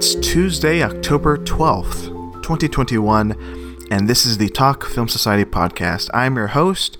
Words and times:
It's 0.00 0.14
Tuesday, 0.14 0.82
October 0.82 1.36
12th, 1.36 2.04
2021, 2.42 3.32
and 3.90 4.08
this 4.08 4.24
is 4.24 4.38
the 4.38 4.48
Talk 4.48 4.86
Film 4.86 5.08
Society 5.08 5.44
podcast. 5.44 6.08
I'm 6.14 6.36
your 6.36 6.46
host, 6.46 6.96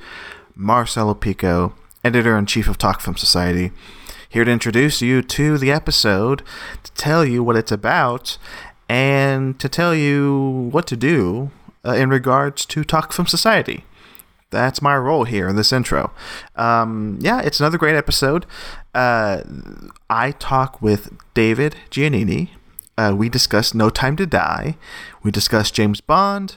Marcelo 0.54 1.14
Pico, 1.14 1.74
editor 2.04 2.36
in 2.36 2.44
chief 2.44 2.68
of 2.68 2.76
Talk 2.76 3.00
Film 3.00 3.16
Society, 3.16 3.72
here 4.28 4.44
to 4.44 4.50
introduce 4.50 5.00
you 5.00 5.22
to 5.22 5.56
the 5.56 5.72
episode, 5.72 6.42
to 6.82 6.92
tell 6.92 7.24
you 7.24 7.42
what 7.42 7.56
it's 7.56 7.72
about, 7.72 8.36
and 8.86 9.58
to 9.60 9.68
tell 9.70 9.94
you 9.94 10.68
what 10.70 10.86
to 10.88 10.94
do 10.94 11.52
uh, 11.86 11.94
in 11.94 12.10
regards 12.10 12.66
to 12.66 12.84
Talk 12.84 13.14
Film 13.14 13.26
Society 13.26 13.84
that's 14.50 14.82
my 14.82 14.96
role 14.96 15.24
here 15.24 15.48
in 15.48 15.56
this 15.56 15.72
intro. 15.72 16.12
Um, 16.56 17.18
yeah, 17.20 17.40
it's 17.40 17.60
another 17.60 17.78
great 17.78 17.94
episode. 17.94 18.46
Uh, 18.94 19.42
I 20.10 20.32
talk 20.32 20.82
with 20.82 21.16
David 21.34 21.76
Giannini. 21.90 22.50
Uh, 23.00 23.14
we 23.14 23.30
discuss 23.30 23.72
No 23.72 23.88
Time 23.88 24.14
to 24.16 24.26
Die. 24.26 24.76
We 25.22 25.30
discuss 25.30 25.70
James 25.70 26.02
Bond. 26.02 26.56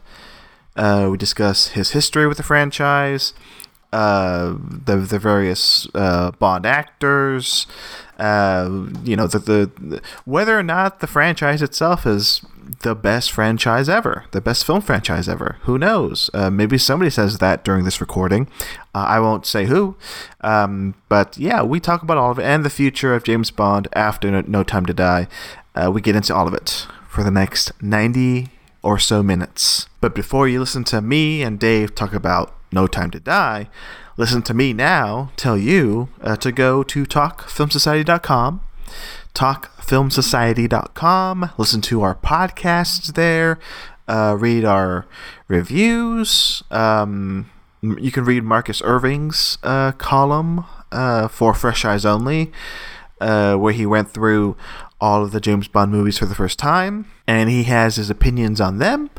Uh, 0.76 1.08
we 1.12 1.18
discuss 1.18 1.70
his 1.70 1.92
history 1.92 2.28
with 2.28 2.38
the 2.38 2.44
franchise. 2.44 3.34
Uh, 3.94 4.56
the 4.86 4.98
the 4.98 5.20
various 5.20 5.88
uh, 5.94 6.32
Bond 6.32 6.66
actors, 6.66 7.68
uh, 8.18 8.68
you 9.04 9.16
know, 9.16 9.28
the, 9.28 9.38
the 9.38 10.02
whether 10.26 10.58
or 10.58 10.64
not 10.64 11.00
the 11.00 11.06
franchise 11.06 11.62
itself 11.62 12.08
is 12.08 12.42
the 12.82 12.96
best 12.96 13.32
franchise 13.32 13.88
ever, 13.88 14.26
the 14.32 14.42
best 14.42 14.66
film 14.66 14.82
franchise 14.82 15.30
ever. 15.30 15.58
Who 15.62 15.78
knows? 15.78 16.32
Uh, 16.34 16.50
maybe 16.50 16.80
somebody 16.80 17.12
says 17.12 17.38
that 17.38 17.64
during 17.64 17.86
this 17.86 18.02
recording. 18.02 18.48
Uh, 18.96 19.06
I 19.08 19.20
won't 19.20 19.46
say 19.46 19.66
who, 19.66 19.96
um, 20.42 20.96
but 21.08 21.38
yeah, 21.38 21.62
we 21.62 21.80
talk 21.80 22.02
about 22.02 22.18
all 22.18 22.32
of 22.32 22.40
it 22.40 22.44
and 22.44 22.66
the 22.66 22.70
future 22.72 23.14
of 23.14 23.24
James 23.24 23.52
Bond 23.52 23.88
after 23.94 24.42
no 24.42 24.64
Time 24.64 24.88
to 24.88 24.94
Die. 24.94 25.28
Uh, 25.76 25.92
we 25.92 26.02
get 26.02 26.16
into 26.16 26.36
all 26.36 26.48
of 26.48 26.54
it 26.54 26.88
for 27.08 27.24
the 27.24 27.32
next 27.32 27.72
ninety 27.82 28.50
or 28.84 29.00
so 29.00 29.24
minutes. 29.24 29.88
But 30.02 30.14
before 30.14 30.48
you 30.48 30.60
listen 30.60 30.84
to 30.86 31.02
me 31.02 31.42
and 31.42 31.60
Dave 31.60 31.96
talk 31.96 32.14
about 32.14 32.56
no 32.72 32.86
Time 32.88 33.10
to 33.12 33.20
Die, 33.20 33.68
listen 34.18 34.42
to 34.44 34.54
me 34.54 34.74
now 34.74 35.32
tell 35.38 35.58
you 35.58 36.10
uh, 36.22 36.36
to 36.38 36.52
go 36.52 36.84
to 36.84 37.06
talkfilmsociety.com, 37.06 38.62
talkfilmsociety.com, 39.34 41.50
listen 41.58 41.82
to 41.82 42.02
our 42.02 42.16
podcasts 42.16 43.14
there, 43.14 43.60
uh, 44.08 44.36
read 44.38 44.66
our 44.66 45.08
reviews. 45.48 46.64
Um, 46.70 47.50
you 47.82 48.12
can 48.12 48.26
read 48.26 48.44
Marcus 48.44 48.82
Irving's 48.84 49.58
uh, 49.64 49.94
column 49.94 50.66
uh, 50.92 51.28
for 51.28 51.54
Fresh 51.54 51.86
Eyes 51.86 52.06
Only, 52.06 52.52
uh, 53.22 53.56
where 53.56 53.74
he 53.74 53.86
went 53.86 54.12
through 54.12 54.58
all 55.04 55.22
of 55.24 55.34
the 55.34 55.42
James 55.42 55.68
Bond 55.68 55.92
movies 55.92 56.18
for 56.18 56.26
the 56.26 56.34
first 56.34 56.58
time, 56.58 57.06
and 57.28 57.50
he 57.50 57.64
has 57.64 57.98
his 57.98 58.10
opinions 58.10 58.62
on 58.62 58.78
them. 58.78 59.10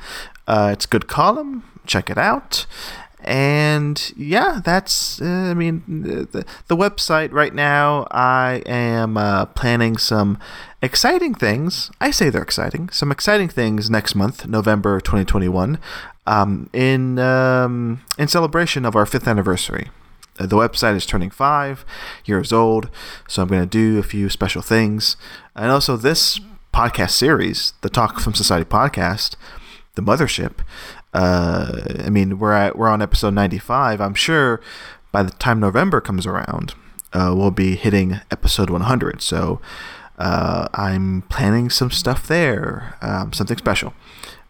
Uh, 0.48 0.70
it's 0.72 0.86
a 0.86 0.88
good 0.88 1.06
column. 1.06 1.62
Check 1.86 2.08
it 2.08 2.16
out 2.16 2.64
and 3.24 4.12
yeah, 4.16 4.60
that's 4.62 5.20
uh, 5.20 5.24
I 5.24 5.54
mean 5.54 5.82
the, 5.88 6.44
the 6.68 6.76
website 6.76 7.32
right 7.32 7.54
now. 7.54 8.06
I 8.10 8.62
am 8.66 9.16
uh, 9.16 9.46
planning 9.46 9.96
some 9.96 10.38
exciting 10.82 11.34
things. 11.34 11.90
I 12.00 12.10
say 12.10 12.28
they're 12.28 12.42
exciting. 12.42 12.90
Some 12.90 13.10
exciting 13.10 13.48
things 13.48 13.88
next 13.88 14.14
month, 14.14 14.46
November 14.46 15.00
2021, 15.00 15.78
um, 16.26 16.68
in 16.74 17.18
um, 17.18 18.02
in 18.18 18.28
celebration 18.28 18.84
of 18.84 18.94
our 18.94 19.06
fifth 19.06 19.26
anniversary. 19.26 19.88
Uh, 20.38 20.46
the 20.46 20.56
website 20.56 20.96
is 20.96 21.06
turning 21.06 21.30
five 21.30 21.84
years 22.24 22.52
old, 22.52 22.90
so 23.28 23.42
I'm 23.42 23.48
going 23.48 23.62
to 23.62 23.66
do 23.66 23.98
a 23.98 24.02
few 24.02 24.28
special 24.28 24.62
things, 24.62 25.16
and 25.54 25.70
also 25.70 25.96
this 25.96 26.40
podcast 26.72 27.10
series, 27.10 27.72
the 27.82 27.88
Talk 27.88 28.20
Film 28.20 28.34
Society 28.34 28.64
podcast, 28.64 29.36
the 29.94 30.02
mothership 30.02 30.60
uh, 31.14 31.80
I 32.04 32.10
mean, 32.10 32.38
we're 32.38 32.52
at 32.52 32.76
we're 32.76 32.88
on 32.88 33.00
episode 33.00 33.34
95. 33.34 34.00
I'm 34.00 34.14
sure 34.14 34.60
by 35.12 35.22
the 35.22 35.30
time 35.30 35.60
November 35.60 36.00
comes 36.00 36.26
around, 36.26 36.74
uh, 37.12 37.32
we'll 37.34 37.52
be 37.52 37.76
hitting 37.76 38.20
episode 38.32 38.68
100. 38.68 39.22
So 39.22 39.60
uh, 40.18 40.66
I'm 40.74 41.22
planning 41.22 41.70
some 41.70 41.92
stuff 41.92 42.26
there, 42.26 42.96
um, 43.00 43.32
something 43.32 43.56
special. 43.56 43.94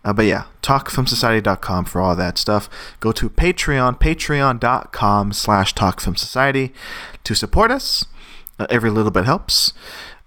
Uh, 0.04 0.12
but 0.12 0.26
yeah, 0.26 0.44
talkfilmsociety.com 0.62 1.86
for 1.86 2.00
all 2.00 2.14
that 2.14 2.36
stuff. 2.38 2.68
Go 3.00 3.12
to 3.12 3.30
Patreon, 3.30 3.98
patreon.com 3.98 5.32
slash 5.32 5.74
talkfilmsociety 5.74 6.72
to 7.24 7.34
support 7.34 7.70
us. 7.70 8.04
Uh, 8.58 8.66
every 8.70 8.90
little 8.90 9.10
bit 9.10 9.24
helps. 9.24 9.72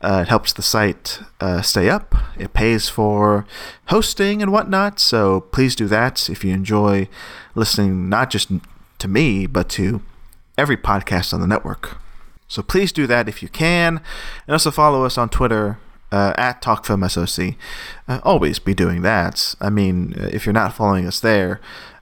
Uh, 0.01 0.19
it 0.23 0.27
helps 0.27 0.53
the 0.53 0.61
site 0.61 1.19
uh, 1.39 1.61
stay 1.61 1.89
up. 1.89 2.13
It 2.37 2.53
pays 2.53 2.87
for 2.89 3.45
hosting 3.87 4.41
and 4.41 4.51
whatnot. 4.51 4.99
So 4.99 5.41
please 5.41 5.75
do 5.75 5.87
that 5.87 6.29
if 6.29 6.43
you 6.43 6.53
enjoy 6.53 7.07
listening, 7.55 8.09
not 8.09 8.29
just 8.29 8.51
to 8.99 9.07
me, 9.07 9.47
but 9.47 9.69
to 9.69 10.01
every 10.57 10.77
podcast 10.77 11.33
on 11.33 11.41
the 11.41 11.47
network. 11.47 11.97
So 12.47 12.61
please 12.61 12.91
do 12.91 13.07
that 13.07 13.27
if 13.27 13.41
you 13.41 13.49
can. 13.49 14.01
And 14.45 14.53
also 14.53 14.71
follow 14.71 15.03
us 15.03 15.17
on 15.17 15.29
Twitter 15.29 15.79
uh, 16.11 16.33
at 16.37 16.61
TalkFilmSOC. 16.61 17.55
Uh, 18.07 18.19
always 18.23 18.59
be 18.59 18.73
doing 18.73 19.01
that. 19.01 19.55
I 19.59 19.69
mean, 19.69 20.13
uh, 20.19 20.29
if 20.31 20.45
you're 20.45 20.53
not 20.53 20.73
following 20.73 21.05
us 21.05 21.19
there, 21.19 21.59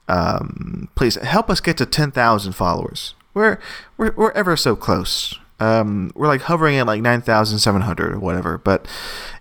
um, 0.07 0.89
please 0.95 1.15
help 1.15 1.49
us 1.49 1.59
get 1.59 1.77
to 1.77 1.85
10,000 1.85 2.53
followers. 2.53 3.15
We're, 3.33 3.59
we're, 3.97 4.13
we're 4.15 4.31
ever 4.31 4.55
so 4.55 4.75
close. 4.75 5.37
Um, 5.59 6.11
we're 6.15 6.27
like 6.27 6.41
hovering 6.41 6.77
at 6.77 6.87
like 6.87 7.01
9,700 7.01 8.13
or 8.13 8.19
whatever, 8.19 8.57
but 8.57 8.87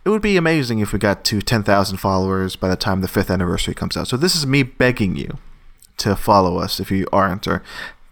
it 0.04 0.10
would 0.10 0.22
be 0.22 0.36
amazing 0.36 0.78
if 0.78 0.92
we 0.92 0.98
got 0.98 1.24
to 1.24 1.42
10,000 1.42 1.96
followers 1.96 2.56
by 2.56 2.68
the 2.68 2.76
time 2.76 3.00
the 3.00 3.08
fifth 3.08 3.30
anniversary 3.30 3.74
comes 3.74 3.96
out. 3.96 4.08
So 4.08 4.16
this 4.16 4.36
is 4.36 4.46
me 4.46 4.62
begging 4.62 5.16
you 5.16 5.38
to 5.98 6.16
follow 6.16 6.58
us 6.58 6.80
if 6.80 6.90
you 6.90 7.06
aren't, 7.12 7.46
or 7.46 7.62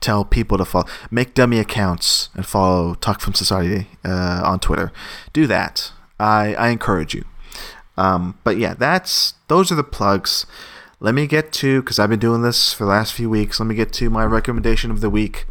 tell 0.00 0.24
people 0.24 0.58
to 0.58 0.64
follow. 0.64 0.86
Make 1.10 1.34
dummy 1.34 1.58
accounts 1.58 2.28
and 2.34 2.44
follow 2.44 2.94
Talk 2.94 3.20
Film 3.20 3.34
Society 3.34 3.86
uh, 4.04 4.42
on 4.44 4.60
Twitter. 4.60 4.92
Do 5.32 5.46
that. 5.46 5.92
I, 6.22 6.54
I 6.54 6.68
encourage 6.68 7.14
you. 7.14 7.24
Um, 7.96 8.38
but 8.44 8.56
yeah, 8.56 8.74
that's 8.74 9.34
those 9.48 9.70
are 9.70 9.74
the 9.74 9.84
plugs. 9.84 10.46
Let 11.00 11.14
me 11.14 11.26
get 11.26 11.52
to 11.54 11.82
because 11.82 11.98
I've 11.98 12.10
been 12.10 12.20
doing 12.20 12.42
this 12.42 12.72
for 12.72 12.84
the 12.84 12.90
last 12.90 13.12
few 13.12 13.28
weeks. 13.28 13.58
Let 13.58 13.66
me 13.66 13.74
get 13.74 13.92
to 13.94 14.08
my 14.08 14.24
recommendation 14.24 14.90
of 14.90 15.00
the 15.00 15.10
week. 15.10 15.46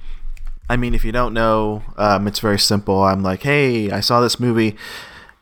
I 0.69 0.77
mean, 0.77 0.93
if 0.93 1.03
you 1.03 1.11
don't 1.11 1.33
know, 1.33 1.83
um, 1.97 2.27
it's 2.27 2.39
very 2.39 2.57
simple. 2.57 3.03
I'm 3.03 3.21
like, 3.21 3.43
hey, 3.43 3.91
I 3.91 3.99
saw 3.99 4.21
this 4.21 4.39
movie. 4.39 4.77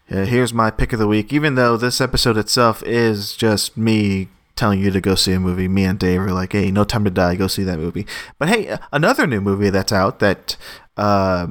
Uh, 0.10 0.26
here's 0.26 0.52
my 0.52 0.72
pick 0.72 0.92
of 0.92 1.00
the 1.00 1.08
week. 1.08 1.32
Even 1.32 1.54
though 1.54 1.78
this 1.78 2.02
episode 2.02 2.36
itself 2.36 2.82
is 2.84 3.36
just 3.36 3.78
me 3.78 4.30
telling 4.56 4.82
you 4.82 4.90
to 4.90 5.00
go 5.00 5.14
see 5.14 5.34
a 5.34 5.40
movie, 5.40 5.68
me 5.68 5.86
and 5.86 6.00
Dave 6.00 6.22
are 6.22 6.34
like, 6.34 6.54
hey, 6.54 6.72
no 6.72 6.84
time 6.84 7.04
to 7.04 7.12
die, 7.12 7.36
go 7.36 7.46
see 7.46 7.64
that 7.64 7.78
movie. 7.78 8.08
But 8.40 8.50
hey, 8.50 8.78
another 8.92 9.28
new 9.28 9.40
movie 9.40 9.70
that's 9.70 9.92
out 9.92 10.18
that 10.20 10.58
uh, 10.98 11.48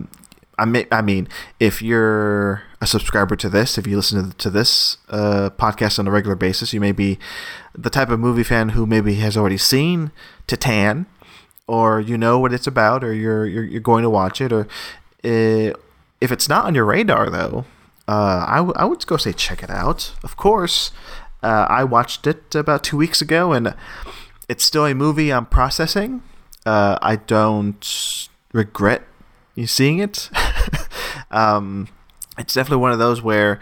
I, 0.59 0.87
I 0.91 1.01
mean, 1.01 1.29
if 1.61 1.81
you're 1.81 2.65
a 2.81 2.87
subscriber 2.87 3.35
to 3.37 3.49
this, 3.49 3.77
if 3.77 3.87
you 3.87 3.97
listen 3.97 4.33
to, 4.33 4.51
this 4.51 4.99
uh, 5.09 5.51
podcast 5.59 5.99
on 5.99 6.07
a 6.07 6.11
regular 6.11 6.37
basis, 6.37 6.73
you 6.73 6.81
may 6.81 6.93
be 6.93 7.19
the 7.75 7.91
type 7.91 8.09
of 8.09 8.21
movie 8.21 8.45
fan 8.45 8.71
who 8.71 8.87
maybe 8.87 9.15
has 9.15 9.37
already 9.37 9.57
seen 9.57 10.13
Titane, 10.47 11.07
or 11.67 12.01
you 12.01 12.17
know 12.17 12.39
what 12.39 12.53
it's 12.53 12.67
about, 12.67 13.03
or 13.03 13.13
you're 13.13 13.47
you're, 13.47 13.65
you're 13.65 13.81
going 13.81 14.03
to 14.03 14.11
watch 14.11 14.41
it, 14.41 14.53
or 14.53 14.69
uh, 15.25 15.73
if 16.21 16.31
it's 16.31 16.49
not 16.49 16.67
on 16.67 16.75
your 16.75 16.85
radar 16.85 17.29
though, 17.31 17.65
uh, 18.07 18.45
I, 18.49 18.57
w- 18.57 18.75
I 18.77 18.85
would 18.85 19.05
go 19.07 19.17
say 19.17 19.33
check 19.33 19.63
it 19.63 19.71
out. 19.71 20.15
Of 20.23 20.37
course, 20.37 20.93
uh, 21.43 21.67
I 21.69 21.85
watched 21.85 22.27
it 22.27 22.55
about 22.55 22.85
two 22.85 22.97
weeks 22.97 23.21
ago, 23.21 23.53
and 23.53 23.75
it's 24.49 24.65
still 24.65 24.87
a 24.87 24.95
movie 24.95 25.33
I'm 25.33 25.47
processing. 25.47 26.23
Uh, 26.65 26.99
I 27.03 27.17
don't 27.17 28.29
regret 28.53 29.03
you 29.55 29.67
seeing 29.67 29.99
it. 29.99 30.31
um, 31.31 31.89
it's 32.39 32.55
definitely 32.55 32.83
one 32.83 32.93
of 32.93 32.99
those 32.99 33.23
where. 33.23 33.61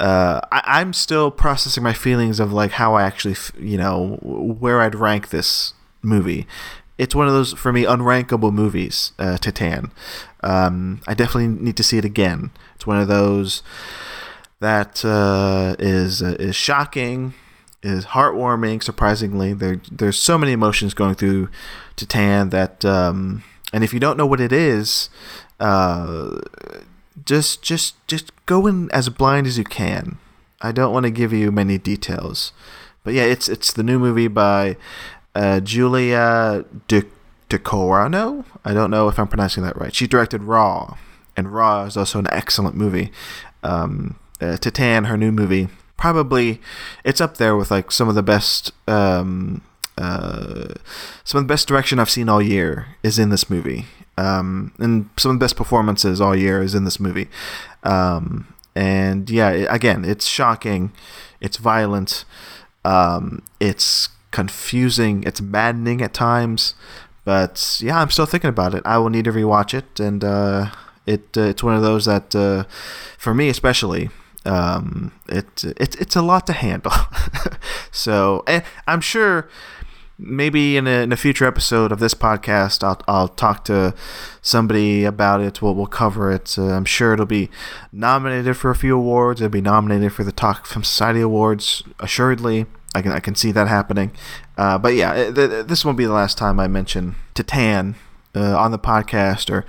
Uh, 0.00 0.40
I, 0.50 0.80
am 0.80 0.92
still 0.92 1.30
processing 1.30 1.84
my 1.84 1.92
feelings 1.92 2.40
of 2.40 2.52
like 2.52 2.72
how 2.72 2.94
I 2.94 3.04
actually, 3.04 3.32
f- 3.32 3.52
you 3.56 3.76
know, 3.76 4.18
where 4.20 4.80
I'd 4.80 4.96
rank 4.96 5.28
this 5.28 5.74
movie 6.00 6.48
it's 6.98 7.16
one 7.16 7.26
of 7.26 7.32
those 7.32 7.52
for 7.54 7.72
me 7.72 7.82
unrankable 7.82 8.52
movies. 8.52 9.12
Uh, 9.18 9.36
Titane. 9.36 9.90
Um, 10.42 11.00
I 11.06 11.14
definitely 11.14 11.48
need 11.48 11.76
to 11.76 11.82
see 11.82 11.98
it 11.98 12.04
again. 12.04 12.50
It's 12.76 12.86
one 12.86 13.00
of 13.00 13.08
those 13.08 13.62
that 14.60 15.04
uh, 15.04 15.74
is 15.80 16.22
uh, 16.22 16.36
is 16.38 16.54
shocking, 16.54 17.34
is 17.82 18.06
heartwarming. 18.06 18.82
Surprisingly, 18.82 19.52
there 19.52 19.80
there's 19.90 20.18
so 20.18 20.38
many 20.38 20.52
emotions 20.52 20.94
going 20.94 21.14
through 21.16 21.48
Titane 21.96 22.50
that, 22.50 22.84
um, 22.84 23.42
and 23.72 23.82
if 23.82 23.92
you 23.92 23.98
don't 23.98 24.16
know 24.16 24.26
what 24.26 24.40
it 24.40 24.52
is, 24.52 25.10
uh, 25.58 26.38
just 27.24 27.62
just 27.62 27.94
just 28.06 28.32
go 28.46 28.66
in 28.66 28.90
as 28.92 29.08
blind 29.08 29.46
as 29.46 29.58
you 29.58 29.64
can. 29.64 30.18
I 30.60 30.72
don't 30.72 30.92
want 30.92 31.04
to 31.04 31.10
give 31.10 31.32
you 31.32 31.50
many 31.50 31.78
details, 31.78 32.52
but 33.04 33.14
yeah, 33.14 33.24
it's 33.24 33.48
it's 33.48 33.72
the 33.72 33.82
new 33.82 33.98
movie 33.98 34.28
by 34.28 34.76
uh, 35.34 35.60
Julia 35.60 36.64
De 36.88 37.04
DeCorano. 37.48 38.44
I 38.64 38.72
don't 38.72 38.90
know 38.90 39.08
if 39.08 39.18
I'm 39.18 39.28
pronouncing 39.28 39.62
that 39.64 39.78
right. 39.78 39.94
She 39.94 40.06
directed 40.06 40.42
Raw, 40.44 40.96
and 41.36 41.52
Raw 41.52 41.84
is 41.84 41.96
also 41.96 42.18
an 42.18 42.28
excellent 42.30 42.76
movie. 42.76 43.10
Um, 43.62 44.18
uh, 44.40 44.56
Titane, 44.56 45.06
her 45.06 45.16
new 45.16 45.30
movie, 45.30 45.68
probably 45.96 46.60
it's 47.04 47.20
up 47.20 47.36
there 47.36 47.56
with 47.56 47.70
like 47.70 47.92
some 47.92 48.08
of 48.08 48.14
the 48.14 48.22
best 48.22 48.72
um, 48.88 49.62
uh, 49.98 50.74
some 51.24 51.38
of 51.38 51.44
the 51.44 51.52
best 51.52 51.68
direction 51.68 51.98
I've 51.98 52.10
seen 52.10 52.28
all 52.28 52.42
year 52.42 52.88
is 53.02 53.18
in 53.18 53.30
this 53.30 53.48
movie. 53.50 53.86
Um, 54.22 54.72
and 54.78 55.08
some 55.16 55.30
of 55.32 55.38
the 55.38 55.44
best 55.44 55.56
performances 55.56 56.20
all 56.20 56.36
year 56.36 56.62
is 56.62 56.74
in 56.74 56.84
this 56.84 57.00
movie. 57.00 57.28
Um, 57.82 58.46
and 58.74 59.28
yeah, 59.28 59.50
again, 59.50 60.04
it's 60.04 60.26
shocking, 60.26 60.92
it's 61.40 61.56
violent, 61.56 62.24
um, 62.84 63.42
it's 63.60 64.08
confusing, 64.30 65.24
it's 65.24 65.40
maddening 65.40 66.00
at 66.02 66.14
times. 66.14 66.74
But 67.24 67.80
yeah, 67.82 68.00
I'm 68.00 68.10
still 68.10 68.26
thinking 68.26 68.50
about 68.50 68.74
it. 68.74 68.82
I 68.84 68.98
will 68.98 69.10
need 69.10 69.24
to 69.26 69.32
rewatch 69.32 69.74
it, 69.74 70.00
and 70.00 70.24
uh, 70.24 70.70
it 71.06 71.36
uh, 71.36 71.42
it's 71.42 71.62
one 71.62 71.76
of 71.76 71.82
those 71.82 72.04
that, 72.06 72.34
uh, 72.34 72.64
for 73.16 73.32
me 73.32 73.48
especially, 73.48 74.10
um, 74.44 75.12
it, 75.28 75.62
it 75.64 76.00
it's 76.00 76.16
a 76.16 76.22
lot 76.22 76.46
to 76.48 76.52
handle. 76.52 76.92
so 77.92 78.42
and 78.48 78.64
I'm 78.88 79.00
sure 79.00 79.48
maybe 80.22 80.76
in 80.76 80.86
a, 80.86 81.02
in 81.02 81.12
a 81.12 81.16
future 81.16 81.44
episode 81.44 81.92
of 81.92 81.98
this 81.98 82.14
podcast, 82.14 82.82
I'll, 82.82 83.00
I'll 83.08 83.28
talk 83.28 83.64
to 83.64 83.94
somebody 84.40 85.04
about 85.04 85.40
it. 85.40 85.60
We'll, 85.60 85.74
we'll 85.74 85.86
cover 85.86 86.30
it. 86.30 86.56
Uh, 86.56 86.72
I'm 86.72 86.84
sure 86.84 87.12
it'll 87.12 87.26
be 87.26 87.50
nominated 87.92 88.56
for 88.56 88.70
a 88.70 88.74
few 88.76 88.96
awards. 88.96 89.40
It'll 89.40 89.50
be 89.50 89.60
nominated 89.60 90.12
for 90.12 90.24
the 90.24 90.32
Talk 90.32 90.66
Film 90.66 90.84
Society 90.84 91.20
Awards, 91.20 91.82
assuredly. 92.00 92.66
I 92.94 93.00
can 93.02 93.12
I 93.12 93.20
can 93.20 93.34
see 93.34 93.52
that 93.52 93.68
happening. 93.68 94.12
Uh, 94.56 94.78
but 94.78 94.94
yeah, 94.94 95.30
th- 95.30 95.66
this 95.66 95.84
won't 95.84 95.96
be 95.96 96.04
the 96.04 96.12
last 96.12 96.36
time 96.36 96.60
I 96.60 96.68
mention 96.68 97.16
Titane 97.34 97.94
uh, 98.34 98.56
on 98.58 98.70
the 98.70 98.78
podcast 98.78 99.50
or 99.50 99.64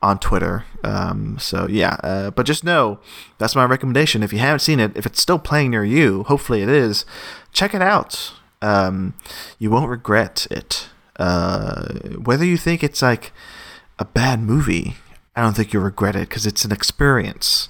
on 0.00 0.18
Twitter. 0.18 0.64
Um, 0.84 1.36
so 1.38 1.66
yeah, 1.68 1.96
uh, 2.02 2.30
but 2.30 2.46
just 2.46 2.64
know 2.64 3.00
that's 3.38 3.56
my 3.56 3.64
recommendation. 3.64 4.22
If 4.22 4.32
you 4.32 4.38
haven't 4.38 4.60
seen 4.60 4.78
it, 4.78 4.96
if 4.96 5.04
it's 5.04 5.20
still 5.20 5.38
playing 5.38 5.72
near 5.72 5.84
you, 5.84 6.22
hopefully 6.24 6.62
it 6.62 6.68
is, 6.68 7.04
check 7.52 7.74
it 7.74 7.82
out. 7.82 8.34
Um, 8.62 9.14
you 9.58 9.70
won't 9.70 9.88
regret 9.90 10.46
it. 10.50 10.88
Uh, 11.16 11.94
whether 12.24 12.44
you 12.44 12.56
think 12.56 12.82
it's 12.82 13.02
like 13.02 13.32
a 13.98 14.04
bad 14.04 14.40
movie, 14.40 14.96
I 15.36 15.42
don't 15.42 15.54
think 15.54 15.72
you'll 15.72 15.82
regret 15.82 16.16
it 16.16 16.28
because 16.28 16.46
it's 16.46 16.64
an 16.64 16.72
experience. 16.72 17.68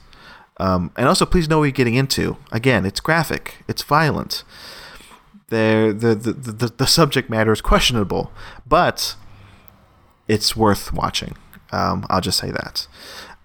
Um, 0.58 0.92
and 0.96 1.08
also, 1.08 1.24
please 1.24 1.48
know 1.48 1.58
what 1.58 1.64
you're 1.64 1.72
getting 1.72 1.94
into. 1.94 2.36
Again, 2.52 2.84
it's 2.84 3.00
graphic, 3.00 3.56
it's 3.66 3.82
violent. 3.82 4.44
the, 5.48 5.96
the, 5.98 6.14
the, 6.14 6.66
the 6.76 6.86
subject 6.86 7.28
matter 7.28 7.52
is 7.52 7.60
questionable, 7.60 8.30
but 8.66 9.16
it's 10.28 10.54
worth 10.54 10.92
watching. 10.92 11.36
Um, 11.72 12.06
I'll 12.08 12.20
just 12.20 12.38
say 12.38 12.50
that. 12.50 12.86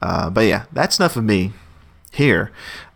Uh, 0.01 0.29
but 0.29 0.41
yeah, 0.41 0.65
that's 0.71 0.99
enough 0.99 1.15
of 1.15 1.23
me 1.23 1.53
here. 2.11 2.51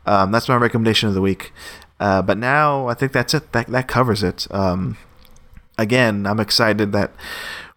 Um, 0.06 0.32
that's 0.32 0.50
my 0.50 0.56
recommendation 0.56 1.08
of 1.10 1.16
the 1.16 1.22
week. 1.22 1.52
Uh, 2.00 2.22
but 2.22 2.38
now 2.38 2.88
I 2.88 2.94
think 2.94 3.12
that's 3.12 3.34
it. 3.34 3.52
That 3.52 3.68
that 3.68 3.88
covers 3.88 4.24
it. 4.24 4.48
Um, 4.52 4.98
again, 5.78 6.26
I'm 6.26 6.40
excited 6.40 6.92
that 6.94 7.12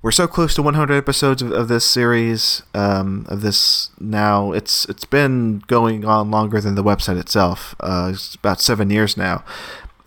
we're 0.03 0.11
so 0.11 0.27
close 0.27 0.55
to 0.57 0.63
100 0.63 0.95
episodes 0.95 1.43
of, 1.43 1.53
of 1.53 1.69
this 1.69 1.85
series. 1.85 2.63
Um, 2.75 3.25
of 3.29 3.41
this 3.41 3.91
now, 4.01 4.53
it's 4.53 4.85
it's 4.87 5.05
been 5.05 5.63
going 5.69 6.05
on 6.05 6.31
longer 6.31 6.61
than 6.61 6.75
the 6.75 6.83
website 6.83 7.19
itself. 7.19 7.75
Uh, 7.81 8.11
it's 8.13 8.35
about 8.35 8.61
seven 8.61 8.91
years 8.91 9.17
now. 9.17 9.45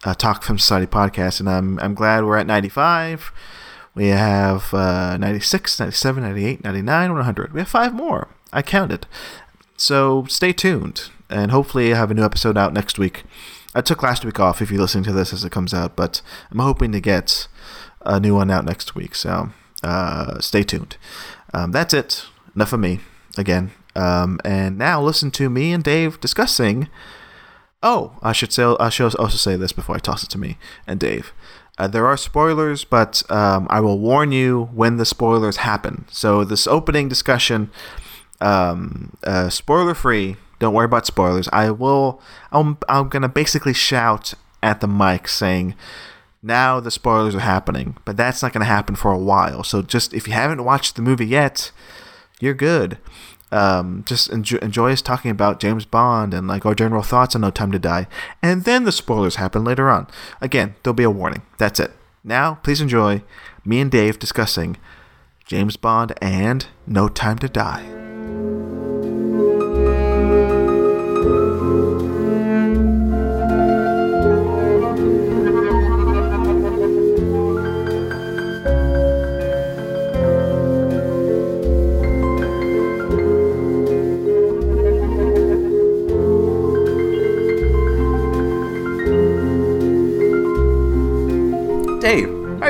Uh, 0.04 0.14
Talk 0.14 0.44
Film 0.44 0.60
Society 0.60 0.86
podcast, 0.86 1.40
and 1.40 1.50
I'm 1.50 1.80
I'm 1.80 1.94
glad 1.94 2.26
we're 2.26 2.38
at 2.38 2.46
95. 2.46 3.32
We 3.96 4.08
have 4.08 4.74
uh, 4.74 5.16
96, 5.18 5.80
97, 5.80 6.22
98, 6.22 6.64
99, 6.66 7.14
100. 7.14 7.54
We 7.54 7.62
have 7.62 7.70
five 7.70 7.94
more. 7.94 8.28
I 8.52 8.62
counted. 8.62 9.08
So 9.78 10.26
stay 10.28 10.52
tuned, 10.52 11.10
and 11.30 11.52
hopefully 11.52 11.94
I 11.94 11.98
have 11.98 12.12
a 12.12 12.14
new 12.14 12.26
episode 12.26 12.58
out 12.58 12.74
next 12.74 13.00
week. 13.00 13.24
I 13.76 13.82
took 13.82 14.02
last 14.02 14.24
week 14.24 14.40
off 14.40 14.62
if 14.62 14.72
you're 14.72 14.82
listening 14.82 15.04
to 15.04 15.12
this 15.12 15.34
as 15.34 15.44
it 15.44 15.52
comes 15.52 15.74
out, 15.74 15.98
but 15.98 16.22
I'm 16.50 16.60
hoping 16.60 16.94
to 16.94 17.02
get 17.02 17.48
a 18.06 18.22
new 18.22 18.34
one 18.36 18.50
out 18.50 18.64
next 18.64 18.96
week. 18.96 19.14
So 19.16 19.50
uh, 19.84 20.40
stay 20.40 20.64
tuned. 20.64 20.96
Um, 21.54 21.72
that's 21.72 21.94
it. 21.94 22.26
Enough 22.56 22.72
of 22.72 22.80
me 22.80 23.02
again. 23.38 23.72
Um, 23.94 24.40
and 24.46 24.78
now 24.78 25.02
listen 25.02 25.30
to 25.32 25.50
me 25.50 25.74
and 25.74 25.84
Dave 25.84 26.22
discussing. 26.22 26.88
Oh, 27.84 28.18
I 28.24 28.32
should 28.32 28.54
say 28.54 28.64
I 28.80 28.90
should 28.90 29.14
also 29.16 29.38
say 29.38 29.58
this 29.58 29.74
before 29.74 29.96
I 29.96 30.00
toss 30.00 30.24
it 30.24 30.30
to 30.32 30.38
me 30.38 30.58
and 30.88 31.00
Dave. 31.00 31.34
Uh, 31.78 31.88
there 31.88 32.08
are 32.08 32.16
spoilers, 32.16 32.86
but 32.86 33.30
um, 33.30 33.68
I 33.70 33.82
will 33.82 34.00
warn 34.00 34.32
you 34.32 34.70
when 34.74 34.96
the 34.96 35.06
spoilers 35.06 35.58
happen. 35.58 36.06
So 36.10 36.46
this 36.46 36.68
opening 36.68 37.10
discussion, 37.10 37.70
um, 38.40 39.18
uh, 39.24 39.50
spoiler 39.50 39.94
free. 39.94 40.38
Don't 40.60 40.74
worry 40.74 40.86
about 40.86 41.06
spoilers. 41.06 41.50
I 41.52 41.72
will. 41.72 42.22
I'm. 42.52 42.78
I'm 42.88 43.10
gonna 43.10 43.30
basically 43.30 43.74
shout 43.74 44.34
at 44.64 44.82
the 44.82 44.88
mic 44.88 45.28
saying, 45.28 45.76
"Now 46.42 46.80
the 46.80 46.92
spoilers 46.92 47.36
are 47.36 47.40
happening," 47.40 47.98
but 48.06 48.18
that's 48.18 48.42
not 48.42 48.54
gonna 48.54 48.66
happen 48.66 48.96
for 48.96 49.12
a 49.12 49.18
while. 49.18 49.64
So 49.64 49.82
just 49.82 50.14
if 50.14 50.28
you 50.28 50.34
haven't 50.34 50.64
watched 50.64 50.96
the 50.96 51.02
movie 51.02 51.28
yet, 51.28 51.72
you're 52.40 52.54
good. 52.54 52.98
Um, 53.52 54.04
just 54.06 54.30
enjoy, 54.32 54.58
enjoy 54.58 54.92
us 54.92 55.02
talking 55.02 55.32
about 55.32 55.60
James 55.60 55.86
Bond 55.86 56.34
and 56.34 56.48
like 56.48 56.66
our 56.66 56.76
general 56.76 57.04
thoughts 57.04 57.36
on 57.36 57.42
No 57.42 57.52
Time 57.52 57.72
to 57.72 57.80
Die, 57.80 58.08
and 58.42 58.64
then 58.64 58.84
the 58.84 58.92
spoilers 58.92 59.36
happen 59.36 59.64
later 59.64 59.90
on. 59.90 60.08
Again, 60.42 60.76
there'll 60.84 60.96
be 60.96 61.04
a 61.04 61.10
warning. 61.10 61.44
That's 61.58 61.80
it. 61.80 61.92
Now, 62.24 62.56
please 62.64 62.82
enjoy 62.82 63.24
me 63.64 63.80
and 63.80 63.92
Dave 63.92 64.20
discussing 64.20 64.78
James 65.46 65.78
Bond 65.78 66.14
and 66.22 66.66
No 66.88 67.08
Time 67.08 67.38
to 67.40 67.48
Die. 67.48 68.05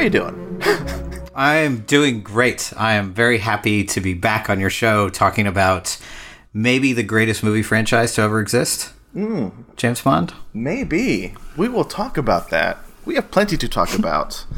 You 0.01 0.09
doing? 0.09 0.61
I 1.35 1.55
am 1.55 1.79
doing 1.81 2.21
great. 2.21 2.71
I 2.77 2.93
am 2.93 3.13
very 3.13 3.39
happy 3.39 3.83
to 3.83 3.99
be 4.01 4.13
back 4.13 4.49
on 4.49 4.59
your 4.59 4.69
show 4.69 5.09
talking 5.09 5.47
about 5.47 5.97
maybe 6.53 6.93
the 6.93 7.03
greatest 7.03 7.43
movie 7.43 7.61
franchise 7.61 8.13
to 8.15 8.21
ever 8.21 8.39
exist. 8.39 8.93
Mm. 9.15 9.51
James 9.75 10.01
Bond? 10.01 10.33
Maybe. 10.53 11.35
We 11.57 11.67
will 11.67 11.85
talk 11.85 12.17
about 12.17 12.49
that. 12.49 12.79
We 13.05 13.15
have 13.15 13.31
plenty 13.31 13.57
to 13.57 13.67
talk 13.67 13.97
about. 13.97 14.45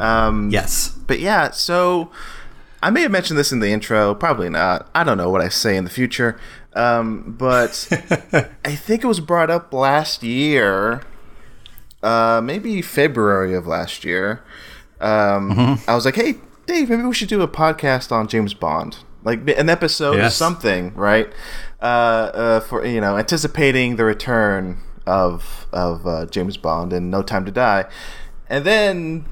Um, 0.00 0.48
yes. 0.50 0.90
But 1.08 1.18
yeah, 1.18 1.50
so 1.50 2.12
I 2.80 2.90
may 2.90 3.02
have 3.02 3.10
mentioned 3.10 3.36
this 3.36 3.50
in 3.50 3.58
the 3.58 3.70
intro, 3.70 4.14
probably 4.14 4.48
not. 4.48 4.88
I 4.94 5.02
don't 5.02 5.18
know 5.18 5.28
what 5.28 5.40
I 5.40 5.48
say 5.48 5.76
in 5.76 5.82
the 5.82 5.90
future. 5.90 6.38
Um, 6.74 7.34
but 7.36 7.88
I 8.64 8.76
think 8.76 9.02
it 9.02 9.08
was 9.08 9.18
brought 9.18 9.50
up 9.50 9.72
last 9.72 10.22
year, 10.22 11.02
uh, 12.00 12.40
maybe 12.44 12.80
February 12.80 13.54
of 13.54 13.66
last 13.66 14.04
year, 14.04 14.44
um, 15.00 15.50
mm-hmm. 15.50 15.90
I 15.90 15.94
was 15.94 16.04
like, 16.04 16.16
hey, 16.16 16.34
Dave, 16.66 16.90
maybe 16.90 17.02
we 17.02 17.14
should 17.14 17.28
do 17.28 17.40
a 17.42 17.48
podcast 17.48 18.12
on 18.12 18.28
James 18.28 18.54
Bond, 18.54 18.98
like 19.24 19.48
an 19.58 19.68
episode 19.68 20.16
yes. 20.16 20.32
or 20.32 20.34
something, 20.34 20.94
right? 20.94 21.32
Uh, 21.80 21.84
uh, 21.84 22.60
for 22.60 22.84
you 22.84 23.00
know, 23.00 23.16
anticipating 23.16 23.96
the 23.96 24.04
return 24.04 24.78
of 25.06 25.66
of 25.72 26.06
uh, 26.06 26.26
James 26.26 26.56
Bond 26.56 26.92
and 26.92 27.10
No 27.10 27.22
Time 27.22 27.44
to 27.44 27.52
Die, 27.52 27.84
and 28.48 28.64
then 28.64 29.24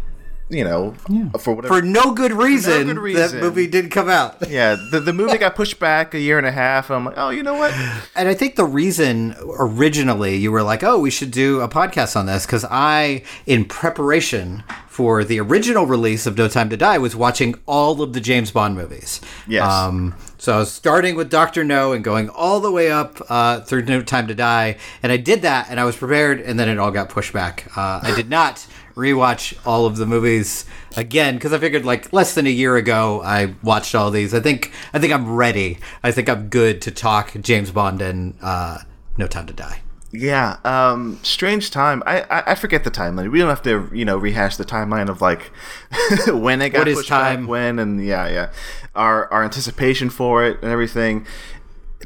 you 0.48 0.62
know, 0.62 0.94
yeah. 1.08 1.28
for 1.40 1.54
whatever 1.54 1.74
for 1.74 1.82
no 1.82 2.12
good 2.12 2.32
reason, 2.32 2.86
no 2.86 2.94
good 2.94 3.00
reason, 3.00 3.40
that 3.40 3.42
movie 3.42 3.66
didn't 3.66 3.90
come 3.90 4.08
out. 4.08 4.36
yeah, 4.48 4.76
the 4.92 5.00
the 5.00 5.12
movie 5.12 5.38
got 5.38 5.56
pushed 5.56 5.80
back 5.80 6.14
a 6.14 6.20
year 6.20 6.38
and 6.38 6.46
a 6.46 6.52
half. 6.52 6.90
I'm 6.90 7.04
like, 7.04 7.14
oh, 7.16 7.30
you 7.30 7.42
know 7.42 7.54
what? 7.54 7.74
And 8.16 8.28
I 8.28 8.34
think 8.34 8.56
the 8.56 8.64
reason 8.64 9.34
originally 9.58 10.36
you 10.36 10.50
were 10.50 10.62
like, 10.62 10.82
oh, 10.82 10.98
we 10.98 11.10
should 11.10 11.30
do 11.30 11.60
a 11.60 11.68
podcast 11.68 12.16
on 12.16 12.26
this 12.26 12.46
because 12.46 12.64
I, 12.64 13.22
in 13.44 13.66
preparation 13.66 14.64
for 14.88 15.22
the 15.22 15.38
original 15.38 15.84
release 15.84 16.26
of 16.26 16.38
No 16.38 16.48
Time 16.48 16.70
to 16.70 16.76
Die, 16.76 16.96
was 16.96 17.14
watching 17.14 17.56
all 17.66 18.00
of 18.00 18.14
the 18.14 18.20
James 18.20 18.50
Bond 18.50 18.74
movies. 18.74 19.20
Yes. 19.46 19.70
Um, 19.70 20.14
so 20.38 20.54
I 20.54 20.58
was 20.60 20.72
starting 20.72 21.16
with 21.16 21.30
Doctor 21.30 21.64
No 21.64 21.92
and 21.92 22.02
going 22.02 22.30
all 22.30 22.60
the 22.60 22.70
way 22.70 22.90
up 22.90 23.20
uh, 23.28 23.60
through 23.60 23.82
No 23.82 24.02
Time 24.02 24.26
to 24.28 24.34
Die, 24.34 24.78
and 25.02 25.12
I 25.12 25.18
did 25.18 25.42
that, 25.42 25.66
and 25.68 25.78
I 25.78 25.84
was 25.84 25.96
prepared, 25.96 26.40
and 26.40 26.58
then 26.58 26.70
it 26.70 26.78
all 26.78 26.90
got 26.90 27.10
pushed 27.10 27.34
back. 27.34 27.66
Uh, 27.76 28.00
I 28.02 28.14
did 28.14 28.30
not 28.30 28.66
rewatch 28.96 29.54
all 29.66 29.84
of 29.84 29.98
the 29.98 30.06
movies 30.06 30.64
again 30.96 31.34
because 31.34 31.52
I 31.52 31.58
figured 31.58 31.84
like 31.84 32.12
less 32.14 32.34
than 32.34 32.46
a 32.46 32.50
year 32.50 32.76
ago 32.76 33.20
I 33.22 33.54
watched 33.62 33.94
all 33.94 34.10
these. 34.10 34.32
I 34.34 34.40
think 34.40 34.72
I 34.92 34.98
think 34.98 35.12
I'm 35.12 35.36
ready. 35.36 35.78
I 36.02 36.10
think 36.10 36.28
I'm 36.28 36.48
good 36.48 36.80
to 36.82 36.90
talk 36.90 37.34
James 37.40 37.70
Bond 37.70 38.00
and 38.00 38.36
uh, 38.40 38.78
No 39.18 39.26
Time 39.26 39.46
to 39.46 39.52
Die. 39.52 39.82
Yeah, 40.12 40.56
um, 40.64 41.18
strange 41.22 41.70
time. 41.70 42.02
I, 42.06 42.22
I, 42.22 42.52
I 42.52 42.54
forget 42.54 42.84
the 42.84 42.90
timeline. 42.90 43.30
We 43.30 43.38
don't 43.38 43.50
have 43.50 43.62
to 43.62 43.90
you 43.92 44.04
know 44.04 44.16
rehash 44.16 44.56
the 44.56 44.64
timeline 44.64 45.10
of 45.10 45.20
like 45.20 45.42
when 46.28 46.62
it 46.62 46.70
got 46.70 46.86
what 46.86 46.94
pushed 46.94 47.08
time? 47.08 47.42
back, 47.42 47.50
when, 47.50 47.78
and 47.78 48.04
yeah, 48.04 48.28
yeah, 48.28 48.52
our 48.94 49.30
our 49.32 49.44
anticipation 49.44 50.08
for 50.08 50.44
it 50.44 50.62
and 50.62 50.70
everything. 50.70 51.26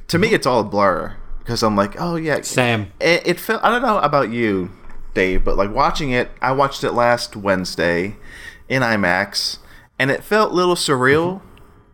To 0.09 0.19
me, 0.19 0.33
it's 0.33 0.47
all 0.47 0.61
a 0.61 0.65
blur 0.65 1.17
because 1.39 1.63
I'm 1.63 1.77
like, 1.77 2.01
oh 2.01 2.17
yeah, 2.17 2.41
Sam. 2.41 2.91
It, 3.01 3.27
it 3.27 3.41
felt. 3.41 3.63
I 3.63 3.71
don't 3.71 3.83
know 3.83 3.99
about 3.99 4.31
you, 4.31 4.71
Dave, 5.15 5.45
but 5.45 5.57
like 5.57 5.73
watching 5.75 6.11
it, 6.11 6.31
I 6.41 6.53
watched 6.53 6.85
it 6.85 6.93
last 6.93 7.37
Wednesday 7.37 8.17
in 8.69 8.83
IMAX, 8.83 9.59
and 9.99 10.11
it 10.11 10.23
felt 10.23 10.53
a 10.53 10.55
little 10.55 10.75
surreal 10.77 11.43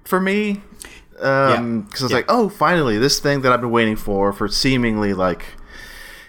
for 0.04 0.20
me. 0.20 0.62
Um, 1.20 1.82
because 1.82 2.02
I 2.02 2.04
was 2.04 2.10
Yeah. 2.12 2.16
like, 2.18 2.26
oh, 2.28 2.48
finally, 2.50 2.98
this 2.98 3.18
thing 3.18 3.40
that 3.40 3.50
I've 3.52 3.60
been 3.62 3.70
waiting 3.70 3.96
for 3.96 4.32
for 4.34 4.48
seemingly 4.48 5.14
like 5.14 5.44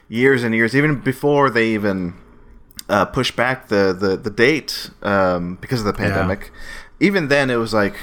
years 0.07 0.43
and 0.43 0.55
years, 0.55 0.75
even 0.75 0.99
before 1.01 1.49
they 1.49 1.67
even 1.69 2.13
uh, 2.87 3.03
pushed 3.05 3.35
back 3.35 3.67
the 3.67 3.95
the 3.97 4.15
the 4.15 4.29
date 4.29 4.89
um, 5.03 5.57
because 5.59 5.79
of 5.81 5.85
the 5.85 5.93
pandemic. 5.93 6.51
Even 7.01 7.27
then, 7.27 7.49
it 7.49 7.57
was 7.57 7.73
like 7.73 7.95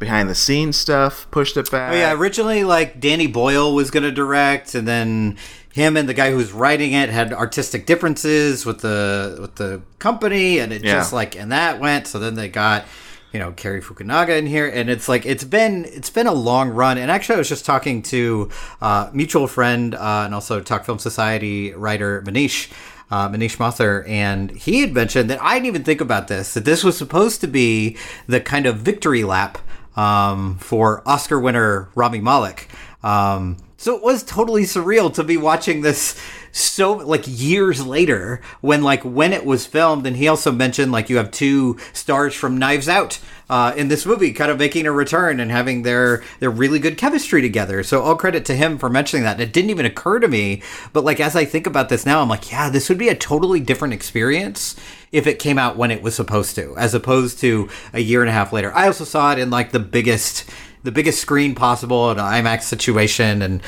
behind 0.00 0.28
the 0.28 0.34
scenes 0.34 0.76
stuff 0.76 1.28
pushed 1.30 1.56
it 1.56 1.70
back. 1.70 1.92
Oh, 1.92 1.96
yeah, 1.96 2.12
originally 2.12 2.64
like 2.64 2.98
Danny 2.98 3.28
Boyle 3.28 3.72
was 3.72 3.92
going 3.92 4.02
to 4.02 4.10
direct, 4.10 4.74
and 4.74 4.86
then 4.88 5.36
him 5.72 5.96
and 5.96 6.08
the 6.08 6.14
guy 6.14 6.30
who's 6.30 6.52
writing 6.52 6.92
it 6.92 7.08
had 7.10 7.32
artistic 7.32 7.86
differences 7.86 8.64
with 8.66 8.80
the 8.80 9.38
with 9.40 9.54
the 9.56 9.82
company, 9.98 10.58
and 10.58 10.72
it 10.72 10.84
Yeah. 10.84 10.94
just 10.94 11.12
like 11.12 11.36
and 11.36 11.50
that 11.52 11.80
went. 11.80 12.06
So 12.06 12.18
then 12.18 12.34
they 12.34 12.48
got 12.48 12.84
you 13.32 13.38
know 13.38 13.52
Cary 13.52 13.80
Fukunaga 13.80 14.36
in 14.38 14.46
here, 14.46 14.68
and 14.68 14.90
it's 14.90 15.08
like 15.08 15.24
it's 15.24 15.44
been 15.44 15.84
it's 15.86 16.10
been 16.10 16.26
a 16.26 16.32
long 16.34 16.68
run. 16.70 16.98
And 16.98 17.10
actually, 17.10 17.36
I 17.36 17.38
was 17.38 17.48
just 17.48 17.64
talking 17.64 18.02
to 18.02 18.50
uh, 18.82 19.08
mutual 19.12 19.46
friend 19.46 19.94
uh, 19.94 20.22
and 20.26 20.34
also 20.34 20.60
Talk 20.60 20.84
Film 20.84 20.98
Society 20.98 21.72
writer 21.74 22.22
Manish. 22.22 22.70
Uh, 23.10 23.28
Manish 23.28 23.58
Mathur, 23.58 24.08
and 24.08 24.50
he 24.52 24.80
had 24.80 24.94
mentioned 24.94 25.28
that 25.28 25.38
I 25.42 25.52
didn't 25.52 25.66
even 25.66 25.84
think 25.84 26.00
about 26.00 26.28
this. 26.28 26.54
That 26.54 26.64
this 26.64 26.82
was 26.82 26.96
supposed 26.96 27.42
to 27.42 27.46
be 27.46 27.98
the 28.26 28.40
kind 28.40 28.64
of 28.64 28.78
victory 28.78 29.22
lap 29.22 29.58
um, 29.96 30.56
for 30.56 31.02
Oscar 31.06 31.38
winner 31.38 31.90
Rami 31.94 32.20
Malek. 32.22 32.68
Um, 33.02 33.58
so 33.82 33.96
it 33.96 34.02
was 34.02 34.22
totally 34.22 34.62
surreal 34.62 35.12
to 35.12 35.24
be 35.24 35.36
watching 35.36 35.80
this 35.80 36.16
so 36.52 36.92
like 36.92 37.24
years 37.26 37.84
later 37.84 38.40
when 38.60 38.80
like 38.80 39.02
when 39.02 39.32
it 39.32 39.44
was 39.44 39.66
filmed. 39.66 40.06
And 40.06 40.16
he 40.16 40.28
also 40.28 40.52
mentioned 40.52 40.92
like 40.92 41.10
you 41.10 41.16
have 41.16 41.32
two 41.32 41.76
stars 41.92 42.32
from 42.32 42.58
Knives 42.58 42.88
Out 42.88 43.18
uh, 43.50 43.72
in 43.76 43.88
this 43.88 44.06
movie 44.06 44.32
kind 44.34 44.52
of 44.52 44.58
making 44.58 44.86
a 44.86 44.92
return 44.92 45.40
and 45.40 45.50
having 45.50 45.82
their 45.82 46.22
their 46.38 46.48
really 46.48 46.78
good 46.78 46.96
chemistry 46.96 47.42
together. 47.42 47.82
So 47.82 48.02
all 48.02 48.14
credit 48.14 48.44
to 48.44 48.54
him 48.54 48.78
for 48.78 48.88
mentioning 48.88 49.24
that. 49.24 49.40
It 49.40 49.52
didn't 49.52 49.70
even 49.70 49.86
occur 49.86 50.20
to 50.20 50.28
me 50.28 50.62
but 50.92 51.02
like 51.02 51.18
as 51.18 51.34
I 51.34 51.44
think 51.44 51.66
about 51.66 51.88
this 51.88 52.06
now 52.06 52.22
I'm 52.22 52.28
like 52.28 52.52
yeah 52.52 52.70
this 52.70 52.88
would 52.88 52.98
be 52.98 53.08
a 53.08 53.16
totally 53.16 53.58
different 53.58 53.94
experience 53.94 54.76
if 55.10 55.26
it 55.26 55.40
came 55.40 55.58
out 55.58 55.76
when 55.76 55.90
it 55.90 56.02
was 56.02 56.14
supposed 56.14 56.54
to 56.54 56.76
as 56.76 56.94
opposed 56.94 57.40
to 57.40 57.68
a 57.92 58.00
year 58.00 58.20
and 58.20 58.30
a 58.30 58.32
half 58.32 58.52
later. 58.52 58.72
I 58.76 58.86
also 58.86 59.02
saw 59.02 59.32
it 59.32 59.40
in 59.40 59.50
like 59.50 59.72
the 59.72 59.80
biggest 59.80 60.48
the 60.82 60.92
biggest 60.92 61.20
screen 61.20 61.54
possible 61.54 62.10
in 62.10 62.18
an 62.18 62.24
IMAX 62.24 62.62
situation. 62.62 63.42
And 63.42 63.62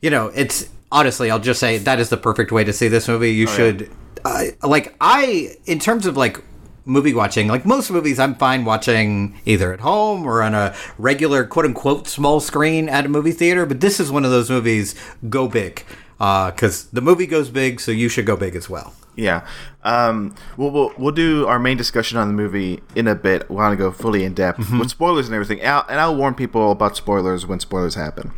you 0.00 0.10
know 0.10 0.30
it's 0.34 0.68
honestly 0.90 1.30
I'll 1.30 1.38
just 1.38 1.60
say 1.60 1.78
that 1.78 2.00
is 2.00 2.08
the 2.08 2.16
perfect 2.16 2.52
way 2.52 2.64
to 2.64 2.72
see 2.72 2.88
this 2.88 3.08
movie. 3.08 3.32
You 3.32 3.46
should 3.46 3.90
uh, 4.24 4.44
like 4.62 4.94
I 5.00 5.56
in 5.66 5.78
terms 5.78 6.06
of 6.06 6.16
like 6.16 6.42
movie 6.84 7.12
watching 7.12 7.48
like 7.48 7.66
most 7.66 7.90
movies 7.90 8.18
I'm 8.18 8.34
fine 8.34 8.64
watching 8.64 9.38
either 9.44 9.72
at 9.74 9.80
home 9.80 10.26
or 10.26 10.42
on 10.42 10.54
a 10.54 10.74
regular 10.96 11.44
quote 11.44 11.66
unquote 11.66 12.08
small 12.08 12.40
screen 12.40 12.88
at 12.88 13.06
a 13.06 13.08
movie 13.08 13.32
theater. 13.32 13.66
But 13.66 13.80
this 13.80 14.00
is 14.00 14.10
one 14.10 14.24
of 14.24 14.30
those 14.30 14.50
movies 14.50 14.94
go 15.28 15.48
big. 15.48 15.84
Because 16.18 16.86
the 16.86 17.00
movie 17.00 17.28
goes 17.28 17.48
big 17.48 17.80
so 17.80 17.92
you 17.92 18.08
should 18.08 18.26
go 18.26 18.36
big 18.36 18.56
as 18.56 18.68
well 18.68 18.92
Yeah. 19.18 19.44
Um, 19.82 20.34
we'll, 20.56 20.70
we'll 20.70 20.92
we'll 20.96 21.12
do 21.12 21.44
our 21.46 21.58
main 21.58 21.76
discussion 21.76 22.16
on 22.18 22.28
the 22.28 22.34
movie 22.34 22.80
in 22.94 23.08
a 23.08 23.16
bit. 23.16 23.50
We 23.50 23.56
want 23.56 23.72
to 23.72 23.76
go 23.76 23.90
fully 23.90 24.22
in 24.24 24.32
depth 24.32 24.60
Mm-hmm. 24.60 24.78
with 24.78 24.90
spoilers 24.90 25.26
and 25.26 25.34
everything. 25.34 25.58
I'll, 25.66 25.84
and 25.88 25.98
I'll 26.00 26.14
warn 26.16 26.34
people 26.34 26.70
about 26.70 26.96
spoilers 26.96 27.44
when 27.44 27.58
spoilers 27.58 27.96
happen. 27.96 28.30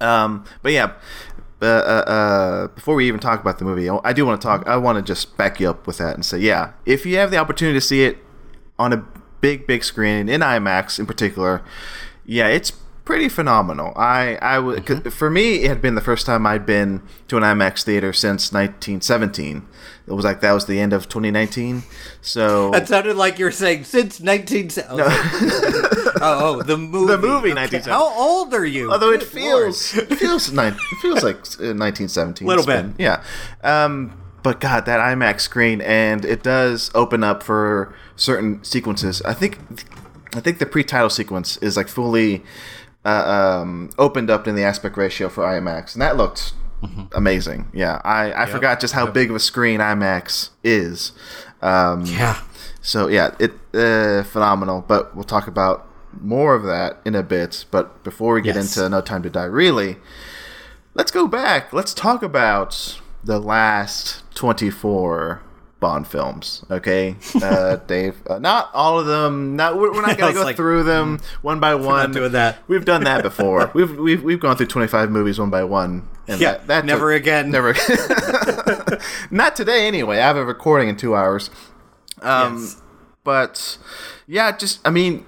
Um, 0.00 0.44
but 0.62 0.72
yeah, 0.72 0.92
uh, 1.62 1.64
uh, 1.64 1.68
uh, 2.06 2.66
before 2.68 2.94
we 2.94 3.08
even 3.08 3.20
talk 3.20 3.40
about 3.40 3.58
the 3.58 3.64
movie, 3.64 3.88
I 3.88 4.12
do 4.12 4.26
want 4.26 4.38
to 4.40 4.46
talk. 4.46 4.66
I 4.66 4.76
want 4.76 4.96
to 4.98 5.02
just 5.02 5.36
back 5.38 5.58
you 5.60 5.70
up 5.70 5.86
with 5.86 5.96
that 5.98 6.14
and 6.14 6.24
say, 6.24 6.38
yeah, 6.38 6.72
if 6.84 7.06
you 7.06 7.16
have 7.16 7.30
the 7.30 7.38
opportunity 7.38 7.76
to 7.78 7.80
see 7.80 8.04
it 8.04 8.18
on 8.78 8.92
a 8.92 9.06
big, 9.40 9.66
big 9.66 9.82
screen 9.82 10.28
in 10.28 10.40
IMAX 10.42 10.98
in 10.98 11.06
particular, 11.06 11.62
yeah, 12.26 12.48
it's 12.48 12.72
pretty 13.04 13.28
phenomenal. 13.28 13.92
I, 13.96 14.36
I 14.40 14.58
would, 14.58 14.86
'cause 14.86 15.00
for 15.12 15.28
me, 15.30 15.64
it 15.64 15.68
had 15.68 15.82
been 15.82 15.94
the 15.94 16.00
first 16.00 16.24
time 16.26 16.46
I'd 16.46 16.64
been 16.66 17.02
to 17.28 17.36
an 17.36 17.42
IMAX 17.42 17.82
theater 17.84 18.12
since 18.12 18.52
1917. 18.52 19.66
It 20.06 20.12
was 20.12 20.24
like 20.24 20.40
that 20.40 20.52
was 20.52 20.66
the 20.66 20.80
end 20.80 20.92
of 20.92 21.08
2019. 21.08 21.82
So 22.20 22.70
that 22.72 22.88
sounded 22.88 23.16
like 23.16 23.38
you're 23.38 23.50
saying 23.50 23.84
since 23.84 24.20
19 24.20 24.70
oh, 24.90 26.20
oh 26.20 26.62
the 26.62 26.76
movie 26.76 27.12
The 27.12 27.18
movie, 27.18 27.52
Okay. 27.52 27.80
how 27.80 28.12
old 28.18 28.52
are 28.54 28.64
you 28.64 28.90
Although 28.92 29.12
it 29.12 29.22
feels 29.22 29.94
Lord. 29.96 30.10
it 30.12 30.16
feels 30.16 30.52
nine, 30.52 30.72
it 30.74 30.98
feels 31.00 31.22
like 31.22 31.36
uh, 31.36 31.74
1917. 31.74 32.46
Little 32.46 32.60
It's 32.62 32.66
been- 32.66 32.94
yeah. 32.98 33.22
Um, 33.62 34.14
but 34.42 34.60
God, 34.60 34.86
that 34.86 34.98
IMAX 34.98 35.42
screen, 35.42 35.80
and 35.82 36.24
it 36.24 36.42
does 36.42 36.90
open 36.96 37.22
up 37.22 37.44
for 37.44 37.94
certain 38.16 38.62
sequences. 38.64 39.22
I 39.22 39.34
think, 39.34 39.58
I 40.34 40.40
think 40.40 40.58
the 40.58 40.66
pre-title 40.66 41.10
sequence 41.10 41.58
is 41.58 41.76
like 41.76 41.86
fully 41.86 42.42
uh, 43.04 43.58
um, 43.62 43.90
opened 43.98 44.30
up 44.30 44.46
in 44.46 44.54
the 44.54 44.64
aspect 44.64 44.96
ratio 44.96 45.28
for 45.28 45.44
IMAX, 45.44 45.94
and 45.94 46.02
that 46.02 46.16
looked 46.16 46.52
amazing. 47.14 47.68
Yeah, 47.72 48.00
I, 48.04 48.32
I 48.42 48.46
forgot 48.46 48.80
just 48.80 48.94
how 48.94 49.06
big 49.06 49.30
of 49.30 49.36
a 49.36 49.40
screen 49.40 49.80
IMAX 49.80 50.50
is. 50.64 51.12
Um, 51.60 52.04
yeah 52.06 52.40
so 52.84 53.06
yeah, 53.06 53.34
it 53.38 53.52
uh, 53.72 54.24
phenomenal. 54.24 54.84
But 54.86 55.14
we'll 55.14 55.24
talk 55.24 55.46
about 55.46 55.86
more 56.20 56.54
of 56.54 56.64
that 56.64 57.00
in 57.04 57.14
a 57.14 57.22
bit. 57.22 57.64
But 57.70 58.02
before 58.04 58.34
we 58.34 58.42
get 58.42 58.56
Yes. 58.56 58.76
into 58.76 58.88
No 58.88 59.00
Time 59.00 59.22
to 59.22 59.30
Die, 59.30 59.44
really, 59.44 59.96
let's 60.94 61.12
go 61.12 61.26
back. 61.28 61.72
Let's 61.72 61.94
talk 61.94 62.22
about 62.24 63.00
the 63.24 63.38
last 63.38 64.24
twenty-four 64.34 65.40
Bond 65.82 66.06
films. 66.08 66.64
Okay, 66.70 67.16
uh, 67.42 67.76
Dave. 67.86 68.16
Uh, 68.26 68.38
not 68.38 68.70
all 68.72 68.98
of 68.98 69.04
them. 69.04 69.56
Not 69.56 69.76
we're, 69.76 69.92
we're 69.92 70.00
not 70.00 70.16
gonna 70.18 70.32
go 70.32 70.44
like, 70.44 70.56
through 70.56 70.84
them 70.84 71.20
one 71.42 71.60
by 71.60 71.74
one. 71.74 72.12
doing 72.12 72.32
that. 72.32 72.60
We've 72.68 72.84
done 72.86 73.04
that 73.04 73.22
before. 73.22 73.70
we've 73.74 73.94
we've 73.98 74.22
we've 74.22 74.40
gone 74.40 74.56
through 74.56 74.68
twenty-five 74.68 75.10
movies 75.10 75.38
one 75.38 75.50
by 75.50 75.64
one. 75.64 76.08
And 76.28 76.40
Yeah, 76.40 76.52
that, 76.52 76.66
that 76.68 76.84
never 76.86 77.12
took- 77.12 77.20
again. 77.22 77.50
Never. 77.50 77.74
not 79.30 79.56
today, 79.56 79.86
anyway. 79.86 80.18
I 80.18 80.26
have 80.26 80.36
a 80.36 80.44
recording 80.44 80.88
in 80.88 80.96
two 80.96 81.14
hours. 81.16 81.50
Um, 82.22 82.58
Yes. 82.58 82.80
but 83.24 83.78
yeah, 84.26 84.56
just 84.56 84.80
I 84.86 84.90
mean, 84.90 85.26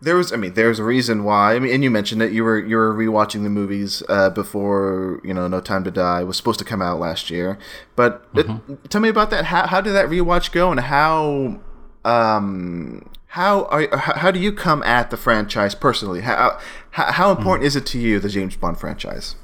there 0.00 0.16
was 0.16 0.32
I 0.32 0.36
mean, 0.36 0.54
there's 0.54 0.78
a 0.78 0.84
reason 0.84 1.24
why. 1.24 1.54
I 1.54 1.58
mean, 1.58 1.72
and 1.72 1.82
you 1.82 1.90
mentioned 1.90 2.20
that 2.20 2.32
You 2.32 2.44
were 2.44 2.58
you 2.58 2.76
were 2.76 2.92
rewatching 2.94 3.42
the 3.44 3.50
movies 3.50 4.02
uh, 4.08 4.30
before 4.30 5.20
you 5.24 5.32
know 5.32 5.48
No 5.48 5.60
Time 5.60 5.84
to 5.84 5.90
Die 5.90 6.22
was 6.24 6.36
supposed 6.36 6.58
to 6.58 6.64
come 6.64 6.82
out 6.82 6.98
last 7.00 7.30
year. 7.30 7.58
But 7.94 8.26
it- 8.34 8.90
tell 8.90 9.00
me 9.00 9.08
about 9.08 9.30
that. 9.30 9.46
How 9.46 9.66
how 9.66 9.80
did 9.80 9.92
that 9.92 10.06
rewatch 10.06 10.52
go, 10.52 10.70
and 10.70 10.80
how 10.80 11.60
um 12.04 13.08
how 13.28 13.64
are 13.66 13.88
how, 13.96 14.14
how 14.16 14.30
do 14.30 14.38
you 14.38 14.52
come 14.52 14.82
at 14.82 15.10
the 15.10 15.16
franchise 15.16 15.74
personally? 15.74 16.20
How 16.22 16.58
how, 16.90 17.12
how 17.12 17.30
important 17.30 17.66
is 17.66 17.76
it 17.76 17.86
to 17.86 17.98
you 17.98 18.18
the 18.20 18.28
James 18.28 18.56
Bond 18.56 18.78
franchise? 18.78 19.34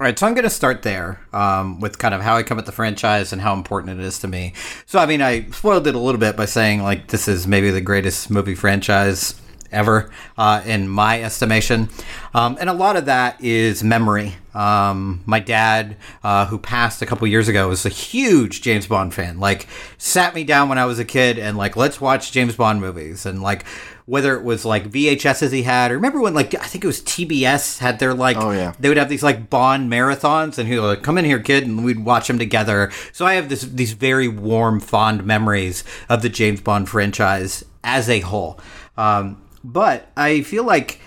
All 0.00 0.04
right, 0.04 0.18
so 0.18 0.26
I'm 0.26 0.32
going 0.32 0.44
to 0.44 0.50
start 0.50 0.80
there 0.80 1.20
um, 1.34 1.78
with 1.78 1.98
kind 1.98 2.14
of 2.14 2.22
how 2.22 2.34
I 2.34 2.42
come 2.42 2.58
at 2.58 2.64
the 2.64 2.72
franchise 2.72 3.34
and 3.34 3.42
how 3.42 3.52
important 3.52 4.00
it 4.00 4.02
is 4.02 4.18
to 4.20 4.28
me. 4.28 4.54
So, 4.86 4.98
I 4.98 5.04
mean, 5.04 5.20
I 5.20 5.50
spoiled 5.50 5.86
it 5.86 5.94
a 5.94 5.98
little 5.98 6.18
bit 6.18 6.38
by 6.38 6.46
saying, 6.46 6.82
like, 6.82 7.08
this 7.08 7.28
is 7.28 7.46
maybe 7.46 7.70
the 7.70 7.82
greatest 7.82 8.30
movie 8.30 8.54
franchise 8.54 9.38
ever 9.72 10.10
uh, 10.38 10.62
in 10.66 10.88
my 10.88 11.22
estimation. 11.22 11.88
Um, 12.34 12.56
and 12.60 12.68
a 12.70 12.72
lot 12.74 12.96
of 12.96 13.06
that 13.06 13.42
is 13.42 13.82
memory. 13.82 14.34
Um, 14.54 15.22
my 15.26 15.38
dad, 15.40 15.96
uh, 16.24 16.46
who 16.46 16.58
passed 16.58 17.02
a 17.02 17.06
couple 17.06 17.26
years 17.28 17.48
ago, 17.48 17.68
was 17.68 17.86
a 17.86 17.88
huge 17.90 18.62
James 18.62 18.86
Bond 18.86 19.14
fan. 19.14 19.38
Like, 19.38 19.66
sat 19.98 20.34
me 20.34 20.42
down 20.44 20.68
when 20.68 20.78
I 20.78 20.86
was 20.86 20.98
a 20.98 21.04
kid 21.04 21.38
and, 21.38 21.56
like, 21.56 21.76
let's 21.76 22.00
watch 22.00 22.32
James 22.32 22.56
Bond 22.56 22.80
movies. 22.80 23.26
And, 23.26 23.42
like, 23.42 23.64
whether 24.06 24.34
it 24.34 24.42
was 24.42 24.64
like 24.64 24.90
VHSs 24.90 25.52
he 25.52 25.62
had, 25.62 25.92
or 25.92 25.94
remember 25.94 26.20
when, 26.20 26.34
like, 26.34 26.52
I 26.56 26.66
think 26.66 26.82
it 26.82 26.86
was 26.88 27.00
TBS 27.02 27.78
had 27.78 28.00
their, 28.00 28.12
like, 28.12 28.36
Oh, 28.38 28.50
yeah. 28.50 28.72
they 28.80 28.88
would 28.88 28.96
have 28.98 29.08
these 29.08 29.22
like 29.22 29.48
Bond 29.48 29.88
marathons, 29.90 30.58
and 30.58 30.66
he 30.68 30.76
would 30.76 30.84
like, 30.84 31.02
come 31.04 31.16
in 31.16 31.24
here, 31.24 31.38
kid, 31.38 31.64
and 31.64 31.84
we'd 31.84 32.04
watch 32.04 32.26
them 32.26 32.38
together. 32.38 32.90
So 33.12 33.24
I 33.24 33.34
have 33.34 33.48
this 33.48 33.62
these 33.62 33.92
very 33.92 34.26
warm, 34.26 34.80
fond 34.80 35.24
memories 35.24 35.84
of 36.08 36.22
the 36.22 36.28
James 36.28 36.60
Bond 36.60 36.88
franchise 36.88 37.64
as 37.84 38.08
a 38.08 38.18
whole. 38.20 38.58
Um, 38.96 39.40
but 39.62 40.10
I 40.16 40.42
feel 40.42 40.64
like 40.64 41.00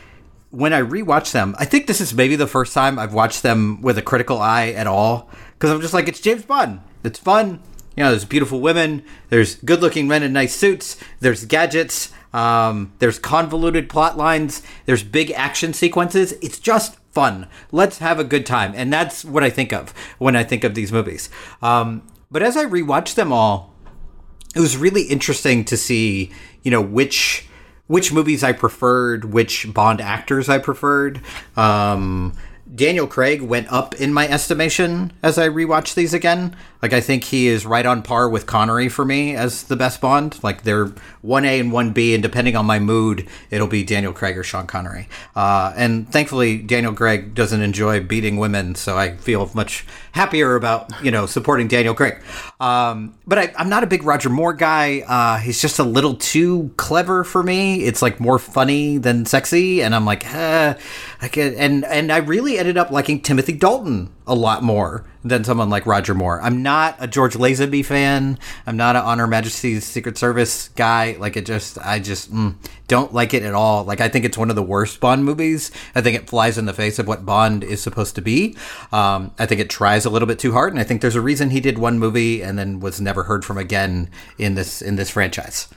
when 0.49 0.73
I 0.73 0.81
rewatch 0.81 1.31
them, 1.31 1.55
I 1.57 1.65
think 1.65 1.87
this 1.87 1.99
is 1.99 2.13
maybe 2.13 2.35
the 2.35 2.47
first 2.47 2.73
time 2.73 2.99
I've 2.99 3.13
watched 3.13 3.41
them 3.41 3.81
with 3.81 3.97
a 3.97 4.03
critical 4.03 4.39
eye 4.39 4.69
at 4.69 4.87
all, 4.87 5.29
because 5.53 5.71
I'm 5.71 5.81
just 5.81 5.93
like, 5.93 6.07
it's 6.07 6.19
James 6.21 6.45
Bond. 6.45 6.81
It's 7.03 7.19
fun. 7.19 7.61
You 7.95 8.03
know, 8.03 8.09
there's 8.09 8.25
beautiful 8.25 8.59
women, 8.59 9.03
there's 9.29 9.55
good-looking 9.55 10.07
men 10.07 10.23
in 10.23 10.33
nice 10.33 10.55
suits, 10.55 10.97
there's 11.19 11.45
gadgets, 11.45 12.11
um, 12.33 12.91
there's 12.97 13.19
convoluted 13.19 13.87
plot 13.87 14.17
lines, 14.17 14.63
there's 14.87 15.03
big 15.03 15.29
action 15.31 15.73
sequences. 15.73 16.31
It's 16.41 16.57
just 16.57 16.97
fun. 17.11 17.47
Let's 17.71 17.99
have 17.99 18.17
a 18.17 18.23
good 18.23 18.47
time, 18.47 18.73
and 18.75 18.91
that's 18.91 19.23
what 19.23 19.43
I 19.43 19.51
think 19.51 19.71
of 19.71 19.93
when 20.17 20.35
I 20.35 20.43
think 20.43 20.63
of 20.63 20.73
these 20.73 20.91
movies. 20.91 21.29
Um, 21.61 22.01
but 22.31 22.41
as 22.41 22.57
I 22.57 22.65
rewatch 22.65 23.13
them 23.13 23.31
all, 23.31 23.75
it 24.55 24.59
was 24.59 24.75
really 24.75 25.03
interesting 25.03 25.63
to 25.65 25.77
see, 25.77 26.31
you 26.63 26.71
know, 26.71 26.81
which 26.81 27.47
which 27.87 28.13
movies 28.13 28.43
I 28.43 28.53
preferred, 28.53 29.25
which 29.25 29.73
Bond 29.73 30.01
actors 30.01 30.49
I 30.49 30.57
preferred. 30.57 31.21
Um, 31.55 32.33
Daniel 32.73 33.05
Craig 33.05 33.41
went 33.41 33.71
up 33.71 33.93
in 33.95 34.13
my 34.13 34.27
estimation 34.27 35.13
as 35.21 35.37
I 35.37 35.47
rewatched 35.47 35.93
these 35.93 36.13
again. 36.13 36.55
Like 36.81 36.91
I 36.91 37.01
think 37.01 37.23
he 37.23 37.47
is 37.47 37.65
right 37.65 37.85
on 37.85 38.01
par 38.01 38.27
with 38.27 38.45
Connery 38.45 38.89
for 38.89 39.05
me 39.05 39.35
as 39.35 39.63
the 39.63 39.75
best 39.75 40.01
Bond. 40.01 40.43
Like 40.43 40.63
they're 40.63 40.91
one 41.21 41.45
A 41.45 41.59
and 41.59 41.71
one 41.71 41.93
B, 41.93 42.13
and 42.13 42.21
depending 42.21 42.57
on 42.57 42.65
my 42.65 42.79
mood, 42.79 43.27
it'll 43.49 43.67
be 43.67 43.83
Daniel 43.83 44.11
Craig 44.11 44.37
or 44.37 44.43
Sean 44.43 44.67
Connery. 44.67 45.07
Uh, 45.33 45.71
and 45.77 46.11
thankfully, 46.11 46.57
Daniel 46.57 46.93
Craig 46.93 47.33
doesn't 47.35 47.61
enjoy 47.61 48.01
beating 48.01 48.35
women, 48.35 48.75
so 48.75 48.97
I 48.97 49.15
feel 49.15 49.49
much 49.53 49.85
happier 50.11 50.55
about 50.55 50.91
you 51.01 51.11
know 51.11 51.25
supporting 51.25 51.69
Daniel 51.69 51.93
Craig. 51.93 52.21
Um, 52.59 53.15
but 53.25 53.37
I, 53.37 53.53
I'm 53.57 53.69
not 53.69 53.83
a 53.83 53.87
big 53.87 54.03
Roger 54.03 54.29
Moore 54.29 54.53
guy. 54.53 55.03
Uh, 55.07 55.37
he's 55.37 55.61
just 55.61 55.79
a 55.79 55.83
little 55.83 56.15
too 56.15 56.73
clever 56.75 57.23
for 57.23 57.43
me. 57.43 57.85
It's 57.85 58.01
like 58.01 58.19
more 58.19 58.39
funny 58.39 58.97
than 58.97 59.25
sexy, 59.25 59.81
and 59.81 59.95
I'm 59.95 60.05
like, 60.05 60.25
eh, 60.33 60.73
Get. 61.27 61.55
And 61.55 61.85
and 61.85 62.11
I 62.11 62.17
really 62.17 62.57
ended 62.57 62.77
up 62.77 62.91
liking 62.91 63.21
Timothy 63.21 63.53
Dalton 63.53 64.13
a 64.25 64.35
lot 64.35 64.63
more 64.63 65.05
than 65.23 65.43
someone 65.43 65.69
like 65.69 65.85
Roger 65.85 66.13
Moore. 66.13 66.41
I'm 66.41 66.61
not 66.61 66.95
a 66.99 67.07
George 67.07 67.35
Lazenby 67.35 67.85
fan. 67.85 68.37
I'm 68.65 68.77
not 68.77 68.95
an 68.95 69.03
On 69.03 69.19
Her 69.19 69.27
Majesty's 69.27 69.85
Secret 69.85 70.17
Service 70.17 70.69
guy. 70.69 71.15
Like 71.19 71.37
it 71.37 71.45
just, 71.45 71.77
I 71.79 71.99
just 71.99 72.33
mm, 72.33 72.55
don't 72.87 73.13
like 73.13 73.33
it 73.33 73.43
at 73.43 73.53
all. 73.53 73.83
Like 73.83 74.01
I 74.01 74.09
think 74.09 74.25
it's 74.25 74.37
one 74.37 74.49
of 74.49 74.55
the 74.55 74.63
worst 74.63 74.99
Bond 74.99 75.23
movies. 75.23 75.71
I 75.95 76.01
think 76.01 76.17
it 76.17 76.29
flies 76.29 76.57
in 76.57 76.65
the 76.65 76.73
face 76.73 76.99
of 76.99 77.07
what 77.07 77.25
Bond 77.25 77.63
is 77.63 77.81
supposed 77.81 78.15
to 78.15 78.21
be. 78.21 78.57
Um, 78.91 79.31
I 79.39 79.45
think 79.45 79.61
it 79.61 79.69
tries 79.69 80.05
a 80.05 80.09
little 80.09 80.27
bit 80.27 80.39
too 80.39 80.51
hard, 80.51 80.73
and 80.73 80.79
I 80.79 80.83
think 80.83 81.01
there's 81.01 81.15
a 81.15 81.21
reason 81.21 81.49
he 81.49 81.59
did 81.59 81.77
one 81.77 81.99
movie 81.99 82.41
and 82.41 82.57
then 82.57 82.79
was 82.79 82.99
never 82.99 83.23
heard 83.23 83.45
from 83.45 83.57
again 83.57 84.09
in 84.37 84.55
this 84.55 84.81
in 84.81 84.95
this 84.95 85.09
franchise. 85.09 85.67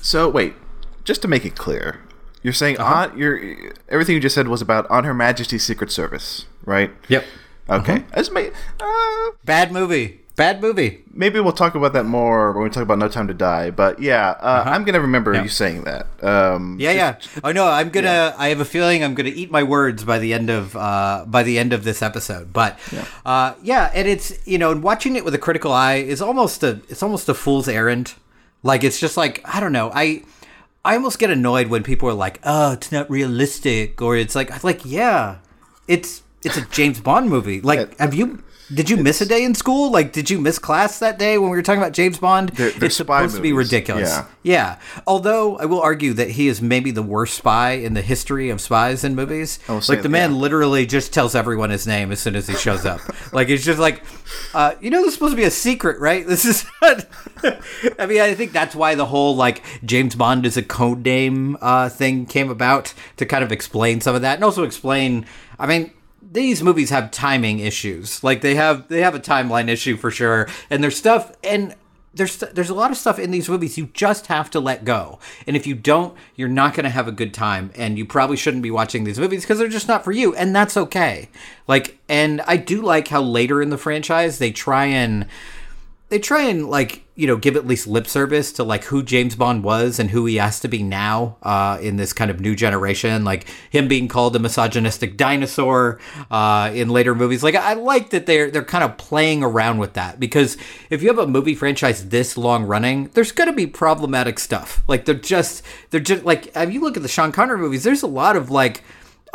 So 0.00 0.28
wait, 0.28 0.54
just 1.04 1.22
to 1.22 1.28
make 1.28 1.44
it 1.44 1.56
clear, 1.56 2.03
you're 2.44 2.52
saying 2.52 2.78
uh-huh. 2.78 3.08
on 3.10 3.18
your 3.18 3.40
everything 3.88 4.14
you 4.14 4.20
just 4.20 4.34
said 4.34 4.46
was 4.46 4.62
about 4.62 4.88
On 4.90 5.02
Her 5.02 5.14
Majesty's 5.14 5.64
Secret 5.64 5.90
Service, 5.90 6.44
right? 6.64 6.92
Yep. 7.08 7.24
Okay. 7.68 8.04
Uh-huh. 8.14 8.50
Uh, 8.80 9.30
Bad 9.44 9.72
movie. 9.72 10.20
Bad 10.36 10.60
movie. 10.60 11.04
Maybe 11.12 11.38
we'll 11.38 11.52
talk 11.52 11.76
about 11.76 11.92
that 11.92 12.04
more 12.04 12.52
when 12.52 12.64
we 12.64 12.68
talk 12.68 12.82
about 12.82 12.98
No 12.98 13.08
Time 13.08 13.28
to 13.28 13.34
Die. 13.34 13.70
But 13.70 14.02
yeah, 14.02 14.30
uh, 14.30 14.32
uh-huh. 14.32 14.70
I'm 14.70 14.84
gonna 14.84 15.00
remember 15.00 15.32
you 15.40 15.48
saying 15.48 15.84
that. 15.84 16.06
Um, 16.22 16.76
yeah, 16.78 16.90
yeah. 16.90 17.16
Oh 17.42 17.52
no, 17.52 17.66
I'm 17.66 17.88
gonna. 17.88 18.08
Yeah. 18.08 18.34
I 18.36 18.48
have 18.48 18.60
a 18.60 18.64
feeling 18.64 19.02
I'm 19.02 19.14
gonna 19.14 19.30
eat 19.30 19.50
my 19.50 19.62
words 19.62 20.04
by 20.04 20.18
the 20.18 20.34
end 20.34 20.50
of 20.50 20.76
uh, 20.76 21.24
by 21.26 21.44
the 21.44 21.58
end 21.58 21.72
of 21.72 21.84
this 21.84 22.02
episode. 22.02 22.52
But 22.52 22.78
yeah. 22.92 23.06
Uh, 23.24 23.54
yeah, 23.62 23.90
and 23.94 24.06
it's 24.06 24.46
you 24.46 24.58
know, 24.58 24.76
watching 24.76 25.16
it 25.16 25.24
with 25.24 25.34
a 25.34 25.38
critical 25.38 25.72
eye 25.72 25.94
is 25.94 26.20
almost 26.20 26.62
a 26.62 26.80
it's 26.88 27.02
almost 27.02 27.28
a 27.28 27.34
fool's 27.34 27.68
errand. 27.68 28.14
Like 28.64 28.82
it's 28.82 28.98
just 28.98 29.16
like 29.16 29.40
I 29.44 29.60
don't 29.60 29.72
know. 29.72 29.92
I 29.94 30.24
I 30.84 30.96
almost 30.96 31.18
get 31.18 31.30
annoyed 31.30 31.68
when 31.68 31.82
people 31.82 32.08
are 32.08 32.14
like, 32.14 32.40
"Oh, 32.44 32.72
it's 32.72 32.92
not 32.92 33.10
realistic," 33.10 34.02
or 34.02 34.16
it's 34.16 34.34
like, 34.34 34.62
like 34.62 34.84
yeah, 34.84 35.36
it's 35.88 36.22
it's 36.44 36.56
a 36.56 36.62
James 36.70 37.00
Bond 37.00 37.28
movie. 37.30 37.60
Like, 37.60 37.98
have 37.98 38.14
you? 38.14 38.42
Did 38.72 38.88
you 38.88 38.96
miss 38.96 39.20
a 39.20 39.26
day 39.26 39.44
in 39.44 39.54
school? 39.54 39.90
Like, 39.90 40.12
did 40.12 40.30
you 40.30 40.40
miss 40.40 40.58
class 40.58 40.98
that 41.00 41.18
day 41.18 41.36
when 41.36 41.50
we 41.50 41.56
were 41.56 41.62
talking 41.62 41.82
about 41.82 41.92
James 41.92 42.18
Bond? 42.18 42.48
They're, 42.50 42.70
they're 42.70 42.86
it's 42.86 42.96
supposed 42.96 43.34
movies. 43.34 43.36
to 43.36 43.42
be 43.42 43.52
ridiculous. 43.52 44.08
Yeah. 44.08 44.26
yeah. 44.42 44.78
Although 45.06 45.58
I 45.58 45.66
will 45.66 45.82
argue 45.82 46.14
that 46.14 46.30
he 46.30 46.48
is 46.48 46.62
maybe 46.62 46.90
the 46.90 47.02
worst 47.02 47.34
spy 47.34 47.72
in 47.72 47.92
the 47.92 48.00
history 48.00 48.48
of 48.48 48.62
spies 48.62 49.04
in 49.04 49.14
movies. 49.14 49.58
Like 49.68 50.02
the 50.02 50.08
man 50.08 50.32
yeah. 50.32 50.38
literally 50.38 50.86
just 50.86 51.12
tells 51.12 51.34
everyone 51.34 51.68
his 51.68 51.86
name 51.86 52.10
as 52.10 52.20
soon 52.20 52.36
as 52.36 52.48
he 52.48 52.54
shows 52.54 52.86
up. 52.86 53.00
like 53.32 53.50
it's 53.50 53.64
just 53.64 53.78
like, 53.78 54.02
uh, 54.54 54.74
you 54.80 54.88
know, 54.88 55.00
this 55.00 55.08
is 55.08 55.14
supposed 55.14 55.32
to 55.32 55.36
be 55.36 55.44
a 55.44 55.50
secret, 55.50 56.00
right? 56.00 56.24
This 56.34 56.46
is. 56.46 56.66
Not... 56.82 57.06
I 57.98 58.06
mean, 58.06 58.20
I 58.20 58.34
think 58.34 58.50
that's 58.50 58.74
why 58.74 58.96
the 58.96 59.06
whole 59.06 59.36
like 59.36 59.62
James 59.84 60.16
Bond 60.16 60.44
is 60.46 60.56
a 60.56 60.62
code 60.62 61.04
name 61.04 61.56
uh, 61.60 61.88
thing 61.88 62.26
came 62.26 62.50
about 62.50 62.92
to 63.18 63.26
kind 63.26 63.44
of 63.44 63.52
explain 63.52 64.00
some 64.00 64.16
of 64.16 64.22
that, 64.22 64.34
and 64.34 64.42
also 64.42 64.64
explain. 64.64 65.26
I 65.60 65.66
mean 65.66 65.92
these 66.34 66.62
movies 66.62 66.90
have 66.90 67.10
timing 67.10 67.60
issues. 67.60 68.22
Like 68.22 68.42
they 68.42 68.56
have 68.56 68.88
they 68.88 69.00
have 69.00 69.14
a 69.14 69.20
timeline 69.20 69.68
issue 69.68 69.96
for 69.96 70.10
sure, 70.10 70.48
and 70.68 70.82
there's 70.82 70.96
stuff 70.96 71.32
and 71.42 71.74
there's 72.12 72.36
there's 72.38 72.70
a 72.70 72.74
lot 72.74 72.90
of 72.90 72.96
stuff 72.96 73.18
in 73.18 73.30
these 73.30 73.48
movies 73.48 73.78
you 73.78 73.88
just 73.92 74.26
have 74.26 74.50
to 74.50 74.60
let 74.60 74.84
go. 74.84 75.18
And 75.46 75.56
if 75.56 75.66
you 75.66 75.74
don't, 75.74 76.16
you're 76.36 76.48
not 76.48 76.74
going 76.74 76.84
to 76.84 76.90
have 76.90 77.08
a 77.08 77.12
good 77.12 77.32
time 77.32 77.70
and 77.74 77.96
you 77.96 78.04
probably 78.04 78.36
shouldn't 78.36 78.62
be 78.62 78.70
watching 78.70 79.04
these 79.04 79.18
movies 79.18 79.42
because 79.42 79.58
they're 79.58 79.68
just 79.68 79.88
not 79.88 80.04
for 80.04 80.12
you 80.12 80.34
and 80.34 80.54
that's 80.54 80.76
okay. 80.76 81.28
Like 81.66 81.98
and 82.08 82.40
I 82.42 82.56
do 82.56 82.82
like 82.82 83.08
how 83.08 83.22
later 83.22 83.62
in 83.62 83.70
the 83.70 83.78
franchise 83.78 84.38
they 84.38 84.50
try 84.50 84.86
and 84.86 85.26
they 86.14 86.20
try 86.20 86.42
and 86.42 86.70
like 86.70 87.02
you 87.16 87.26
know 87.26 87.36
give 87.36 87.56
at 87.56 87.66
least 87.66 87.88
lip 87.88 88.06
service 88.06 88.52
to 88.52 88.62
like 88.62 88.84
who 88.84 89.02
James 89.02 89.34
Bond 89.34 89.64
was 89.64 89.98
and 89.98 90.10
who 90.10 90.26
he 90.26 90.36
has 90.36 90.60
to 90.60 90.68
be 90.68 90.80
now 90.80 91.38
uh, 91.42 91.76
in 91.82 91.96
this 91.96 92.12
kind 92.12 92.30
of 92.30 92.38
new 92.38 92.54
generation, 92.54 93.24
like 93.24 93.48
him 93.68 93.88
being 93.88 94.06
called 94.06 94.36
a 94.36 94.38
misogynistic 94.38 95.16
dinosaur 95.16 95.98
uh, 96.30 96.70
in 96.72 96.88
later 96.88 97.16
movies. 97.16 97.42
Like 97.42 97.56
I 97.56 97.72
like 97.72 98.10
that 98.10 98.26
they're 98.26 98.48
they're 98.48 98.62
kind 98.62 98.84
of 98.84 98.96
playing 98.96 99.42
around 99.42 99.78
with 99.78 99.94
that 99.94 100.20
because 100.20 100.56
if 100.88 101.02
you 101.02 101.08
have 101.08 101.18
a 101.18 101.26
movie 101.26 101.56
franchise 101.56 102.10
this 102.10 102.38
long 102.38 102.64
running, 102.64 103.10
there's 103.14 103.32
going 103.32 103.50
to 103.50 103.56
be 103.56 103.66
problematic 103.66 104.38
stuff. 104.38 104.84
Like 104.86 105.04
they're 105.04 105.16
just 105.16 105.64
they're 105.90 105.98
just 105.98 106.24
like 106.24 106.52
if 106.54 106.72
you 106.72 106.80
look 106.80 106.96
at 106.96 107.02
the 107.02 107.08
Sean 107.08 107.32
Connery 107.32 107.58
movies, 107.58 107.82
there's 107.82 108.04
a 108.04 108.06
lot 108.06 108.36
of 108.36 108.52
like 108.52 108.84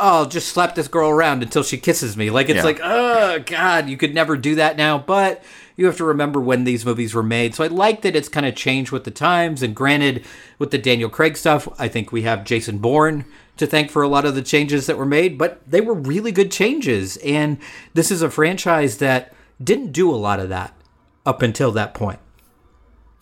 oh, 0.00 0.18
I'll 0.18 0.26
just 0.26 0.48
slap 0.48 0.74
this 0.74 0.88
girl 0.88 1.10
around 1.10 1.42
until 1.42 1.62
she 1.62 1.78
kisses 1.78 2.16
me. 2.16 2.30
Like 2.30 2.48
it's 2.48 2.58
yeah. 2.58 2.64
like, 2.64 2.80
oh 2.82 3.38
god, 3.40 3.88
you 3.88 3.96
could 3.96 4.14
never 4.14 4.36
do 4.36 4.56
that 4.56 4.76
now. 4.76 4.98
But 4.98 5.42
you 5.76 5.86
have 5.86 5.96
to 5.98 6.04
remember 6.04 6.40
when 6.40 6.64
these 6.64 6.84
movies 6.84 7.14
were 7.14 7.22
made. 7.22 7.54
So 7.54 7.64
I 7.64 7.68
like 7.68 8.02
that 8.02 8.16
it's 8.16 8.28
kind 8.28 8.46
of 8.46 8.54
changed 8.54 8.92
with 8.92 9.04
the 9.04 9.10
times. 9.10 9.62
And 9.62 9.74
granted, 9.74 10.24
with 10.58 10.70
the 10.72 10.78
Daniel 10.78 11.08
Craig 11.08 11.36
stuff, 11.36 11.68
I 11.78 11.88
think 11.88 12.12
we 12.12 12.22
have 12.22 12.44
Jason 12.44 12.78
Bourne 12.78 13.24
to 13.56 13.66
thank 13.66 13.90
for 13.90 14.02
a 14.02 14.08
lot 14.08 14.24
of 14.24 14.34
the 14.34 14.42
changes 14.42 14.86
that 14.86 14.98
were 14.98 15.06
made, 15.06 15.38
but 15.38 15.60
they 15.70 15.80
were 15.80 15.94
really 15.94 16.32
good 16.32 16.50
changes. 16.50 17.16
And 17.18 17.58
this 17.94 18.10
is 18.10 18.22
a 18.22 18.30
franchise 18.30 18.98
that 18.98 19.32
didn't 19.62 19.92
do 19.92 20.10
a 20.10 20.16
lot 20.16 20.40
of 20.40 20.48
that 20.48 20.74
up 21.24 21.42
until 21.42 21.70
that 21.72 21.94
point. 21.94 22.18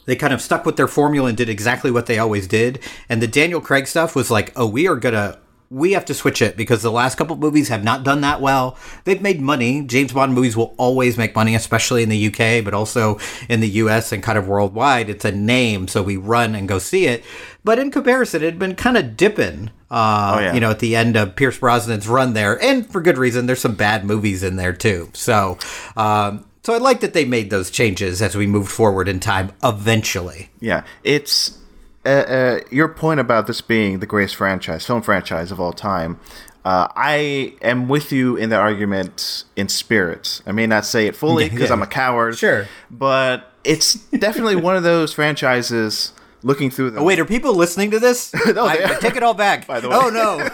They 0.06 0.16
kind 0.16 0.32
of 0.32 0.40
stuck 0.40 0.64
with 0.64 0.76
their 0.76 0.88
formula 0.88 1.28
and 1.28 1.36
did 1.36 1.48
exactly 1.48 1.90
what 1.90 2.06
they 2.06 2.18
always 2.18 2.46
did. 2.46 2.80
And 3.08 3.20
the 3.20 3.26
Daniel 3.26 3.60
Craig 3.60 3.86
stuff 3.86 4.16
was 4.16 4.30
like, 4.30 4.52
oh, 4.56 4.66
we 4.66 4.88
are 4.88 4.96
going 4.96 5.14
to 5.14 5.38
we 5.70 5.92
have 5.92 6.06
to 6.06 6.14
switch 6.14 6.40
it 6.40 6.56
because 6.56 6.82
the 6.82 6.90
last 6.90 7.16
couple 7.16 7.36
movies 7.36 7.68
have 7.68 7.84
not 7.84 8.02
done 8.02 8.22
that 8.22 8.40
well. 8.40 8.78
They've 9.04 9.20
made 9.20 9.40
money. 9.40 9.82
James 9.82 10.12
Bond 10.12 10.32
movies 10.32 10.56
will 10.56 10.74
always 10.78 11.18
make 11.18 11.34
money, 11.34 11.54
especially 11.54 12.02
in 12.02 12.08
the 12.08 12.26
UK, 12.28 12.64
but 12.64 12.72
also 12.72 13.18
in 13.50 13.60
the 13.60 13.68
US 13.68 14.10
and 14.10 14.22
kind 14.22 14.38
of 14.38 14.48
worldwide. 14.48 15.10
It's 15.10 15.26
a 15.26 15.32
name, 15.32 15.86
so 15.86 16.02
we 16.02 16.16
run 16.16 16.54
and 16.54 16.66
go 16.66 16.78
see 16.78 17.06
it. 17.06 17.22
But 17.64 17.78
in 17.78 17.90
comparison, 17.90 18.42
it 18.42 18.46
had 18.46 18.58
been 18.58 18.76
kind 18.76 18.96
of 18.96 19.14
dipping, 19.16 19.70
uh, 19.90 20.36
oh, 20.36 20.40
yeah. 20.40 20.54
you 20.54 20.60
know, 20.60 20.70
at 20.70 20.78
the 20.78 20.96
end 20.96 21.16
of 21.16 21.36
Pierce 21.36 21.58
Brosnan's 21.58 22.08
run 22.08 22.32
there, 22.32 22.60
and 22.62 22.90
for 22.90 23.02
good 23.02 23.18
reason. 23.18 23.44
There's 23.44 23.60
some 23.60 23.74
bad 23.74 24.06
movies 24.06 24.42
in 24.42 24.56
there 24.56 24.72
too. 24.72 25.10
So, 25.12 25.58
um, 25.96 26.46
so 26.62 26.72
I 26.72 26.78
like 26.78 27.00
that 27.00 27.12
they 27.12 27.26
made 27.26 27.50
those 27.50 27.70
changes 27.70 28.22
as 28.22 28.34
we 28.34 28.46
moved 28.46 28.70
forward 28.70 29.06
in 29.06 29.20
time. 29.20 29.52
Eventually, 29.62 30.50
yeah, 30.60 30.84
it's 31.04 31.58
uh, 32.04 32.08
uh, 32.08 32.60
your 32.70 32.88
point 32.88 33.20
about 33.20 33.46
this 33.46 33.60
being 33.60 33.98
the 33.98 34.06
greatest 34.06 34.36
franchise, 34.36 34.86
film 34.86 35.02
franchise 35.02 35.50
of 35.50 35.60
all 35.60 35.72
time, 35.72 36.18
uh, 36.64 36.88
I 36.96 37.54
am 37.62 37.88
with 37.88 38.12
you 38.12 38.36
in 38.36 38.50
that 38.50 38.60
argument 38.60 39.44
in 39.56 39.68
spirit. 39.68 40.42
I 40.46 40.52
may 40.52 40.66
not 40.66 40.84
say 40.84 41.06
it 41.06 41.16
fully 41.16 41.48
because 41.48 41.68
yeah. 41.68 41.74
I'm 41.74 41.82
a 41.82 41.86
coward. 41.86 42.36
Sure. 42.36 42.68
But 42.90 43.50
it's 43.64 43.94
definitely 44.10 44.56
one 44.56 44.76
of 44.76 44.82
those 44.82 45.12
franchises 45.12 46.12
looking 46.42 46.70
through 46.70 46.90
them. 46.90 47.02
Oh, 47.02 47.06
wait, 47.06 47.18
are 47.18 47.24
people 47.24 47.54
listening 47.54 47.90
to 47.92 47.98
this? 47.98 48.34
no, 48.54 48.66
I, 48.66 48.74
I 48.84 48.94
take 49.00 49.16
it 49.16 49.22
all 49.22 49.34
back. 49.34 49.66
By 49.66 49.80
the 49.80 49.88
way. 49.88 49.96
Oh, 49.96 50.10
no. 50.10 50.48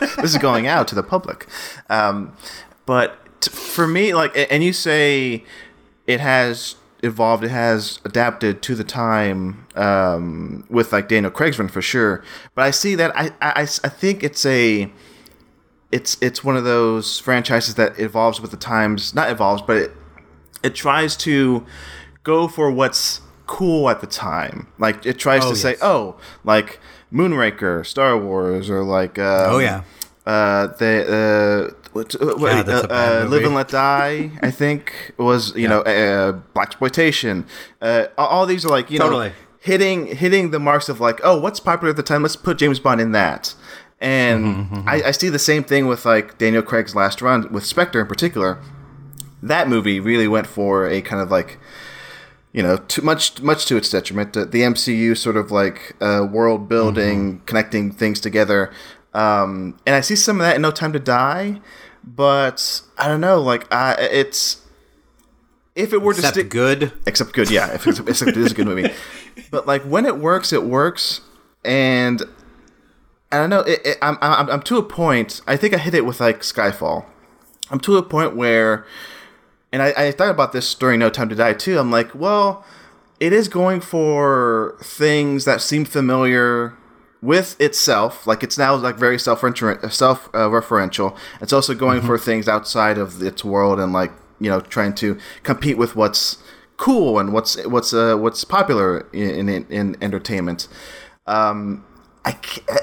this 0.16 0.34
is 0.34 0.38
going 0.38 0.66
out 0.66 0.88
to 0.88 0.94
the 0.94 1.02
public. 1.02 1.46
Um, 1.88 2.34
but 2.86 3.40
t- 3.40 3.50
for 3.50 3.86
me, 3.86 4.14
like, 4.14 4.32
and 4.50 4.62
you 4.64 4.72
say 4.72 5.44
it 6.06 6.20
has 6.20 6.74
evolved, 7.02 7.44
it 7.44 7.50
has 7.50 8.00
adapted 8.04 8.62
to 8.62 8.74
the 8.74 8.84
time 8.84 9.66
um, 9.76 10.64
with 10.68 10.92
like 10.92 11.08
Daniel 11.08 11.30
Craig's 11.30 11.58
run 11.58 11.68
for 11.68 11.82
sure. 11.82 12.22
But 12.54 12.62
I 12.62 12.70
see 12.70 12.94
that 12.94 13.16
I, 13.16 13.30
I, 13.40 13.62
I 13.62 13.64
think 13.64 14.22
it's 14.22 14.44
a 14.46 14.90
it's 15.92 16.16
it's 16.20 16.44
one 16.44 16.56
of 16.56 16.64
those 16.64 17.18
franchises 17.18 17.74
that 17.74 17.98
evolves 17.98 18.40
with 18.40 18.50
the 18.50 18.56
times. 18.56 19.14
Not 19.14 19.30
evolves, 19.30 19.62
but 19.62 19.76
it 19.76 19.92
it 20.62 20.74
tries 20.74 21.16
to 21.18 21.66
go 22.22 22.48
for 22.48 22.70
what's 22.70 23.20
cool 23.46 23.90
at 23.90 24.00
the 24.00 24.06
time. 24.06 24.68
Like 24.78 25.04
it 25.04 25.18
tries 25.18 25.44
oh, 25.44 25.48
to 25.48 25.54
yes. 25.54 25.62
say, 25.62 25.76
oh, 25.82 26.16
like 26.44 26.80
Moonraker, 27.12 27.84
Star 27.84 28.16
Wars, 28.16 28.70
or 28.70 28.84
like 28.84 29.18
um, 29.18 29.54
oh 29.54 29.58
yeah, 29.58 29.82
uh, 30.26 30.68
the 30.68 31.72
uh, 31.74 31.79
what, 31.92 32.14
uh, 32.20 32.34
what 32.36 32.68
uh, 32.68 32.86
uh, 32.90 33.26
Live 33.28 33.44
and 33.44 33.54
Let 33.54 33.68
Die, 33.68 34.30
I 34.42 34.50
think 34.50 35.12
was 35.16 35.54
you 35.54 35.62
yeah. 35.62 35.68
know 35.68 35.80
uh, 35.80 36.40
blaxploitation. 36.54 37.46
Uh, 37.80 38.06
all 38.16 38.46
these 38.46 38.64
are 38.64 38.70
like 38.70 38.90
you 38.90 38.98
totally. 38.98 39.28
know 39.28 39.34
hitting 39.60 40.06
hitting 40.06 40.50
the 40.50 40.58
marks 40.58 40.88
of 40.88 41.00
like 41.00 41.20
oh 41.22 41.38
what's 41.38 41.60
popular 41.60 41.90
at 41.90 41.96
the 41.96 42.02
time. 42.02 42.22
Let's 42.22 42.36
put 42.36 42.58
James 42.58 42.78
Bond 42.78 43.00
in 43.00 43.12
that. 43.12 43.54
And 44.00 44.44
mm-hmm, 44.44 44.74
mm-hmm. 44.76 44.88
I, 44.88 45.02
I, 45.08 45.10
see 45.10 45.28
the 45.28 45.38
same 45.38 45.62
thing 45.62 45.86
with 45.86 46.06
like 46.06 46.38
Daniel 46.38 46.62
Craig's 46.62 46.94
last 46.94 47.20
run 47.20 47.52
with 47.52 47.66
Spectre 47.66 48.00
in 48.00 48.06
particular. 48.06 48.58
That 49.42 49.68
movie 49.68 50.00
really 50.00 50.26
went 50.26 50.46
for 50.46 50.88
a 50.88 51.02
kind 51.02 51.20
of 51.20 51.30
like 51.30 51.58
you 52.52 52.62
know, 52.62 52.76
too 52.76 53.02
much 53.02 53.40
much 53.40 53.66
to 53.66 53.76
its 53.76 53.90
detriment. 53.90 54.32
The, 54.32 54.44
the 54.44 54.62
MCU 54.62 55.16
sort 55.16 55.36
of 55.36 55.50
like 55.50 55.96
uh, 56.00 56.26
world 56.30 56.68
building, 56.68 57.34
mm-hmm. 57.34 57.44
connecting 57.44 57.92
things 57.92 58.20
together, 58.20 58.72
um, 59.14 59.78
and 59.86 59.96
I 59.96 60.00
see 60.00 60.16
some 60.16 60.40
of 60.40 60.46
that 60.46 60.56
in 60.56 60.62
No 60.62 60.70
Time 60.70 60.92
to 60.92 60.98
Die, 60.98 61.60
but 62.04 62.82
I 62.98 63.08
don't 63.08 63.20
know. 63.20 63.40
Like, 63.40 63.72
I 63.72 63.94
it's 63.94 64.64
if 65.74 65.92
it 65.92 66.02
were 66.02 66.12
Except 66.12 66.34
to 66.34 66.40
stick 66.40 66.50
good. 66.50 66.92
except 67.06 67.32
good, 67.32 67.50
yeah. 67.50 67.72
If 67.72 67.86
it's, 67.86 68.00
except 68.00 68.30
it 68.30 68.36
is 68.36 68.52
a 68.52 68.54
good 68.54 68.66
movie, 68.66 68.92
but 69.50 69.66
like 69.66 69.82
when 69.82 70.06
it 70.06 70.18
works, 70.18 70.52
it 70.52 70.64
works, 70.64 71.20
and 71.64 72.22
I 73.32 73.38
don't 73.38 73.50
know. 73.50 73.60
It, 73.60 73.80
it, 73.84 73.98
I'm, 74.02 74.18
I'm 74.20 74.50
I'm 74.50 74.62
to 74.62 74.76
a 74.78 74.82
point. 74.82 75.40
I 75.46 75.56
think 75.56 75.74
I 75.74 75.78
hit 75.78 75.94
it 75.94 76.04
with 76.04 76.20
like 76.20 76.40
Skyfall. 76.40 77.04
I'm 77.70 77.80
to 77.80 77.96
a 77.96 78.02
point 78.02 78.34
where, 78.36 78.84
and 79.72 79.80
I, 79.82 79.92
I 79.96 80.10
thought 80.12 80.30
about 80.30 80.52
this 80.52 80.74
during 80.74 80.98
No 81.00 81.10
Time 81.10 81.28
to 81.28 81.34
Die 81.34 81.52
too. 81.54 81.78
I'm 81.78 81.90
like, 81.90 82.14
well, 82.14 82.64
it 83.20 83.32
is 83.32 83.48
going 83.48 83.80
for 83.80 84.76
things 84.82 85.44
that 85.44 85.60
seem 85.60 85.84
familiar 85.84 86.74
with 87.22 87.60
itself. 87.60 88.26
Like 88.26 88.42
it's 88.42 88.58
now 88.58 88.74
like 88.76 88.96
very 88.96 89.18
self 89.18 89.40
self 89.40 90.32
referential. 90.32 91.16
It's 91.40 91.52
also 91.52 91.74
going 91.74 92.02
for 92.02 92.18
things 92.18 92.48
outside 92.48 92.98
of 92.98 93.22
its 93.22 93.44
world 93.44 93.78
and 93.78 93.92
like 93.92 94.12
you 94.38 94.50
know 94.50 94.60
trying 94.60 94.94
to 94.96 95.18
compete 95.42 95.76
with 95.78 95.96
what's 95.96 96.38
cool 96.76 97.18
and 97.18 97.32
what's 97.32 97.62
what's 97.66 97.92
uh, 97.92 98.16
what's 98.16 98.44
popular 98.44 99.06
in 99.12 99.48
in, 99.48 99.66
in 99.68 99.96
entertainment. 100.00 100.68
Um, 101.26 101.84
I 102.24 102.36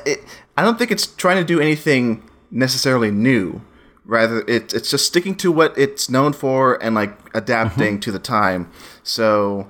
it, 0.06 0.20
I 0.56 0.64
don't 0.64 0.78
think 0.78 0.92
it's 0.92 1.08
trying 1.08 1.38
to 1.38 1.44
do 1.44 1.60
anything 1.60 2.28
necessarily 2.52 3.12
new. 3.12 3.62
Rather, 4.06 4.40
it, 4.48 4.74
it's 4.74 4.90
just 4.90 5.06
sticking 5.06 5.36
to 5.36 5.52
what 5.52 5.78
it's 5.78 6.10
known 6.10 6.32
for 6.32 6.82
and 6.82 6.96
like 6.96 7.18
adapting 7.34 8.00
to 8.00 8.12
the 8.12 8.20
time. 8.20 8.72
So 9.04 9.68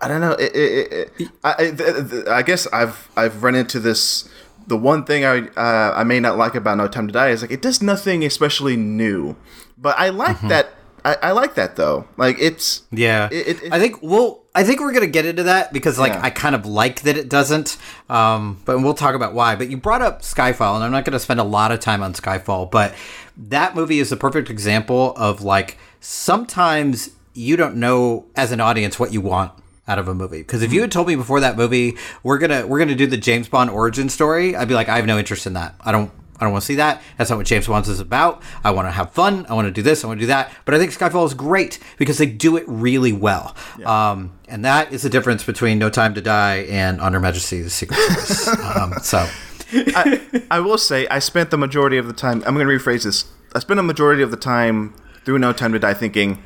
I 0.00 0.08
don't 0.08 0.20
know. 0.20 0.32
It, 0.32 0.54
it, 0.54 1.12
it, 1.18 1.28
I, 1.42 1.52
I, 1.52 1.70
th- 1.70 2.10
th- 2.10 2.26
I 2.26 2.42
guess 2.42 2.66
I've 2.68 3.08
I've 3.16 3.42
run 3.42 3.54
into 3.54 3.80
this. 3.80 4.28
The 4.66 4.76
one 4.76 5.04
thing 5.04 5.24
I 5.24 5.48
uh, 5.56 5.94
I 5.96 6.04
may 6.04 6.20
not 6.20 6.36
like 6.36 6.54
about 6.54 6.76
No 6.76 6.88
Time 6.88 7.06
to 7.06 7.12
Die 7.12 7.28
is 7.28 7.42
like 7.42 7.50
it 7.50 7.62
does 7.62 7.80
nothing 7.80 8.24
especially 8.24 8.76
new, 8.76 9.36
but 9.78 9.96
I 9.98 10.10
like 10.10 10.40
that. 10.42 10.70
I, 11.04 11.16
I 11.22 11.30
like 11.30 11.54
that 11.54 11.76
though. 11.76 12.08
Like 12.16 12.36
it's 12.40 12.82
Yeah, 12.90 13.28
I 13.30 13.78
think 13.78 14.02
we'll. 14.02 14.42
I 14.56 14.64
think 14.64 14.80
we're 14.80 14.92
gonna 14.92 15.06
get 15.06 15.24
into 15.26 15.44
that 15.44 15.72
because, 15.72 15.98
like, 15.98 16.14
Yeah. 16.14 16.20
I 16.24 16.30
kind 16.30 16.54
of 16.54 16.64
like 16.66 17.02
that 17.02 17.16
it 17.16 17.28
doesn't. 17.28 17.76
Um, 18.08 18.60
but 18.64 18.80
we'll 18.80 18.94
talk 18.94 19.14
about 19.14 19.34
why. 19.34 19.54
But 19.54 19.68
you 19.70 19.76
brought 19.76 20.00
up 20.02 20.22
Skyfall, 20.22 20.74
and 20.76 20.82
I'm 20.82 20.90
not 20.90 21.04
gonna 21.04 21.18
spend 21.20 21.38
a 21.40 21.44
lot 21.44 21.72
of 21.72 21.78
time 21.80 22.02
on 22.02 22.12
Skyfall, 22.14 22.70
but 22.70 22.94
that 23.36 23.74
movie 23.76 24.00
is 24.00 24.10
a 24.12 24.16
perfect 24.16 24.50
example 24.50 25.14
of 25.16 25.42
like 25.42 25.78
sometimes 26.00 27.10
you 27.34 27.54
don't 27.56 27.76
know 27.76 28.24
as 28.34 28.50
an 28.50 28.60
audience 28.60 28.98
what 28.98 29.12
you 29.12 29.20
want 29.20 29.52
out 29.88 29.98
of 29.98 30.08
a 30.08 30.14
movie 30.14 30.38
because 30.38 30.62
if 30.62 30.72
you 30.72 30.80
had 30.80 30.90
told 30.90 31.06
me 31.06 31.14
before 31.14 31.40
that 31.40 31.56
movie 31.56 31.96
we're 32.22 32.38
gonna 32.38 32.66
we're 32.66 32.78
gonna 32.78 32.94
do 32.94 33.06
the 33.06 33.16
James 33.16 33.48
Bond 33.48 33.70
origin 33.70 34.08
story, 34.08 34.56
I'd 34.56 34.68
be 34.68 34.74
like, 34.74 34.88
I 34.88 34.96
have 34.96 35.06
no 35.06 35.18
interest 35.18 35.46
in 35.46 35.54
that. 35.54 35.74
I 35.80 35.92
don't. 35.92 36.10
I 36.38 36.44
don't 36.44 36.52
want 36.52 36.64
to 36.64 36.66
see 36.66 36.74
that. 36.74 37.00
That's 37.16 37.30
not 37.30 37.38
what 37.38 37.46
James 37.46 37.66
Bond 37.66 37.86
is 37.86 37.98
about. 37.98 38.42
I 38.62 38.70
want 38.70 38.86
to 38.88 38.92
have 38.92 39.10
fun. 39.12 39.46
I 39.48 39.54
want 39.54 39.68
to 39.68 39.72
do 39.72 39.80
this. 39.80 40.04
I 40.04 40.06
want 40.06 40.20
to 40.20 40.24
do 40.24 40.26
that. 40.26 40.52
But 40.66 40.74
I 40.74 40.78
think 40.78 40.90
Skyfall 40.90 41.24
is 41.24 41.32
great 41.32 41.78
because 41.96 42.18
they 42.18 42.26
do 42.26 42.58
it 42.58 42.64
really 42.66 43.10
well. 43.10 43.56
Um, 43.86 44.38
and 44.46 44.62
that 44.62 44.92
is 44.92 45.00
the 45.00 45.08
difference 45.08 45.44
between 45.44 45.78
No 45.78 45.88
Time 45.88 46.12
to 46.12 46.20
Die 46.20 46.56
and 46.68 47.00
On 47.00 47.14
Her 47.14 47.20
Majesty's 47.20 47.72
Secret 47.72 47.96
Service. 47.96 48.48
um, 48.76 48.92
so, 49.00 49.26
I, 49.72 50.20
I 50.50 50.60
will 50.60 50.76
say 50.76 51.08
I 51.08 51.20
spent 51.20 51.50
the 51.50 51.56
majority 51.56 51.96
of 51.96 52.06
the 52.06 52.12
time. 52.12 52.44
I'm 52.46 52.54
going 52.54 52.66
to 52.66 52.70
rephrase 52.70 53.04
this. 53.04 53.24
I 53.54 53.60
spent 53.60 53.80
a 53.80 53.82
majority 53.82 54.22
of 54.22 54.30
the 54.30 54.36
time 54.36 54.94
through 55.24 55.38
No 55.38 55.54
Time 55.54 55.72
to 55.72 55.78
Die 55.78 55.94
thinking 55.94 56.42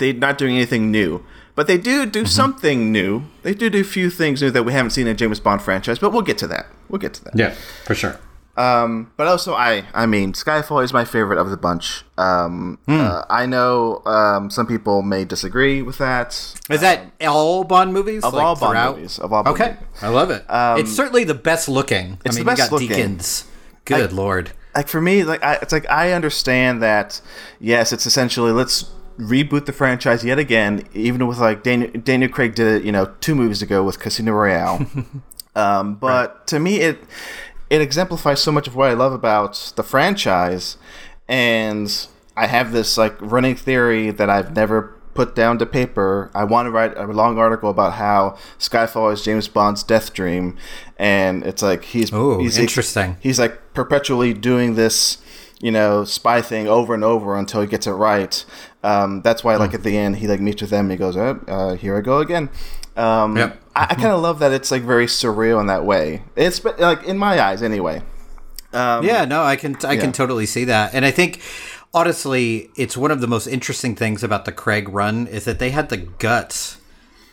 they're 0.00 0.12
not 0.12 0.36
doing 0.38 0.56
anything 0.56 0.90
new, 0.90 1.24
but 1.54 1.68
they 1.68 1.78
do 1.78 2.04
do 2.06 2.24
something 2.26 2.90
new. 2.90 3.22
They 3.42 3.54
do 3.54 3.70
do 3.70 3.80
a 3.82 3.84
few 3.84 4.10
things 4.10 4.42
new 4.42 4.50
that 4.50 4.64
we 4.64 4.72
haven't 4.72 4.90
seen 4.90 5.06
in 5.06 5.16
James 5.16 5.38
Bond 5.38 5.62
franchise. 5.62 6.00
But 6.00 6.12
we'll 6.12 6.22
get 6.22 6.38
to 6.38 6.48
that. 6.48 6.66
We'll 6.88 6.98
get 6.98 7.14
to 7.14 7.24
that. 7.24 7.36
yeah, 7.36 7.54
for 7.84 7.94
sure. 7.94 8.18
Um, 8.56 9.10
but 9.16 9.26
also, 9.26 9.54
I 9.54 9.84
I 9.94 10.04
mean, 10.06 10.32
Skyfall 10.32 10.82
is 10.84 10.92
my 10.92 11.04
favorite 11.04 11.38
of 11.38 11.48
the 11.50 11.56
bunch. 11.56 12.04
Um, 12.18 12.78
uh, 12.88 13.24
I 13.30 13.46
know 13.46 14.02
um, 14.04 14.50
some 14.50 14.66
people 14.66 15.00
may 15.02 15.24
disagree 15.24 15.80
with 15.82 15.98
that. 15.98 16.30
Is 16.68 16.80
that 16.80 17.12
all 17.22 17.64
Bond 17.64 17.94
movies? 17.94 18.22
Of 18.24 18.34
like, 18.34 18.42
all 18.42 18.56
Bond 18.56 18.72
throughout? 18.72 18.96
movies, 18.96 19.18
of 19.18 19.32
all 19.32 19.44
Bond 19.44 19.54
Okay, 19.60 19.70
movies. 19.74 20.02
I 20.02 20.08
love 20.08 20.30
it. 20.30 20.44
it's 20.50 20.92
certainly 20.94 21.24
the 21.24 21.34
best 21.34 21.68
looking. 21.68 22.18
it's 22.24 22.36
I 22.36 22.40
mean, 22.40 22.44
the 22.44 22.50
best 22.50 22.72
you 22.72 22.88
got 22.88 22.90
looking. 22.90 23.16
Deakins. 23.18 23.44
Good 23.86 24.12
lord. 24.12 24.50
like 24.74 24.88
for 24.88 25.00
me, 25.00 25.24
like 25.24 25.42
I, 25.42 25.54
it's 25.62 25.72
like 25.72 25.88
I 25.88 26.12
understand 26.12 26.82
that. 26.82 27.20
Yes, 27.60 27.92
it's 27.92 28.04
essentially 28.04 28.52
let's 28.52 28.84
reboot 29.20 29.66
the 29.66 29.72
franchise 29.72 30.24
yet 30.24 30.38
again. 30.38 30.86
Even 30.94 31.26
with 31.26 31.38
like 31.38 31.62
Daniel, 31.62 31.90
Daniel 31.92 32.30
Craig 32.30 32.54
did 32.54 32.66
it, 32.66 32.84
you 32.84 32.92
know, 32.92 33.12
two 33.20 33.34
movies 33.34 33.62
ago 33.62 33.82
with 33.84 33.98
Casino 33.98 34.32
Royale. 34.32 34.86
um, 35.54 35.94
but 35.94 36.46
to 36.48 36.58
me, 36.58 36.80
it 36.80 36.98
it 37.68 37.80
exemplifies 37.80 38.40
so 38.42 38.50
much 38.50 38.66
of 38.66 38.74
what 38.74 38.90
I 38.90 38.94
love 38.94 39.12
about 39.12 39.72
the 39.76 39.82
franchise, 39.82 40.76
and 41.28 42.06
I 42.36 42.46
have 42.46 42.72
this 42.72 42.98
like 42.98 43.20
running 43.20 43.54
theory 43.54 44.10
that 44.10 44.28
I've 44.28 44.56
never 44.56 44.96
put 45.14 45.34
down 45.34 45.58
to 45.58 45.66
paper. 45.66 46.30
I 46.34 46.44
want 46.44 46.66
to 46.66 46.70
write 46.70 46.96
a 46.96 47.06
long 47.06 47.38
article 47.38 47.70
about 47.70 47.94
how 47.94 48.38
Skyfall 48.58 49.12
is 49.12 49.22
James 49.22 49.48
Bond's 49.48 49.82
death 49.82 50.12
dream, 50.12 50.56
and 50.98 51.44
it's 51.44 51.62
like 51.62 51.84
he's 51.84 52.12
Ooh, 52.12 52.38
he's 52.38 52.58
interesting. 52.58 53.16
he's 53.20 53.38
like 53.38 53.74
perpetually 53.74 54.34
doing 54.34 54.74
this 54.74 55.18
you 55.60 55.70
know 55.70 56.04
spy 56.04 56.40
thing 56.40 56.66
over 56.66 56.94
and 56.94 57.04
over 57.04 57.36
until 57.36 57.60
he 57.60 57.66
gets 57.66 57.86
it 57.86 57.92
right 57.92 58.44
um, 58.82 59.20
that's 59.22 59.44
why 59.44 59.56
like 59.56 59.74
at 59.74 59.82
the 59.82 59.96
end 59.96 60.16
he 60.16 60.26
like 60.26 60.40
meets 60.40 60.60
with 60.62 60.70
them 60.70 60.86
and 60.86 60.92
he 60.92 60.96
goes 60.96 61.16
oh, 61.16 61.40
uh, 61.48 61.76
here 61.76 61.96
i 61.96 62.00
go 62.00 62.18
again 62.18 62.48
um, 62.96 63.36
Yep. 63.36 63.60
i, 63.76 63.86
I 63.90 63.94
kind 63.94 64.08
of 64.08 64.20
love 64.20 64.38
that 64.38 64.52
it's 64.52 64.70
like 64.70 64.82
very 64.82 65.06
surreal 65.06 65.60
in 65.60 65.66
that 65.66 65.84
way 65.84 66.22
it's 66.36 66.60
but, 66.60 66.80
like 66.80 67.04
in 67.04 67.18
my 67.18 67.40
eyes 67.40 67.62
anyway 67.62 68.02
um, 68.72 69.04
Yeah, 69.04 69.24
no, 69.24 69.42
I 69.42 69.56
can 69.56 69.76
I 69.84 69.94
yeah. 69.94 70.00
can 70.00 70.12
totally 70.12 70.46
see 70.46 70.64
that. 70.66 70.94
And 70.94 71.04
I 71.04 71.10
think 71.10 71.40
honestly, 71.92 72.70
it's 72.76 72.96
one 72.96 73.10
of 73.10 73.20
the 73.20 73.26
most 73.26 73.48
interesting 73.48 73.96
things 73.96 74.22
about 74.22 74.44
the 74.44 74.52
Craig 74.52 74.88
run 74.88 75.26
is 75.26 75.44
that 75.44 75.58
they 75.58 75.70
had 75.70 75.88
the 75.88 75.96
guts 75.96 76.78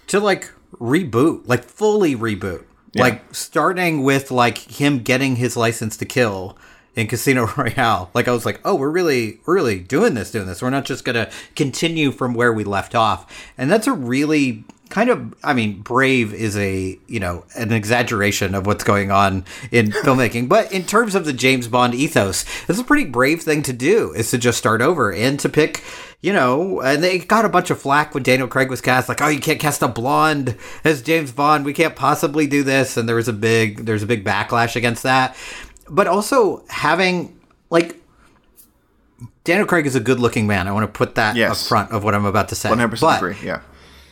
to 0.07 0.19
like 0.19 0.51
reboot, 0.79 1.47
like 1.47 1.63
fully 1.63 2.15
reboot. 2.15 2.63
Like 2.95 3.35
starting 3.35 4.01
with 4.01 4.31
like 4.31 4.57
him 4.57 5.03
getting 5.03 5.35
his 5.35 5.55
license 5.55 5.95
to 5.97 6.05
kill 6.05 6.57
in 6.97 7.07
Casino 7.07 7.45
Royale. 7.57 8.09
Like 8.13 8.27
I 8.27 8.31
was 8.31 8.45
like, 8.45 8.59
"Oh, 8.65 8.75
we're 8.75 8.89
really 8.89 9.39
we're 9.45 9.55
really 9.55 9.79
doing 9.79 10.15
this, 10.15 10.31
doing 10.31 10.47
this. 10.47 10.61
We're 10.61 10.69
not 10.69 10.83
just 10.83 11.05
to 11.05 11.29
continue 11.55 12.11
from 12.11 12.33
where 12.33 12.51
we 12.51 12.65
left 12.65 12.95
off." 12.95 13.31
And 13.57 13.71
that's 13.71 13.87
a 13.87 13.93
really 13.93 14.65
kind 14.89 15.09
of 15.09 15.35
i 15.43 15.53
mean 15.53 15.81
brave 15.81 16.33
is 16.33 16.55
a 16.57 16.97
you 17.07 17.19
know 17.19 17.43
an 17.55 17.73
exaggeration 17.73 18.55
of 18.55 18.65
what's 18.65 18.83
going 18.83 19.11
on 19.11 19.43
in 19.69 19.91
filmmaking 20.03 20.47
but 20.47 20.71
in 20.71 20.83
terms 20.83 21.13
of 21.13 21.25
the 21.25 21.33
james 21.33 21.67
bond 21.67 21.93
ethos 21.93 22.45
it's 22.69 22.79
a 22.79 22.83
pretty 22.83 23.03
brave 23.03 23.41
thing 23.41 23.61
to 23.61 23.73
do 23.73 24.13
is 24.13 24.31
to 24.31 24.37
just 24.37 24.57
start 24.57 24.81
over 24.81 25.11
and 25.11 25.39
to 25.39 25.49
pick 25.49 25.83
you 26.21 26.31
know 26.31 26.79
and 26.81 27.03
they 27.03 27.19
got 27.19 27.45
a 27.45 27.49
bunch 27.49 27.69
of 27.69 27.79
flack 27.79 28.13
when 28.13 28.23
daniel 28.23 28.47
craig 28.47 28.69
was 28.69 28.81
cast 28.81 29.09
like 29.09 29.21
oh 29.21 29.27
you 29.27 29.39
can't 29.39 29.59
cast 29.59 29.81
a 29.81 29.87
blonde 29.87 30.55
as 30.83 31.01
james 31.01 31.31
bond 31.31 31.65
we 31.65 31.73
can't 31.73 31.95
possibly 31.95 32.47
do 32.47 32.63
this 32.63 32.97
and 32.97 33.09
there 33.09 33.15
was 33.15 33.27
a 33.27 33.33
big 33.33 33.85
there's 33.85 34.03
a 34.03 34.07
big 34.07 34.23
backlash 34.23 34.75
against 34.75 35.03
that 35.03 35.35
but 35.89 36.07
also 36.07 36.63
having 36.69 37.39
like 37.69 37.95
Daniel 39.43 39.65
Craig 39.65 39.85
is 39.85 39.95
a 39.95 39.99
good 39.99 40.19
looking 40.19 40.45
man. 40.47 40.67
I 40.67 40.71
want 40.71 40.83
to 40.83 40.95
put 40.97 41.15
that 41.15 41.35
Yes. 41.35 41.63
up 41.63 41.67
front 41.69 41.91
of 41.91 42.03
what 42.03 42.13
I'm 42.13 42.25
about 42.25 42.49
to 42.49 42.55
say. 42.55 42.69
100% 42.69 42.99
But- 43.01 43.17
agree 43.17 43.35
yeah 43.43 43.59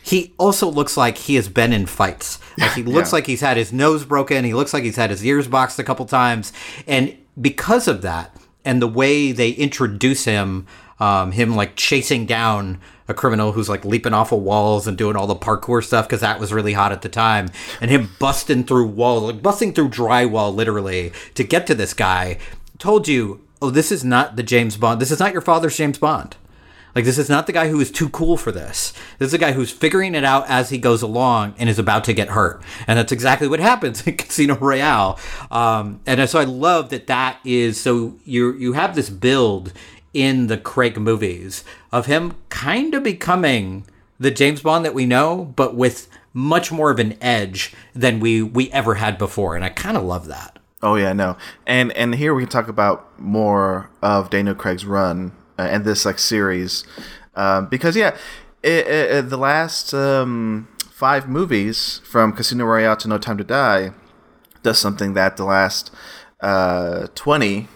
he 0.01 0.35
also 0.37 0.69
looks 0.69 0.95
like 0.95 1.17
he 1.17 1.33
has 1.33 1.49
been 1.49 1.73
in 1.73 1.87
fights. 1.87 2.37
Like 2.59 2.73
he 2.73 2.83
looks 2.95 3.09
Yeah. 3.09 3.15
like 3.15 3.25
he's 3.25 3.41
had 3.41 3.57
his 3.57 3.73
nose 3.73 4.05
broken. 4.05 4.45
He 4.45 4.53
looks 4.53 4.71
like 4.71 4.83
he's 4.83 4.97
had 4.97 5.09
his 5.09 5.25
ears 5.25 5.47
boxed 5.47 5.79
a 5.79 5.83
couple 5.83 6.05
times, 6.05 6.53
and 6.85 7.15
because 7.41 7.87
of 7.87 8.03
that, 8.03 8.35
and 8.63 8.79
the 8.83 8.87
way 8.87 9.31
they 9.31 9.49
introduce 9.49 10.25
him, 10.25 10.67
um, 10.99 11.31
him 11.31 11.55
like 11.55 11.75
chasing 11.75 12.27
down 12.27 12.77
a 13.07 13.13
criminal 13.13 13.51
who's 13.51 13.69
like 13.69 13.85
leaping 13.85 14.13
off 14.13 14.31
of 14.31 14.41
walls 14.41 14.87
and 14.87 14.97
doing 14.97 15.15
all 15.15 15.27
the 15.27 15.35
parkour 15.35 15.83
stuff 15.83 16.07
because 16.07 16.21
that 16.21 16.39
was 16.39 16.53
really 16.53 16.73
hot 16.73 16.91
at 16.91 17.01
the 17.01 17.09
time, 17.09 17.49
and 17.79 17.91
him 17.91 18.09
busting 18.19 18.63
through 18.63 18.87
walls, 18.87 19.23
like 19.23 19.41
busting 19.41 19.73
through 19.73 19.89
drywall 19.89 20.53
literally 20.53 21.11
to 21.35 21.43
get 21.43 21.67
to 21.67 21.75
this 21.75 21.93
guy, 21.93 22.37
told 22.77 23.07
you, 23.07 23.41
oh, 23.61 23.69
this 23.69 23.91
is 23.91 24.03
not 24.03 24.35
the 24.35 24.43
James 24.43 24.77
Bond. 24.77 24.99
This 24.99 25.11
is 25.11 25.19
not 25.19 25.33
your 25.33 25.41
father's 25.41 25.77
James 25.77 25.97
Bond. 25.97 26.35
Like 26.95 27.03
this 27.03 27.17
is 27.17 27.29
not 27.29 27.45
the 27.45 27.51
guy 27.51 27.67
who 27.67 27.81
is 27.81 27.91
too 27.91 28.07
cool 28.07 28.37
for 28.37 28.53
this. 28.53 28.93
This 29.19 29.27
is 29.27 29.33
a 29.33 29.37
guy 29.37 29.51
who's 29.51 29.69
figuring 29.69 30.15
it 30.15 30.23
out 30.23 30.45
as 30.47 30.69
he 30.69 30.77
goes 30.77 31.01
along 31.01 31.53
and 31.57 31.69
is 31.69 31.77
about 31.77 32.05
to 32.05 32.13
get 32.13 32.29
hurt, 32.29 32.63
and 32.87 32.97
that's 32.97 33.11
exactly 33.11 33.49
what 33.49 33.59
happens 33.59 34.07
in 34.07 34.15
Casino 34.15 34.55
Royale. 34.55 35.19
Um, 35.51 35.99
and 36.05 36.27
so 36.29 36.39
I 36.39 36.45
love 36.45 36.89
that 36.89 37.07
that 37.07 37.39
is 37.43 37.79
so 37.79 38.15
you 38.23 38.53
you 38.53 38.73
have 38.73 38.95
this 38.95 39.09
build 39.09 39.73
in 40.15 40.47
the 40.47 40.57
Craig 40.57 40.97
movies 40.97 41.65
of 41.91 42.05
him 42.07 42.35
kind 42.47 42.95
of 42.95 43.03
becoming 43.03 43.85
the 44.17 44.31
James 44.31 44.61
Bond 44.61 44.85
that 44.85 44.93
we 44.93 45.05
know, 45.05 45.53
but 45.57 45.75
with 45.75 46.07
much 46.33 46.71
more 46.71 46.89
of 46.89 46.99
an 46.99 47.17
edge 47.21 47.73
than 47.93 48.21
we 48.21 48.41
we 48.41 48.71
ever 48.71 48.95
had 48.95 49.17
before, 49.17 49.55
and 49.55 49.63
I 49.63 49.69
kind 49.69 49.97
of 49.97 50.03
love 50.03 50.27
that. 50.27 50.57
Oh 50.81 50.95
yeah, 50.95 51.11
no, 51.11 51.37
and 51.67 51.91
and 51.93 52.15
here 52.15 52.33
we 52.33 52.43
can 52.43 52.49
talk 52.49 52.69
about 52.69 53.19
more 53.19 53.89
of 54.01 54.29
Daniel 54.29 54.55
Craig's 54.55 54.85
run 54.85 55.33
uh, 55.59 55.63
and 55.63 55.83
this 55.83 56.05
like 56.05 56.17
series, 56.17 56.85
um, 57.35 57.67
because 57.67 57.97
yeah, 57.97 58.15
it, 58.63 58.87
it, 58.87 59.29
the 59.29 59.37
last 59.37 59.93
um, 59.93 60.69
five 60.89 61.27
movies 61.27 61.99
from 62.05 62.31
Casino 62.31 62.63
Royale 62.63 62.95
to 62.97 63.09
No 63.09 63.17
Time 63.17 63.37
to 63.37 63.43
Die 63.43 63.91
does 64.63 64.79
something 64.79 65.13
that 65.13 65.35
the 65.35 65.43
last 65.43 65.91
uh, 66.39 67.07
twenty 67.15 67.67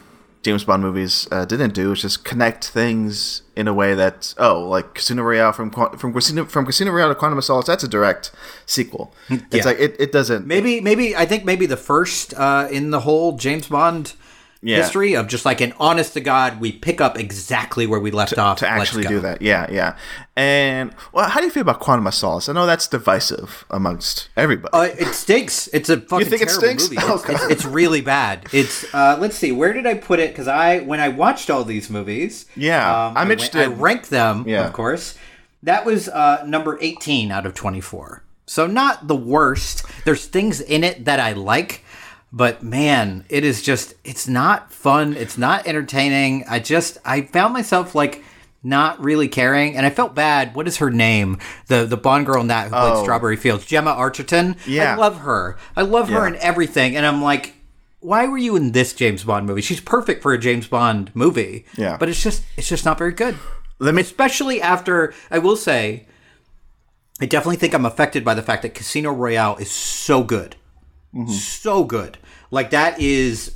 James 0.42 0.64
Bond 0.64 0.82
movies 0.82 1.28
uh, 1.32 1.44
didn't 1.44 1.74
do 1.74 1.92
is 1.92 2.02
just 2.02 2.24
connect 2.24 2.70
things 2.70 3.42
in 3.58 3.68
a 3.68 3.74
way 3.74 3.94
that 3.94 4.34
oh, 4.38 4.62
like 4.68 4.94
Casino 4.96 5.22
Royale 5.24 5.52
from 5.52 5.70
from 5.70 6.14
Casino 6.14 6.46
from 6.46 6.66
Casino 6.66 6.92
Royale 6.92 7.10
to 7.10 7.16
Quantum 7.16 7.38
of 7.38 7.44
Solace. 7.44 7.66
That's 7.68 7.84
a 7.84 7.88
direct 7.90 8.32
sequel. 8.66 9.14
It's 9.30 9.54
Yeah. 9.54 9.64
like 9.66 9.80
it, 9.80 9.96
it 10.00 10.12
doesn't. 10.14 10.48
Maybe, 10.48 10.80
maybe 10.80 11.16
I 11.16 11.26
think 11.26 11.44
maybe 11.44 11.66
the 11.66 11.78
first 11.78 12.34
uh, 12.36 12.68
in 12.72 12.92
the 12.92 13.02
whole 13.02 13.36
James 13.38 13.68
Bond 13.68 14.14
Yeah. 14.62 14.76
history 14.78 15.16
of 15.16 15.28
just 15.28 15.46
like 15.46 15.62
an 15.62 15.74
honest 15.80 16.14
to 16.14 16.20
god, 16.22 16.60
we 16.60 16.74
pick 16.74 17.00
up 17.00 17.18
exactly 17.18 17.88
where 17.88 18.00
we 18.02 18.12
left 18.12 18.38
off 18.38 18.60
to 18.60 18.68
actually 18.68 19.04
do 19.06 19.22
that. 19.22 19.42
Yeah, 19.42 19.68
yeah. 19.72 19.96
And 20.36 20.94
well, 21.14 21.30
how 21.30 21.40
do 21.40 21.46
you 21.46 21.52
feel 21.52 21.62
about 21.62 21.80
Quantum 21.80 22.06
of 22.08 22.14
Solace? 22.14 22.50
I 22.50 22.54
know 22.54 22.66
that's 22.66 22.88
divisive 22.88 23.66
amongst 23.70 24.28
everybody. 24.36 24.70
Uh, 24.74 24.82
it 25.00 25.14
stinks. 25.14 25.70
It's 25.72 25.90
a 25.90 26.02
fucking 26.02 26.28
think 26.28 26.42
it 26.42 26.50
stinks? 26.50 26.84
movie. 26.90 26.98
Oh, 27.02 27.16
It's, 27.16 27.30
it's, 27.30 27.52
it's 27.52 27.66
really 27.66 28.02
bad. 28.02 28.48
It's 28.52 28.86
uh, 28.94 29.18
let's 29.20 29.38
see, 29.38 29.52
where 29.54 29.72
did 29.72 29.88
I 29.88 29.94
put 29.94 30.20
it? 30.20 30.32
Because 30.32 30.48
I 30.50 30.80
when 30.80 31.00
I 31.00 31.08
watched 31.10 31.50
all 31.50 31.64
these 31.64 31.90
movies, 31.90 32.46
Yeah, 32.56 32.86
um, 33.08 33.12
I'm 33.12 33.18
I 33.18 33.20
went- 33.22 33.32
interested. 33.32 33.62
I 33.62 33.68
ranked 33.68 34.10
them, 34.10 34.44
Yeah. 34.48 34.66
of 34.68 34.74
course. 34.74 35.18
That 35.64 35.86
was 35.86 36.10
uh, 36.10 36.44
number 36.46 36.78
eighteen 36.82 37.32
out 37.32 37.46
of 37.46 37.54
twenty 37.54 37.82
four. 37.82 38.24
So 38.46 38.66
not 38.68 39.08
the 39.08 39.16
worst. 39.16 39.84
There's 40.06 40.26
things 40.26 40.60
in 40.60 40.84
it 40.84 41.06
that 41.06 41.20
I 41.20 41.34
like, 41.34 41.84
but 42.32 42.62
man, 42.64 43.26
it 43.30 43.44
is 43.44 43.62
just 43.62 43.96
it's 44.04 44.28
not 44.28 44.72
fun. 44.72 45.14
It's 45.16 45.38
not 45.38 45.68
entertaining. 45.68 46.46
I 46.50 46.60
just 46.60 46.98
I 47.06 47.22
found 47.22 47.54
myself 47.54 47.96
like 47.96 48.24
not 48.62 49.02
really 49.04 49.28
caring, 49.30 49.76
and 49.78 49.86
I 49.86 49.90
felt 49.90 50.14
bad. 50.14 50.54
What 50.54 50.68
is 50.68 50.78
her 50.78 50.90
name? 50.92 51.38
The 51.68 51.86
the 51.86 51.98
Bond 51.98 52.26
girl 52.26 52.42
in 52.42 52.48
that 52.48 52.66
who 52.66 52.70
played 52.72 52.94
Oh. 52.94 53.04
Strawberry 53.04 53.36
Fields, 53.38 53.66
Gemma 53.66 53.94
Arterton. 53.94 54.58
Yeah. 54.68 54.94
I 54.94 54.96
love 54.98 55.20
her. 55.20 55.58
I 55.76 55.82
love 55.84 56.10
her 56.10 56.22
Yeah. 56.28 56.28
in 56.28 56.36
everything, 56.38 56.96
and 56.96 57.06
I'm 57.06 57.22
like. 57.22 57.56
Why 58.02 58.28
were 58.28 58.38
you 58.38 58.56
in 58.56 58.72
this 58.72 58.94
James 58.94 59.26
Bond 59.26 59.46
movie? 59.46 59.60
She's 59.60 59.82
perfect 59.82 60.22
for 60.22 60.32
a 60.32 60.38
James 60.38 60.68
Bond 60.70 61.12
movie. 61.14 61.66
Yeah. 61.76 61.98
But 61.98 62.08
it's 62.08 62.24
just 62.24 62.44
it's 62.56 62.70
just 62.70 62.86
not 62.86 62.98
very 62.98 63.12
good 63.12 63.36
Let 63.78 63.94
me. 63.94 64.02
especially 64.02 64.62
after 64.62 65.14
I 65.30 65.40
will 65.40 65.58
say, 65.58 66.08
I 67.20 67.26
definitely 67.26 67.58
think 67.58 67.74
I'm 67.74 67.86
affected 67.86 68.24
by 68.24 68.36
the 68.36 68.42
fact 68.42 68.62
that 68.62 68.74
Casino 68.74 69.12
Royale 69.12 69.58
is 69.58 69.70
so 69.70 70.24
good, 70.24 70.56
so 71.28 71.84
good. 71.84 72.18
Like 72.52 72.70
that 72.72 73.00
is, 73.00 73.56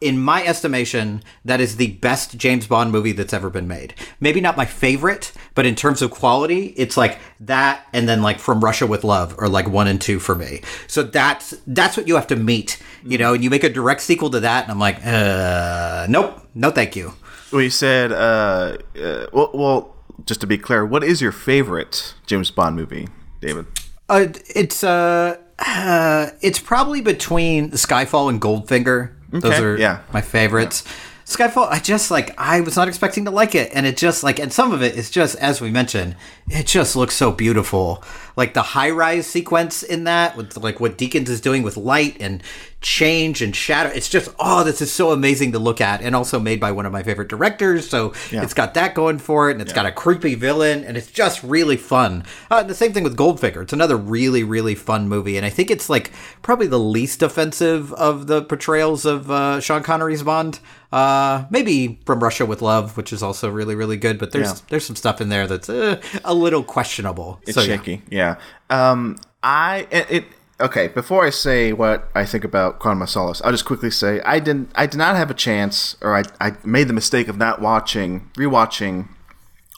in 0.00 0.18
my 0.18 0.44
estimation, 0.44 1.22
that 1.44 1.60
is 1.60 1.76
the 1.76 1.92
best 1.98 2.38
James 2.38 2.66
Bond 2.66 2.90
movie 2.90 3.12
that's 3.12 3.32
ever 3.34 3.50
been 3.50 3.68
made. 3.68 3.94
Maybe 4.18 4.40
not 4.40 4.56
my 4.56 4.64
favorite, 4.64 5.32
but 5.54 5.66
in 5.66 5.74
terms 5.74 6.00
of 6.00 6.10
quality, 6.10 6.74
it's 6.76 6.96
like 6.96 7.18
that, 7.40 7.86
and 7.92 8.08
then 8.08 8.22
like 8.22 8.38
From 8.38 8.60
Russia 8.60 8.86
with 8.86 9.04
Love, 9.04 9.34
or 9.38 9.48
like 9.48 9.68
one 9.68 9.88
and 9.88 10.00
two 10.00 10.18
for 10.18 10.34
me. 10.34 10.62
So 10.86 11.02
that's 11.02 11.54
that's 11.66 11.96
what 11.96 12.08
you 12.08 12.14
have 12.14 12.26
to 12.28 12.36
meet, 12.36 12.82
you 13.04 13.18
know. 13.18 13.34
And 13.34 13.44
you 13.44 13.50
make 13.50 13.64
a 13.64 13.68
direct 13.68 14.00
sequel 14.00 14.30
to 14.30 14.40
that, 14.40 14.64
and 14.64 14.72
I'm 14.72 14.78
like, 14.78 15.04
uh, 15.04 16.06
nope, 16.08 16.46
no, 16.54 16.70
thank 16.70 16.96
you. 16.96 17.12
Well, 17.52 17.62
you 17.62 17.70
said. 17.70 18.12
Uh, 18.12 18.78
uh, 18.98 19.26
well, 19.32 19.50
well, 19.52 19.96
just 20.24 20.40
to 20.40 20.46
be 20.46 20.56
clear, 20.56 20.86
what 20.86 21.04
is 21.04 21.20
your 21.20 21.32
favorite 21.32 22.14
James 22.26 22.50
Bond 22.50 22.76
movie, 22.76 23.08
David? 23.40 23.66
Uh, 24.08 24.26
it's 24.54 24.82
uh, 24.82 25.36
uh, 25.60 26.30
it's 26.40 26.58
probably 26.58 27.00
between 27.00 27.70
Skyfall 27.72 28.28
and 28.28 28.40
Goldfinger. 28.40 29.12
Those 29.30 29.60
are 29.60 29.76
yeah. 29.78 30.00
my 30.12 30.20
favorites. 30.20 30.84
Skyfall, 31.24 31.68
I 31.70 31.78
just 31.78 32.10
like 32.10 32.34
I 32.38 32.60
was 32.60 32.74
not 32.74 32.88
expecting 32.88 33.26
to 33.26 33.30
like 33.30 33.54
it, 33.54 33.70
and 33.72 33.86
it 33.86 33.96
just 33.96 34.24
like 34.24 34.40
and 34.40 34.52
some 34.52 34.72
of 34.72 34.82
it 34.82 34.96
is 34.96 35.10
just 35.10 35.36
as 35.36 35.60
we 35.60 35.70
mentioned, 35.70 36.16
it 36.48 36.66
just 36.66 36.96
looks 36.96 37.14
so 37.14 37.30
beautiful. 37.30 38.02
Like 38.40 38.54
the 38.54 38.62
high 38.62 38.90
rise 38.90 39.26
sequence 39.26 39.82
in 39.82 40.04
that 40.04 40.36
with 40.36 40.56
like 40.56 40.80
what 40.80 40.96
Deakins 40.96 41.28
is 41.28 41.40
doing 41.40 41.62
with 41.62 41.76
light 41.76 42.16
and 42.20 42.42
change 42.80 43.42
and 43.42 43.54
shadow. 43.54 43.90
It's 43.90 44.08
just 44.08 44.30
oh, 44.38 44.64
this 44.64 44.80
is 44.80 44.90
so 44.90 45.10
amazing 45.12 45.52
to 45.52 45.58
look 45.58 45.80
at, 45.80 46.00
and 46.00 46.16
also 46.16 46.40
made 46.40 46.58
by 46.58 46.72
one 46.72 46.86
of 46.86 46.92
my 46.92 47.02
favorite 47.02 47.28
directors. 47.28 47.88
So 47.88 48.14
it's 48.30 48.54
got 48.54 48.72
that 48.74 48.94
going 48.94 49.18
for 49.18 49.50
it, 49.50 49.52
and 49.52 49.60
it's 49.60 49.74
got 49.74 49.84
a 49.86 49.92
creepy 49.92 50.34
villain, 50.34 50.84
and 50.84 50.96
it's 50.96 51.10
just 51.10 51.42
really 51.42 51.76
fun. 51.76 52.24
Uh, 52.50 52.58
and 52.62 52.70
the 52.70 52.74
same 52.74 52.92
thing 52.94 53.04
with 53.04 53.16
Goldfinger. 53.16 53.62
It's 53.62 53.74
another 53.74 53.96
really 53.98 54.42
really 54.42 54.74
fun 54.74 55.08
movie, 55.08 55.36
and 55.36 55.44
I 55.44 55.50
think 55.50 55.70
it's 55.70 55.90
like 55.90 56.10
probably 56.42 56.66
the 56.66 56.78
least 56.78 57.22
offensive 57.22 57.92
of 57.94 58.26
the 58.26 58.42
portrayals 58.42 59.04
of 59.04 59.30
uh, 59.30 59.60
Sean 59.60 59.82
Connery's 59.82 60.22
Bond. 60.22 60.60
Uh, 60.92 61.44
maybe 61.50 62.00
from 62.04 62.18
Russia 62.20 62.44
with 62.44 62.60
Love, 62.62 62.96
which 62.96 63.12
is 63.12 63.22
also 63.22 63.48
really 63.48 63.76
really 63.76 63.96
good, 63.96 64.18
but 64.18 64.32
there's 64.32 64.48
Yeah. 64.50 64.66
there's 64.70 64.84
some 64.86 64.96
stuff 64.96 65.20
in 65.20 65.28
there 65.28 65.46
that's 65.46 65.68
uh, 65.68 66.00
a 66.24 66.34
little 66.34 66.64
questionable. 66.64 67.38
It's 67.46 67.54
so, 67.54 67.60
yeah. 67.60 67.76
shaky. 67.76 68.02
Yeah. 68.10 68.29
Um, 68.68 69.18
I 69.42 69.86
it, 69.90 70.06
it. 70.10 70.24
Okay, 70.60 70.88
before 70.88 71.24
I 71.24 71.30
say 71.30 71.72
what 71.72 72.10
I 72.14 72.26
think 72.26 72.44
about 72.44 72.80
Quantum 72.80 73.00
of 73.02 73.08
Solace, 73.08 73.40
I'll 73.42 73.50
just 73.52 73.64
quickly 73.64 73.90
say 73.90 74.20
I 74.26 74.38
didn't. 74.40 74.70
I 74.74 74.86
did 74.86 74.98
not 74.98 75.16
have 75.16 75.30
a 75.30 75.34
chance, 75.34 75.96
or 76.02 76.14
I, 76.16 76.24
I 76.40 76.52
made 76.64 76.86
the 76.88 76.92
mistake 76.92 77.28
of 77.28 77.38
not 77.38 77.60
watching, 77.62 78.28
rewatching 78.34 79.08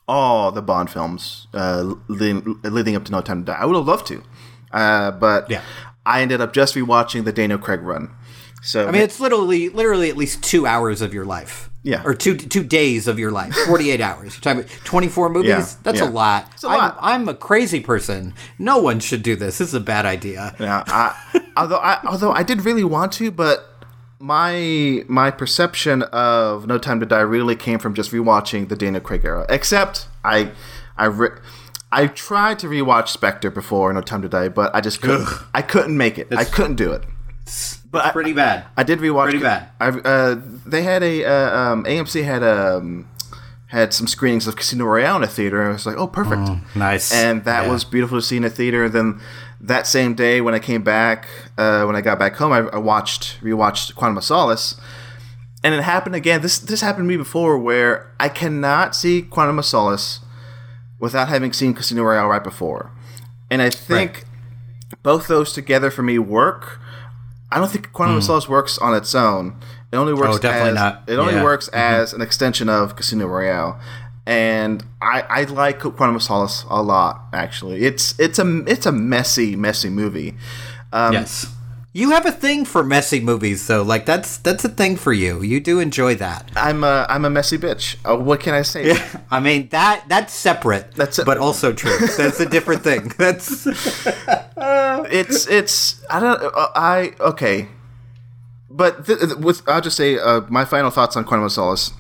all 0.09 0.51
the 0.51 0.63
Bond 0.63 0.91
films 0.91 1.47
uh, 1.55 1.95
leading, 2.09 2.59
leading 2.65 2.97
up 2.97 3.05
to 3.05 3.13
No 3.13 3.21
Time 3.21 3.45
to 3.45 3.53
Die. 3.53 3.59
I 3.59 3.65
would 3.65 3.77
have 3.77 3.87
loved 3.87 4.07
to, 4.09 4.23
uh, 4.73 5.13
but 5.13 5.49
Yeah. 5.49 5.63
I 6.05 6.21
ended 6.23 6.41
up 6.41 6.53
just 6.53 6.75
rewatching 6.75 7.25
the 7.25 7.33
Daniel 7.33 7.59
Craig 7.61 7.81
run. 7.83 8.11
So 8.63 8.89
I 8.89 8.91
mean, 8.91 9.03
it's 9.03 9.21
literally 9.21 9.69
literally 9.69 10.11
at 10.11 10.17
least 10.17 10.43
two 10.43 10.67
hours 10.67 11.01
of 11.01 11.15
your 11.15 11.25
life. 11.25 11.71
Yeah. 11.85 12.03
Or 12.05 12.15
two 12.15 12.37
two 12.37 12.63
days 12.63 13.09
of 13.09 13.19
your 13.19 13.33
life. 13.33 13.55
Forty 13.67 13.91
eight 13.91 14.01
hours. 14.09 14.35
You're 14.35 14.41
talking 14.41 14.61
about 14.61 14.85
twenty 14.85 15.09
four 15.09 15.29
movies. 15.29 15.49
Yeah, 15.49 15.67
That's 15.83 16.01
yeah. 16.01 16.09
a 16.09 16.11
lot. 16.11 16.49
It's 16.55 16.65
a 16.65 16.69
I'm, 16.69 16.79
lot. 16.79 16.99
I'm 17.01 17.29
a 17.29 17.35
crazy 17.35 17.81
person. 17.81 18.35
No 18.59 18.79
one 18.79 19.01
should 19.01 19.23
do 19.23 19.35
this. 19.35 19.59
This 19.59 19.69
is 19.69 19.75
a 19.75 19.81
bad 19.81 20.07
idea. 20.07 20.55
Yeah, 20.61 20.85
I, 20.87 21.43
although 21.57 21.79
I 21.79 21.99
although 22.05 22.31
I 22.33 22.45
did 22.45 22.65
really 22.65 22.85
want 22.85 23.13
to, 23.15 23.31
but 23.33 23.69
my 24.21 25.05
my 25.09 25.33
perception 25.33 26.03
of 26.05 26.69
No 26.69 26.79
Time 26.79 27.01
to 27.01 27.07
Die 27.07 27.21
really 27.21 27.57
came 27.57 27.81
from 27.81 27.95
just 27.95 28.13
rewatching 28.13 28.69
the 28.69 28.77
Daniel 28.77 29.03
Craig 29.03 29.25
era. 29.25 29.45
Except 29.49 30.07
I 30.25 30.53
I 30.97 31.07
re- 31.07 31.37
I 31.91 32.07
tried 32.07 32.61
to 32.61 32.69
rewatch 32.69 33.09
Spectre 33.09 33.51
before 33.51 33.93
No 33.93 34.01
Time 34.01 34.23
to 34.23 34.29
Die, 34.29 34.49
but 34.49 34.73
I 34.75 34.81
just 34.81 35.03
couldn't. 35.03 35.29
I 35.53 35.63
couldn't 35.63 35.97
make 35.97 36.17
it. 36.19 36.29
I 36.33 36.45
couldn't 36.45 36.77
do 36.77 36.93
it. 36.93 37.03
But 37.91 38.07
I, 38.07 38.11
Pretty 38.13 38.33
bad. 38.33 38.65
I 38.77 38.83
did 38.85 39.01
rewatch. 39.01 39.25
Pretty 39.25 39.39
bad. 39.41 39.69
I 39.81 39.89
uh, 39.89 40.41
they 40.65 40.83
had 40.83 41.03
a 41.03 41.25
uh, 41.25 41.59
um, 41.59 41.85
AMC 41.85 42.25
had 42.25 42.43
um 42.43 43.09
had 43.67 43.93
some 43.93 44.07
screenings 44.07 44.47
of 44.47 44.55
Casino 44.57 44.85
Royale 44.85 45.17
in 45.17 45.23
a 45.23 45.27
theater, 45.27 45.61
and 45.61 45.71
I 45.71 45.73
was 45.73 45.87
like, 45.87 45.97
oh, 45.97 46.07
perfect 46.07 46.51
nice. 46.77 47.13
and 47.13 47.45
that 47.45 47.65
Yeah. 47.65 47.73
was 47.73 47.85
beautiful 47.85 48.19
to 48.19 48.23
see 48.23 48.37
in 48.37 48.45
a 48.45 48.51
theater. 48.51 48.85
And 48.85 48.93
then 48.95 49.21
that 49.63 49.87
same 49.87 50.15
day, 50.15 50.41
when 50.43 50.55
I 50.55 50.59
came 50.59 50.83
back, 50.83 51.27
uh, 51.57 51.85
when 51.85 51.97
I 51.97 52.01
got 52.03 52.19
back 52.19 52.37
home, 52.37 52.53
I, 52.53 52.59
I 52.73 52.79
watched 52.79 53.39
rewatched 53.43 53.95
Quantum 53.95 54.17
of 54.19 54.25
Solace, 54.25 54.79
and 55.65 55.75
it 55.75 55.83
happened 55.83 56.15
again. 56.15 56.41
This 56.43 56.59
this 56.59 56.81
happened 56.81 57.05
to 57.05 57.09
me 57.09 57.17
before, 57.17 57.59
where 57.59 58.11
I 58.21 58.29
cannot 58.29 58.95
see 58.97 59.21
Quantum 59.23 59.59
of 59.59 59.65
Solace 59.67 60.21
without 60.99 61.29
having 61.29 61.53
seen 61.53 61.75
Casino 61.75 62.03
Royale 62.05 62.29
right 62.29 62.45
before, 62.45 62.91
and 63.51 63.61
I 63.61 63.69
think 63.71 64.25
both 65.03 65.27
those 65.29 65.53
together 65.53 65.91
for 65.91 66.03
me 66.03 66.19
work. 66.19 66.79
I 67.53 67.59
don't 67.59 67.71
think 67.71 67.93
Quantum 67.93 68.17
of 68.17 68.25
Solace 68.25 68.49
works 68.49 68.79
on 68.79 68.95
its 68.95 69.15
own. 69.15 69.57
It 69.93 69.97
only 69.97 70.15
works. 70.15 70.27
Hmm. 70.29 70.35
Oh, 70.35 70.39
definitely 70.39 70.71
as, 70.71 70.75
not. 70.75 71.03
It 71.07 71.17
only 71.19 71.33
Yeah. 71.33 71.39
Mm-hmm. 71.39 71.45
works 71.45 71.69
as 71.69 72.13
an 72.13 72.23
extension 72.23 72.69
of 72.69 72.97
Casino 72.97 73.27
Royale, 73.27 73.79
and 74.27 74.85
I, 75.01 75.23
I 75.29 75.45
like 75.45 75.81
Quantum 75.81 76.17
of 76.17 76.23
Solace 76.23 76.65
a 76.71 76.83
lot. 76.83 77.27
Actually, 77.33 77.85
it's 77.85 78.19
it's 78.19 78.39
a 78.39 78.65
it's 78.67 78.87
a 78.87 78.93
messy 78.93 79.55
messy 79.57 79.91
movie. 79.91 80.35
Um, 80.93 81.13
yes. 81.15 81.47
You 81.95 82.13
have 82.13 82.25
a 82.25 82.33
thing 82.33 82.65
for 82.65 82.83
messy 82.83 83.21
movies, 83.21 83.67
though. 83.67 83.83
Like 83.83 84.07
that's 84.07 84.39
that's 84.39 84.65
a 84.65 84.69
thing 84.71 84.97
for 84.97 85.13
you. 85.13 85.43
You 85.43 85.61
do 85.61 85.79
enjoy 85.79 86.15
that. 86.15 86.51
I'm 86.57 86.85
a 86.85 87.05
I'm 87.09 87.27
a 87.27 87.31
messy 87.31 87.59
bitch. 87.59 87.97
Uh, 88.03 88.17
what 88.17 88.41
can 88.41 88.55
I 88.55 88.63
say? 88.63 88.89
Yeah, 88.89 89.21
I 89.31 89.41
mean 89.41 89.69
that 89.69 90.05
that's 90.09 90.33
separate. 90.33 90.95
That's 90.95 91.19
a- 91.19 91.25
but 91.27 91.37
also 91.37 91.73
true. 91.75 91.95
That's 92.17 92.41
a 92.41 92.49
different 92.49 92.83
thing. 92.83 93.13
That's 93.19 93.67
it's 93.67 95.47
it's 95.49 96.03
I 96.09 96.21
don't 96.21 96.43
uh, 96.43 96.69
I 96.75 97.13
okay, 97.21 97.69
but 98.71 99.05
th- 99.05 99.19
th- 99.21 99.35
with 99.37 99.63
I'll 99.69 99.83
just 99.83 99.97
say 99.99 100.19
uh, 100.19 100.43
my 100.49 100.65
final 100.65 100.91
thoughts 100.91 101.15
on 101.17 101.25
Quantum 101.25 101.45
of 101.45 101.53
Solace. 101.53 101.91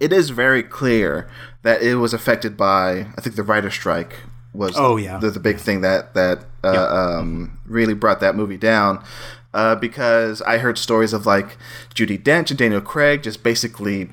It 0.00 0.12
is 0.12 0.30
very 0.30 0.62
clear 0.62 1.28
that 1.64 1.82
it 1.82 1.96
was 1.96 2.14
affected 2.14 2.56
by 2.56 3.08
I 3.16 3.20
think 3.20 3.36
the 3.36 3.42
writer 3.42 3.68
strike 3.70 4.20
was 4.54 4.72
Oh, 4.76 4.96
yeah. 4.96 5.18
the, 5.18 5.30
the 5.30 5.40
big 5.40 5.58
thing 5.58 5.82
that 5.82 6.14
that 6.14 6.44
uh, 6.76 7.18
um, 7.20 7.58
really 7.66 7.94
brought 7.94 8.20
that 8.20 8.34
movie 8.36 8.56
down. 8.58 9.02
Uh, 9.54 9.74
because 9.74 10.42
I 10.42 10.58
heard 10.58 10.76
stories 10.76 11.12
of 11.14 11.24
like 11.24 11.56
Judi 11.94 12.22
Dench 12.22 12.50
and 12.50 12.58
Daniel 12.58 12.82
Craig 12.82 13.22
just 13.22 13.42
basically 13.42 14.10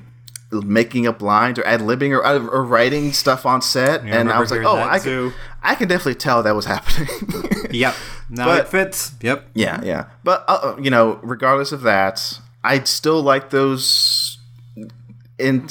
making 0.50 1.06
up 1.06 1.20
lines 1.20 1.58
or 1.58 1.66
ad 1.66 1.80
libbing 1.80 2.10
or, 2.16 2.24
or 2.24 2.64
writing 2.64 3.12
stuff 3.12 3.44
on 3.44 3.60
set, 3.60 4.00
and 4.00 4.10
I 4.14 4.16
remember 4.18 4.40
was 4.40 4.50
like, 4.50 4.64
oh, 4.64 4.76
I 4.78 4.98
too. 4.98 5.30
can, 5.30 5.38
I 5.62 5.74
can 5.74 5.88
definitely 5.88 6.14
tell 6.14 6.42
that 6.42 6.54
was 6.54 6.64
happening. 6.64 7.08
yep. 7.70 7.94
No, 8.30 8.46
But- 8.46 8.60
it 8.60 8.68
fits. 8.68 9.12
Yep. 9.20 9.46
Yeah, 9.54 9.80
yeah. 9.84 10.06
But 10.24 10.44
uh, 10.48 10.76
you 10.80 10.90
know, 10.90 11.20
regardless 11.22 11.70
of 11.70 11.82
that, 11.82 12.40
I'd 12.64 12.88
still 12.88 13.22
like 13.22 13.50
those 13.50 14.38
in 15.38 15.68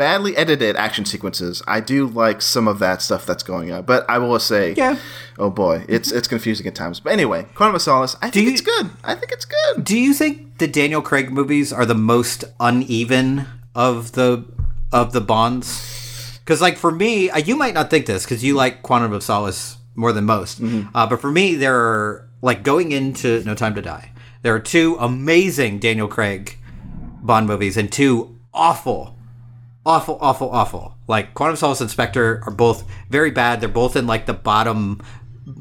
badly 0.00 0.34
edited 0.34 0.76
action 0.76 1.04
sequences. 1.04 1.62
I 1.68 1.80
do 1.80 2.06
like 2.06 2.40
some 2.40 2.66
of 2.66 2.78
that 2.78 3.02
stuff 3.02 3.26
that's 3.26 3.42
going 3.42 3.70
on, 3.70 3.82
but 3.84 4.08
I 4.08 4.16
will 4.16 4.38
say, 4.38 4.72
Yeah. 4.74 4.96
oh 5.38 5.50
boy, 5.50 5.84
it's 5.88 6.10
it's 6.10 6.26
confusing 6.26 6.66
at 6.66 6.74
times. 6.74 7.00
But 7.00 7.12
anyway, 7.12 7.44
Quantum 7.54 7.74
of 7.76 7.82
Solace, 7.82 8.16
I 8.22 8.30
think 8.30 8.46
you- 8.46 8.52
it's 8.52 8.62
good. 8.62 8.88
I 9.04 9.14
think 9.14 9.30
it's 9.30 9.44
good. 9.44 9.84
Do 9.84 9.98
you 9.98 10.14
think 10.14 10.56
the 10.56 10.66
Daniel 10.66 11.02
Craig 11.02 11.30
movies 11.30 11.70
are 11.72 11.84
the 11.84 11.94
most 12.14 12.44
uneven 12.58 13.46
of 13.74 14.12
the 14.12 14.44
of 14.90 15.12
the 15.12 15.20
Bonds? 15.20 15.68
Because 16.42 16.62
like 16.62 16.78
for 16.78 16.90
me, 16.90 17.28
uh, 17.28 17.36
you 17.38 17.54
might 17.56 17.74
not 17.74 17.90
think 17.90 18.06
this 18.06 18.24
because 18.24 18.42
you 18.42 18.54
like 18.54 18.82
Quantum 18.82 19.12
of 19.12 19.22
Solace 19.22 19.76
more 19.94 20.12
than 20.12 20.24
most. 20.24 20.62
Uh, 20.94 21.06
but 21.06 21.20
for 21.20 21.30
me, 21.30 21.54
there 21.56 21.76
are 21.78 22.26
like 22.40 22.62
going 22.62 22.90
into 22.92 23.42
No 23.44 23.54
Time 23.54 23.74
to 23.74 23.82
Die. 23.82 24.12
There 24.42 24.54
are 24.54 24.60
two 24.76 24.96
amazing 24.98 25.78
Daniel 25.78 26.08
Craig 26.08 26.56
Bond 27.22 27.46
movies 27.46 27.76
and 27.76 27.92
two 27.92 28.38
awful, 28.54 29.14
awful, 29.84 30.18
awful, 30.20 30.50
awful. 30.50 30.96
Like 31.06 31.34
Quantum 31.34 31.56
Solace 31.56 31.80
and 31.80 31.90
Spectre 31.90 32.42
are 32.46 32.52
both 32.52 32.84
very 33.08 33.30
bad. 33.30 33.60
They're 33.60 33.68
both 33.68 33.96
in 33.96 34.06
like 34.06 34.26
the 34.26 34.34
bottom, 34.34 35.02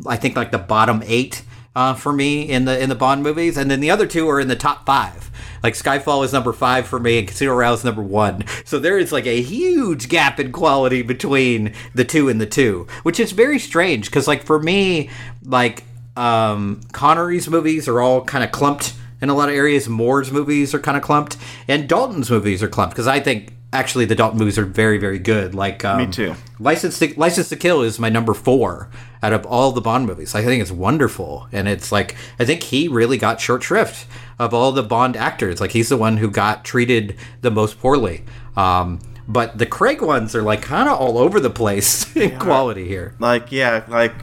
I 0.07 0.15
think 0.15 0.35
like 0.35 0.51
the 0.51 0.57
bottom 0.57 1.03
eight 1.05 1.43
uh, 1.75 1.93
for 1.93 2.11
me 2.11 2.41
in 2.41 2.65
the 2.65 2.79
in 2.81 2.89
the 2.89 2.95
Bond 2.95 3.23
movies, 3.23 3.57
and 3.57 3.69
then 3.69 3.79
the 3.79 3.91
other 3.91 4.07
two 4.07 4.27
are 4.29 4.39
in 4.39 4.47
the 4.47 4.55
top 4.55 4.85
five. 4.85 5.31
Like 5.63 5.73
Skyfall 5.73 6.23
is 6.25 6.33
number 6.33 6.53
five 6.53 6.87
for 6.87 6.99
me, 6.99 7.19
and 7.19 7.27
Casino 7.27 7.53
Royale 7.53 7.73
is 7.73 7.83
number 7.83 8.01
one. 8.01 8.43
So 8.65 8.79
there 8.79 8.97
is 8.97 9.11
like 9.11 9.25
a 9.25 9.41
huge 9.41 10.09
gap 10.09 10.39
in 10.39 10.51
quality 10.51 11.01
between 11.01 11.73
the 11.93 12.05
two 12.05 12.29
and 12.29 12.39
the 12.39 12.45
two, 12.45 12.87
which 13.03 13.19
is 13.19 13.31
very 13.31 13.59
strange 13.59 14.05
because 14.07 14.27
like 14.27 14.43
for 14.43 14.59
me, 14.59 15.09
like 15.43 15.83
um, 16.15 16.81
Connery's 16.91 17.49
movies 17.49 17.87
are 17.87 18.01
all 18.01 18.23
kind 18.23 18.43
of 18.43 18.51
clumped 18.51 18.93
in 19.21 19.29
a 19.29 19.35
lot 19.35 19.49
of 19.49 19.55
areas. 19.55 19.87
Moore's 19.87 20.31
movies 20.31 20.73
are 20.73 20.79
kind 20.79 20.97
of 20.97 21.03
clumped, 21.03 21.37
and 21.67 21.87
Dalton's 21.87 22.31
movies 22.31 22.63
are 22.63 22.69
clumped 22.69 22.93
because 22.93 23.07
I 23.07 23.19
think 23.19 23.53
actually 23.71 24.05
the 24.05 24.15
Dalton 24.15 24.39
movies 24.39 24.57
are 24.57 24.65
very, 24.65 24.97
very 24.97 25.19
good. 25.19 25.53
Like 25.53 25.85
um, 25.85 25.97
Me 25.97 26.11
too. 26.11 26.35
License 26.59 26.99
to 26.99 27.13
License 27.17 27.49
to 27.49 27.55
Kill 27.55 27.81
is 27.81 27.99
my 27.99 28.09
number 28.09 28.33
four 28.33 28.89
out 29.21 29.33
of 29.33 29.45
all 29.45 29.71
the 29.71 29.81
Bond 29.81 30.07
movies. 30.07 30.35
I 30.35 30.43
think 30.43 30.61
it's 30.61 30.71
wonderful, 30.71 31.47
and 31.51 31.67
it's 31.67 31.91
like 31.91 32.15
I 32.39 32.45
think 32.45 32.63
he 32.63 32.87
really 32.87 33.17
got 33.17 33.39
short 33.39 33.63
shrift 33.63 34.07
of 34.37 34.53
all 34.53 34.71
the 34.71 34.83
Bond 34.83 35.15
actors. 35.15 35.61
Like 35.61 35.71
he's 35.71 35.89
the 35.89 35.97
one 35.97 36.17
who 36.17 36.29
got 36.29 36.65
treated 36.65 37.17
the 37.41 37.51
most 37.51 37.79
poorly. 37.79 38.23
Um, 38.55 38.99
but 39.27 39.57
the 39.57 39.65
Craig 39.65 40.01
ones 40.01 40.35
are 40.35 40.41
like 40.41 40.61
kind 40.61 40.89
of 40.89 40.99
all 40.99 41.17
over 41.17 41.39
the 41.39 41.51
place 41.51 42.15
in 42.15 42.39
quality 42.39 42.87
here. 42.87 43.15
Like 43.19 43.51
yeah, 43.51 43.83
like 43.87 44.13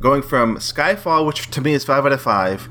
going 0.00 0.22
from 0.22 0.56
Skyfall, 0.56 1.26
which 1.26 1.50
to 1.52 1.60
me 1.60 1.72
is 1.72 1.84
five 1.84 2.04
out 2.04 2.12
of 2.12 2.20
five, 2.20 2.68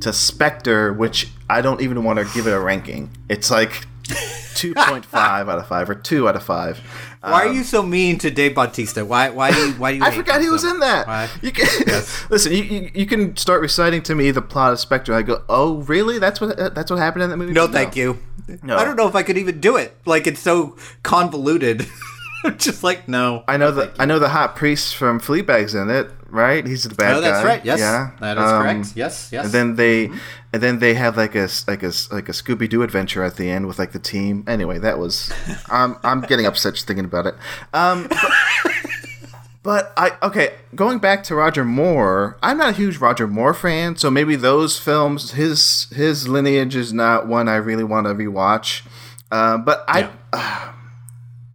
to 0.00 0.12
Spectre, 0.12 0.92
which 0.92 1.28
I 1.48 1.62
don't 1.62 1.80
even 1.80 2.04
want 2.04 2.18
to 2.18 2.26
give 2.34 2.46
it 2.46 2.52
a 2.52 2.60
ranking. 2.60 3.10
It's 3.28 3.50
like 3.50 3.86
two 4.60 4.74
point 4.74 5.04
five 5.06 5.48
out 5.48 5.58
of 5.58 5.66
five 5.66 5.88
or 5.88 5.94
two 5.94 6.28
out 6.28 6.36
of 6.36 6.42
five. 6.42 6.78
Why 7.22 7.46
are 7.46 7.52
you 7.52 7.64
so 7.64 7.82
mean 7.82 8.18
to 8.18 8.30
Dave 8.30 8.54
Bautista? 8.54 9.04
Why? 9.04 9.30
Why 9.30 9.50
do 9.52 9.58
you? 9.58 9.72
Why 9.74 9.92
do 9.92 9.98
you? 9.98 10.04
I 10.08 10.10
forgot 10.10 10.40
he 10.40 10.48
was 10.48 10.64
in 10.64 10.80
that. 10.80 11.06
Why? 11.06 11.28
You 11.42 11.52
can 11.52 11.66
listen. 12.30 12.52
You, 12.52 12.62
you, 12.62 12.90
you 12.94 13.06
can 13.06 13.36
start 13.36 13.60
reciting 13.60 14.02
to 14.04 14.14
me 14.14 14.30
the 14.30 14.42
plot 14.42 14.72
of 14.72 14.80
Spectre. 14.80 15.14
I 15.14 15.22
go, 15.22 15.42
oh 15.48 15.78
really? 15.82 16.18
That's 16.18 16.40
what 16.40 16.56
that's 16.74 16.90
what 16.90 16.98
happened 16.98 17.24
in 17.24 17.30
that 17.30 17.36
movie. 17.36 17.52
No, 17.52 17.66
thank 17.66 17.96
you. 17.96 18.18
No. 18.62 18.76
I 18.76 18.84
don't 18.84 18.96
know 18.96 19.06
if 19.06 19.14
I 19.14 19.22
could 19.22 19.38
even 19.38 19.60
do 19.60 19.76
it. 19.76 19.96
Like 20.06 20.26
it's 20.26 20.40
so 20.40 20.76
convoluted. 21.02 21.86
Just 22.56 22.82
like 22.82 23.06
no. 23.06 23.44
I 23.46 23.58
know 23.58 23.70
the 23.70 23.92
I 23.98 24.06
know 24.06 24.18
the 24.18 24.30
hot 24.30 24.56
priest 24.56 24.96
from 24.96 25.20
Fleabag's 25.20 25.74
in 25.74 25.90
it, 25.90 26.10
right? 26.30 26.66
He's 26.66 26.84
the 26.84 26.94
bad 26.94 27.12
guy. 27.12 27.18
Oh, 27.18 27.20
that's 27.20 27.40
guy. 27.42 27.46
right. 27.46 27.64
Yes, 27.66 27.80
yeah, 27.80 28.12
that 28.20 28.38
is 28.38 28.42
Um, 28.44 28.62
correct. 28.62 28.92
Yes, 28.96 29.28
yes. 29.30 29.44
And 29.44 29.52
then 29.52 29.76
they, 29.76 30.10
and 30.52 30.62
then 30.62 30.78
they 30.78 30.94
have 30.94 31.16
like 31.16 31.34
a 31.34 31.48
like 31.68 31.82
a 31.82 31.92
like 32.10 32.28
a 32.28 32.32
Scooby 32.32 32.68
Doo 32.68 32.82
adventure 32.82 33.22
at 33.22 33.36
the 33.36 33.48
end 33.50 33.66
with 33.66 33.78
like 33.78 33.92
the 33.92 33.98
team. 33.98 34.44
Anyway, 34.46 34.78
that 34.78 34.98
was 34.98 35.32
I'm 35.68 35.96
I'm 36.02 36.20
getting 36.22 36.46
upset 36.46 36.74
just 36.74 36.86
thinking 36.86 37.04
about 37.04 37.26
it. 37.26 37.34
Um, 37.72 38.08
but, 38.08 38.18
but 39.62 39.92
I 39.96 40.12
okay 40.22 40.54
going 40.74 40.98
back 40.98 41.22
to 41.24 41.34
Roger 41.34 41.64
Moore. 41.64 42.38
I'm 42.42 42.58
not 42.58 42.70
a 42.70 42.72
huge 42.72 42.96
Roger 42.98 43.26
Moore 43.28 43.54
fan, 43.54 43.96
so 43.96 44.10
maybe 44.10 44.36
those 44.36 44.78
films 44.78 45.32
his 45.32 45.86
his 45.94 46.26
lineage 46.28 46.74
is 46.76 46.92
not 46.92 47.26
one 47.28 47.48
I 47.48 47.56
really 47.56 47.84
want 47.84 48.06
to 48.06 48.14
rewatch. 48.14 48.86
Uh, 49.30 49.58
but 49.58 49.84
I. 49.86 50.10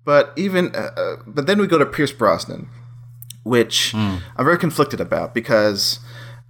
But 0.04 0.34
even, 0.36 0.76
uh, 0.76 0.92
uh, 0.96 1.16
but 1.26 1.48
then 1.48 1.60
we 1.60 1.66
go 1.66 1.80
to 1.80 1.86
Pierce 1.86 2.12
Brosnan, 2.12 2.70
which 3.42 3.90
Hmm. 3.92 4.18
I'm 4.38 4.46
very 4.46 4.60
conflicted 4.60 5.02
about 5.02 5.34
because 5.34 6.00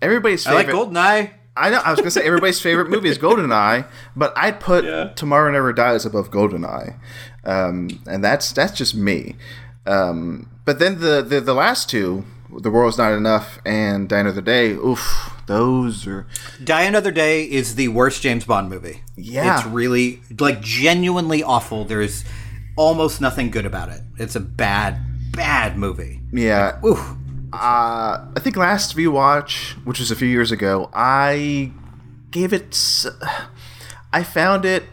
everybody's 0.02 0.46
I 0.46 0.54
like 0.54 0.66
favorite. 0.66 0.90
Goldeneye. 0.90 1.32
I 1.58 1.70
know. 1.70 1.80
I 1.84 1.92
was 1.92 2.00
gonna 2.00 2.12
say 2.12 2.24
everybody's 2.26 2.60
favorite 2.60 2.90
movie 2.90 3.10
is 3.10 3.18
Goldeneye, 3.18 3.88
but 4.16 4.34
I'd 4.36 4.60
put 4.60 4.84
Tomorrow 5.16 5.52
Never 5.52 5.72
Dies 5.74 6.06
above 6.06 6.30
Goldeneye, 6.32 6.96
um, 7.46 8.02
and 8.08 8.24
that's 8.24 8.52
that's 8.52 8.74
just 8.78 8.96
me. 8.96 9.36
Um, 9.86 10.50
but 10.66 10.80
then 10.80 11.00
the, 11.00 11.22
the 11.22 11.40
the 11.40 11.54
last 11.54 11.90
two, 11.90 12.26
The 12.50 12.70
World's 12.72 12.98
Not 12.98 13.14
Enough 13.14 13.60
and 13.66 14.10
Die 14.10 14.20
Another 14.20 14.42
Day, 14.42 14.72
oof, 14.72 15.32
those 15.48 16.06
are 16.08 16.26
Die 16.64 16.82
Another 16.82 17.12
Day 17.12 17.44
is 17.44 17.76
the 17.76 17.88
worst 17.90 18.22
James 18.22 18.46
Bond 18.46 18.70
movie. 18.70 19.02
Yeah. 19.16 19.58
It's 19.60 19.68
really 19.68 20.22
like 20.40 20.62
genuinely 20.62 21.44
awful. 21.44 21.86
There's 21.86 22.26
almost 22.76 23.22
nothing 23.22 23.52
good 23.52 23.66
about 23.66 23.90
it. 23.90 24.02
It's 24.18 24.36
a 24.36 24.40
bad, 24.42 25.00
bad 25.32 25.78
movie. 25.78 26.20
yeah. 26.34 26.80
Ooh. 26.86 27.18
Uh, 27.62 28.26
I 28.36 28.40
think 28.40 28.56
last 28.58 28.96
rewatch, 28.96 29.72
which 29.86 30.00
was 30.00 30.12
a 30.12 30.16
few 30.16 30.28
years 30.28 30.52
ago, 30.52 30.90
I 30.94 31.72
gave 32.32 32.54
it. 32.54 33.06
I 34.14 34.24
found 34.24 34.66
it 34.66 34.84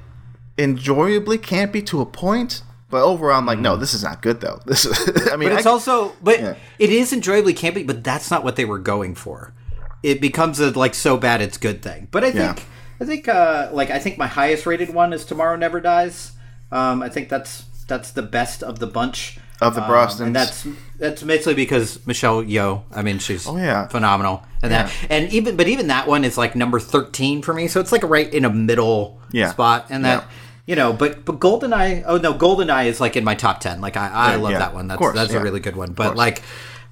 enjoyably 0.58 1.38
campy 1.38 1.84
to 1.86 2.00
a 2.00 2.06
point, 2.06 2.62
but 2.90 3.02
overall, 3.02 3.38
I'm 3.38 3.46
like, 3.46 3.58
no, 3.58 3.76
this 3.76 3.94
is 3.94 4.02
not 4.02 4.22
good 4.22 4.40
though. 4.40 4.60
This, 4.66 4.84
is, 4.84 5.28
I 5.32 5.36
mean, 5.36 5.48
But 5.50 5.58
it's 5.58 5.66
I- 5.66 5.70
also, 5.70 6.12
but 6.22 6.40
Yeah. 6.40 6.54
it 6.78 6.90
is 6.90 7.12
enjoyably 7.12 7.54
campy. 7.54 7.86
But 7.86 8.04
that's 8.04 8.30
not 8.30 8.44
what 8.44 8.56
they 8.56 8.64
were 8.64 8.78
going 8.78 9.14
for. 9.14 9.54
It 10.02 10.20
becomes 10.20 10.58
a 10.60 10.70
like 10.70 10.94
so 10.94 11.16
bad 11.16 11.40
it's 11.40 11.56
good 11.58 11.82
thing. 11.82 12.08
But 12.10 12.24
I 12.24 12.32
think, 12.32 12.58
Yeah. 12.58 12.64
I 13.00 13.04
think, 13.04 13.28
uh, 13.28 13.70
like 13.72 13.90
I 13.90 13.98
think 13.98 14.18
my 14.18 14.26
highest 14.26 14.66
rated 14.66 14.92
one 14.92 15.12
is 15.12 15.24
Tomorrow 15.24 15.56
Never 15.56 15.80
Dies. 15.80 16.32
Um, 16.70 17.02
I 17.02 17.08
think 17.08 17.28
that's 17.28 17.64
that's 17.88 18.10
the 18.10 18.22
best 18.22 18.62
of 18.62 18.78
the 18.78 18.86
bunch. 18.86 19.38
Of 19.62 19.74
the 19.74 19.82
Um, 19.84 19.90
Brosnans. 19.90 20.20
and 20.20 20.36
that's 20.36 20.66
that's 20.98 21.22
mostly 21.24 21.54
because 21.54 21.98
Michelle 22.06 22.42
Yeoh. 22.42 22.82
I 22.94 23.02
mean, 23.02 23.18
she's 23.18 23.46
Oh, 23.46 23.56
yeah. 23.56 23.86
phenomenal, 23.88 24.42
and 24.62 24.70
that 24.72 24.90
and 25.10 25.32
even 25.32 25.56
but 25.56 25.68
even 25.68 25.88
that 25.88 26.06
one 26.06 26.24
is 26.24 26.36
like 26.38 26.54
number 26.54 26.78
thirteen 26.80 27.42
for 27.42 27.54
me. 27.54 27.68
So 27.68 27.80
it's 27.80 27.92
like 27.92 28.02
right 28.02 28.32
in 28.32 28.44
a 28.44 28.50
middle 28.50 29.18
Yeah. 29.32 29.50
spot, 29.50 29.86
and 29.90 30.04
that 30.04 30.22
Yeah. 30.22 30.28
you 30.66 30.76
know. 30.76 30.92
But 30.92 31.24
but 31.24 31.38
Goldeneye. 31.40 32.04
Oh 32.06 32.18
no, 32.18 32.34
Goldeneye 32.34 32.86
is 32.86 33.00
like 33.00 33.16
in 33.16 33.24
my 33.24 33.34
top 33.34 33.60
ten. 33.60 33.80
Like 33.80 33.96
I, 33.96 34.08
I 34.08 34.30
Yeah, 34.32 34.36
love 34.36 34.52
yeah. 34.52 34.58
that 34.58 34.74
one. 34.74 34.88
That's 34.88 34.98
course, 34.98 35.14
that's 35.14 35.32
yeah. 35.32 35.38
a 35.38 35.42
really 35.42 35.60
good 35.60 35.76
one. 35.76 35.92
But 35.92 36.16
like 36.16 36.42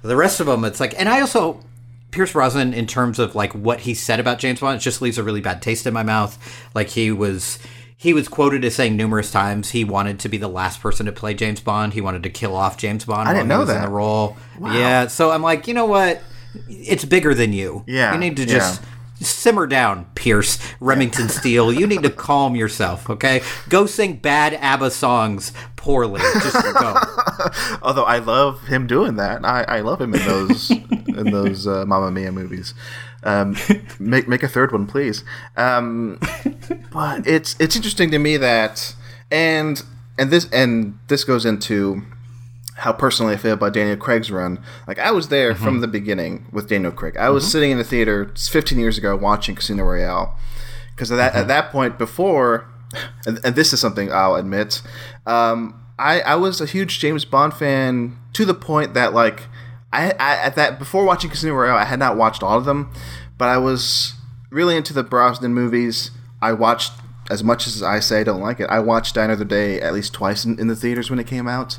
the 0.01 0.15
rest 0.15 0.39
of 0.39 0.47
them, 0.47 0.65
it's 0.65 0.79
like, 0.79 0.95
and 0.99 1.07
I 1.09 1.21
also. 1.21 1.59
Pierce 2.11 2.33
Brosnan, 2.33 2.73
in 2.73 2.87
terms 2.87 3.19
of 3.19 3.35
like 3.35 3.53
what 3.53 3.79
he 3.79 3.93
said 3.93 4.19
about 4.19 4.37
James 4.37 4.59
Bond, 4.59 4.75
it 4.75 4.79
just 4.81 5.01
leaves 5.01 5.17
a 5.17 5.23
really 5.23 5.39
bad 5.39 5.61
taste 5.61 5.87
in 5.87 5.93
my 5.93 6.03
mouth. 6.03 6.37
Like 6.75 6.89
he 6.89 7.09
was, 7.09 7.57
he 8.01 8.13
was 8.13 8.27
quoted 8.27 8.65
as 8.65 8.73
saying 8.73 8.97
numerous 8.97 9.29
times 9.29 9.69
he 9.69 9.83
wanted 9.83 10.19
to 10.21 10.27
be 10.27 10.37
the 10.37 10.47
last 10.47 10.81
person 10.81 11.05
to 11.05 11.11
play 11.11 11.35
James 11.35 11.61
Bond. 11.61 11.93
He 11.93 12.01
wanted 12.01 12.23
to 12.23 12.31
kill 12.31 12.55
off 12.55 12.75
James 12.75 13.05
Bond. 13.05 13.29
I 13.29 13.33
didn't 13.33 13.47
know 13.47 13.59
was 13.59 13.69
in 13.69 13.75
that. 13.75 13.85
the 13.85 13.91
role. 13.91 14.37
Yeah, 14.59 15.05
so 15.05 15.29
I'm 15.29 15.43
like, 15.43 15.67
you 15.67 15.75
know 15.75 15.85
what? 15.85 16.19
It's 16.67 17.05
bigger 17.05 17.35
than 17.35 17.53
you. 17.53 17.83
Yeah, 17.85 18.11
you 18.11 18.19
need 18.19 18.37
to 18.37 18.45
yeah. 18.45 18.55
just 18.55 18.81
simmer 19.19 19.67
down, 19.67 20.05
Pierce 20.15 20.57
Remington 20.79 21.29
Steele. 21.29 21.71
You 21.71 21.85
need 21.85 22.01
to 22.01 22.09
calm 22.09 22.55
yourself, 22.55 23.07
okay? 23.07 23.43
Go 23.69 23.85
sing 23.85 24.15
bad 24.15 24.55
ABBA 24.55 24.89
songs 24.89 25.53
poorly. 25.75 26.21
Just 26.21 26.53
go. 26.73 26.95
although 27.81 28.03
I 28.03 28.17
love 28.19 28.67
him 28.67 28.87
doing 28.87 29.15
that. 29.17 29.45
I, 29.45 29.63
I 29.63 29.79
love 29.81 30.01
him 30.01 30.13
in 30.13 30.25
those 30.25 30.71
in 31.07 31.31
those 31.31 31.67
uh, 31.67 31.85
Mamma 31.85 32.11
Mia 32.11 32.31
movies. 32.31 32.73
Um, 33.23 33.55
make 33.99 34.27
make 34.27 34.43
a 34.43 34.47
third 34.47 34.71
one, 34.71 34.87
please. 34.87 35.23
Um, 35.57 36.19
but 36.91 37.27
it's 37.27 37.55
it's 37.59 37.75
interesting 37.75 38.11
to 38.11 38.19
me 38.19 38.37
that 38.37 38.95
and 39.29 39.83
and 40.17 40.31
this 40.31 40.49
and 40.51 40.97
this 41.07 41.23
goes 41.23 41.45
into 41.45 42.03
how 42.75 42.91
personally 42.91 43.33
I 43.33 43.37
feel 43.37 43.53
about 43.53 43.73
Daniel 43.73 43.95
Craig's 43.95 44.31
run. 44.31 44.59
Like 44.87 44.97
I 44.97 45.11
was 45.11 45.27
there 45.27 45.53
from 45.53 45.81
the 45.81 45.87
beginning 45.87 46.47
with 46.51 46.67
Daniel 46.67 46.91
Craig. 46.91 47.15
I 47.15 47.29
was 47.29 47.49
sitting 47.49 47.69
in 47.69 47.77
the 47.77 47.83
theater 47.83 48.33
15 48.35 48.79
years 48.79 48.97
ago 48.97 49.15
watching 49.15 49.53
Casino 49.55 49.83
Royale 49.83 50.35
because 50.95 51.11
at 51.11 51.17
that 51.17 51.35
at 51.35 51.47
that 51.47 51.71
point 51.71 51.97
before, 51.99 52.67
and, 53.25 53.39
and 53.43 53.55
this 53.55 53.73
is 53.73 53.79
something 53.79 54.11
I'll 54.11 54.35
admit, 54.35 54.81
um, 55.27 55.79
I 55.99 56.21
I 56.21 56.35
was 56.35 56.59
a 56.59 56.65
huge 56.65 56.99
James 56.99 57.25
Bond 57.25 57.53
fan 57.53 58.17
to 58.33 58.45
the 58.45 58.53
point 58.53 58.93
that 58.95 59.13
like 59.13 59.43
I, 59.93 60.11
I 60.11 60.35
at 60.37 60.55
that 60.55 60.79
before 60.79 61.03
watching 61.05 61.29
Casino 61.29 61.53
Royale 61.53 61.77
I 61.77 61.85
had 61.85 61.99
not 61.99 62.17
watched 62.17 62.43
all 62.43 62.57
of 62.57 62.65
them, 62.65 62.91
but 63.37 63.47
I 63.49 63.57
was 63.57 64.13
really 64.49 64.75
into 64.75 64.93
the 64.93 65.03
Brosnan 65.03 65.53
movies. 65.53 66.11
I 66.41 66.53
watched 66.53 66.93
as 67.29 67.43
much 67.43 67.65
as 67.67 67.81
I 67.81 67.99
say 67.99 68.21
I 68.21 68.23
don't 68.23 68.41
like 68.41 68.59
it. 68.59 68.69
I 68.69 68.79
watched 68.79 69.15
Die 69.15 69.23
Another 69.23 69.45
Day 69.45 69.79
at 69.79 69.93
least 69.93 70.11
twice 70.13 70.43
in, 70.43 70.59
in 70.59 70.67
the 70.67 70.75
theaters 70.75 71.09
when 71.09 71.19
it 71.19 71.27
came 71.27 71.47
out. 71.47 71.77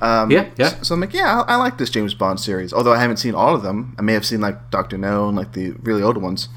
Um, 0.00 0.30
Yeah, 0.30 0.50
yeah. 0.56 0.68
So, 0.68 0.82
so 0.82 0.94
I'm 0.94 1.00
like, 1.00 1.12
yeah, 1.14 1.42
I, 1.48 1.54
I 1.54 1.56
like 1.56 1.78
this 1.78 1.90
James 1.90 2.14
Bond 2.14 2.38
series. 2.38 2.72
Although 2.72 2.92
I 2.92 2.98
haven't 3.00 3.16
seen 3.16 3.34
all 3.34 3.54
of 3.54 3.62
them, 3.62 3.96
I 3.98 4.02
may 4.02 4.12
have 4.12 4.24
seen 4.26 4.40
like 4.40 4.70
Doctor 4.70 4.96
No 4.98 5.28
and 5.28 5.36
like 5.36 5.54
the 5.54 5.70
really 5.82 6.02
old 6.02 6.18
ones. 6.18 6.48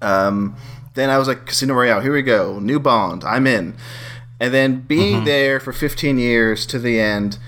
Um, 0.00 0.56
then 0.94 1.10
I 1.10 1.18
was 1.18 1.28
like, 1.28 1.46
Casino 1.46 1.74
Royale, 1.74 2.00
here 2.00 2.12
we 2.12 2.22
go, 2.22 2.58
new 2.58 2.78
Bond, 2.80 3.24
I'm 3.24 3.46
in. 3.46 3.74
and 4.40 4.52
then 4.54 4.80
being 4.82 5.24
there 5.24 5.60
for 5.60 5.72
15 5.72 6.18
years 6.18 6.66
to 6.66 6.78
the 6.78 6.98
end. 7.00 7.38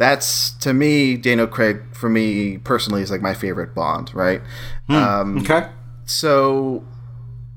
That's 0.00 0.52
to 0.64 0.72
me, 0.72 1.16
Daniel 1.18 1.46
Craig 1.46 1.82
for 1.92 2.08
me 2.08 2.56
personally 2.56 3.02
is 3.02 3.10
like 3.10 3.20
my 3.20 3.34
favorite 3.34 3.74
Bond, 3.74 4.10
right? 4.14 4.40
Um, 4.88 5.36
Okay. 5.40 5.68
so 6.06 6.82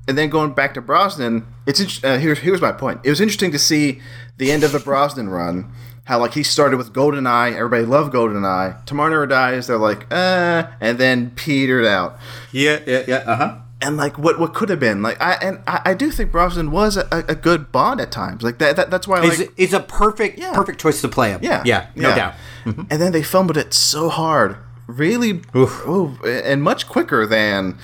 and 0.09 0.17
then 0.17 0.29
going 0.29 0.51
back 0.51 0.73
to 0.73 0.81
Brosnan, 0.81 1.47
it's 1.65 2.03
uh, 2.03 2.17
here's 2.17 2.39
here's 2.39 2.59
my 2.61 2.73
point. 2.73 2.99
It 3.05 3.09
was 3.09 3.21
interesting 3.21 3.53
to 3.53 3.59
see 3.59 4.01
the 4.37 4.51
end 4.51 4.65
of 4.65 4.73
the 4.73 4.79
Brosnan 4.79 5.29
run. 5.29 5.71
How 6.03 6.19
like 6.19 6.33
he 6.33 6.43
started 6.43 6.75
with 6.75 6.91
GoldenEye, 6.91 7.55
everybody 7.55 7.85
loved 7.85 8.13
GoldenEye. 8.13 8.83
Tomorrow 8.85 9.11
Never 9.11 9.25
Dies, 9.27 9.67
they're 9.67 9.77
like, 9.77 10.05
uh, 10.11 10.67
and 10.81 10.97
then 10.97 11.29
petered 11.31 11.85
out. 11.85 12.19
Yeah, 12.51 12.79
yeah, 12.85 13.03
yeah. 13.07 13.23
Uh 13.25 13.35
huh. 13.37 13.57
And 13.85 13.97
like 13.97 14.17
what 14.17 14.39
what 14.39 14.53
could 14.53 14.69
have 14.69 14.79
been 14.79 15.01
like 15.01 15.21
I 15.21 15.33
and 15.41 15.59
I, 15.67 15.81
I 15.85 15.93
do 15.93 16.09
think 16.09 16.31
Brosnan 16.31 16.71
was 16.71 16.95
a, 16.97 17.07
a 17.11 17.35
good 17.35 17.71
Bond 17.71 17.99
at 18.01 18.11
times 18.11 18.41
like 18.41 18.57
that, 18.59 18.75
that 18.77 18.89
that's 18.89 19.07
why 19.07 19.19
I 19.19 19.25
He's, 19.25 19.39
like 19.39 19.53
he's 19.57 19.73
a 19.73 19.79
perfect, 19.81 20.39
Yeah. 20.39 20.53
perfect 20.53 20.79
choice 20.79 21.01
to 21.01 21.07
play 21.09 21.31
him. 21.31 21.39
yeah 21.43 21.61
yeah, 21.65 21.87
no 21.95 22.09
yeah. 22.09 22.15
doubt. 22.15 22.33
Mm-hmm. 22.65 22.81
and 22.89 23.01
then 23.01 23.11
they 23.11 23.21
fumbled 23.23 23.57
it 23.57 23.73
so 23.73 24.09
hard 24.09 24.55
really 24.87 25.41
oh, 25.53 26.17
and 26.25 26.63
much 26.63 26.87
quicker 26.87 27.25
than 27.25 27.77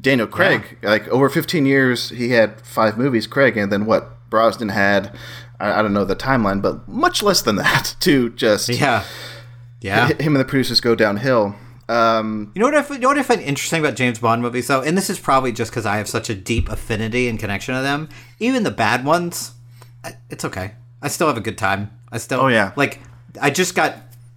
Daniel 0.00 0.26
Craig 0.28 0.78
like 0.82 1.08
over 1.08 1.28
15 1.28 1.66
years 1.66 2.10
he 2.10 2.30
had 2.30 2.60
five 2.60 2.96
movies 2.96 3.26
Craig 3.26 3.56
and 3.56 3.72
then 3.72 3.86
what 3.86 4.28
Brosnan 4.30 4.68
had 4.70 5.16
I, 5.58 5.80
I 5.80 5.82
don't 5.82 5.92
know 5.92 6.04
the 6.04 6.16
timeline 6.16 6.62
but 6.62 6.86
much 6.88 7.22
less 7.22 7.42
than 7.42 7.56
that 7.56 7.96
to 8.00 8.30
just 8.30 8.68
Yeah, 8.68 9.04
yeah. 9.80 10.08
him 10.14 10.34
and 10.34 10.40
the 10.40 10.44
producers 10.44 10.80
go 10.80 10.94
downhill 10.94 11.56
um, 11.90 12.52
You 12.54 12.60
know 12.60 12.66
what? 12.70 12.90
I, 12.90 12.94
you 12.94 13.00
know 13.00 13.08
what 13.08 13.18
I 13.18 13.22
find 13.22 13.40
interesting 13.42 13.80
about 13.80 13.96
James 13.96 14.18
Bond 14.18 14.42
movies, 14.42 14.66
though, 14.68 14.82
and 14.82 14.96
this 14.96 15.10
is 15.10 15.18
probably 15.18 15.52
just 15.52 15.70
because 15.70 15.86
I 15.86 15.96
have 15.96 16.08
such 16.08 16.30
a 16.30 16.34
deep 16.34 16.68
affinity 16.68 17.28
and 17.28 17.38
connection 17.38 17.74
to 17.74 17.82
them. 17.82 18.08
Even 18.38 18.62
the 18.62 18.70
bad 18.70 19.04
ones, 19.04 19.52
it's 20.30 20.44
okay. 20.44 20.72
I 21.02 21.08
still 21.08 21.26
have 21.26 21.36
a 21.36 21.40
good 21.42 21.58
time. 21.58 21.90
I 22.12 22.18
still, 22.18 22.40
Oh, 22.40 22.48
yeah. 22.48 22.72
like 22.76 23.00
I 23.40 23.50
just 23.50 23.74
got 23.74 23.96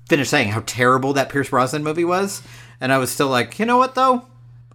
finished 0.10 0.30
saying 0.32 0.50
how 0.50 0.64
terrible 0.66 1.14
that 1.14 1.30
Pierce 1.30 1.50
Brosnan 1.50 1.84
movie 1.84 2.06
was, 2.06 2.42
and 2.82 2.92
I 2.92 2.98
was 2.98 3.10
still 3.12 3.30
like, 3.30 3.58
you 3.60 3.66
know 3.66 3.78
what 3.78 3.96
though? 3.96 4.26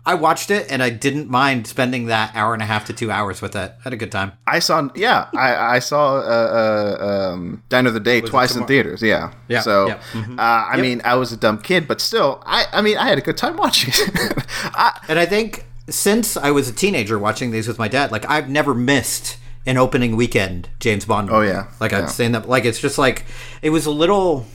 I 0.09 0.15
watched 0.15 0.51
it 0.51 0.73
and 0.73 0.83
I 0.83 0.89
didn't 0.89 1.29
mind 1.29 1.67
spending 1.67 2.07
that 2.07 2.35
hour 2.35 2.55
and 2.55 2.63
a 2.63 2.65
half 2.65 2.87
to 2.87 2.95
two 2.95 3.11
hours 3.11 3.43
with 3.43 3.55
it. 3.55 3.75
I 3.79 3.83
had 3.83 3.93
a 3.93 3.97
good 3.97 4.11
time. 4.11 4.33
I 4.47 4.59
saw 4.59 4.89
yeah 4.95 5.29
I, 5.37 5.77
I 5.77 5.79
saw 5.81 6.17
uh, 6.17 6.97
uh, 7.01 7.05
um, 7.07 7.63
Die 7.69 7.79
Another 7.79 8.01
Day 8.01 8.23
twice 8.23 8.57
in 8.57 8.67
theaters 8.67 9.03
yeah 9.03 9.35
Yeah, 9.49 9.61
so 9.61 9.89
yeah, 9.89 10.01
mhm. 10.13 10.39
uh, 10.39 10.43
I 10.73 10.81
mean 10.81 11.03
I 11.05 11.17
was 11.17 11.31
a 11.33 11.37
dumb 11.37 11.59
kid 11.59 11.87
but 11.87 12.01
still 12.01 12.43
I 12.47 12.65
I 12.73 12.81
mean 12.81 12.97
I 12.97 13.07
had 13.07 13.19
a 13.19 13.21
good 13.21 13.37
time 13.37 13.59
watching 13.59 13.93
it 13.95 14.45
I, 14.75 14.99
And 15.11 15.19
I 15.19 15.27
think 15.27 15.67
since 15.91 16.39
I 16.39 16.53
was 16.53 16.71
a 16.71 16.73
teenager 16.73 17.19
watching 17.19 17.51
these 17.51 17.69
with 17.69 17.79
my 17.79 17.89
dad, 17.89 18.11
like 18.11 18.25
I've 18.31 18.49
never 18.49 18.75
missed 18.75 19.37
an 19.67 19.77
opening 19.77 20.17
weekend 20.17 20.71
James 20.81 21.05
Bond. 21.05 21.29
Oh, 21.31 21.43
yeah. 21.43 21.67
like 21.81 21.93
Yeah. 21.93 21.99
I'd 22.05 22.11
saying 22.11 22.33
that. 22.33 22.49
Like 22.49 22.65
it's 22.65 22.81
just 22.81 22.97
like 22.97 23.27
it 23.61 23.71
was 23.71 23.85
a 23.85 23.91
little. 23.91 24.47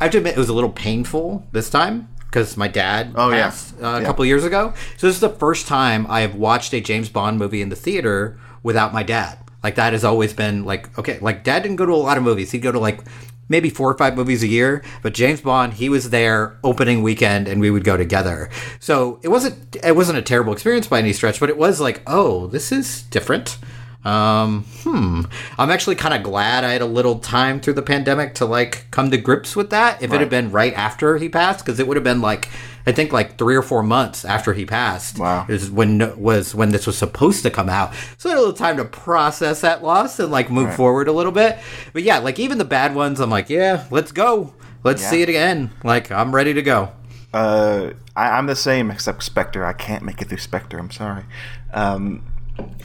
I 0.00 0.06
have 0.06 0.12
to 0.12 0.18
admit, 0.18 0.34
it 0.36 0.38
was 0.38 0.48
a 0.48 0.54
little 0.54 0.70
painful 0.70 1.46
this 1.52 1.70
time 1.70 2.08
because 2.32 2.56
my 2.56 2.66
dad 2.66 3.12
Oh, 3.14 3.28
yeah. 3.30 3.42
passed 3.44 3.74
uh, 3.82 3.86
a 3.86 4.00
Yeah. 4.00 4.06
couple 4.06 4.24
years 4.24 4.42
ago. 4.44 4.72
So 4.96 5.06
this 5.06 5.16
is 5.16 5.20
the 5.20 5.28
first 5.28 5.66
time 5.68 6.06
I 6.08 6.22
have 6.22 6.34
watched 6.34 6.72
a 6.72 6.80
James 6.80 7.10
Bond 7.10 7.38
movie 7.38 7.60
in 7.60 7.68
the 7.68 7.76
theater 7.76 8.38
without 8.62 8.94
my 8.94 9.02
dad. 9.02 9.36
Like 9.62 9.74
that 9.76 9.92
has 9.92 10.02
always 10.02 10.32
been 10.32 10.64
like 10.64 10.98
okay. 10.98 11.18
Like 11.20 11.44
dad 11.44 11.62
didn't 11.62 11.76
go 11.76 11.86
to 11.86 11.92
a 11.92 12.02
lot 12.08 12.16
of 12.16 12.24
movies. 12.24 12.50
He'd 12.50 12.62
go 12.62 12.72
to 12.72 12.78
like 12.80 13.00
maybe 13.48 13.68
four 13.68 13.90
or 13.90 13.96
five 13.98 14.16
movies 14.16 14.42
a 14.42 14.46
year. 14.48 14.82
But 15.02 15.12
James 15.14 15.40
Bond, 15.42 15.74
he 15.74 15.88
was 15.90 16.08
there 16.10 16.56
opening 16.64 17.02
weekend, 17.02 17.46
and 17.48 17.60
we 17.60 17.70
would 17.70 17.84
go 17.84 17.96
together. 17.98 18.48
So 18.80 19.20
it 19.22 19.28
wasn't 19.28 19.76
it 19.84 19.94
wasn't 19.94 20.18
a 20.18 20.22
terrible 20.22 20.52
experience 20.54 20.86
by 20.88 20.98
any 21.00 21.12
stretch, 21.12 21.38
but 21.38 21.50
it 21.50 21.58
was 21.58 21.80
like, 21.80 22.00
oh, 22.06 22.46
this 22.48 22.72
is 22.72 23.02
different. 23.02 23.58
Um, 24.04 24.64
hmm. 24.82 25.22
I'm 25.58 25.70
actually 25.70 25.94
kind 25.94 26.12
of 26.14 26.22
glad 26.24 26.64
I 26.64 26.72
had 26.72 26.82
a 26.82 26.86
little 26.86 27.18
time 27.20 27.60
through 27.60 27.74
the 27.74 27.82
pandemic 27.82 28.34
to 28.36 28.44
like 28.46 28.86
come 28.90 29.10
to 29.12 29.16
grips 29.16 29.54
with 29.54 29.70
that. 29.70 30.02
If 30.02 30.12
it 30.12 30.18
had 30.20 30.28
been 30.30 30.50
right 30.50 30.74
after 30.74 31.18
he 31.18 31.28
passed, 31.28 31.64
because 31.64 31.78
it 31.78 31.86
would 31.86 31.96
have 31.96 32.02
been 32.04 32.20
like 32.20 32.48
I 32.84 32.90
think 32.90 33.12
like 33.12 33.38
three 33.38 33.54
or 33.54 33.62
four 33.62 33.84
months 33.84 34.24
after 34.24 34.54
he 34.54 34.66
passed. 34.66 35.18
Wow. 35.20 35.46
is 35.48 35.70
when 35.70 36.20
was 36.20 36.52
when 36.52 36.70
this 36.70 36.84
was 36.86 36.98
supposed 36.98 37.44
to 37.44 37.50
come 37.50 37.68
out. 37.68 37.92
So 38.18 38.28
I 38.28 38.32
had 38.32 38.38
a 38.38 38.40
little 38.40 38.56
time 38.56 38.76
to 38.78 38.84
process 38.84 39.60
that 39.60 39.84
loss 39.84 40.18
and 40.18 40.32
like 40.32 40.50
move 40.50 40.74
forward 40.74 41.06
a 41.06 41.12
little 41.12 41.30
bit. 41.32 41.58
But 41.92 42.02
yeah, 42.02 42.18
like 42.18 42.40
even 42.40 42.58
the 42.58 42.64
bad 42.64 42.96
ones, 42.96 43.20
I'm 43.20 43.30
like, 43.30 43.48
yeah, 43.48 43.86
let's 43.92 44.10
go. 44.10 44.52
Let's 44.82 45.00
Yeah. 45.02 45.10
see 45.10 45.22
it 45.22 45.28
again. 45.28 45.70
Like 45.84 46.10
I'm 46.10 46.34
ready 46.34 46.54
to 46.54 46.62
go. 46.62 46.90
uh, 47.32 47.90
I, 48.16 48.30
I'm 48.30 48.46
the 48.46 48.56
same 48.56 48.90
except 48.90 49.22
Spectre 49.22 49.64
I 49.64 49.72
can't 49.72 50.02
make 50.02 50.20
it 50.20 50.28
through 50.28 50.38
Spectre 50.38 50.76
I'm 50.78 50.90
sorry 50.90 51.24
um, 51.72 52.22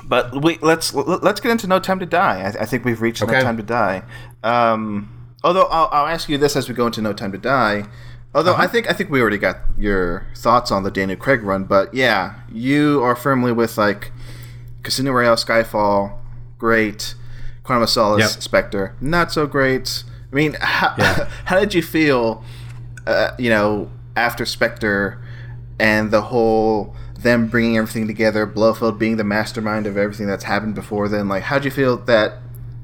but 0.04 0.44
we 0.44 0.58
let's 0.62 0.94
let's 0.94 1.40
get 1.40 1.52
into 1.52 1.68
No 1.68 1.80
Time 1.80 2.00
to 2.00 2.06
Die 2.06 2.42
I, 2.42 2.62
I 2.62 2.66
think 2.66 2.86
we've 2.86 3.02
reached 3.02 3.22
No 3.22 3.28
Time 3.42 3.58
to 3.58 3.64
Die 3.64 4.04
um, 4.44 5.10
although 5.44 5.66
I'll, 5.66 5.90
I'll 5.92 6.08
ask 6.08 6.30
you 6.30 6.38
this 6.38 6.56
as 6.56 6.68
we 6.70 6.76
go 6.76 6.86
into 6.88 7.02
No 7.02 7.14
Time 7.14 7.32
to 7.32 7.38
Die 7.38 7.86
Although 8.36 8.56
I 8.56 8.68
think 8.68 8.88
I 8.88 8.94
think 8.94 9.10
we 9.10 9.20
already 9.20 9.38
got 9.40 9.58
your 9.80 10.28
thoughts 10.36 10.70
on 10.70 10.84
the 10.84 10.92
Daniel 10.92 11.18
Craig 11.18 11.42
run, 11.42 11.64
but 11.64 11.92
yeah, 11.94 12.36
you 12.52 13.02
are 13.02 13.16
firmly 13.16 13.52
with 13.52 13.80
like 13.80 14.12
Casino 14.84 15.12
Royale, 15.12 15.38
Skyfall, 15.38 16.16
great, 16.60 17.16
Quantum 17.64 17.84
of 17.84 17.90
Solace, 17.90 18.34
Yep. 18.36 18.44
Spectre, 18.44 18.96
not 19.02 19.32
so 19.32 19.48
great. 19.48 20.04
I 20.32 20.36
mean, 20.36 20.54
how, 20.62 20.94
Yeah. 21.00 21.30
how 21.46 21.60
did 21.60 21.74
you 21.74 21.82
feel, 21.82 22.44
uh, 23.08 23.32
you 23.40 23.50
know, 23.50 23.90
after 24.16 24.46
Spectre 24.46 25.20
and 25.80 26.12
the 26.12 26.22
whole 26.22 26.96
them 27.24 27.48
bringing 27.48 27.78
everything 27.78 28.08
together, 28.08 28.46
Blofeld 28.46 28.98
being 29.00 29.18
the 29.18 29.24
mastermind 29.24 29.88
of 29.88 29.98
everything 29.98 30.28
that's 30.28 30.44
happened 30.44 30.76
before 30.76 31.08
then? 31.10 31.28
Like, 31.28 31.44
how'd 31.44 31.66
you 31.66 31.72
feel 31.72 31.98
that 31.98 32.40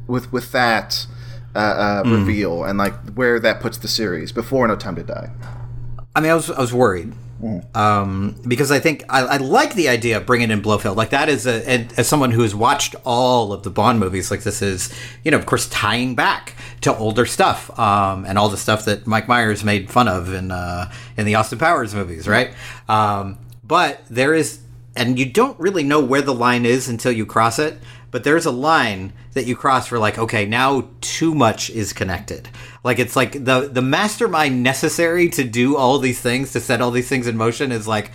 with 0.07 0.31
with 0.31 0.51
that 0.51 1.07
uh, 1.55 2.03
uh, 2.05 2.09
reveal 2.09 2.63
and 2.63 2.77
like 2.77 2.93
where 3.13 3.39
that 3.39 3.61
puts 3.61 3.77
the 3.77 3.87
series 3.87 4.31
before 4.31 4.67
No 4.67 4.75
Time 4.75 4.95
to 4.95 5.03
Die? 5.03 5.29
I 6.15 6.21
mean, 6.21 6.31
I 6.31 6.35
was 6.35 6.49
I 6.49 6.59
was 6.59 6.73
worried 6.73 7.13
um, 7.75 8.35
because 8.47 8.71
I 8.71 8.79
think 8.79 9.03
I, 9.09 9.21
I 9.21 9.37
like 9.37 9.73
the 9.75 9.89
idea 9.89 10.17
of 10.17 10.25
bringing 10.25 10.51
in 10.51 10.61
Blofeld. 10.61 10.95
Like 10.95 11.09
that 11.09 11.29
is 11.29 11.45
a 11.45 11.67
and 11.67 11.93
as 11.97 12.07
someone 12.07 12.31
who 12.31 12.41
has 12.41 12.55
watched 12.55 12.95
all 13.03 13.51
of 13.51 13.63
the 13.63 13.69
Bond 13.69 13.99
movies, 13.99 14.31
like 14.31 14.43
this 14.43 14.61
is 14.61 14.93
you 15.23 15.31
know 15.31 15.37
of 15.37 15.45
course 15.45 15.67
tying 15.69 16.15
back 16.15 16.55
to 16.81 16.95
older 16.95 17.25
stuff 17.25 17.77
um, 17.77 18.25
and 18.25 18.37
all 18.37 18.49
the 18.49 18.57
stuff 18.57 18.85
that 18.85 19.07
Mike 19.07 19.27
Myers 19.27 19.63
made 19.63 19.89
fun 19.89 20.07
of 20.07 20.33
in 20.33 20.51
uh, 20.51 20.91
in 21.17 21.25
the 21.25 21.35
Austin 21.35 21.59
Powers 21.59 21.93
movies, 21.93 22.27
right? 22.27 22.53
Um, 22.87 23.37
but 23.73 24.03
there 24.07 24.35
is, 24.35 24.59
and 24.95 25.17
you 25.17 25.25
don't 25.25 25.59
really 25.59 25.81
know 25.81 25.99
where 25.99 26.21
the 26.21 26.31
line 26.31 26.63
is 26.63 26.87
until 26.87 27.11
you 27.11 27.25
cross 27.25 27.57
it. 27.57 27.79
But 28.11 28.23
there's 28.23 28.45
a 28.45 28.51
line 28.51 29.13
that 29.31 29.47
you 29.47 29.55
cross 29.55 29.87
for 29.87 29.97
like, 29.97 30.19
okay, 30.19 30.45
now 30.45 30.89
too 31.01 31.33
much 31.33 31.71
is 31.71 31.91
connected. 31.91 32.49
Like 32.83 32.99
it's 32.99 33.15
like 33.15 33.31
the 33.31 33.67
the 33.73 33.81
mastermind 33.81 34.61
necessary 34.61 35.27
to 35.29 35.43
do 35.43 35.75
all 35.75 35.97
these 35.97 36.21
things 36.21 36.51
to 36.51 36.59
set 36.59 36.81
all 36.81 36.91
these 36.91 37.09
things 37.09 37.25
in 37.25 37.35
motion 37.35 37.71
is 37.71 37.87
like, 37.87 38.11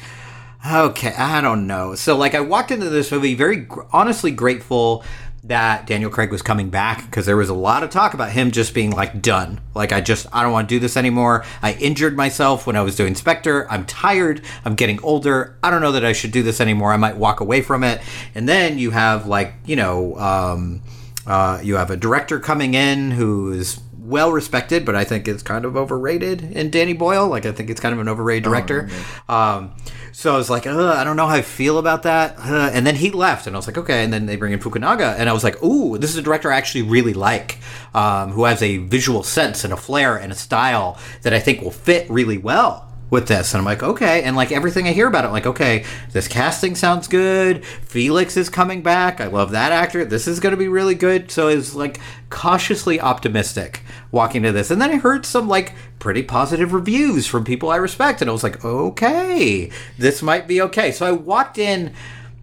okay, 0.64 1.12
I 1.12 1.40
don't 1.40 1.66
know. 1.66 1.96
So 1.96 2.16
like 2.16 2.36
I 2.36 2.40
walked 2.40 2.70
into 2.70 2.88
this 2.88 3.10
movie 3.10 3.34
very 3.34 3.66
honestly 3.92 4.30
grateful 4.30 5.02
that 5.44 5.86
Daniel 5.86 6.10
Craig 6.10 6.30
was 6.30 6.42
coming 6.42 6.68
back 6.68 7.06
because 7.06 7.26
there 7.26 7.36
was 7.36 7.48
a 7.48 7.54
lot 7.54 7.82
of 7.82 7.90
talk 7.90 8.12
about 8.12 8.32
him 8.32 8.50
just 8.50 8.74
being 8.74 8.90
like 8.90 9.22
done. 9.22 9.60
Like 9.74 9.92
I 9.92 10.00
just 10.00 10.26
I 10.32 10.42
don't 10.42 10.52
want 10.52 10.68
to 10.68 10.74
do 10.74 10.78
this 10.80 10.96
anymore. 10.96 11.44
I 11.62 11.74
injured 11.74 12.16
myself 12.16 12.66
when 12.66 12.76
I 12.76 12.82
was 12.82 12.96
doing 12.96 13.14
Spectre. 13.14 13.70
I'm 13.70 13.86
tired. 13.86 14.42
I'm 14.64 14.74
getting 14.74 15.00
older. 15.02 15.56
I 15.62 15.70
don't 15.70 15.80
know 15.80 15.92
that 15.92 16.04
I 16.04 16.12
should 16.12 16.32
do 16.32 16.42
this 16.42 16.60
anymore. 16.60 16.92
I 16.92 16.96
might 16.96 17.16
walk 17.16 17.40
away 17.40 17.62
from 17.62 17.84
it. 17.84 18.00
And 18.34 18.48
then 18.48 18.78
you 18.78 18.90
have 18.90 19.26
like, 19.26 19.54
you 19.64 19.76
know, 19.76 20.16
um 20.18 20.82
uh, 21.26 21.60
you 21.62 21.76
have 21.76 21.90
a 21.90 21.96
director 21.96 22.40
coming 22.40 22.72
in 22.72 23.10
who 23.10 23.52
is 23.52 23.78
well 24.08 24.32
respected, 24.32 24.84
but 24.84 24.96
I 24.96 25.04
think 25.04 25.28
is 25.28 25.42
kind 25.42 25.64
of 25.64 25.76
overrated 25.76 26.42
in 26.42 26.70
Danny 26.70 26.92
Boyle. 26.92 27.28
Like 27.28 27.46
I 27.46 27.52
think 27.52 27.70
it's 27.70 27.80
kind 27.80 27.92
of 27.92 28.00
an 28.00 28.08
overrated 28.08 28.44
director. 28.44 28.88
Um, 29.28 29.72
so 30.12 30.34
I 30.34 30.36
was 30.36 30.50
like, 30.50 30.66
I 30.66 31.04
don't 31.04 31.16
know 31.16 31.26
how 31.26 31.36
I 31.36 31.42
feel 31.42 31.78
about 31.78 32.02
that. 32.02 32.36
Uh, 32.38 32.70
and 32.72 32.86
then 32.86 32.96
he 32.96 33.10
left, 33.10 33.46
and 33.46 33.54
I 33.54 33.58
was 33.58 33.66
like, 33.66 33.78
okay. 33.78 34.02
And 34.02 34.12
then 34.12 34.26
they 34.26 34.36
bring 34.36 34.52
in 34.52 34.58
Fukunaga, 34.58 35.14
and 35.18 35.28
I 35.28 35.32
was 35.32 35.44
like, 35.44 35.62
ooh, 35.62 35.98
this 35.98 36.10
is 36.10 36.16
a 36.16 36.22
director 36.22 36.50
I 36.52 36.56
actually 36.56 36.82
really 36.82 37.14
like, 37.14 37.58
um, 37.94 38.32
who 38.32 38.44
has 38.44 38.62
a 38.62 38.78
visual 38.78 39.22
sense 39.22 39.64
and 39.64 39.72
a 39.72 39.76
flair 39.76 40.16
and 40.16 40.32
a 40.32 40.34
style 40.34 40.98
that 41.22 41.32
I 41.32 41.38
think 41.38 41.60
will 41.60 41.70
fit 41.70 42.08
really 42.10 42.38
well 42.38 42.87
with 43.10 43.28
this. 43.28 43.52
And 43.52 43.58
i'm 43.58 43.64
like 43.64 43.82
okay. 43.82 44.22
And 44.22 44.36
like 44.36 44.52
everything 44.52 44.86
i 44.86 44.92
hear 44.92 45.06
about 45.06 45.24
it 45.24 45.28
I'm 45.28 45.32
like 45.32 45.46
okay 45.46 45.84
this 46.12 46.28
casting 46.28 46.74
sounds 46.74 47.08
good. 47.08 47.64
Felix 47.64 48.36
is 48.36 48.48
coming 48.48 48.82
back. 48.82 49.20
I 49.20 49.26
love 49.26 49.50
that 49.52 49.72
actor. 49.72 50.04
This 50.04 50.26
is 50.26 50.40
going 50.40 50.52
to 50.52 50.56
be 50.56 50.68
really 50.68 50.94
good. 50.94 51.30
So 51.30 51.48
it's 51.48 51.74
like 51.74 52.00
cautiously 52.30 53.00
optimistic 53.00 53.82
walking 54.10 54.42
to 54.42 54.52
this. 54.52 54.70
And 54.70 54.80
then 54.80 54.90
i 54.90 54.96
heard 54.96 55.26
some 55.26 55.48
like 55.48 55.74
pretty 55.98 56.22
positive 56.22 56.72
reviews 56.72 57.26
from 57.26 57.44
people 57.44 57.70
i 57.70 57.76
respect. 57.76 58.20
And 58.20 58.28
i 58.30 58.32
was 58.32 58.42
like 58.42 58.64
okay 58.64 59.70
this 59.96 60.22
might 60.22 60.46
be 60.46 60.60
okay. 60.62 60.92
So 60.92 61.06
i 61.06 61.12
walked 61.12 61.58
in 61.58 61.94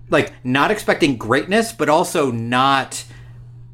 like 0.09 0.33
not 0.43 0.71
expecting 0.71 1.17
greatness 1.17 1.71
but 1.71 1.89
also 1.89 2.31
not 2.31 3.03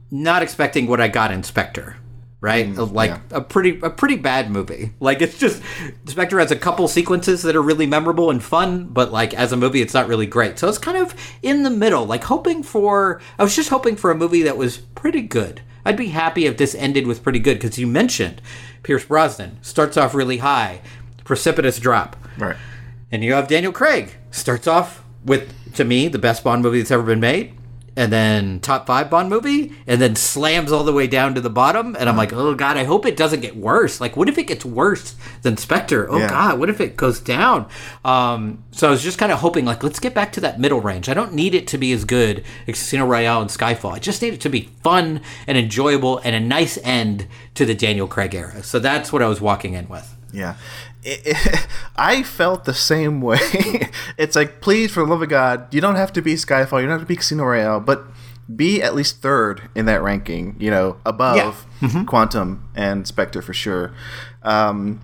not 0.09 0.41
expecting 0.41 0.87
what 0.87 1.01
i 1.01 1.07
got 1.07 1.31
in 1.31 1.43
spectre 1.43 1.97
right? 2.41 2.67
Mm, 2.67 2.91
like 2.93 3.11
yeah. 3.11 3.19
a 3.31 3.41
pretty 3.41 3.79
a 3.81 3.89
pretty 3.89 4.17
bad 4.17 4.51
movie. 4.51 4.91
Like 4.99 5.21
it's 5.21 5.37
just 5.37 5.61
Spectre 6.05 6.39
has 6.39 6.51
a 6.51 6.55
couple 6.55 6.87
sequences 6.87 7.43
that 7.43 7.55
are 7.55 7.61
really 7.61 7.85
memorable 7.85 8.29
and 8.29 8.43
fun, 8.43 8.85
but 8.85 9.11
like 9.11 9.33
as 9.33 9.53
a 9.53 9.57
movie, 9.57 9.81
it's 9.81 9.93
not 9.93 10.07
really 10.07 10.25
great. 10.25 10.59
So 10.59 10.67
it's 10.67 10.77
kind 10.77 10.97
of 10.97 11.15
in 11.41 11.63
the 11.63 11.69
middle, 11.69 12.05
like 12.05 12.25
hoping 12.25 12.63
for. 12.63 13.21
I 13.39 13.43
was 13.43 13.55
just 13.55 13.69
hoping 13.69 13.95
for 13.95 14.11
a 14.11 14.15
movie 14.15 14.41
that 14.43 14.57
was 14.57 14.77
pretty 14.77 15.21
good, 15.21 15.61
I'd 15.85 15.97
be 15.97 16.07
happy 16.07 16.45
if 16.45 16.57
this 16.57 16.75
ended 16.75 17.07
with 17.07 17.23
pretty 17.23 17.39
good 17.39 17.59
because 17.59 17.77
you 17.79 17.87
mentioned 17.87 18.41
Pierce 18.83 19.05
Brosnan 19.05 19.57
starts 19.61 19.97
off 19.97 20.13
really 20.13 20.37
high, 20.37 20.81
precipitous 21.23 21.79
drop. 21.79 22.15
Right. 22.37 22.55
And 23.11 23.23
you 23.23 23.33
have 23.33 23.47
Daniel 23.47 23.73
Craig 23.73 24.15
starts 24.31 24.67
off 24.67 25.03
with 25.23 25.53
to 25.75 25.83
me 25.83 26.07
the 26.07 26.19
best 26.19 26.43
Bond 26.43 26.63
movie 26.63 26.79
that's 26.79 26.91
ever 26.91 27.03
been 27.03 27.19
made, 27.19 27.53
and 27.95 28.11
then 28.11 28.59
top 28.61 28.87
five 28.87 29.09
Bond 29.09 29.29
movie, 29.29 29.73
and 29.85 30.01
then 30.01 30.15
slams 30.15 30.71
all 30.71 30.83
the 30.85 30.93
way 30.93 31.07
down 31.07 31.35
to 31.35 31.41
the 31.41 31.49
bottom. 31.49 31.95
And 31.99 32.07
I'm 32.07 32.15
like, 32.15 32.31
oh 32.31 32.55
god, 32.55 32.77
I 32.77 32.85
hope 32.85 33.05
it 33.05 33.17
doesn't 33.17 33.41
get 33.41 33.57
worse. 33.57 33.99
Like, 33.99 34.15
what 34.15 34.29
if 34.29 34.37
it 34.37 34.47
gets 34.47 34.63
worse 34.63 35.15
than 35.41 35.57
Spectre? 35.57 36.09
Oh 36.09 36.17
Yeah. 36.19 36.29
god, 36.29 36.59
what 36.59 36.69
if 36.69 36.79
it 36.79 36.95
goes 36.95 37.19
down? 37.19 37.67
Um, 38.05 38.63
so 38.71 38.87
I 38.87 38.91
was 38.91 39.03
just 39.03 39.17
kind 39.17 39.31
of 39.31 39.39
hoping, 39.39 39.65
like, 39.65 39.83
let's 39.83 39.99
get 39.99 40.13
back 40.13 40.31
to 40.33 40.39
that 40.41 40.59
middle 40.59 40.79
range. 40.79 41.09
I 41.09 41.13
don't 41.13 41.33
need 41.33 41.53
it 41.53 41.67
to 41.67 41.77
be 41.77 41.91
as 41.91 42.05
good 42.05 42.43
as 42.67 42.75
Casino 42.75 43.05
Royale 43.05 43.41
and 43.41 43.49
Skyfall. 43.49 43.93
I 43.93 43.99
just 43.99 44.21
need 44.21 44.33
it 44.33 44.41
to 44.41 44.49
be 44.49 44.69
fun 44.83 45.19
and 45.45 45.57
enjoyable 45.57 46.19
and 46.19 46.33
a 46.35 46.39
nice 46.39 46.77
end 46.83 47.27
to 47.55 47.65
the 47.65 47.75
Daniel 47.75 48.07
Craig 48.07 48.33
era. 48.33 48.63
So 48.63 48.79
that's 48.79 49.11
what 49.11 49.21
I 49.21 49.27
was 49.27 49.41
walking 49.41 49.73
in 49.73 49.89
with. 49.89 50.15
Yeah. 50.33 50.55
It, 51.03 51.21
it- 51.25 51.67
I 51.95 52.23
felt 52.23 52.65
the 52.65 52.73
same 52.73 53.21
way. 53.21 53.39
it's 54.17 54.35
like, 54.35 54.61
please, 54.61 54.91
for 54.91 55.01
the 55.01 55.09
love 55.09 55.21
of 55.21 55.29
God, 55.29 55.73
you 55.73 55.81
don't 55.81 55.95
have 55.95 56.13
to 56.13 56.21
be 56.21 56.33
Skyfall, 56.33 56.81
you 56.81 56.87
don't 56.87 56.99
have 56.99 57.01
to 57.01 57.05
be 57.05 57.15
Casino 57.15 57.43
Royale, 57.43 57.79
but 57.79 58.05
be 58.53 58.81
at 58.81 58.95
least 58.95 59.21
third 59.21 59.69
in 59.75 59.85
that 59.85 60.01
ranking, 60.01 60.55
you 60.59 60.71
know, 60.71 60.97
above 61.05 61.65
mm-hmm. 61.79 62.05
Quantum 62.05 62.67
and 62.75 63.07
Spectre 63.07 63.41
for 63.41 63.53
sure. 63.53 63.93
Um, 64.43 65.01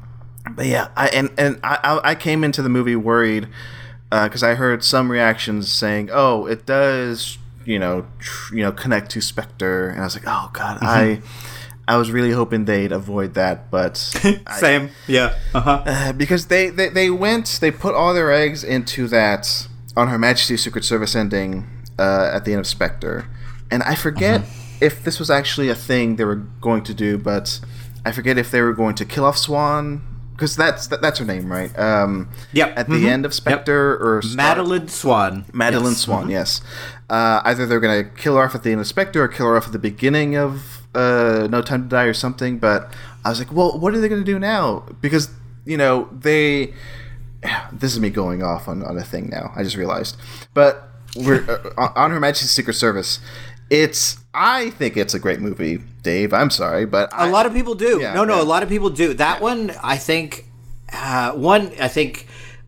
but 0.56 0.66
yeah, 0.66 0.90
I 0.96 1.08
and 1.10 1.30
and 1.38 1.60
I 1.64 1.80
I 1.84 2.12
I 2.12 2.16
came 2.16 2.44
into 2.44 2.62
the 2.62 2.70
movie 2.70 2.96
worried 2.96 3.48
uh, 4.12 4.28
because 4.28 4.44
I 4.44 4.56
heard 4.56 4.84
some 4.84 5.12
reactions 5.12 5.72
saying, 5.72 6.10
"Oh, 6.12 6.46
it 6.46 6.66
does," 6.66 7.38
you 7.66 7.80
know, 7.80 8.08
tr- 8.20 8.56
you 8.56 8.64
know, 8.64 8.72
connect 8.72 9.12
to 9.12 9.22
Spectre, 9.22 9.90
and 9.90 10.02
I 10.02 10.04
was 10.04 10.16
like, 10.16 10.26
"Oh 10.28 10.50
God, 10.54 10.80
I." 10.82 11.06
Mm-hmm. 11.22 11.54
I 11.88 11.96
was 11.98 12.12
really 12.12 12.32
hoping 12.32 12.66
they'd 12.66 12.92
avoid 12.92 13.34
that, 13.36 13.72
but 13.72 13.94
I- 14.48 14.58
Same, 14.60 14.90
yeah, 15.08 15.36
uh 15.54 15.62
huh. 15.62 15.84
uh, 15.86 16.12
because 16.14 16.48
they, 16.48 16.70
they 16.70 16.90
they 16.90 17.10
went 17.10 17.60
they 17.62 17.72
put 17.72 17.96
all 17.96 18.14
their 18.14 18.32
eggs 18.32 18.64
into 18.64 19.08
that 19.08 19.68
on 19.96 20.10
Her 20.10 20.18
Majesty's 20.18 20.64
Secret 20.64 20.84
Service 20.84 21.16
ending 21.16 21.66
uh, 21.98 22.30
at 22.34 22.46
the 22.46 22.52
end 22.52 22.60
of 22.60 22.68
Spectre, 22.68 23.28
and 23.72 23.84
I 23.84 23.96
forget 23.96 24.42
if 24.82 25.04
this 25.04 25.18
was 25.18 25.30
actually 25.32 25.70
a 25.70 25.76
thing 25.76 26.18
they 26.18 26.26
were 26.26 26.36
going 26.62 26.84
to 26.84 26.94
do, 26.94 27.18
but 27.18 27.60
I 28.06 28.12
forget 28.12 28.38
if 28.38 28.52
they 28.52 28.62
were 28.62 28.74
going 28.74 28.96
to 28.96 29.06
kill 29.06 29.26
off 29.26 29.38
Swann 29.38 30.02
because 30.34 30.56
that's 30.56 30.86
that, 30.88 31.02
that's 31.02 31.18
her 31.18 31.26
name, 31.26 31.52
right? 31.52 31.72
Um, 31.80 32.30
Yep. 32.54 32.74
At 32.78 32.90
the 32.90 33.10
end 33.10 33.26
of 33.26 33.34
Spectre 33.34 33.98
or 33.98 34.22
start- 34.22 34.36
Madeleine 34.38 34.88
Swann. 34.88 35.46
Madeleine 35.52 35.94
Yes. 35.94 36.02
Swann, 36.02 36.30
yes. 36.30 36.62
Uh, 37.10 37.42
either 37.46 37.66
they're 37.66 37.80
going 37.80 38.04
to 38.04 38.12
kill 38.22 38.36
her 38.36 38.44
off 38.44 38.54
at 38.54 38.62
the 38.62 38.72
end 38.72 38.80
of 38.82 38.86
Spectre 38.86 39.24
or 39.24 39.28
kill 39.28 39.48
her 39.48 39.58
off 39.58 39.66
at 39.66 39.72
the 39.72 39.80
beginning 39.80 40.36
of 40.38 40.77
uh, 40.96 41.48
No 41.50 41.62
Time 41.62 41.84
to 41.84 41.90
Die 41.90 42.04
or 42.04 42.14
something. 42.14 42.60
But 42.60 42.94
I 43.24 43.30
was 43.30 43.40
like, 43.40 43.52
well, 43.52 43.78
what 43.80 43.94
are 43.94 44.00
they 44.00 44.10
going 44.10 44.22
to 44.22 44.26
do 44.26 44.40
now? 44.40 44.86
Because, 45.02 45.30
you 45.66 45.78
know, 45.78 46.10
they. 46.12 46.74
This 47.72 47.94
is 47.94 48.00
me 48.00 48.10
going 48.10 48.42
off 48.42 48.68
on, 48.68 48.84
on 48.84 48.98
a 48.98 49.04
thing 49.04 49.30
now. 49.30 49.52
I 49.56 49.64
just 49.64 49.76
realized. 49.76 50.18
But 50.54 50.90
we're 51.16 51.46
uh, 51.78 51.90
on 51.96 52.12
Her 52.12 52.20
Majesty's 52.20 52.52
Secret 52.52 52.74
Service. 52.74 53.20
It's. 53.70 54.18
I 54.34 54.72
think 54.72 54.98
it's 54.98 55.14
a 55.14 55.20
great 55.20 55.40
movie, 55.40 55.80
Dave. 56.04 56.34
I'm 56.34 56.50
sorry, 56.50 56.86
but 56.86 57.10
A 57.14 57.28
lot 57.30 57.46
of 57.46 57.54
people 57.54 57.76
do. 57.76 58.00
Yeah, 58.02 58.14
no, 58.14 58.24
no, 58.24 58.36
yeah. 58.36 58.42
a 58.42 58.46
lot 58.46 58.64
of 58.64 58.70
people 58.70 58.90
do. 58.90 59.14
That 59.16 59.42
one, 59.42 59.72
I 59.84 59.98
think, 59.98 60.46
uh, 60.94 61.32
one, 61.34 61.72
I 61.80 61.88
think 61.88 62.28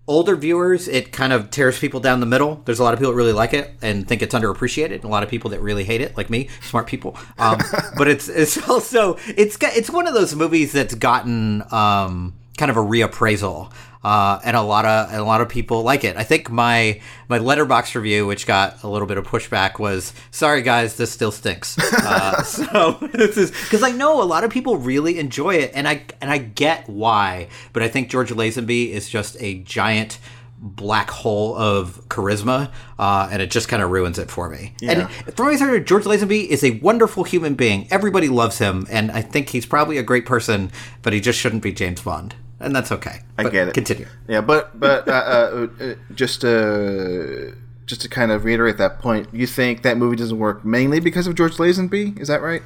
older 0.09 0.35
viewers, 0.35 0.87
it 0.87 1.11
kind 1.13 1.31
of 1.31 1.51
tears 1.51 1.79
people 1.79 1.99
down 1.99 2.19
the 2.19 2.25
middle. 2.25 2.61
There's 2.65 2.79
a 2.79 2.83
lot 2.83 2.93
of 2.93 2.99
people 2.99 3.11
that 3.13 3.17
really 3.17 3.31
like 3.31 3.53
it 3.53 3.71
and 3.81 4.07
think 4.07 4.21
it's 4.21 4.33
underappreciated. 4.33 4.95
and 4.95 5.03
A 5.05 5.07
lot 5.07 5.21
of 5.23 5.29
people 5.29 5.51
that 5.51 5.61
really 5.61 5.83
hate 5.83 6.01
it, 6.01 6.17
like 6.17 6.29
me, 6.29 6.49
smart 6.61 6.87
people. 6.87 7.15
Um, 7.37 7.59
but 7.97 8.07
it's 8.07 8.27
it's 8.27 8.57
also 8.67 9.17
it's 9.27 9.55
got- 9.55 9.75
it's 9.77 9.89
one 9.89 10.07
of 10.07 10.13
those 10.15 10.35
movies 10.35 10.71
that's 10.73 10.95
gotten 10.95 11.61
um, 11.71 12.33
kind 12.57 12.71
of 12.71 12.77
a 12.77 12.81
reappraisal. 12.81 13.71
Uh, 14.01 14.39
and 14.45 14.55
a 14.55 14.61
lot 14.61 14.85
of 14.85 15.11
and 15.11 15.19
a 15.19 15.25
lot 15.25 15.41
of 15.41 15.49
people 15.49 15.83
like 15.83 16.05
it. 16.05 16.15
I 16.15 16.23
think 16.23 16.49
my 16.49 17.01
my 17.27 17.37
Letterboxd 17.37 17.95
review, 17.95 18.25
which 18.25 18.47
got 18.47 18.81
a 18.83 18.87
little 18.87 19.07
bit 19.07 19.17
of 19.17 19.27
pushback, 19.27 19.77
was 19.77 20.13
sorry 20.31 20.61
guys, 20.61 20.95
this 20.95 21.11
still 21.11 21.31
stinks. 21.31 21.77
Uh, 21.77 22.41
so 22.43 22.97
this 23.13 23.35
is 23.37 23.51
because 23.51 23.83
I 23.83 23.91
know 23.91 24.21
a 24.21 24.23
lot 24.23 24.43
of 24.43 24.51
people 24.51 24.77
really 24.77 25.19
enjoy 25.19 25.55
it, 25.55 25.71
and 25.73 25.87
I 25.87 26.05
and 26.21 26.31
I 26.31 26.37
get 26.37 26.87
why. 26.87 27.49
But 27.73 27.83
I 27.83 27.89
think 27.89 28.09
George 28.09 28.29
Lazenby 28.29 28.89
is 28.89 29.09
just 29.09 29.35
a 29.41 29.59
giant 29.59 30.19
black 30.61 31.09
hole 31.09 31.55
of 31.55 32.01
charisma, 32.09 32.71
uh, 32.97 33.29
and 33.31 33.41
it 33.41 33.49
just 33.49 33.67
kind 33.67 33.81
of 33.81 33.89
ruins 33.89 34.19
it 34.19 34.29
for 34.29 34.49
me. 34.49 34.73
And 34.81 35.09
from 35.35 35.47
what 35.47 35.61
I 35.61 35.79
George 35.79 36.03
Lazenby 36.03 36.47
is 36.47 36.63
a 36.63 36.71
wonderful 36.79 37.23
human 37.23 37.55
being. 37.55 37.87
Everybody 37.91 38.29
loves 38.29 38.57
him, 38.59 38.85
and 38.89 39.11
I 39.11 39.21
think 39.21 39.49
he's 39.49 39.65
probably 39.65 39.97
a 39.97 40.03
great 40.03 40.25
person, 40.25 40.71
but 41.01 41.13
he 41.13 41.21
just 41.21 41.39
shouldn't 41.39 41.63
be 41.63 41.71
James 41.71 42.01
Bond, 42.01 42.35
and 42.59 42.75
that's 42.75 42.91
okay. 42.91 43.21
I 43.37 43.43
But 43.43 43.51
get 43.51 43.67
it. 43.69 43.73
Continue. 43.73 44.07
Yeah, 44.27 44.41
but 44.41 44.79
but 44.79 45.07
uh, 45.07 45.11
uh, 45.11 45.67
uh, 45.81 45.93
just 46.13 46.41
to 46.41 47.55
just 47.85 48.01
to 48.01 48.09
kind 48.09 48.31
of 48.31 48.45
reiterate 48.45 48.77
that 48.77 48.99
point, 48.99 49.29
you 49.33 49.47
think 49.47 49.81
that 49.81 49.97
movie 49.97 50.15
doesn't 50.15 50.37
work 50.37 50.63
mainly 50.63 50.99
because 50.99 51.25
of 51.27 51.35
George 51.35 51.57
Lazenby? 51.57 52.19
Is 52.19 52.27
that 52.27 52.41
right? 52.41 52.61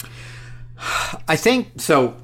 I 1.28 1.36
think 1.36 1.80
so. 1.80 2.18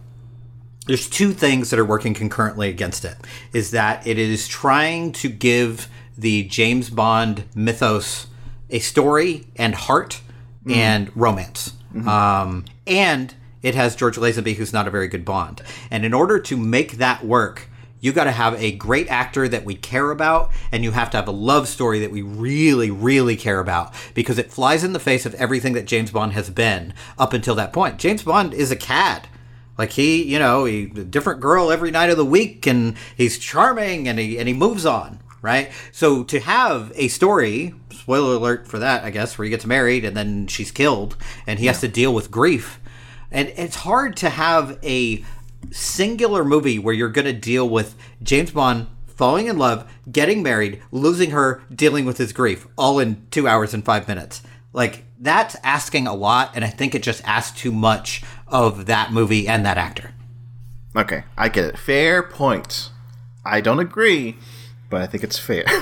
There's 0.87 1.07
two 1.07 1.33
things 1.33 1.69
that 1.69 1.79
are 1.79 1.85
working 1.85 2.13
concurrently 2.13 2.67
against 2.69 3.05
it. 3.05 3.15
Is 3.53 3.71
that 3.71 4.05
it 4.07 4.17
is 4.17 4.47
trying 4.47 5.11
to 5.13 5.29
give 5.29 5.87
the 6.17 6.43
James 6.43 6.89
Bond 6.89 7.45
mythos 7.55 8.27
a 8.69 8.79
story 8.79 9.45
and 9.55 9.75
heart 9.75 10.21
and 10.69 11.15
romance, 11.15 11.73
um, 12.05 12.65
and 12.85 13.33
it 13.61 13.75
has 13.75 13.95
George 13.95 14.17
Lazenby, 14.17 14.55
who's 14.55 14.73
not 14.73 14.87
a 14.87 14.91
very 14.91 15.07
good 15.07 15.25
Bond. 15.25 15.61
And 15.91 16.05
in 16.05 16.13
order 16.13 16.39
to 16.39 16.57
make 16.57 16.93
that 16.93 17.25
work, 17.25 17.69
you 18.01 18.13
got 18.13 18.23
to 18.25 18.31
have 18.31 18.61
a 18.61 18.71
great 18.71 19.09
actor 19.09 19.47
that 19.47 19.65
we 19.65 19.75
care 19.75 20.11
about, 20.11 20.51
and 20.71 20.83
you 20.83 20.91
have 20.91 21.09
to 21.11 21.17
have 21.17 21.27
a 21.27 21.31
love 21.31 21.67
story 21.67 21.99
that 21.99 22.11
we 22.11 22.21
really, 22.21 22.89
really 22.89 23.35
care 23.35 23.59
about 23.59 23.93
because 24.13 24.37
it 24.37 24.51
flies 24.51 24.83
in 24.83 24.93
the 24.93 24.99
face 24.99 25.25
of 25.25 25.33
everything 25.35 25.73
that 25.73 25.85
James 25.85 26.11
Bond 26.11 26.33
has 26.33 26.49
been 26.49 26.93
up 27.17 27.33
until 27.33 27.55
that 27.55 27.73
point. 27.73 27.99
James 27.99 28.23
Bond 28.23 28.53
is 28.53 28.71
a 28.71 28.75
cad. 28.77 29.27
Like 29.77 29.91
he, 29.91 30.23
you 30.23 30.39
know, 30.39 30.65
he 30.65 30.91
a 30.95 31.03
different 31.03 31.39
girl 31.39 31.71
every 31.71 31.91
night 31.91 32.09
of 32.09 32.17
the 32.17 32.25
week, 32.25 32.67
and 32.67 32.95
he's 33.15 33.39
charming, 33.39 34.07
and 34.07 34.19
he 34.19 34.37
and 34.37 34.47
he 34.47 34.53
moves 34.53 34.85
on, 34.85 35.19
right? 35.41 35.71
So 35.91 36.23
to 36.25 36.39
have 36.39 36.91
a 36.95 37.07
story, 37.07 37.73
spoiler 37.89 38.35
alert 38.35 38.67
for 38.67 38.79
that, 38.79 39.03
I 39.03 39.09
guess, 39.09 39.37
where 39.37 39.45
he 39.45 39.49
gets 39.49 39.65
married 39.65 40.03
and 40.03 40.17
then 40.17 40.47
she's 40.47 40.71
killed, 40.71 41.15
and 41.47 41.59
he 41.59 41.67
has 41.67 41.79
to 41.81 41.87
deal 41.87 42.13
with 42.13 42.29
grief, 42.29 42.79
and 43.31 43.51
it's 43.55 43.75
hard 43.77 44.15
to 44.17 44.29
have 44.29 44.77
a 44.83 45.23
singular 45.71 46.43
movie 46.43 46.79
where 46.79 46.93
you're 46.93 47.09
going 47.09 47.25
to 47.25 47.33
deal 47.33 47.67
with 47.67 47.95
James 48.23 48.51
Bond 48.51 48.87
falling 49.07 49.47
in 49.47 49.57
love, 49.57 49.89
getting 50.11 50.41
married, 50.41 50.81
losing 50.91 51.31
her, 51.31 51.61
dealing 51.73 52.05
with 52.05 52.17
his 52.17 52.31
grief, 52.33 52.67
all 52.77 52.99
in 52.99 53.25
two 53.31 53.47
hours 53.47 53.73
and 53.73 53.83
five 53.83 54.07
minutes. 54.07 54.41
Like 54.73 55.03
that's 55.19 55.55
asking 55.63 56.07
a 56.07 56.13
lot, 56.13 56.51
and 56.55 56.63
I 56.63 56.69
think 56.69 56.95
it 56.95 57.03
just 57.03 57.23
asks 57.25 57.59
too 57.59 57.71
much 57.71 58.23
of 58.47 58.85
that 58.85 59.11
movie 59.11 59.47
and 59.47 59.65
that 59.65 59.77
actor. 59.77 60.13
Okay, 60.95 61.23
I 61.37 61.49
get 61.49 61.65
it. 61.65 61.77
Fair 61.77 62.23
point. 62.23 62.89
I 63.45 63.61
don't 63.61 63.79
agree, 63.79 64.37
but 64.89 65.01
I 65.01 65.07
think 65.07 65.23
it's 65.23 65.37
fair. 65.37 65.65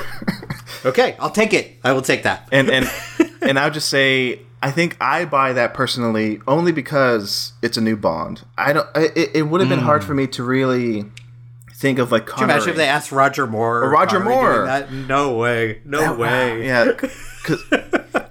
Okay, 0.84 1.16
I'll 1.18 1.30
take 1.30 1.52
it. 1.54 1.76
I 1.82 1.92
will 1.92 2.02
take 2.02 2.22
that. 2.22 2.48
and 2.52 2.70
and 2.70 2.88
and 3.42 3.58
I'll 3.58 3.70
just 3.70 3.88
say 3.88 4.40
I 4.62 4.70
think 4.70 4.96
I 5.00 5.24
buy 5.24 5.52
that 5.52 5.72
personally 5.74 6.40
only 6.48 6.72
because 6.72 7.52
it's 7.62 7.76
a 7.76 7.80
new 7.80 7.96
Bond. 7.96 8.44
I 8.56 8.72
don't. 8.72 8.88
It, 8.96 9.30
it 9.34 9.42
would 9.42 9.60
have 9.60 9.70
been 9.70 9.78
hard 9.80 10.02
for 10.04 10.14
me 10.14 10.26
to 10.28 10.42
really 10.42 11.04
think 11.74 11.98
of 11.98 12.10
like. 12.10 12.26
Can 12.26 12.38
you 12.40 12.44
imagine 12.44 12.70
if 12.70 12.76
they 12.76 12.88
asked 12.88 13.12
Roger 13.12 13.46
Moore? 13.46 13.84
Or 13.84 13.90
Roger 13.90 14.18
Moore. 14.20 14.64
that? 14.66 14.92
No 14.92 15.36
way. 15.36 15.80
No 15.84 16.14
way. 16.14 16.62
Yeah, 16.66 16.86
because 16.92 17.62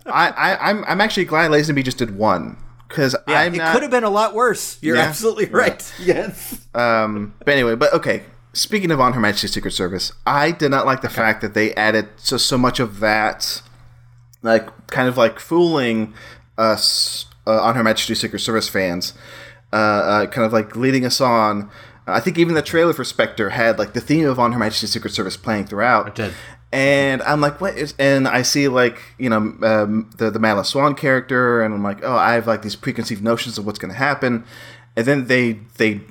I, 0.05 0.29
I 0.29 0.69
I'm 0.69 0.83
I'm 0.85 1.01
actually 1.01 1.25
glad 1.25 1.49
Lazenby 1.51 1.83
just 1.83 1.97
did 1.97 2.17
one 2.17 2.57
because 2.87 3.15
Yeah, 3.27 3.39
I'm 3.39 3.53
it 3.53 3.57
not. 3.59 3.73
could 3.73 3.81
have 3.83 3.91
been 3.91 4.03
a 4.03 4.09
lot 4.09 4.33
worse. 4.33 4.77
You're 4.81 4.97
Yeah. 4.97 5.03
absolutely 5.03 5.45
right. 5.45 5.93
Yes. 5.99 6.67
Um, 6.75 7.33
but 7.39 7.49
anyway, 7.49 7.75
but 7.75 7.93
okay. 7.93 8.23
Speaking 8.53 8.89
of 8.91 8.99
On 8.99 9.13
Her 9.13 9.19
Majesty's 9.19 9.53
Secret 9.53 9.71
Service, 9.71 10.11
I 10.25 10.49
did 10.51 10.71
not 10.71 10.85
like 10.87 11.01
the 11.01 11.09
fact 11.09 11.41
that 11.41 11.53
they 11.53 11.75
added 11.75 12.09
so 12.17 12.37
so 12.37 12.57
much 12.57 12.79
of 12.79 12.99
that, 13.01 13.61
like 14.47 14.87
kind 14.87 15.07
of 15.07 15.17
like 15.17 15.39
fooling 15.39 16.13
us 16.57 17.25
uh, 17.45 17.61
On 17.61 17.75
Her 17.75 17.83
Majesty's 17.83 18.19
Secret 18.19 18.39
Service 18.39 18.67
fans, 18.67 19.13
uh, 19.71 19.75
uh, 19.75 20.25
kind 20.27 20.45
of 20.45 20.53
like 20.53 20.75
leading 20.75 21.05
us 21.05 21.21
on. 21.21 21.69
I 22.05 22.19
think 22.21 22.37
even 22.37 22.55
the 22.55 22.61
trailer 22.61 22.93
for 22.93 23.03
Spectre 23.03 23.49
had 23.49 23.77
like 23.77 23.93
the 23.93 24.01
theme 24.01 24.27
of 24.27 24.39
On 24.39 24.53
Her 24.53 24.59
Majesty's 24.59 24.91
Secret 24.91 25.13
Service 25.13 25.37
playing 25.37 25.65
throughout. 25.65 26.07
It 26.07 26.15
did. 26.15 26.33
And 26.71 27.21
I'm 27.21 27.39
like, 27.39 27.61
what 27.61 27.77
is? 27.77 27.93
And 27.97 28.27
I 28.27 28.41
see 28.41 28.67
like 28.67 28.99
you 29.17 29.29
know 29.29 29.37
um, 29.37 30.09
the 30.17 30.29
the 30.29 30.39
Madeleine 30.39 30.65
Swann 30.65 30.95
character, 30.95 31.61
and 31.63 31.73
I'm 31.73 31.83
like, 31.83 32.03
oh, 32.03 32.15
I 32.15 32.33
have 32.33 32.47
like 32.47 32.61
these 32.61 32.75
preconceived 32.75 33.23
notions 33.23 33.57
of 33.57 33.65
what's 33.65 33.79
going 33.79 33.91
to 33.91 33.97
happen, 33.97 34.43
and 34.95 35.05
then 35.05 35.27
they 35.27 35.59
they 35.77 36.01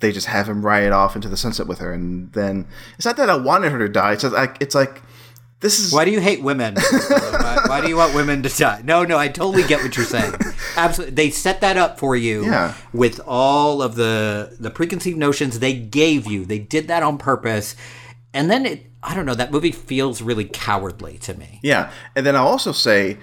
they 0.00 0.12
just 0.12 0.26
have 0.26 0.48
him 0.48 0.64
ride 0.64 0.92
off 0.92 1.16
into 1.16 1.28
the 1.28 1.36
sunset 1.36 1.66
with 1.66 1.78
her, 1.78 1.92
and 1.92 2.32
then 2.32 2.66
it's 2.96 3.04
not 3.06 3.16
that 3.16 3.28
I 3.28 3.36
wanted 3.36 3.72
her 3.72 3.78
to 3.78 3.88
die. 3.88 4.12
It's 4.12 4.24
like 4.24 4.56
it's 4.60 4.74
like 4.74 5.02
this 5.60 5.78
is 5.78 5.92
Why 5.92 6.04
do 6.04 6.10
you 6.10 6.20
hate 6.20 6.42
women? 6.42 6.74
why, 7.08 7.62
why 7.66 7.80
do 7.80 7.88
you 7.88 7.96
want 7.96 8.14
women 8.14 8.42
to 8.42 8.48
die? 8.48 8.82
No, 8.84 9.04
no, 9.04 9.18
I 9.18 9.28
totally 9.28 9.62
get 9.66 9.82
what 9.82 9.96
you're 9.96 10.04
saying. 10.06 10.34
absolutely. 10.76 11.14
They 11.14 11.30
set 11.30 11.60
that 11.62 11.76
up 11.76 11.98
for 11.98 12.14
you 12.16 12.44
Yeah. 12.44 12.74
with 12.92 13.20
all 13.26 13.80
of 13.82 13.94
the 13.94 14.56
the 14.60 14.70
preconceived 14.70 15.18
notions 15.18 15.58
they 15.58 15.74
gave 15.74 16.26
you. 16.30 16.44
They 16.44 16.58
did 16.58 16.88
that 16.88 17.02
on 17.02 17.18
purpose, 17.18 17.74
and 18.34 18.50
then 18.50 18.66
it. 18.66 18.86
I 19.02 19.14
don't 19.14 19.24
know. 19.24 19.34
That 19.34 19.52
movie 19.52 19.70
feels 19.72 20.20
really 20.20 20.44
cowardly 20.46 21.16
to 21.18 21.34
me. 21.34 21.60
Yeah, 21.62 21.92
and 22.16 22.26
then 22.26 22.34
I'll 22.34 22.48
also 22.48 22.72
say 22.72 23.18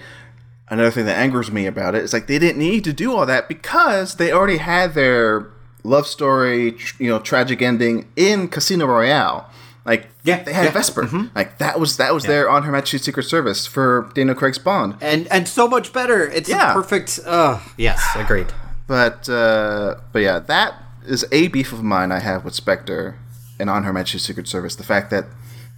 another 0.70 0.90
thing 0.90 1.04
that 1.04 1.18
angers 1.18 1.50
me 1.52 1.66
about 1.66 1.94
it 1.94 2.02
is 2.02 2.12
like 2.14 2.26
they 2.26 2.38
didn't 2.38 2.58
need 2.58 2.84
to 2.84 2.92
do 2.92 3.14
all 3.14 3.26
that 3.26 3.48
because 3.48 4.14
they 4.16 4.32
already 4.32 4.56
had 4.56 4.94
their 4.94 5.50
love 5.82 6.06
story, 6.06 6.76
you 6.98 7.08
know, 7.10 7.18
tragic 7.18 7.60
ending 7.60 8.08
in 8.16 8.48
Casino 8.48 8.86
Royale. 8.86 9.50
Like 9.84 10.08
Yeah, 10.22 10.42
they 10.42 10.52
had 10.52 10.64
yeah, 10.64 10.70
Vesper. 10.70 11.08
Like 11.34 11.58
that 11.58 11.78
was 11.78 11.96
that 11.98 12.14
was 12.14 12.24
there 12.24 12.48
on 12.48 12.62
Her 12.62 12.72
Majesty's 12.72 13.02
Secret 13.02 13.24
Service 13.24 13.66
for 13.66 14.10
Daniel 14.14 14.34
Craig's 14.34 14.58
Bond. 14.58 14.96
And 15.00 15.26
and 15.30 15.46
so 15.46 15.68
much 15.68 15.92
better. 15.92 16.26
It's 16.30 16.48
Yeah. 16.48 16.70
a 16.70 16.74
perfect. 16.74 17.20
Uh, 17.26 17.58
yes, 17.76 18.02
agreed. 18.16 18.52
But 18.86 19.28
uh, 19.28 19.96
but 20.12 20.20
yeah, 20.20 20.38
that 20.38 20.74
is 21.06 21.26
a 21.32 21.48
beef 21.48 21.72
of 21.72 21.82
mine 21.82 22.12
I 22.12 22.20
have 22.20 22.44
with 22.44 22.54
Spectre 22.54 23.18
and 23.60 23.68
on 23.68 23.84
Her 23.84 23.92
Majesty's 23.92 24.24
Secret 24.24 24.48
Service. 24.48 24.74
The 24.76 24.84
fact 24.84 25.10
that 25.10 25.26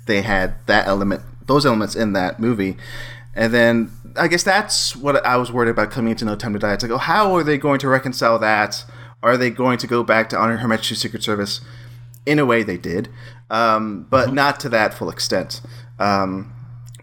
they 0.06 0.22
had 0.22 0.54
that 0.66 0.86
element, 0.86 1.22
those 1.46 1.66
elements 1.66 1.96
in 1.96 2.12
that 2.12 2.38
movie, 2.38 2.76
and 3.34 3.52
then 3.52 3.90
I 4.16 4.28
guess 4.28 4.44
that's 4.44 4.94
what 4.96 5.24
I 5.26 5.36
was 5.36 5.50
worried 5.52 5.70
about 5.70 5.90
coming 5.90 6.12
into 6.12 6.24
No 6.24 6.36
Time 6.36 6.52
to 6.52 6.58
Die. 6.60 6.72
It's 6.72 6.82
like, 6.84 6.92
oh, 6.92 6.98
how 6.98 7.34
are 7.34 7.42
they 7.42 7.58
going 7.58 7.80
to 7.80 7.88
reconcile 7.88 8.38
that? 8.38 8.84
Are 9.22 9.36
they 9.36 9.50
going 9.50 9.78
to 9.78 9.86
go 9.88 10.02
back 10.04 10.28
to 10.30 10.38
on 10.38 10.56
Her 10.58 10.68
Majesty's 10.68 10.98
Secret 11.00 11.22
Service? 11.24 11.60
In 12.26 12.38
a 12.40 12.44
way, 12.44 12.62
they 12.64 12.76
did, 12.76 13.08
um, 13.50 14.06
but 14.10 14.34
not 14.34 14.58
to 14.60 14.68
that 14.70 14.92
full 14.92 15.08
extent. 15.08 15.60
Um, 15.98 16.52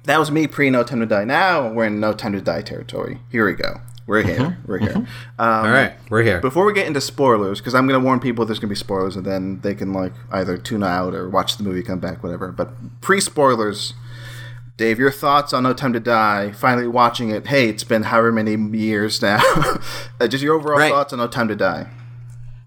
that 0.03 0.19
was 0.19 0.30
me 0.30 0.47
pre 0.47 0.69
No 0.69 0.84
Time 0.84 0.99
to 0.99 1.05
Die. 1.05 1.24
Now 1.24 1.71
we're 1.71 1.86
in 1.86 1.99
No 2.01 2.11
Time 2.13 2.34
to 2.34 2.41
Die 2.41 2.61
territory. 2.61 3.19
Here 3.32 3.45
we 3.45 3.53
go. 3.53 3.80
We're 4.05 4.21
here. 4.21 4.57
We're 4.67 4.80
here. 4.80 4.97
Um, 4.97 5.07
All 5.39 5.63
right, 5.71 5.93
we're 6.09 6.24
here. 6.24 6.41
before 6.41 6.65
we 6.65 6.74
get 6.74 6.88
into 6.88 6.99
spoilers, 6.99 7.61
because 7.61 7.74
I'm 7.74 7.88
going 7.88 7.97
to 7.97 8.03
warn 8.03 8.19
people 8.19 8.45
there's 8.45 8.59
going 8.59 8.67
to 8.67 8.74
be 8.74 8.78
spoilers, 8.78 9.15
and 9.15 9.26
then 9.26 9.61
they 9.61 9.74
can 9.74 9.93
like 9.93 10.11
either 10.30 10.57
tune 10.57 10.84
out 10.84 11.13
or 11.15 11.30
watch 11.30 11.55
the 11.55 11.63
movie, 11.63 11.82
come 11.84 11.99
back, 11.99 12.21
whatever. 12.21 12.51
But 12.51 12.99
pre 12.99 13.21
spoilers, 13.21 13.93
Dave, 14.76 14.99
your 14.99 15.09
thoughts 15.09 15.53
on 15.53 15.63
No 15.63 15.74
Time 15.74 15.93
to 15.93 16.01
Die? 16.01 16.51
Finally 16.51 16.88
watching 16.89 17.30
it. 17.30 17.47
Hey, 17.47 17.69
it's 17.69 17.86
been 17.86 18.03
however 18.03 18.34
many 18.34 18.57
years 18.78 19.21
now. 19.21 19.39
Uh, 20.19 20.28
Just 20.28 20.43
your 20.43 20.55
overall 20.55 20.78
Right. 20.80 20.91
thoughts 20.91 21.13
on 21.13 21.19
No 21.19 21.28
Time 21.28 21.47
to 21.47 21.55
Die. 21.55 21.89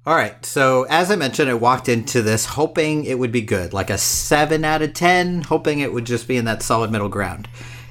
All 0.07 0.15
right. 0.15 0.47
So, 0.47 0.85
as 0.85 1.11
I 1.11 1.17
mentioned, 1.17 1.51
I 1.51 1.55
walked 1.55 1.89
into 1.89 2.23
this 2.23 2.47
hoping 2.47 3.05
it 3.05 3.19
would 3.19 3.33
be 3.33 3.41
good, 3.41 3.73
like 3.73 3.91
a 3.91 3.99
7 3.99 4.65
out 4.65 4.81
of 4.81 4.95
10, 4.95 5.43
hoping 5.43 5.81
it 5.81 5.93
would 5.93 6.07
just 6.07 6.29
be 6.29 6.37
in 6.37 6.45
that 6.45 6.63
solid 6.63 6.93
middle 6.93 7.09
ground. 7.09 7.49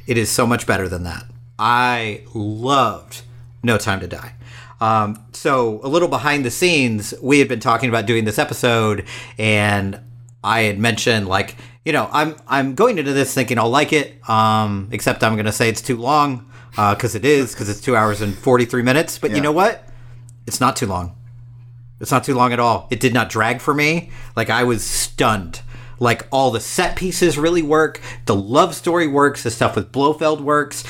It 0.08 0.18
is 0.18 0.32
so 0.32 0.48
much 0.48 0.66
better 0.66 0.88
than 0.88 1.04
that. 1.04 1.26
I 1.60 2.24
loved 2.34 3.24
No 3.64 3.78
Time 3.78 4.00
to 4.00 4.08
Die. 4.08 4.34
Um, 4.80 5.26
so, 5.34 5.82
a 5.84 5.90
little 5.90 6.08
behind 6.08 6.46
the 6.46 6.52
scenes, 6.52 7.14
we 7.22 7.40
had 7.40 7.50
been 7.50 7.60
talking 7.60 7.90
about 7.90 8.06
doing 8.06 8.24
this 8.24 8.40
episode, 8.40 9.06
and 9.38 10.00
I 10.42 10.62
had 10.62 10.80
mentioned, 10.80 11.28
like, 11.28 11.58
you 11.84 11.92
know, 11.92 12.10
I'm 12.14 12.38
I'm 12.48 12.76
going 12.76 12.98
into 12.98 13.12
this 13.12 13.34
thinking 13.34 13.60
I'll 13.60 13.70
like 13.70 13.92
it, 13.92 14.28
um, 14.30 14.88
except 14.94 15.22
I'm 15.22 15.34
going 15.34 15.48
to 15.48 15.52
say 15.52 15.68
it's 15.68 15.82
too 15.82 15.98
long 15.98 16.50
because 16.72 17.14
it 17.14 17.26
is, 17.26 17.52
because 17.54 17.68
it's 17.68 17.82
two 17.82 17.96
hours 17.96 18.22
and 18.22 18.38
43 18.38 18.84
minutes. 18.84 19.18
But 19.18 19.32
you 19.32 19.42
know 19.42 19.52
what? 19.52 19.88
It's 20.48 20.62
not 20.62 20.76
too 20.78 20.88
long. 20.88 21.15
It's 22.06 22.12
not 22.12 22.24
too 22.24 22.36
long 22.36 22.54
at 22.54 22.60
all. 22.60 22.86
It 22.92 23.00
did 23.00 23.16
not 23.16 23.30
drag 23.30 23.62
for 23.62 23.74
me. 23.74 24.12
Like 24.36 24.52
I 24.52 24.64
was 24.64 24.86
stunned. 24.86 25.62
Like 26.00 26.28
all 26.32 26.52
the 26.52 26.60
set 26.60 26.96
pieces 26.96 27.36
really 27.36 27.64
work. 27.64 28.00
The 28.28 28.36
love 28.36 28.76
story 28.76 29.08
works. 29.08 29.42
The 29.42 29.50
stuff 29.50 29.76
with 29.76 29.92
Blofeld 29.92 30.40
works. 30.40 30.84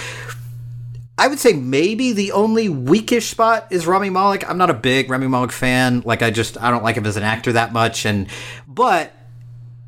I 1.17 1.29
would 1.29 1.39
say 1.39 1.53
maybe 1.53 2.11
the 2.11 2.33
only 2.33 2.67
weakish 2.67 3.29
spot 3.29 3.67
is 3.69 3.87
Rami 3.87 4.09
Malek. 4.09 4.43
I'm 4.49 4.57
not 4.57 4.69
a 4.69 4.73
big 4.73 5.09
Rami 5.09 5.29
Malek 5.29 5.53
fan. 5.53 6.01
Like 6.01 6.21
I 6.21 6.31
just 6.31 6.61
I 6.61 6.69
don't 6.69 6.83
like 6.83 6.97
him 6.97 7.05
as 7.05 7.15
an 7.15 7.23
actor 7.23 7.53
that 7.53 7.71
much. 7.71 8.05
And 8.05 8.27
but 8.67 9.13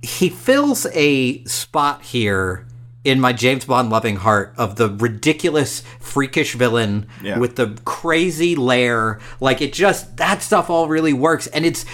he 0.01 0.29
fills 0.29 0.85
a 0.93 1.43
spot 1.43 2.03
here 2.03 2.65
in 3.03 3.19
my 3.19 3.31
James 3.31 3.65
Bond 3.65 3.89
loving 3.89 4.17
heart 4.17 4.53
of 4.57 4.75
the 4.75 4.89
ridiculous, 4.89 5.81
freakish 5.99 6.53
villain 6.55 7.07
Yeah. 7.23 7.39
with 7.39 7.55
the 7.55 7.77
crazy 7.85 8.55
lair. 8.55 9.19
Like 9.39 9.61
it 9.61 9.73
just 9.73 10.17
that 10.17 10.41
stuff 10.41 10.69
all 10.69 10.87
really 10.87 11.13
works, 11.13 11.47
and 11.47 11.65
it's 11.65 11.85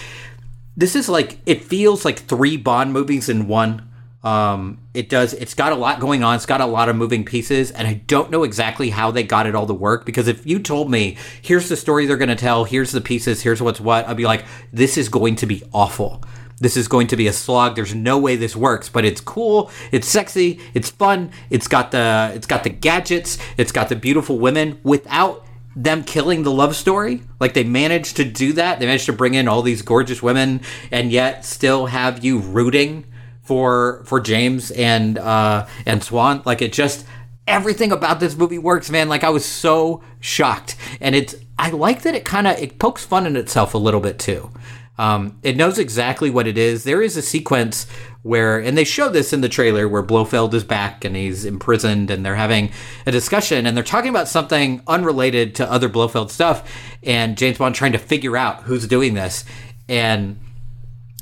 this 0.76 0.96
is 0.96 1.08
like 1.08 1.38
it 1.46 1.62
feels 1.62 2.04
like 2.04 2.18
three 2.20 2.56
Bond 2.56 2.92
movies 2.92 3.28
in 3.28 3.46
one. 3.46 3.88
Um, 4.24 4.78
it 4.94 5.10
does. 5.10 5.34
It's 5.34 5.52
got 5.52 5.72
a 5.72 5.76
lot 5.76 6.00
going 6.00 6.24
on. 6.24 6.36
It's 6.36 6.46
got 6.46 6.62
a 6.62 6.66
lot 6.66 6.88
of 6.88 6.96
moving 6.96 7.26
pieces, 7.26 7.70
and 7.70 7.86
I 7.86 8.00
don't 8.06 8.30
know 8.30 8.42
exactly 8.42 8.88
how 8.88 9.10
they 9.10 9.22
got 9.22 9.46
it 9.46 9.54
all 9.54 9.66
to 9.66 9.74
work. 9.74 10.06
Because 10.06 10.28
if 10.28 10.46
you 10.46 10.58
told 10.58 10.90
me, 10.90 11.18
here's 11.42 11.68
the 11.68 11.76
story 11.76 12.06
they're 12.06 12.16
going 12.16 12.30
to 12.30 12.34
tell, 12.34 12.64
here's 12.64 12.90
the 12.90 13.02
pieces, 13.02 13.42
here's 13.42 13.60
what's 13.60 13.80
what, 13.80 14.08
I'd 14.08 14.16
be 14.16 14.24
like, 14.24 14.46
this 14.72 14.96
is 14.96 15.10
going 15.10 15.36
to 15.36 15.46
be 15.46 15.62
awful. 15.74 16.24
This 16.64 16.78
is 16.78 16.88
going 16.88 17.08
to 17.08 17.16
be 17.16 17.26
a 17.26 17.32
slog. 17.34 17.74
There's 17.74 17.94
no 17.94 18.16
way 18.16 18.36
this 18.36 18.56
works, 18.56 18.88
but 18.88 19.04
it's 19.04 19.20
cool. 19.20 19.70
It's 19.92 20.08
sexy. 20.08 20.60
It's 20.72 20.88
fun. 20.88 21.30
It's 21.50 21.68
got 21.68 21.90
the 21.90 22.32
it's 22.34 22.46
got 22.46 22.64
the 22.64 22.70
gadgets. 22.70 23.36
It's 23.58 23.70
got 23.70 23.90
the 23.90 23.96
beautiful 23.96 24.38
women 24.38 24.80
without 24.82 25.44
them 25.76 26.02
killing 26.04 26.42
the 26.42 26.50
love 26.50 26.74
story. 26.74 27.20
Like 27.38 27.52
they 27.52 27.64
managed 27.64 28.16
to 28.16 28.24
do 28.24 28.54
that. 28.54 28.80
They 28.80 28.86
managed 28.86 29.04
to 29.04 29.12
bring 29.12 29.34
in 29.34 29.46
all 29.46 29.60
these 29.60 29.82
gorgeous 29.82 30.22
women 30.22 30.62
and 30.90 31.12
yet 31.12 31.44
still 31.44 31.84
have 31.84 32.24
you 32.24 32.38
rooting 32.38 33.04
for 33.42 34.02
for 34.06 34.18
James 34.18 34.70
and 34.70 35.18
uh 35.18 35.66
and 35.84 36.02
Swann. 36.02 36.40
Like 36.46 36.62
it 36.62 36.72
just 36.72 37.04
everything 37.46 37.92
about 37.92 38.20
this 38.20 38.38
movie 38.38 38.56
works, 38.56 38.88
man. 38.88 39.10
Like 39.10 39.22
I 39.22 39.28
was 39.28 39.44
so 39.44 40.02
shocked. 40.18 40.76
And 40.98 41.14
it's 41.14 41.34
I 41.58 41.68
like 41.68 42.02
that 42.04 42.14
it 42.14 42.24
kind 42.24 42.46
of 42.46 42.58
it 42.58 42.78
pokes 42.78 43.04
fun 43.04 43.26
in 43.26 43.36
itself 43.36 43.74
a 43.74 43.78
little 43.78 44.00
bit 44.00 44.18
too. 44.18 44.50
Um, 44.96 45.38
it 45.42 45.56
knows 45.56 45.78
exactly 45.78 46.30
what 46.30 46.46
it 46.46 46.56
is. 46.56 46.84
There 46.84 47.02
is 47.02 47.16
a 47.16 47.22
sequence 47.22 47.86
where, 48.22 48.58
and 48.58 48.78
they 48.78 48.84
show 48.84 49.08
this 49.08 49.32
in 49.32 49.40
the 49.40 49.48
trailer, 49.48 49.88
where 49.88 50.02
Blofeld 50.02 50.54
is 50.54 50.64
back 50.64 51.04
and 51.04 51.16
he's 51.16 51.44
imprisoned, 51.44 52.10
and 52.10 52.24
they're 52.24 52.36
having 52.36 52.70
a 53.04 53.10
discussion, 53.10 53.66
and 53.66 53.76
they're 53.76 53.84
talking 53.84 54.10
about 54.10 54.28
something 54.28 54.82
unrelated 54.86 55.54
to 55.56 55.70
other 55.70 55.88
Blofeld 55.88 56.30
stuff, 56.30 56.70
and 57.02 57.36
James 57.36 57.58
Bond 57.58 57.74
trying 57.74 57.92
to 57.92 57.98
figure 57.98 58.36
out 58.36 58.62
who's 58.62 58.86
doing 58.86 59.14
this, 59.14 59.44
and 59.88 60.38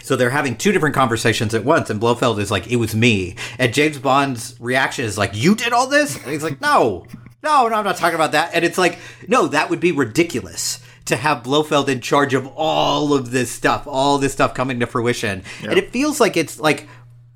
so 0.03 0.17
they're 0.17 0.31
having 0.31 0.57
two 0.57 0.73
different 0.73 0.95
conversations 0.95 1.55
at 1.55 1.65
once, 1.65 1.89
and 1.89 1.99
Blofeld 1.99 2.39
is 2.41 2.51
like, 2.51 2.71
"It 2.71 2.77
was 2.77 2.95
me," 2.95 3.37
and 3.59 3.73
James 3.73 3.99
Bond's 3.99 4.55
reaction 4.61 5.05
is 5.05 5.17
like, 5.17 5.31
"You 5.35 5.55
did 5.55 5.73
all 5.73 5.87
this?" 5.87 6.17
And 6.17 6.31
he's 6.31 6.43
like, 6.43 6.61
"No, 6.61 7.07
no, 7.43 7.69
no, 7.69 7.75
I'm 7.75 7.85
not 7.85 7.97
talking 7.97 8.17
about 8.17 8.33
that." 8.33 8.51
And 8.53 8.65
it's 8.65 8.79
like, 8.79 8.99
"No, 9.29 9.47
that 9.49 9.71
would 9.71 9.81
be 9.81 9.93
ridiculous." 9.93 10.79
To 11.07 11.17
have 11.17 11.43
Blofeld 11.43 11.89
in 11.89 12.01
charge 12.01 12.33
of 12.33 12.47
all 12.55 13.13
of 13.13 13.31
this 13.33 13.51
stuff, 13.51 13.87
all 13.87 14.19
this 14.19 14.33
stuff 14.33 14.55
coming 14.55 14.81
to 14.81 14.87
fruition, 14.87 15.43
and 15.63 15.73
it 15.73 15.91
feels 15.91 16.21
like 16.21 16.37
it's 16.37 16.61
like 16.61 16.87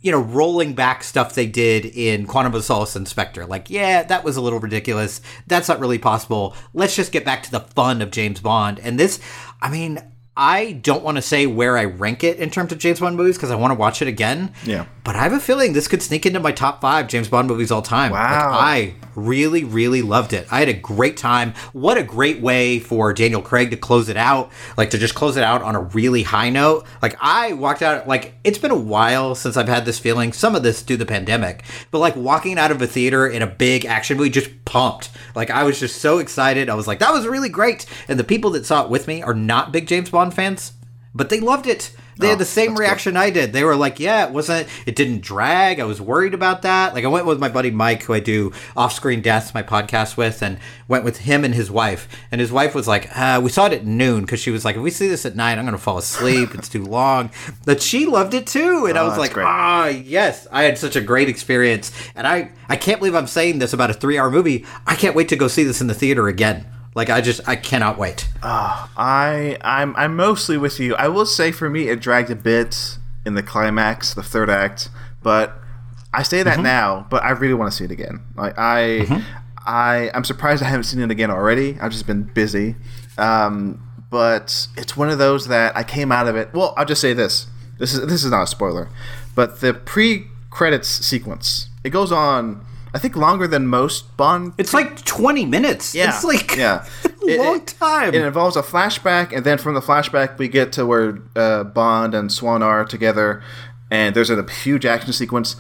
you 0.06 0.12
know, 0.12 0.20
rolling 0.20 0.72
back 0.72 1.02
stuff 1.02 1.34
they 1.34 1.46
did 1.46 1.84
in 1.84 2.26
Quantum 2.26 2.54
of 2.54 2.64
Solace 2.64 2.94
and 2.94 3.08
Spectre. 3.08 3.44
Like, 3.44 3.68
yeah, 3.70 4.04
that 4.04 4.22
was 4.22 4.36
a 4.36 4.40
little 4.40 4.60
ridiculous. 4.60 5.20
That's 5.48 5.68
not 5.68 5.80
really 5.80 5.98
possible. 5.98 6.54
Let's 6.72 6.94
just 6.94 7.10
get 7.10 7.24
back 7.24 7.42
to 7.42 7.50
the 7.50 7.58
fun 7.58 8.00
of 8.00 8.12
James 8.12 8.40
Bond. 8.40 8.78
And 8.78 9.00
this, 9.00 9.18
I 9.60 9.68
mean, 9.68 9.98
I 10.37 10.72
don't 10.72 11.03
want 11.03 11.16
to 11.16 11.22
say 11.22 11.47
where 11.47 11.78
I 11.78 11.84
rank 11.84 12.22
it 12.22 12.39
in 12.39 12.51
terms 12.51 12.70
of 12.72 12.78
James 12.78 13.01
Bond 13.01 13.16
movies 13.16 13.37
because 13.37 13.51
I 13.51 13.55
want 13.55 13.70
to 13.70 13.74
watch 13.78 14.03
it 14.03 14.09
again. 14.09 14.53
Yeah. 14.64 14.84
But 15.03 15.16
I 15.16 15.22
have 15.22 15.32
a 15.32 15.41
feeling 15.41 15.72
this 15.72 15.89
could 15.89 16.03
sneak 16.03 16.26
into 16.26 16.41
my 16.41 16.53
top 16.53 16.80
five 16.80 17.07
James 17.09 17.28
Bond 17.28 17.49
movies 17.49 17.70
all 17.70 17.80
time. 17.80 18.12
Like, 18.12 18.20
Wow. 18.30 18.51
I 18.53 18.95
really, 19.14 19.64
really 19.64 20.03
loved 20.03 20.32
it. 20.34 20.47
I 20.51 20.59
had 20.59 20.68
a 20.68 20.74
great 20.74 21.16
time. 21.16 21.55
What 21.72 21.97
a 21.97 22.03
great 22.03 22.41
way 22.41 22.80
for 22.80 23.12
Daniel 23.14 23.41
Craig 23.41 23.70
to 23.70 23.76
close 23.76 24.09
it 24.11 24.16
out. 24.18 24.51
Like 24.76 24.91
to 24.91 24.99
just 24.99 25.14
close 25.14 25.37
it 25.39 25.43
out 25.45 25.62
on 25.62 25.74
a 25.74 25.80
really 25.80 26.22
high 26.24 26.51
note. 26.51 26.84
Like 27.01 27.16
I 27.20 27.55
walked 27.55 27.80
out 27.82 28.07
like 28.07 28.34
it's 28.45 28.59
been 28.59 28.70
a 28.72 28.76
while 28.76 29.34
since 29.34 29.57
I've 29.57 29.68
had 29.68 29.84
this 29.87 29.99
feeling. 29.99 30.32
Some 30.34 30.55
of 30.55 30.62
this 30.62 30.82
due 30.82 30.97
to 30.99 31.05
the 31.05 31.07
pandemic. 31.09 31.64
But 31.91 32.01
like 32.01 32.14
walking 32.16 32.59
out 32.59 32.70
of 32.70 32.82
a 32.82 32.87
theater 32.87 33.26
in 33.26 33.41
a 33.43 33.47
big 33.47 33.87
action 33.87 34.18
movie 34.18 34.28
just 34.30 34.51
pumped. 34.66 35.09
Like 35.34 35.51
I 35.51 35.62
was 35.62 35.80
just 35.80 36.03
so 36.03 36.18
excited. 36.18 36.68
I 36.68 36.74
was 36.74 36.87
like, 36.87 36.99
that 36.99 37.12
was 37.12 37.26
really 37.26 37.49
great. 37.49 37.87
And 38.09 38.18
the 38.18 38.24
people 38.24 38.51
that 38.51 38.66
saw 38.66 38.84
it 38.84 38.91
with 38.91 39.09
me 39.09 39.22
are 39.22 39.34
not 39.34 39.72
big 39.72 39.87
James 39.87 40.11
Bond 40.11 40.26
fans, 40.31 40.72
but 41.14 41.29
they 41.31 41.41
loved 41.41 41.66
it. 41.66 41.93
They 42.18 42.29
had 42.29 42.39
the 42.39 42.47
same 42.47 42.77
reaction 42.77 43.14
I 43.14 43.29
did. 43.29 43.53
They 43.53 43.62
were 43.62 43.77
like, 43.77 44.01
"Yeah, 44.01 44.24
it 44.27 44.33
wasn't. 44.33 44.68
It 44.87 44.97
didn't 44.97 45.20
drag. 45.20 45.81
I 45.81 45.85
was 45.85 46.01
worried 46.01 46.33
about 46.33 46.62
that." 46.62 46.95
Like 46.95 47.05
I 47.05 47.09
went 47.09 47.27
with 47.27 47.39
my 47.39 47.51
buddy 47.51 47.70
Mike, 47.70 48.05
who 48.05 48.14
I 48.14 48.20
do 48.20 48.53
Off 48.74 48.95
Screen 48.95 49.20
Deaths, 49.20 49.53
my 49.53 49.62
podcast 49.62 50.16
with, 50.16 50.41
and 50.43 50.57
went 50.89 51.05
with 51.05 51.18
him 51.18 51.45
and 51.45 51.55
his 51.55 51.70
wife. 51.70 52.09
And 52.33 52.41
his 52.41 52.51
wife 52.51 52.74
was 52.74 52.89
like, 52.89 53.11
uh, 53.14 53.39
"We 53.45 53.51
saw 53.51 53.66
it 53.66 53.74
at 53.74 53.85
noon 53.85 54.22
because 54.22 54.41
she 54.41 54.51
was 54.51 54.64
like, 54.64 54.77
if 54.77 54.81
we 54.83 54.91
see 54.91 55.09
this 55.09 55.27
at 55.27 55.37
night, 55.37 55.59
I'm 55.59 55.66
gonna 55.66 55.77
fall 55.77 55.99
asleep. 55.99 56.55
It's 56.55 56.70
too 56.70 56.85
long." 56.87 57.29
But 57.66 57.83
she 57.83 58.07
loved 58.07 58.33
it 58.33 58.47
too, 58.47 58.87
and 58.89 58.97
I 58.97 59.03
Oh, 59.03 59.09
was 59.09 59.18
that's 59.18 59.37
like. 59.37 59.45
"Ah, 59.47 59.89
yes, 59.89 60.47
I 60.51 60.62
had 60.62 60.79
such 60.79 60.97
a 60.97 61.03
great 61.03 61.29
experience." 61.29 61.93
And 62.14 62.27
I, 62.27 62.51
I 62.70 62.77
can't 62.77 62.99
believe 62.99 63.14
I'm 63.14 63.27
saying 63.27 63.59
this 63.59 63.74
about 63.74 63.91
a 63.91 63.95
three-hour 63.95 64.31
movie. 64.31 64.64
I 64.87 64.95
can't 64.95 65.14
wait 65.14 65.29
to 65.29 65.37
go 65.37 65.49
see 65.49 65.64
this 65.64 65.83
in 65.83 65.87
the 65.87 65.93
theater 65.95 66.29
again. 66.29 66.64
Like 66.97 67.11
I 67.11 67.20
just, 67.20 67.47
I 67.47 67.57
cannot 67.57 67.99
wait. 67.99 68.26
Ah, 68.42 68.90
I 68.97 69.59
I'm 69.61 69.94
I'm 69.97 70.16
mostly 70.16 70.57
with 70.57 70.80
you. 70.80 70.94
I 70.97 71.09
will 71.09 71.26
say 71.26 71.53
for 71.53 71.68
me 71.68 71.88
it 71.88 72.01
dragged 72.01 72.30
a 72.30 72.34
bit 72.34 72.97
in 73.26 73.34
the 73.34 73.42
climax, 73.42 74.14
the 74.14 74.22
third 74.22 74.49
act, 74.49 74.88
but 75.22 75.53
I 76.14 76.22
say 76.22 76.42
that 76.42 76.55
mm-hmm. 76.55 76.62
now, 76.62 77.07
but 77.11 77.22
I 77.22 77.32
really 77.32 77.53
want 77.53 77.70
to 77.70 77.76
see 77.76 77.84
it 77.84 77.90
again. 77.90 78.22
Like 78.34 78.59
I 78.59 78.80
mm-hmm. 79.03 79.40
I 79.66 80.11
I'm 80.14 80.24
surprised 80.24 80.62
I 80.62 80.68
haven't 80.68 80.84
seen 80.84 81.03
it 81.03 81.11
again 81.11 81.30
already. 81.30 81.76
I've 81.78 81.92
just 81.92 82.07
been 82.07 82.22
busy. 82.22 82.76
Um, 83.18 83.82
but 84.09 84.66
it's 84.78 84.97
one 84.97 85.11
of 85.11 85.18
those 85.18 85.49
that 85.49 85.76
I 85.76 85.82
came 85.82 86.11
out 86.11 86.26
of 86.26 86.34
it. 86.34 86.55
Well, 86.55 86.72
I'll 86.78 86.86
just 86.86 87.03
say 87.03 87.12
this. 87.12 87.47
This 87.78 87.92
is 87.92 88.07
this 88.07 88.24
is 88.24 88.30
not 88.30 88.44
a 88.44 88.47
spoiler, 88.47 88.88
but 89.34 89.61
the 89.61 89.74
pre-credits 89.74 90.88
sequence 90.88 91.68
it 91.84 91.90
goes 91.90 92.11
on. 92.11 92.64
I 92.97 92.99
think 92.99 93.14
longer 93.14 93.47
than 93.47 93.66
most 93.66 94.16
Bond. 94.16 94.55
It's 94.57 94.72
like 94.72 95.05
20 95.05 95.44
minutes. 95.44 95.94
Yeah, 95.94 96.09
It's 96.09 96.24
like 96.24 96.57
yeah, 96.57 96.86
a 97.28 97.36
long 97.36 97.57
it, 97.57 97.66
time. 97.66 98.14
It 98.14 98.22
involves 98.22 98.57
a 98.57 98.62
flashback, 98.62 99.36
and 99.36 99.44
then 99.44 99.59
from 99.59 99.74
the 99.74 99.80
flashback 99.82 100.38
we 100.38 100.49
get 100.49 100.72
to 100.72 100.86
where 100.86 101.18
uh, 101.36 101.64
Bond 101.64 102.14
and 102.14 102.32
Swann 102.32 102.62
are 102.62 102.84
together, 102.86 103.42
and 103.90 104.14
there's 104.14 104.30
a 104.30 104.42
huge 104.64 104.86
action 104.86 105.12
sequence. 105.12 105.57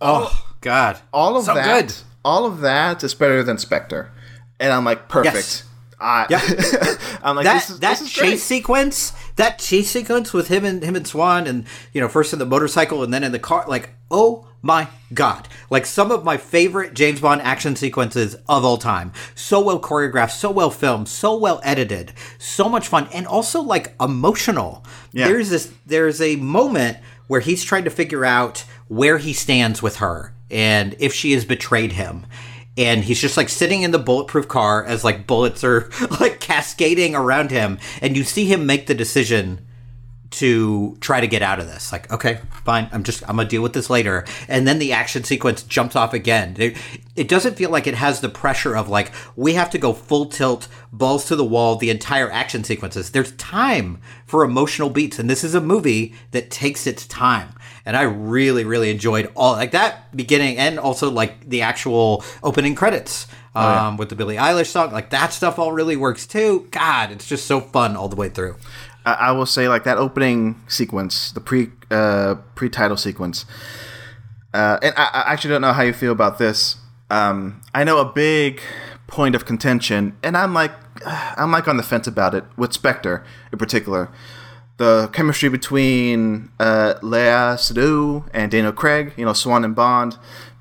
oh, 0.00 0.46
God. 0.60 0.98
All 1.12 1.36
of 1.36 1.44
So 1.44 1.54
that, 1.54 1.86
good. 1.86 1.94
all 2.24 2.44
of 2.44 2.60
that 2.60 3.04
is 3.04 3.14
better 3.14 3.42
than 3.44 3.56
Spectre, 3.56 4.10
and 4.58 4.72
I'm 4.72 4.84
like 4.84 5.08
perfect. 5.08 5.34
Yes. 5.36 5.64
I, 6.02 6.26
I'm 7.22 7.36
like 7.36 7.44
that 7.44 7.54
this 7.54 7.70
is, 7.70 7.78
that 7.80 7.90
this 7.98 8.00
is 8.00 8.10
chase 8.10 8.20
great. 8.30 8.38
sequence, 8.40 9.12
that 9.40 9.58
chase 9.58 9.90
sequence 9.90 10.32
with 10.32 10.48
him 10.48 10.64
and 10.64 10.82
him 10.82 10.96
and 10.96 11.06
Swann, 11.06 11.46
and 11.46 11.64
you 11.92 12.00
know, 12.00 12.08
first 12.08 12.32
in 12.32 12.38
the 12.38 12.46
motorcycle 12.46 13.02
and 13.02 13.12
then 13.12 13.24
in 13.24 13.32
the 13.32 13.38
car, 13.38 13.64
like, 13.66 13.90
oh 14.10 14.46
my 14.62 14.88
god! 15.14 15.48
Like 15.70 15.86
some 15.86 16.10
of 16.10 16.24
my 16.24 16.36
favorite 16.36 16.92
James 16.92 17.20
Bond 17.20 17.40
action 17.40 17.74
sequences 17.74 18.34
of 18.48 18.64
all 18.64 18.76
time. 18.76 19.12
So 19.34 19.60
well 19.60 19.80
choreographed, 19.80 20.32
so 20.32 20.50
well 20.50 20.70
filmed, 20.70 21.08
so 21.08 21.36
well 21.36 21.60
edited, 21.64 22.12
so 22.38 22.68
much 22.68 22.88
fun, 22.88 23.08
and 23.14 23.26
also 23.26 23.62
like 23.62 23.94
emotional. 24.00 24.84
Yeah. 25.12 25.28
There's 25.28 25.48
this, 25.48 25.72
there's 25.86 26.20
a 26.20 26.36
moment 26.36 26.98
where 27.26 27.40
he's 27.40 27.64
trying 27.64 27.84
to 27.84 27.90
figure 27.90 28.24
out 28.24 28.64
where 28.88 29.18
he 29.18 29.32
stands 29.32 29.80
with 29.80 29.96
her 29.96 30.34
and 30.50 30.96
if 30.98 31.14
she 31.14 31.32
has 31.32 31.44
betrayed 31.44 31.92
him 31.92 32.26
and 32.76 33.04
he's 33.04 33.20
just 33.20 33.36
like 33.36 33.48
sitting 33.48 33.82
in 33.82 33.90
the 33.90 33.98
bulletproof 33.98 34.48
car 34.48 34.84
as 34.84 35.04
like 35.04 35.26
bullets 35.26 35.64
are 35.64 35.90
like 36.20 36.40
cascading 36.40 37.14
around 37.14 37.50
him 37.50 37.78
and 38.00 38.16
you 38.16 38.24
see 38.24 38.46
him 38.46 38.66
make 38.66 38.86
the 38.86 38.94
decision 38.94 39.66
to 40.30 40.96
try 41.00 41.20
to 41.20 41.26
get 41.26 41.42
out 41.42 41.58
of 41.58 41.66
this. 41.66 41.90
Like 41.90 42.10
okay 42.12 42.40
fine 42.64 42.88
i'm 42.92 43.02
just 43.02 43.22
i'm 43.28 43.36
gonna 43.36 43.48
deal 43.48 43.62
with 43.62 43.72
this 43.72 43.90
later. 43.90 44.24
And 44.48 44.66
then 44.66 44.78
the 44.78 44.92
action 44.92 45.24
sequence 45.24 45.62
jumps 45.62 45.96
off 45.96 46.14
again. 46.14 46.54
It, 46.58 46.76
it 47.16 47.28
doesn't 47.28 47.56
feel 47.56 47.70
like 47.70 47.88
it 47.88 47.94
has 47.94 48.20
the 48.20 48.28
pressure 48.28 48.76
of 48.76 48.88
like 48.88 49.12
we 49.34 49.54
have 49.54 49.70
to 49.70 49.78
go 49.78 49.92
full 49.92 50.26
tilt 50.26 50.68
balls 50.92 51.24
to 51.26 51.36
the 51.36 51.44
wall 51.44 51.76
the 51.76 51.90
entire 51.90 52.30
action 52.30 52.62
sequences. 52.62 53.10
There's 53.10 53.32
time 53.32 54.00
for 54.24 54.44
emotional 54.44 54.90
beats 54.90 55.18
and 55.18 55.28
this 55.28 55.42
is 55.42 55.56
a 55.56 55.60
movie 55.60 56.14
that 56.30 56.50
takes 56.50 56.86
its 56.86 57.06
time 57.08 57.54
and 57.84 57.96
I 57.96 58.02
really, 58.02 58.64
really 58.64 58.90
enjoyed 58.90 59.30
all 59.34 59.52
like 59.52 59.72
that 59.72 60.14
beginning 60.16 60.58
and 60.58 60.78
also 60.78 61.10
like 61.10 61.48
the 61.48 61.62
actual 61.62 62.24
opening 62.42 62.74
credits 62.74 63.26
um, 63.54 63.96
with 63.96 64.08
the 64.08 64.16
Billie 64.16 64.36
Eilish 64.36 64.66
song. 64.66 64.92
Like 64.92 65.10
that 65.10 65.32
stuff 65.32 65.58
all 65.58 65.72
really 65.72 65.96
works 65.96 66.26
too. 66.26 66.68
God, 66.70 67.10
it's 67.10 67.26
just 67.26 67.46
so 67.46 67.60
fun 67.60 67.96
all 67.96 68.08
the 68.08 68.16
way 68.16 68.28
through. 68.28 68.56
I, 69.04 69.12
I 69.12 69.32
will 69.32 69.46
say 69.46 69.68
like 69.68 69.84
that 69.84 69.98
opening 69.98 70.60
sequence, 70.68 71.32
the 71.32 71.40
pre 71.40 71.70
uh, 71.90 72.36
pre 72.54 72.68
title 72.68 72.96
sequence. 72.96 73.44
Uh, 74.52 74.78
and 74.82 74.94
I, 74.96 75.04
I 75.26 75.32
actually 75.32 75.50
don't 75.50 75.62
know 75.62 75.72
how 75.72 75.82
you 75.82 75.92
feel 75.92 76.12
about 76.12 76.38
this. 76.38 76.76
Um, 77.08 77.60
I 77.74 77.84
know 77.84 77.98
a 77.98 78.04
big 78.04 78.60
point 79.06 79.34
of 79.34 79.44
contention, 79.44 80.16
and 80.22 80.36
I'm 80.36 80.54
like, 80.54 80.72
I'm 81.06 81.52
like 81.52 81.68
on 81.68 81.76
the 81.76 81.82
fence 81.82 82.06
about 82.06 82.34
it 82.34 82.44
with 82.56 82.72
Spectre 82.72 83.24
in 83.52 83.58
particular. 83.58 84.10
The 84.80 85.10
chemistry 85.12 85.50
between 85.50 86.48
uh, 86.58 86.94
Léa 87.02 87.58
Seydoux 87.58 88.24
and 88.32 88.50
Daniel 88.50 88.72
Craig, 88.72 89.12
you 89.18 89.26
know, 89.26 89.34
Swann 89.34 89.62
and 89.62 89.74
Bond, 89.74 90.16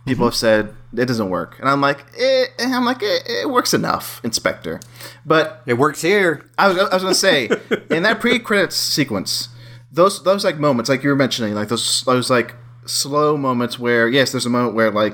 people 0.05 0.25
have 0.25 0.35
said 0.35 0.75
it 0.93 1.05
doesn't 1.05 1.29
work, 1.29 1.57
and 1.59 1.69
I'm 1.69 1.79
like, 1.79 2.05
eh, 2.19 2.47
I'm 2.59 2.83
like, 2.83 3.01
it, 3.01 3.23
it 3.29 3.49
works 3.49 3.73
enough 3.73 4.19
in 4.21 4.33
Spectre, 4.33 4.81
but 5.25 5.61
It 5.65 5.75
works 5.75 6.01
here. 6.01 6.43
I 6.57 6.67
was, 6.67 6.77
I 6.77 6.95
was 6.95 7.03
gonna 7.03 7.15
say 7.15 7.45
in 7.89 8.03
that 8.03 8.19
pre-credits 8.19 8.75
sequence, 8.75 9.47
those 9.89 10.21
those 10.23 10.43
like 10.43 10.57
moments, 10.57 10.89
like 10.89 11.01
you 11.01 11.09
were 11.11 11.15
mentioning, 11.15 11.53
like 11.53 11.69
those 11.69 12.03
those 12.03 12.29
like 12.29 12.55
slow 12.85 13.37
moments 13.37 13.79
where 13.79 14.09
yes, 14.09 14.33
there's 14.33 14.45
a 14.45 14.49
moment 14.49 14.75
where 14.75 14.91
like 14.91 15.13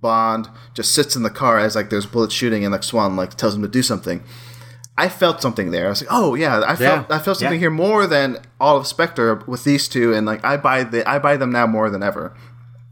Bond 0.00 0.48
just 0.74 0.92
sits 0.92 1.14
in 1.14 1.22
the 1.22 1.30
car 1.30 1.58
as 1.60 1.76
like 1.76 1.88
there's 1.88 2.06
bullets 2.06 2.34
shooting 2.34 2.64
and 2.64 2.72
like 2.72 2.82
Swann 2.82 3.14
like 3.14 3.34
tells 3.34 3.54
him 3.54 3.62
to 3.62 3.68
do 3.68 3.82
something. 3.82 4.24
I 4.96 5.08
felt 5.08 5.42
something 5.42 5.70
there. 5.72 5.86
I 5.86 5.88
was 5.90 6.02
like, 6.02 6.10
oh 6.12 6.34
yeah, 6.34 6.62
I 6.66 6.76
felt 6.76 7.06
Yeah. 7.10 7.16
I 7.16 7.18
felt 7.18 7.38
something 7.38 7.54
Yeah. 7.54 7.58
here 7.60 7.70
more 7.70 8.06
than 8.06 8.38
all 8.60 8.76
of 8.76 8.86
Spectre 8.86 9.42
with 9.46 9.64
these 9.64 9.88
two, 9.88 10.12
and 10.14 10.24
like 10.26 10.44
I 10.44 10.56
buy 10.56 10.84
the 10.84 11.08
I 11.08 11.18
buy 11.18 11.36
them 11.36 11.50
now 11.50 11.66
more 11.66 11.90
than 11.90 12.02
ever. 12.02 12.32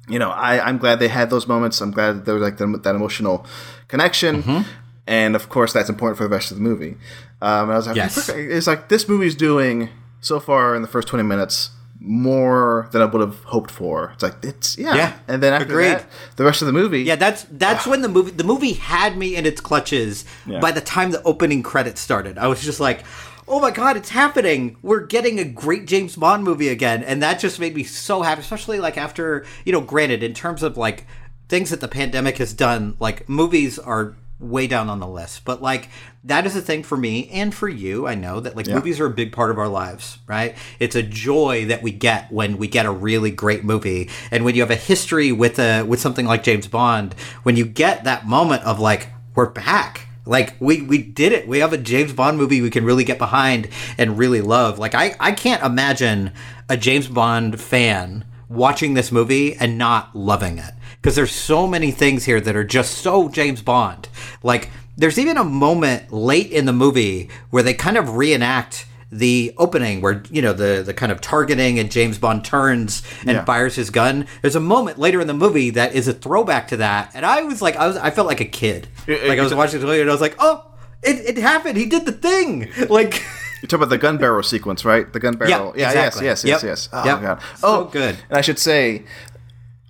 You 0.09 0.19
know, 0.19 0.31
I 0.31 0.59
I'm 0.67 0.79
glad 0.79 0.99
they 0.99 1.09
had 1.09 1.31
those 1.31 1.47
moments. 1.47 1.81
I'm 1.81 1.93
glad 1.93 2.13
that 2.17 2.25
there 2.25 2.35
was 2.35 2.43
like 2.43 2.57
the, 2.57 2.67
that 2.83 2.95
emotional 2.97 3.47
connection, 3.89 4.43
Mm-hmm. 4.43 4.63
and 5.07 5.37
of 5.37 5.49
course 5.49 5.73
that's 5.73 5.89
important 5.89 6.17
for 6.19 6.25
the 6.25 6.31
rest 6.31 6.51
of 6.51 6.57
the 6.57 6.63
movie. 6.63 6.97
Um, 7.41 7.65
and 7.69 7.73
I 7.73 7.77
was 7.77 7.87
like, 7.87 7.97
Yes. 7.97 8.29
it's 8.29 8.67
like 8.67 8.89
this 8.89 9.09
movie's 9.09 9.35
doing 9.37 9.89
so 10.21 10.41
far 10.41 10.75
in 10.75 10.83
the 10.83 10.89
first 10.89 11.09
20 11.09 11.23
minutes 11.25 11.71
more 12.05 12.89
than 12.93 13.01
I 13.01 13.05
would 13.07 13.21
have 13.21 13.43
hoped 13.45 13.71
for. 13.71 14.11
It's 14.15 14.23
like 14.23 14.35
it's 14.43 14.77
yeah, 14.77 14.95
Yeah. 14.95 15.13
and 15.29 15.43
then 15.43 15.53
after 15.53 15.67
Agreed. 15.73 15.89
that, 15.99 16.07
the 16.37 16.45
rest 16.45 16.61
of 16.63 16.67
the 16.67 16.73
movie, 16.73 17.03
Yeah, 17.03 17.17
that's 17.17 17.47
that's 17.51 17.87
ah. 17.87 17.91
when 17.91 18.03
the 18.03 18.09
movie 18.09 18.33
the 18.33 18.45
movie 18.45 18.73
had 18.75 19.17
me 19.17 19.37
in 19.37 19.47
its 19.47 19.61
clutches 19.61 20.25
Yeah. 20.47 20.61
by 20.61 20.73
the 20.73 20.81
time 20.81 21.11
the 21.13 21.23
opening 21.23 21.63
credits 21.63 22.01
started. 22.01 22.39
I 22.39 22.49
was 22.49 22.61
just 22.63 22.81
like, 22.81 23.05
"Oh 23.47 23.61
my 23.61 23.71
god, 23.71 23.97
it's 23.97 24.11
happening. 24.11 24.77
We're 24.83 25.07
getting 25.07 25.39
a 25.39 25.45
great 25.45 25.87
James 25.87 26.17
Bond 26.17 26.45
movie 26.45 26.69
again." 26.69 27.03
And 27.05 27.23
that 27.23 27.39
just 27.39 27.61
made 27.61 27.75
me 27.75 27.85
so 27.85 28.23
happy, 28.23 28.41
especially 28.41 28.81
like 28.81 28.99
after, 28.99 29.45
you 29.65 29.73
know, 29.73 29.81
granted 29.81 30.23
in 30.23 30.35
terms 30.35 30.63
of 30.63 30.77
like 30.77 31.07
things 31.49 31.71
that 31.71 31.81
the 31.81 31.89
pandemic 31.89 32.39
has 32.39 32.53
done, 32.53 32.97
like 32.99 33.29
movies 33.29 33.79
are 33.79 34.15
way 34.43 34.67
down 34.67 34.91
on 34.91 35.01
the 35.01 35.07
list. 35.07 35.45
But 35.45 35.63
like 35.63 35.89
that 36.25 36.47
is 36.47 36.57
a 36.57 36.61
thing 36.61 36.83
for 36.83 36.97
me 36.97 37.29
and 37.31 37.55
for 37.55 37.69
you. 37.69 38.07
I 38.07 38.15
know 38.15 38.41
that 38.41 38.57
like 38.57 38.69
movies 38.69 39.01
are 39.01 39.07
a 39.07 39.11
big 39.11 39.33
part 39.33 39.51
of 39.51 39.59
our 39.59 39.69
lives, 39.69 40.19
right? 40.27 40.57
It's 40.79 40.97
a 40.97 41.03
joy 41.03 41.67
that 41.67 41.83
we 41.83 41.93
get 41.93 42.31
when 42.31 42.59
we 42.59 42.69
get 42.69 42.87
a 42.87 42.91
really 42.91 43.31
great 43.31 43.65
movie. 43.65 44.11
And 44.31 44.45
when 44.45 44.55
you 44.55 44.63
have 44.63 44.71
a 44.71 44.77
history 44.77 45.33
with 45.33 45.59
a 45.59 45.83
with 45.83 46.01
something 46.01 46.27
like 46.27 46.43
James 46.43 46.67
Bond, 46.67 47.15
when 47.43 47.57
you 47.57 47.65
get 47.65 48.05
that 48.05 48.27
moment 48.27 48.65
of 48.65 48.79
like 48.79 49.09
we're 49.35 49.51
back. 49.51 50.09
Like 50.25 50.55
we 50.61 50.83
we 50.83 50.99
did 50.99 51.33
it. 51.33 51.49
We 51.49 51.59
have 51.59 51.73
a 51.73 51.79
James 51.79 52.13
Bond 52.13 52.39
movie 52.39 52.61
we 52.61 52.71
can 52.71 52.85
really 52.85 53.03
get 53.03 53.19
behind 53.19 53.69
and 53.99 54.19
really 54.19 54.41
love. 54.41 54.79
Like 54.79 54.95
I 54.95 55.17
I 55.19 55.33
can't 55.33 55.63
imagine 55.65 56.33
a 56.69 56.77
James 56.77 57.09
Bond 57.09 57.61
fan 57.61 58.25
watching 58.49 58.95
this 58.95 59.11
movie 59.11 59.57
and 59.57 59.79
not 59.79 60.15
loving 60.15 60.59
it 60.59 60.75
because 61.03 61.17
there's 61.17 61.33
so 61.35 61.67
many 61.67 61.91
things 61.91 62.25
here 62.25 62.41
that 62.41 62.55
are 62.57 62.65
just 62.65 62.99
so 62.99 63.29
James 63.29 63.61
Bond. 63.61 64.09
Like 64.43 64.71
there's 64.97 65.19
even 65.19 65.37
a 65.37 65.45
moment 65.45 66.13
late 66.13 66.51
in 66.51 66.65
the 66.65 66.73
movie 66.73 67.29
where 67.51 67.63
they 67.63 67.75
kind 67.75 67.97
of 67.99 68.17
reenact 68.17 68.87
the 69.11 69.53
opening 69.59 70.01
where 70.01 70.23
you 70.31 70.41
know 70.41 70.55
the 70.55 70.83
the 70.87 70.95
kind 70.95 71.13
of 71.13 71.21
targeting 71.21 71.79
and 71.79 71.91
James 71.91 72.17
Bond 72.19 72.45
turns 72.45 73.03
and 73.23 73.33
Yeah. 73.33 73.45
fires 73.45 73.75
his 73.75 73.91
gun. 73.91 74.27
There's 74.41 74.57
a 74.57 74.61
moment 74.61 74.99
later 74.99 75.21
in 75.21 75.27
the 75.27 75.35
movie 75.35 75.69
that 75.71 75.95
is 75.95 76.09
a 76.09 76.15
throwback 76.15 76.69
to 76.69 76.79
that, 76.79 77.11
and 77.15 77.27
I 77.27 77.43
was 77.43 77.61
like, 77.61 77.77
I 77.77 77.87
was 77.89 77.97
I 77.99 78.11
felt 78.11 78.27
like 78.27 78.41
a 78.41 78.47
kid. 78.47 78.89
It- 79.07 79.29
like 79.29 79.39
I 79.39 79.43
was 79.43 79.53
watching 79.53 79.81
watching 79.81 79.87
movie 79.89 80.01
and 80.01 80.09
I 80.09 80.13
was 80.15 80.23
like, 80.23 80.37
oh, 80.39 80.65
it, 81.03 81.37
it 81.37 81.41
happened. 81.43 81.77
He 81.77 81.85
did 81.87 82.07
the 82.07 82.13
thing. 82.13 82.71
Like. 82.89 83.23
You 83.61 83.69
talk 83.69 83.79
about 83.79 83.91
the 83.91 83.99
gun 83.99 84.19
barrel 84.19 84.43
sequence, 84.43 84.85
right? 84.85 85.13
The 85.13 85.21
gun 85.21 85.37
barrel. 85.37 85.73
Yeah, 85.77 85.87
exactly. 85.91 86.25
yes, 86.25 86.43
yes, 86.45 86.63
yes, 86.63 86.63
Yep. 86.63 86.69
yes. 86.71 86.89
Oh 86.93 87.05
Yep. 87.05 87.17
my 87.21 87.23
god. 87.27 87.41
So 87.59 87.69
Oh, 87.69 87.85
good. 87.85 88.17
And 88.29 88.37
I 88.39 88.41
should 88.41 88.59
say, 88.59 89.05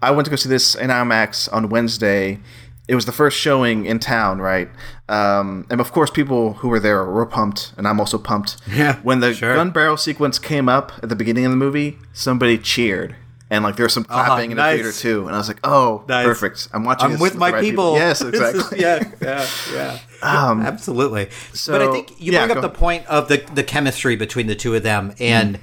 I 0.03 0.11
went 0.11 0.27
to 0.27 0.31
go 0.31 0.37
see 0.37 0.49
this 0.49 0.75
in 0.75 0.91
IMAX 0.91 1.51
on 1.53 1.69
Wednesday. 1.69 2.41
It 2.89 2.97
was 2.97 3.07
the 3.07 3.13
first 3.13 3.39
showing 3.39 3.87
in 3.87 4.01
town, 4.01 4.41
right? 4.41 4.69
Um, 5.09 5.65
and 5.71 5.81
of 5.81 5.93
course, 5.93 6.11
people 6.11 6.55
who 6.55 6.69
were 6.69 6.81
there 6.81 7.05
were 7.05 7.25
pumped, 7.25 7.73
and 7.77 7.87
I'm 7.87 8.01
also 8.01 8.19
pumped. 8.19 8.57
Yeah, 8.67 8.97
When 9.03 9.21
the 9.21 9.33
sure. 9.33 9.55
gun 9.55 9.71
barrel 9.71 9.97
sequence 9.97 10.41
came 10.41 10.69
up 10.69 10.93
at 11.03 11.09
the 11.09 11.15
beginning 11.17 11.45
of 11.45 11.53
the 11.53 11.57
movie, 11.57 11.99
somebody 12.13 12.59
cheered. 12.59 13.15
And 13.49 13.63
like 13.63 13.77
there 13.77 13.85
was 13.85 13.93
some 13.93 14.07
ah, 14.09 14.25
clapping 14.25 14.51
in 14.51 14.57
the 14.57 14.63
nice. 14.63 14.77
theater 14.81 14.93
too, 14.93 15.27
and 15.27 15.35
I 15.35 15.39
was 15.39 15.47
like, 15.47 15.61
"Oh, 15.63 16.05
Nice. 16.09 16.25
perfect! 16.25 16.69
I'm 16.73 16.85
watching. 16.85 17.05
I'm 17.05 17.13
this 17.13 17.21
with 17.21 17.33
the 17.35 17.39
my 17.39 17.53
right 17.53 17.61
people. 17.63 17.97
Yes, 17.97 18.23
exactly. 18.23 18.79
yeah, 18.81 19.05
yeah, 19.21 19.47
yeah. 19.75 19.99
Um, 20.23 20.63
Absolutely. 20.63 21.29
so- 21.53 21.73
but 21.73 21.83
I 21.83 21.93
think 21.93 22.19
you 22.19 22.33
yeah, 22.33 22.47
bring 22.47 22.57
up 22.57 22.63
the 22.63 22.71
point 22.71 23.07
of 23.09 23.29
the 23.29 23.45
the 23.55 23.63
chemistry 23.63 24.17
between 24.17 24.47
the 24.47 24.55
two 24.55 24.75
of 24.75 24.83
them, 24.83 25.13
and 25.21 25.57
mm. 25.57 25.61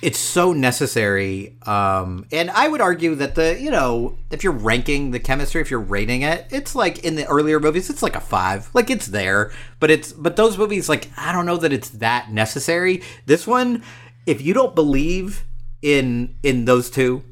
It's 0.00 0.18
so 0.18 0.52
necessary. 0.52 1.56
Um, 1.62 2.26
and 2.30 2.50
I 2.50 2.68
would 2.68 2.80
argue 2.80 3.14
that 3.16 3.34
the 3.34 3.60
you 3.60 3.70
know 3.70 4.18
if 4.30 4.44
you're 4.44 4.52
ranking 4.52 5.10
the 5.10 5.20
chemistry, 5.20 5.60
if 5.60 5.70
you're 5.70 5.80
rating 5.80 6.22
it, 6.22 6.46
it's 6.50 6.74
like 6.74 7.04
in 7.04 7.16
the 7.16 7.26
earlier 7.26 7.60
movies, 7.60 7.90
it's 7.90 8.02
like 8.02 8.16
a 8.16 8.20
five. 8.20 8.70
Like 8.74 8.90
it's 8.90 9.06
there, 9.06 9.52
but 9.80 9.90
it's 9.90 10.12
but 10.12 10.36
those 10.36 10.58
movies, 10.58 10.88
like 10.88 11.10
I 11.16 11.32
don't 11.32 11.46
know 11.46 11.56
that 11.56 11.72
it's 11.72 11.90
that 11.90 12.30
necessary. 12.30 13.02
This 13.26 13.46
one, 13.46 13.82
if 14.26 14.40
you 14.40 14.54
don't 14.54 14.74
believe 14.74 15.44
in 15.82 16.36
in 16.42 16.64
those 16.64 16.90
two 16.90 17.22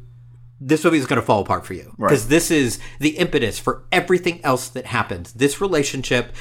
this 0.61 0.85
movie 0.85 0.99
is 0.99 1.07
going 1.07 1.21
to 1.21 1.27
fall 1.27 1.43
apart 1.43 1.67
for 1.67 1.75
you 1.75 1.95
because 1.99 2.29
this 2.29 2.51
is 2.51 2.79
the 2.99 3.11
impetus 3.19 3.59
for 3.59 3.85
everything 3.93 4.43
else 4.45 4.69
that 4.71 4.87
happens. 4.87 5.33
This 5.35 5.61
relationship, 5.61 6.33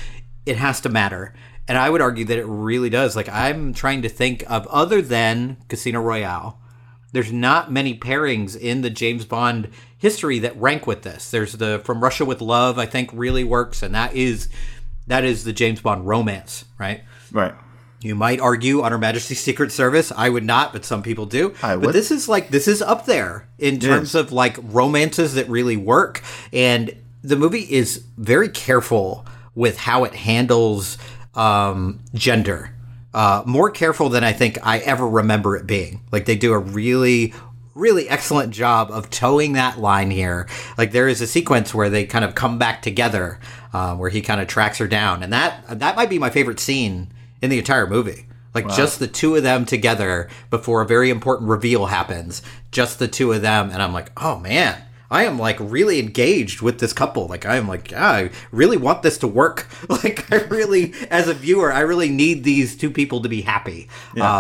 it 0.46 0.56
has 0.56 0.80
to 0.82 0.90
matter. 0.90 1.34
And 1.68 1.78
I 1.78 1.90
would 1.90 2.02
argue 2.02 2.26
that 2.26 2.38
it 2.38 2.46
really 2.46 2.90
does. 2.90 3.16
Like, 3.16 3.30
I'm 3.30 3.74
trying 3.74 4.04
to 4.04 4.10
think 4.10 4.44
of 4.50 4.68
other 4.68 5.02
than 5.02 5.58
Casino 5.68 6.00
Royale, 6.00 6.60
there's 7.12 7.32
not 7.32 7.72
many 7.72 7.98
pairings 7.98 8.58
in 8.58 8.82
the 8.82 8.90
James 8.90 9.26
Bond 9.26 9.70
history 9.98 10.38
that 10.40 10.60
rank 10.60 10.86
with 10.86 11.04
this. 11.04 11.32
There's 11.32 11.54
the 11.54 11.82
From 11.84 12.04
Russia 12.04 12.26
with 12.26 12.42
Love, 12.42 12.78
I 12.78 12.86
think 12.86 13.10
really 13.14 13.44
works, 13.44 13.82
and 13.82 13.96
that 13.96 14.14
is 14.14 14.50
that 15.08 15.24
is 15.24 15.44
the 15.44 15.54
James 15.54 15.82
Bond 15.82 16.08
romance, 16.08 16.66
right? 16.78 17.04
Right. 17.32 17.54
You 18.02 18.16
might 18.16 18.40
argue 18.40 18.82
on 18.82 18.92
Her 18.92 18.98
Majesty's 18.98 19.40
Secret 19.40 19.72
Service. 19.72 20.12
I 20.16 20.30
would 20.30 20.44
not, 20.44 20.74
but 20.74 20.86
some 20.86 21.02
people 21.02 21.26
do. 21.26 21.56
I 21.64 21.76
But 21.88 21.94
this 21.94 22.12
is 22.12 22.30
like 22.30 22.50
this 22.50 22.68
is 22.68 22.82
up 22.82 23.06
there 23.06 23.48
in 23.58 23.80
terms 23.80 24.14
of 24.14 24.32
like 24.32 24.58
romances 24.62 25.34
that 25.36 25.50
really 25.50 25.78
work. 25.78 26.22
And 26.54 26.96
the 27.24 27.36
movie 27.36 27.62
is 27.74 28.04
very 28.18 28.50
careful 28.50 29.26
with 29.56 29.78
how 29.78 30.04
it 30.04 30.14
handles 30.14 30.98
um, 31.36 32.00
gender. 32.14 32.72
Uh, 33.14 33.44
more 33.46 33.72
careful 33.72 34.10
than 34.10 34.24
I 34.26 34.34
think 34.34 34.58
I 34.62 34.80
ever 34.80 35.08
remember 35.08 35.56
it 35.56 35.66
being. 35.66 36.02
Like 36.12 36.26
they 36.26 36.36
do 36.36 36.54
a 36.54 36.60
really 36.60 37.34
really 37.76 38.08
excellent 38.08 38.54
job 38.54 38.90
of 38.90 39.10
toeing 39.10 39.54
that 39.54 39.78
line 39.78 40.10
here. 40.10 40.48
Like 40.78 40.92
there 40.92 41.10
is 41.10 41.22
a 41.22 41.28
sequence 41.28 41.74
where 41.74 41.90
they 41.90 42.06
kind 42.06 42.26
of 42.26 42.34
come 42.34 42.58
back 42.58 42.82
together, 42.82 43.38
uh, 43.74 43.96
where 43.96 44.10
he 44.10 44.22
kind 44.22 44.40
of 44.42 44.48
tracks 44.48 44.78
her 44.80 44.88
down, 44.88 45.22
and 45.22 45.32
that 45.34 45.80
that 45.80 45.96
might 45.96 46.10
be 46.10 46.18
my 46.18 46.30
favorite 46.30 46.60
scene 46.60 47.12
in 47.42 47.50
the 47.50 47.60
entire 47.60 47.86
movie. 47.86 48.28
Like 48.54 48.70
just 48.70 49.00
the 49.00 49.08
two 49.08 49.36
of 49.36 49.44
them 49.44 49.66
together 49.66 50.30
before 50.50 50.82
a 50.82 50.86
very 50.86 51.10
important 51.10 51.50
reveal 51.50 51.88
happens. 51.88 52.42
Just 52.72 53.00
the 53.00 53.08
two 53.10 53.34
of 53.34 53.42
them, 53.42 53.70
and 53.70 53.82
I'm 53.82 53.94
like, 53.94 54.12
oh 54.18 54.40
man. 54.40 54.82
I 55.12 55.24
am 55.26 55.38
like 55.40 55.58
really 55.60 56.00
engaged 56.00 56.62
with 56.62 56.80
this 56.80 56.94
couple. 56.94 57.28
Like 57.28 57.46
I 57.46 57.56
am 57.58 57.68
like, 57.68 57.92
yeah, 57.92 58.08
I 58.10 58.30
really 58.52 58.78
want 58.78 59.04
this 59.04 59.18
to 59.20 59.28
work. 59.28 59.68
Like 60.06 60.32
I 60.32 60.38
really, 60.46 60.94
as 61.10 61.28
a 61.28 61.34
viewer, 61.34 61.72
I 61.72 61.80
really 61.82 62.10
need 62.10 62.44
these 62.44 62.76
two 62.76 62.92
people 62.92 63.22
to 63.22 63.30
be 63.30 63.42
happy. 63.42 63.88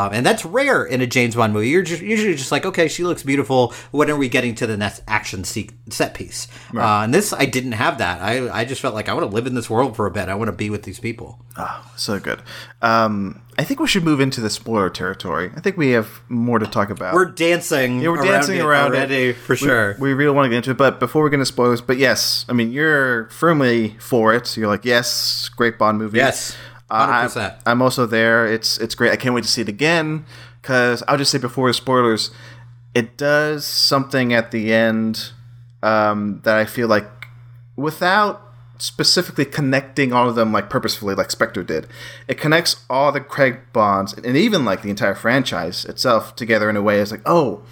Um, 0.06 0.14
and 0.14 0.26
that's 0.26 0.44
rare 0.44 0.84
in 0.84 1.02
a 1.02 1.08
James 1.08 1.36
Bond 1.36 1.54
movie. 1.54 1.70
You're 1.70 1.82
just 1.82 2.02
usually 2.02 2.36
just 2.36 2.52
like, 2.52 2.66
okay, 2.66 2.88
she 2.88 3.04
looks 3.04 3.24
beautiful. 3.24 3.74
When 3.92 4.10
are 4.10 4.18
we 4.18 4.28
getting 4.28 4.54
to 4.56 4.68
the 4.68 4.76
next 4.76 5.02
action 5.08 5.44
se- 5.44 5.70
set 5.90 6.14
piece? 6.14 6.48
Uh, 6.84 7.04
and 7.04 7.14
this, 7.14 7.32
I 7.32 7.46
didn't 7.46 7.72
have 7.74 8.00
that. 8.00 8.22
I, 8.22 8.50
I 8.50 8.66
just 8.66 8.82
felt 8.82 8.96
like 8.96 9.08
I 9.08 9.14
want 9.14 9.30
to 9.30 9.34
live 9.36 9.48
in 9.48 9.56
this 9.56 9.70
world 9.70 9.96
for 9.96 10.06
a 10.08 10.12
bit. 10.12 10.28
I 10.28 10.36
want 10.36 10.50
to 10.50 10.52
be 10.52 10.70
with 10.70 10.84
these 10.84 11.00
people. 11.00 11.40
Oh, 11.58 11.92
so 11.96 12.20
good. 12.20 12.42
Um, 12.82 13.42
I 13.58 13.64
think 13.64 13.80
we 13.80 13.88
should 13.88 14.04
move 14.04 14.20
into 14.20 14.42
the 14.42 14.50
spoiler 14.50 14.90
territory. 14.90 15.52
I 15.56 15.62
think 15.62 15.78
we 15.78 15.92
have 15.92 16.10
more 16.28 16.60
to 16.60 16.68
talk 16.68 16.90
about. 16.90 17.14
We're 17.14 17.26
dancing. 17.26 18.02
Yeah, 18.02 18.10
we're 18.10 18.18
around 18.18 18.28
dancing 18.28 18.58
it 18.58 18.62
around 18.66 18.94
it. 18.94 18.98
already 18.98 19.34
for 19.34 19.54
We- 19.54 19.58
sure. 19.58 19.96
We, 19.98 20.14
really 20.14 20.34
want 20.36 20.46
to 20.46 20.50
get 20.50 20.58
into 20.58 20.72
it, 20.72 20.78
but 20.78 21.00
before 21.00 21.24
we 21.24 21.30
get 21.30 21.36
into 21.36 21.46
spoilers, 21.46 21.80
but 21.82 21.98
yes, 21.98 22.46
I 22.50 22.54
mean 22.54 22.72
you're 22.72 23.30
firmly 23.30 23.96
for 24.00 24.34
it. 24.34 24.58
You're 24.58 24.68
like, 24.68 24.84
yes, 24.84 25.50
great 25.56 25.78
Bond 25.78 25.98
movie. 25.98 26.18
Yes, 26.18 26.56
Uh, 26.90 27.28
100%. 27.28 27.56
I, 27.66 27.72
am 27.72 27.82
also 27.82 28.06
there. 28.06 28.46
It's 28.46 28.78
it's 28.78 28.94
great. 28.94 29.12
I 29.12 29.16
can't 29.16 29.34
wait 29.34 29.44
to 29.46 29.50
see 29.50 29.62
it 29.62 29.70
again 29.70 30.26
because 30.62 31.02
I'll 31.08 31.18
just 31.18 31.32
say 31.32 31.38
before 31.38 31.70
the 31.70 31.74
spoilers, 31.74 32.32
it 32.94 33.18
does 33.18 33.66
something 33.66 34.34
at 34.34 34.52
the 34.52 34.74
end 34.74 35.32
um, 35.82 36.42
that 36.44 36.58
I 36.58 36.66
feel 36.66 36.88
like 36.88 37.06
without 37.76 38.42
specifically 38.78 39.46
connecting 39.46 40.12
all 40.14 40.30
of 40.30 40.36
them 40.36 40.52
like 40.52 40.70
purposefully 40.70 41.16
like 41.16 41.32
Spectre 41.32 41.64
did. 41.64 41.88
It 42.28 42.38
connects 42.38 42.84
all 42.90 43.12
the 43.12 43.22
Craig 43.22 43.60
Bonds 43.74 44.14
and 44.14 44.36
even 44.38 44.66
like 44.66 44.82
the 44.82 44.90
entire 44.90 45.16
franchise 45.16 45.86
itself 45.86 46.36
together 46.36 46.70
in 46.70 46.76
a 46.76 46.82
way 46.82 47.00
it's 47.00 47.12
like, 47.12 47.22
oh, 47.26 47.64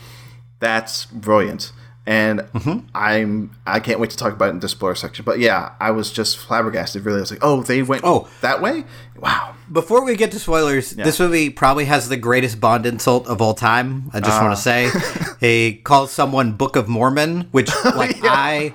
that's 0.59 1.05
brilliant. 1.05 1.71
And 2.05 2.45
I'm 2.93 3.51
I 3.65 3.79
can't 3.79 3.97
wait 3.97 4.09
to 4.09 4.17
talk 4.17 4.33
about 4.33 4.47
it 4.47 4.51
in 4.51 4.59
the 4.59 4.67
spoiler 4.67 4.93
section. 4.95 5.23
But 5.23 5.39
yeah, 5.39 5.71
I 5.79 5.91
was 5.91 6.11
just 6.11 6.37
flabbergasted. 6.37 7.05
Really, 7.05 7.19
I 7.19 7.21
was 7.21 7.31
like, 7.31 7.39
oh, 7.41 7.63
they 7.63 7.81
went 7.81 8.01
Oh. 8.03 8.27
that 8.41 8.61
way. 8.61 8.83
Wow. 9.17 9.55
Before 9.71 10.03
we 10.03 10.17
get 10.17 10.29
to 10.33 10.39
spoilers, 10.39 10.91
this 10.91 11.17
movie 11.21 11.49
probably 11.49 11.85
has 11.85 12.09
the 12.09 12.17
greatest 12.17 12.59
Bond 12.59 12.85
insult 12.85 13.25
of 13.27 13.41
all 13.41 13.53
time. 13.53 14.09
I 14.13 14.19
just 14.19 14.33
Ah. 14.37 14.43
want 14.43 14.55
to 14.57 14.61
say, 14.61 14.89
he 15.39 15.75
calls 15.77 16.11
someone 16.11 16.51
Book 16.53 16.75
of 16.75 16.89
Mormon, 16.89 17.47
which 17.51 17.69
like 17.95 18.17
I, 18.23 18.73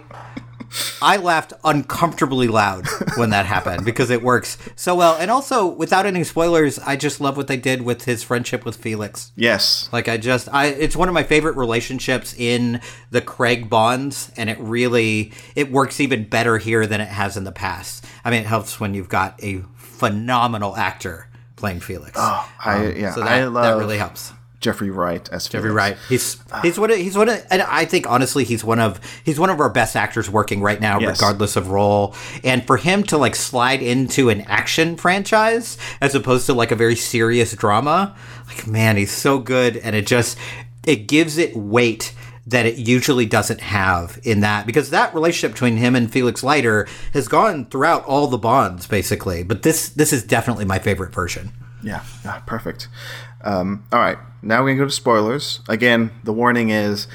I 1.01 1.17
laughed 1.17 1.53
uncomfortably 1.65 2.49
loud 2.49 2.87
when 3.17 3.31
that 3.31 3.47
happened 3.47 3.85
because 3.85 4.11
it 4.11 4.23
works 4.23 4.59
so 4.77 4.95
well. 4.95 5.17
And 5.17 5.31
also, 5.31 5.67
without 5.67 6.07
any 6.07 6.25
spoilers, 6.25 6.79
I 6.79 6.97
just 6.97 7.21
love 7.21 7.37
what 7.37 7.47
they 7.47 7.57
did 7.57 7.83
with 7.83 8.05
his 8.05 8.23
friendship 8.23 8.65
with 8.65 8.77
Felix. 8.77 9.33
Yes. 9.37 9.89
Like 9.93 10.09
I 10.09 10.17
just 10.17 10.49
I 10.53 10.67
it's 10.67 10.97
one 10.97 11.09
of 11.09 11.15
my 11.15 11.23
favorite 11.23 11.57
relationships 11.57 12.35
in 12.37 12.81
the 13.11 13.21
Craig 13.21 13.71
Bonds 13.71 14.31
and 14.37 14.51
it 14.51 14.59
really 14.59 15.33
it 15.55 15.71
works 15.71 16.01
even 16.01 16.29
better 16.29 16.59
here 16.59 16.87
than 16.87 17.01
it 17.01 17.09
has 17.09 17.37
in 17.37 17.45
the 17.45 17.53
past. 17.53 18.05
I 18.25 18.31
mean 18.31 18.41
it 18.41 18.47
helps 18.47 18.81
when 18.81 18.95
you've 18.95 19.09
got 19.09 19.43
a 19.43 19.63
phenomenal 19.77 20.77
actor 20.77 21.29
playing 21.57 21.81
Felix. 21.81 22.13
Oh, 22.17 22.53
I 22.65 22.87
um, 22.87 22.97
yeah. 22.97 23.15
so 23.15 23.21
that, 23.21 23.29
I 23.29 23.45
love 23.47 23.65
that 23.65 23.77
really 23.79 23.99
helps. 23.99 24.33
Jeffrey 24.61 24.91
Wright 24.91 25.29
as 25.31 25.47
Jeffrey 25.49 25.71
Felix. 25.71 25.77
Wright. 25.77 25.97
He's 26.09 26.37
he's 26.63 26.79
one 26.81 26.91
of 26.91 26.97
he's 26.97 27.17
one 27.17 27.29
of 27.29 27.47
and 27.51 27.63
I 27.63 27.85
think 27.85 28.11
honestly 28.11 28.43
he's 28.45 28.65
one 28.65 28.81
of 28.81 29.01
he's 29.25 29.39
one 29.39 29.51
of 29.51 29.61
our 29.61 29.71
best 29.71 29.95
actors 29.95 30.29
working 30.29 30.61
right 30.61 30.81
now, 30.81 30.99
Yes. 30.99 31.21
regardless 31.21 31.55
of 31.55 31.69
role. 31.71 32.15
And 32.43 32.67
for 32.67 32.77
him 32.77 33.03
to 33.05 33.19
like 33.19 33.37
slide 33.37 33.83
into 33.83 34.31
an 34.31 34.41
action 34.43 34.97
franchise 34.97 35.79
as 36.01 36.15
opposed 36.15 36.47
to 36.47 36.55
like 36.55 36.73
a 36.73 36.77
very 36.77 36.97
serious 36.97 37.53
drama, 37.53 38.17
like 38.49 38.67
man, 38.67 38.97
he's 38.97 39.13
so 39.13 39.39
good 39.39 39.77
and 39.77 39.95
it 39.95 40.07
just 40.07 40.37
it 40.87 41.07
gives 41.07 41.39
it 41.39 41.57
weight 41.57 42.15
that 42.47 42.65
it 42.67 42.79
usually 42.79 43.27
doesn't 43.27 43.61
have 43.61 44.19
in 44.25 44.41
that 44.41 44.67
because 44.67 44.91
that 44.91 45.15
relationship 45.15 45.53
between 45.53 45.77
him 45.77 45.95
and 45.95 46.11
Felix 46.11 46.43
Leiter 46.43 46.89
has 47.13 47.29
gone 47.29 47.67
throughout 47.67 48.05
all 48.07 48.27
the 48.27 48.39
bonds 48.39 48.87
basically. 48.89 49.45
But 49.45 49.63
this 49.63 49.89
this 49.91 50.13
is 50.13 50.25
definitely 50.25 50.65
my 50.65 50.79
favorite 50.81 51.15
version. 51.15 51.53
Yeah, 51.81 52.03
ah, 52.25 52.43
perfect. 52.45 52.89
Um, 53.43 53.85
all 53.93 54.01
right, 54.01 54.19
now 54.43 54.63
we're 54.63 54.71
gonna 54.71 54.79
go 54.81 54.85
to 54.87 54.91
spoilers. 54.91 55.61
Again, 55.69 56.11
the 56.25 56.33
warning 56.33 56.71
is 56.71 57.07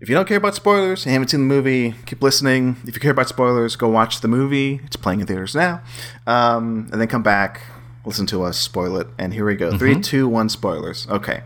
if 0.00 0.08
you 0.08 0.14
don't 0.14 0.26
care 0.26 0.38
about 0.38 0.54
spoilers, 0.54 1.06
you 1.06 1.12
haven't 1.12 1.28
seen 1.28 1.40
the 1.40 1.54
movie, 1.54 1.94
keep 2.06 2.22
listening. 2.22 2.76
If 2.84 2.94
you 2.94 3.00
care 3.00 3.12
about 3.12 3.28
spoilers, 3.28 3.76
go 3.76 3.88
watch 3.88 4.20
the 4.20 4.28
movie. 4.28 4.80
It's 4.84 4.96
playing 4.96 5.20
in 5.20 5.26
theaters 5.26 5.54
now, 5.54 5.80
um, 6.26 6.88
and 6.90 7.00
then 7.00 7.08
come 7.08 7.22
back, 7.22 7.62
listen 8.04 8.26
to 8.26 8.42
us, 8.42 8.58
spoil 8.58 8.96
it, 8.96 9.06
and 9.18 9.32
here 9.32 9.46
we 9.46 9.54
go. 9.54 9.76
Three, 9.78 10.00
two, 10.00 10.26
one, 10.28 10.48
spoilers. 10.48 11.06
Okay. 11.08 11.42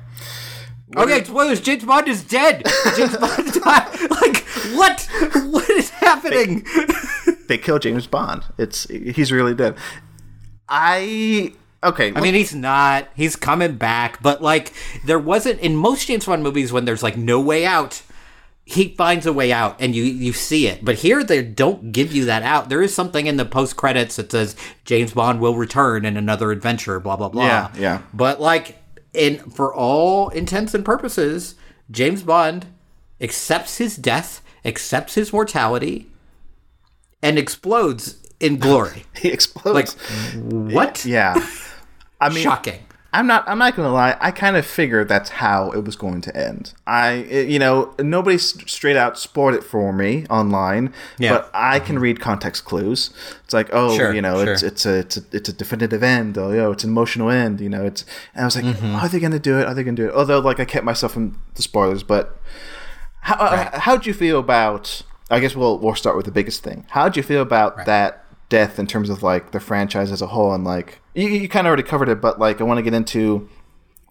Okay, 0.96 1.24
spoilers. 1.24 1.61
James 1.61 1.84
Bond 1.84 2.09
is 2.09 2.22
dead. 2.22 2.62
James 2.96 3.16
Bond 3.18 3.52
died. 3.52 4.11
Like 4.11 4.44
what? 4.74 5.09
What 5.50 5.68
is 5.70 5.90
happening? 5.90 6.64
They 7.48 7.59
kill 7.59 7.78
James 7.78 8.07
Bond. 8.07 8.44
It's 8.57 8.84
he's 8.88 9.32
really 9.32 9.54
dead. 9.54 9.76
I 10.68 11.52
okay. 11.83 12.12
I 12.14 12.20
mean, 12.20 12.35
he's 12.35 12.55
not. 12.55 13.09
He's 13.14 13.37
coming 13.37 13.77
back, 13.77 14.22
but 14.22 14.43
like 14.43 14.72
there 15.05 15.18
wasn't 15.18 15.61
in 15.61 15.77
most 15.77 16.07
James 16.07 16.27
Bond 16.27 16.43
movies 16.43 16.72
when 16.72 16.85
there's 16.85 17.03
like 17.03 17.16
no 17.16 17.41
way 17.41 17.64
out. 17.64 18.03
He 18.68 18.95
finds 18.97 19.27
a 19.27 19.33
way 19.33 19.53
out, 19.53 19.77
and 19.81 19.95
you 19.95 20.03
you 20.03 20.33
see 20.33 20.66
it. 20.66 20.85
But 20.85 20.97
here, 20.97 21.22
they 21.22 21.43
don't 21.43 21.93
give 21.93 22.12
you 22.12 22.24
that 22.24 22.43
out. 22.43 22.68
There 22.68 22.83
is 22.83 22.93
something 22.95 23.27
in 23.27 23.37
the 23.37 23.45
post 23.45 23.77
credits 23.77 24.16
that 24.16 24.33
says 24.33 24.57
James 24.85 25.12
Bond 25.12 25.41
will 25.41 25.55
return 25.55 26.05
in 26.05 26.16
another 26.16 26.51
adventure. 26.51 26.99
Blah 26.99 27.16
blah 27.16 27.29
blah. 27.29 27.47
Yeah, 27.47 27.72
yeah. 27.79 28.03
But 28.12 28.41
like, 28.41 28.79
in 29.12 29.39
for 29.51 29.72
all 29.72 30.31
intents 30.31 30.74
and 30.74 30.85
purposes, 30.85 31.55
James 31.91 32.22
Bond 32.24 32.66
accepts 33.20 33.79
his 33.79 33.97
death, 33.97 34.43
accepts 34.64 35.14
his 35.14 35.33
mortality, 35.33 36.11
and 37.22 37.39
explodes 37.39 38.26
in 38.41 38.59
glory. 38.59 39.05
he 39.16 39.28
explodes. 39.28 39.97
like 39.97 40.43
what? 40.72 41.05
yeah. 41.05 41.34
I 42.20 42.28
mean, 42.28 42.43
Shocking. 42.43 42.80
I'm 43.12 43.26
not. 43.26 43.49
I'm 43.49 43.57
not 43.57 43.74
gonna 43.76 43.93
lie. 43.93 44.14
I 44.20 44.30
kind 44.30 44.57
of 44.59 44.66
figured 44.66 45.09
that's 45.09 45.30
how 45.30 45.70
it 45.70 45.84
was 45.84 45.97
going 45.97 46.20
to 46.22 46.37
end. 46.37 46.74
I, 46.87 47.12
it- 47.12 47.49
you 47.49 47.59
know, 47.59 47.95
nobody 47.99 48.37
straight 48.37 48.97
out 48.97 49.18
spoiled 49.18 49.55
it 49.55 49.64
for 49.64 49.91
me 49.91 50.26
online. 50.28 50.93
Yeah. 51.18 51.30
But 51.39 51.51
I 51.55 51.80
can 51.80 51.99
read 51.99 52.20
context 52.20 52.66
clues. 52.66 53.11
It's 53.45 53.55
like, 53.55 53.70
oh, 53.72 53.97
Sure, 53.97 54.12
you 54.12 54.20
know, 54.20 54.41
it's 54.41 54.61
sure. 54.61 54.68
it's 54.68 54.84
a 54.84 54.99
it's 54.99 55.16
a 55.16 55.22
it's 55.32 55.49
a 55.49 55.53
definitive 55.55 56.03
end. 56.03 56.37
Oh, 56.37 56.51
yo, 56.53 56.72
it's 56.72 56.84
an 56.84 56.91
emotional 56.91 57.30
end. 57.30 57.59
You 57.61 57.70
know, 57.70 57.87
it's. 57.87 58.05
And 58.34 58.43
I 58.43 58.45
was 58.45 58.57
like, 58.57 58.66
Mm-hmm. 58.66 58.97
are 58.97 59.09
they 59.09 59.20
gonna 59.20 59.39
do 59.39 59.59
it? 59.61 59.66
Are 59.66 59.72
they 59.72 59.82
gonna 59.84 59.97
do 59.97 60.09
it? 60.09 60.14
Although, 60.14 60.41
like, 60.41 60.61
I 60.61 60.66
kept 60.66 60.84
myself 60.84 61.12
from 61.12 61.41
the 61.55 61.62
spoilers. 61.62 62.03
But 62.03 62.39
how 63.20 63.37
uh, 63.37 63.78
how'd 63.80 64.05
you 64.05 64.12
feel 64.12 64.39
about? 64.39 65.01
I 65.30 65.41
guess 65.41 65.57
we'll 65.57 65.78
we'll 65.78 65.95
start 65.95 66.16
with 66.16 66.26
the 66.26 66.32
biggest 66.32 66.62
thing. 66.62 66.84
How'd 66.91 67.16
you 67.16 67.22
feel 67.22 67.41
about 67.41 67.87
that 67.87 68.26
death 68.49 68.78
in 68.78 68.86
terms 68.86 69.11
of 69.11 69.22
like 69.22 69.53
the 69.53 69.61
franchise 69.61 70.12
as 70.12 70.22
a 70.22 70.28
whole 70.28 70.53
and 70.55 70.64
like 70.64 71.01
you, 71.14 71.28
you 71.28 71.49
kind 71.49 71.66
of 71.66 71.70
already 71.70 71.82
covered 71.82 72.09
it, 72.09 72.20
but 72.20 72.38
like 72.38 72.61
I 72.61 72.64
want 72.64 72.78
to 72.78 72.82
get 72.82 72.94
into. 72.94 73.49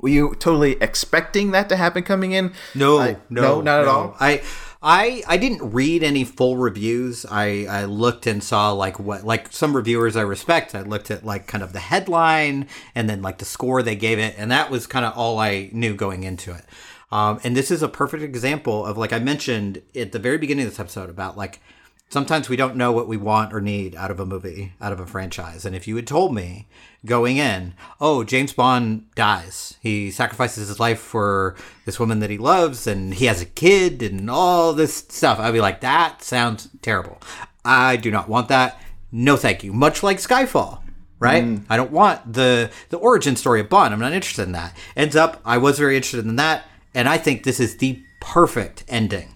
Were 0.01 0.09
you 0.09 0.35
totally 0.35 0.73
expecting 0.81 1.51
that 1.51 1.69
to 1.69 1.77
happen 1.77 2.03
coming 2.03 2.33
in? 2.33 2.53
No, 2.75 2.99
I- 2.99 3.17
no, 3.29 3.61
not 3.61 3.79
at 3.79 3.85
no. 3.85 3.91
all. 3.91 4.17
I, 4.19 4.43
I, 4.83 5.23
I 5.25 5.37
didn't 5.37 5.71
read 5.71 6.03
any 6.03 6.25
full 6.25 6.57
reviews. 6.57 7.25
I, 7.25 7.65
I 7.67 7.85
looked 7.85 8.27
and 8.27 8.43
saw 8.43 8.71
like 8.73 8.99
what, 8.99 9.23
like 9.23 9.51
some 9.53 9.75
reviewers 9.75 10.15
I 10.15 10.21
respect. 10.21 10.75
I 10.75 10.81
looked 10.81 11.09
at 11.09 11.25
like 11.25 11.47
kind 11.47 11.63
of 11.63 11.73
the 11.73 11.79
headline 11.79 12.67
and 12.93 13.09
then 13.09 13.21
like 13.21 13.37
the 13.39 13.45
score 13.45 13.81
they 13.81 13.95
gave 13.95 14.19
it, 14.19 14.35
and 14.37 14.51
that 14.51 14.69
was 14.69 14.85
kind 14.85 15.05
of 15.05 15.17
all 15.17 15.39
I 15.39 15.69
knew 15.71 15.95
going 15.95 16.23
into 16.23 16.51
it. 16.51 16.65
Um, 17.11 17.39
and 17.43 17.55
this 17.55 17.71
is 17.71 17.81
a 17.81 17.87
perfect 17.87 18.21
example 18.21 18.85
of 18.85 18.97
like 18.97 19.13
I 19.13 19.19
mentioned 19.19 19.81
at 19.95 20.11
the 20.11 20.19
very 20.19 20.37
beginning 20.37 20.65
of 20.65 20.71
this 20.71 20.79
episode 20.79 21.09
about 21.09 21.37
like 21.37 21.61
sometimes 22.09 22.49
we 22.49 22.55
don't 22.55 22.75
know 22.75 22.91
what 22.91 23.07
we 23.07 23.17
want 23.17 23.53
or 23.53 23.61
need 23.61 23.95
out 23.95 24.11
of 24.11 24.19
a 24.19 24.25
movie, 24.25 24.73
out 24.79 24.93
of 24.93 24.99
a 24.99 25.05
franchise. 25.05 25.65
And 25.65 25.75
if 25.75 25.87
you 25.87 25.95
had 25.95 26.07
told 26.07 26.33
me 26.33 26.67
going 27.05 27.37
in, 27.37 27.73
oh, 27.99 28.23
James 28.23 28.53
Bond 28.53 29.05
dies, 29.15 29.77
he 29.81 30.11
sacrifices 30.11 30.67
his 30.67 30.79
life 30.79 30.99
for 30.99 31.55
this 31.85 31.99
woman 31.99 32.19
that 32.19 32.29
he 32.29 32.37
loves, 32.37 32.87
and 32.87 33.13
he 33.13 33.25
has 33.25 33.41
a 33.41 33.45
kid, 33.45 34.01
and 34.01 34.29
all 34.29 34.73
this 34.73 34.95
stuff, 34.95 35.39
I'd 35.39 35.51
be 35.51 35.61
like, 35.61 35.81
that 35.81 36.21
sounds 36.21 36.69
terrible. 36.81 37.21
I 37.63 37.97
do 37.97 38.11
not 38.11 38.29
want 38.29 38.47
that. 38.49 38.79
No, 39.11 39.37
thank 39.37 39.63
you. 39.63 39.73
Much 39.73 40.03
like 40.03 40.17
Skyfall. 40.17 40.81
Right, 41.17 41.45
mm. 41.45 41.63
I 41.69 41.77
don't 41.77 41.91
want 41.91 42.33
the 42.33 42.69
the 42.89 42.97
origin 42.97 43.37
story 43.37 43.61
of 43.61 43.69
Bond. 43.69 43.93
I'm 43.93 44.01
not 44.01 44.11
interested 44.11 44.43
in 44.43 44.51
that. 44.51 44.75
Ends 44.97 45.15
up, 45.15 45.39
I 45.45 45.57
was 45.57 45.79
very 45.79 45.95
interested 45.95 46.25
in 46.25 46.35
that, 46.35 46.65
and 46.93 47.07
I 47.07 47.17
think 47.17 47.43
this 47.43 47.61
is 47.61 47.77
the 47.77 48.03
perfect 48.19 48.83
ending 48.89 49.34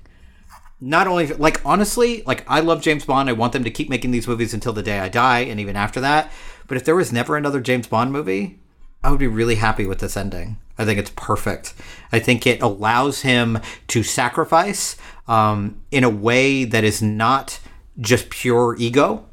not 0.82 1.08
only 1.08 1.28
like 1.28 1.62
honestly, 1.66 2.24
like 2.26 2.50
I 2.50 2.60
love 2.62 2.82
James 2.82 3.06
Bond. 3.06 3.30
I 3.30 3.34
want 3.34 3.54
them 3.54 3.64
to 3.64 3.72
keep 3.72 3.90
making 3.90 4.12
these 4.12 4.28
movies 4.28 4.54
until 4.54 4.74
the 4.74 4.84
day 4.84 5.00
I 5.00 5.10
die, 5.10 5.40
and 5.40 5.60
even 5.60 5.76
after 5.76 6.00
that. 6.02 6.32
But 6.68 6.78
if 6.78 6.86
there 6.86 6.96
was 6.96 7.12
never 7.12 7.36
another 7.36 7.60
James 7.60 7.88
Bond 7.88 8.12
movie, 8.12 8.60
I 9.04 9.12
would 9.12 9.20
be 9.20 9.28
really 9.28 9.56
happy 9.56 9.86
with 9.86 10.00
this 10.00 10.16
ending. 10.16 10.58
I 10.78 10.86
think 10.86 11.00
it's 11.00 11.12
perfect. 11.16 11.74
I 12.12 12.20
think 12.20 12.48
it 12.48 12.62
allows 12.62 13.22
him 13.22 13.60
to 13.88 14.04
sacrifice 14.04 14.96
um, 15.28 15.82
in 15.92 16.04
a 16.04 16.10
way 16.10 16.64
that 16.64 16.84
is 16.84 17.02
not 17.02 17.60
just 18.00 18.30
pure 18.30 18.76
ego. 18.80 19.26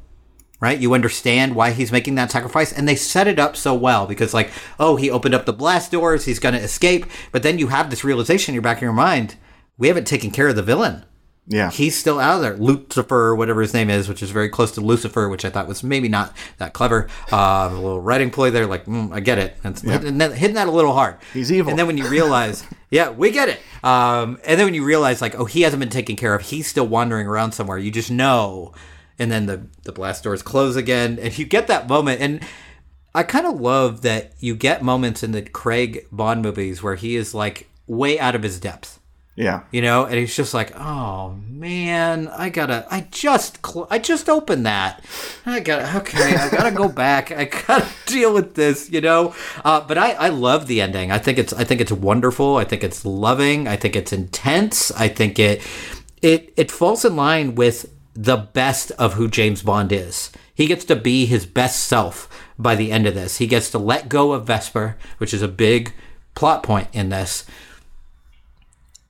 Right? 0.59 0.79
You 0.79 0.95
understand 0.95 1.55
why 1.55 1.69
he's 1.69 1.91
making 1.91 2.15
that 2.15 2.31
sacrifice, 2.31 2.73
and 2.73 2.87
they 2.87 2.95
set 2.95 3.27
it 3.27 3.37
up 3.37 3.55
so 3.55 3.75
well 3.75 4.07
because, 4.07 4.33
like, 4.33 4.49
oh, 4.79 4.95
he 4.95 5.11
opened 5.11 5.35
up 5.35 5.45
the 5.45 5.53
blast 5.53 5.91
doors, 5.91 6.25
he's 6.25 6.39
going 6.39 6.55
to 6.55 6.59
escape, 6.59 7.05
but 7.31 7.43
then 7.43 7.59
you 7.59 7.67
have 7.67 7.91
this 7.91 8.03
realization 8.03 8.53
in 8.53 8.55
your 8.55 8.63
back 8.63 8.77
of 8.77 8.81
your 8.81 8.91
mind: 8.91 9.35
we 9.77 9.87
haven't 9.87 10.07
taken 10.07 10.31
care 10.31 10.47
of 10.47 10.55
the 10.55 10.63
villain 10.63 11.05
Yeah. 11.49 11.71
he's 11.71 11.95
still 11.95 12.19
out 12.19 12.39
there. 12.39 12.57
Lyutsifer, 12.57 13.35
whatever 13.37 13.61
his 13.61 13.73
name 13.73 13.89
is, 13.89 14.09
which 14.09 14.21
is 14.21 14.31
very 14.31 14.49
close 14.49 14.71
to 14.73 14.81
Lucifer, 14.81 15.29
which 15.29 15.45
I 15.45 15.49
thought 15.49 15.67
was 15.67 15.81
maybe 15.81 16.09
not 16.09 16.35
that 16.57 16.73
clever. 16.73 17.07
Uh, 17.31 17.69
a 17.71 17.73
little 17.73 18.01
writing 18.01 18.31
ploy 18.31 18.51
there, 18.51 18.65
like 18.65 18.85
mm, 18.85 19.13
I 19.13 19.21
get 19.21 19.37
it, 19.37 19.55
and 19.63 19.79
hitting, 19.79 20.17
that, 20.17 20.33
hitting 20.33 20.55
that 20.55 20.67
a 20.67 20.71
little 20.71 20.93
hard. 20.93 21.17
He's 21.33 21.51
evil. 21.51 21.69
And 21.69 21.79
then 21.79 21.87
when 21.87 21.97
you 21.97 22.07
realize, 22.09 22.65
yeah, 22.91 23.11
we 23.11 23.31
get 23.31 23.47
it. 23.47 23.59
Um, 23.83 24.39
and 24.45 24.59
then 24.59 24.67
when 24.67 24.73
you 24.73 24.83
realize, 24.83 25.21
like, 25.21 25.35
oh, 25.35 25.45
he 25.45 25.61
hasn't 25.61 25.79
been 25.79 25.89
taken 25.89 26.17
care 26.17 26.35
of. 26.35 26.41
He's 26.41 26.67
still 26.67 26.87
wandering 26.87 27.27
around 27.27 27.53
somewhere. 27.53 27.77
You 27.77 27.91
just 27.91 28.11
know. 28.11 28.73
And 29.19 29.31
then 29.31 29.45
the 29.45 29.67
the 29.83 29.91
blast 29.91 30.23
doors 30.23 30.43
close 30.43 30.75
again, 30.75 31.17
and 31.19 31.35
you 31.37 31.45
get 31.45 31.67
that 31.67 31.87
moment. 31.87 32.21
And 32.21 32.41
I 33.15 33.23
kind 33.23 33.47
of 33.47 33.59
love 33.59 34.01
that 34.01 34.33
you 34.39 34.55
get 34.55 34.83
moments 34.83 35.23
in 35.23 35.31
the 35.31 35.41
Craig 35.41 36.05
Bond 36.11 36.41
movies 36.43 36.83
where 36.83 36.95
he 36.95 37.15
is 37.15 37.33
like 37.33 37.67
way 37.87 38.19
out 38.19 38.35
of 38.35 38.43
his 38.43 38.59
depth 38.59 38.99
yeah. 39.37 39.61
you 39.71 39.81
know 39.81 40.05
and 40.05 40.15
he's 40.15 40.35
just 40.35 40.53
like 40.53 40.75
oh 40.75 41.37
man 41.47 42.27
i 42.29 42.49
gotta 42.49 42.85
i 42.89 43.01
just 43.11 43.65
cl- 43.65 43.87
i 43.91 43.99
just 43.99 44.27
opened 44.27 44.65
that. 44.65 45.05
I 45.45 45.59
gotta 45.59 45.97
okay 45.99 46.35
i 46.35 46.49
gotta 46.49 46.75
go 46.75 46.89
back. 46.89 47.31
I 47.31 47.45
gotta 47.45 47.87
deal 48.07 48.33
with 48.33 48.55
this 48.55 48.89
you 48.91 48.99
know? 48.99 49.35
Uh, 49.63 49.79
but 49.81 49.97
i 49.97 50.11
i 50.13 50.29
love 50.29 50.65
the 50.67 50.81
ending. 50.81 51.11
I 51.11 51.19
think 51.19 51.37
it's 51.37 51.53
i 51.53 51.63
think 51.63 51.79
it's 51.79 51.91
wonderful. 51.91 52.57
I 52.57 52.65
think 52.65 52.83
it's 52.83 53.05
loving. 53.05 53.67
I 53.67 53.75
think 53.77 53.95
it's 53.95 54.11
intense. 54.11 54.91
I 54.91 55.07
think 55.07 55.37
it 55.37 55.61
it 56.21 56.51
it 56.57 56.71
falls 56.71 57.05
in 57.05 57.15
line 57.15 57.53
with 57.55 57.93
the 58.15 58.37
best 58.37 58.89
of 58.93 59.13
who 59.13 59.27
james 59.27 59.61
bond 59.61 59.91
is. 59.91 60.31
He 60.53 60.65
gets 60.65 60.85
to 60.85 60.95
be 60.95 61.27
his 61.27 61.45
best 61.45 61.83
self 61.83 62.27
by 62.57 62.73
the 62.73 62.91
end 62.91 63.05
of 63.05 63.13
this. 63.13 63.37
He 63.37 63.45
gets 63.45 63.69
to 63.69 63.77
let 63.77 64.09
go 64.09 64.31
of 64.31 64.47
vesper 64.47 64.97
which 65.19 65.31
is 65.33 65.43
a 65.43 65.47
big 65.47 65.93
plot 66.33 66.63
point 66.63 66.87
in 66.93 67.09
this 67.09 67.45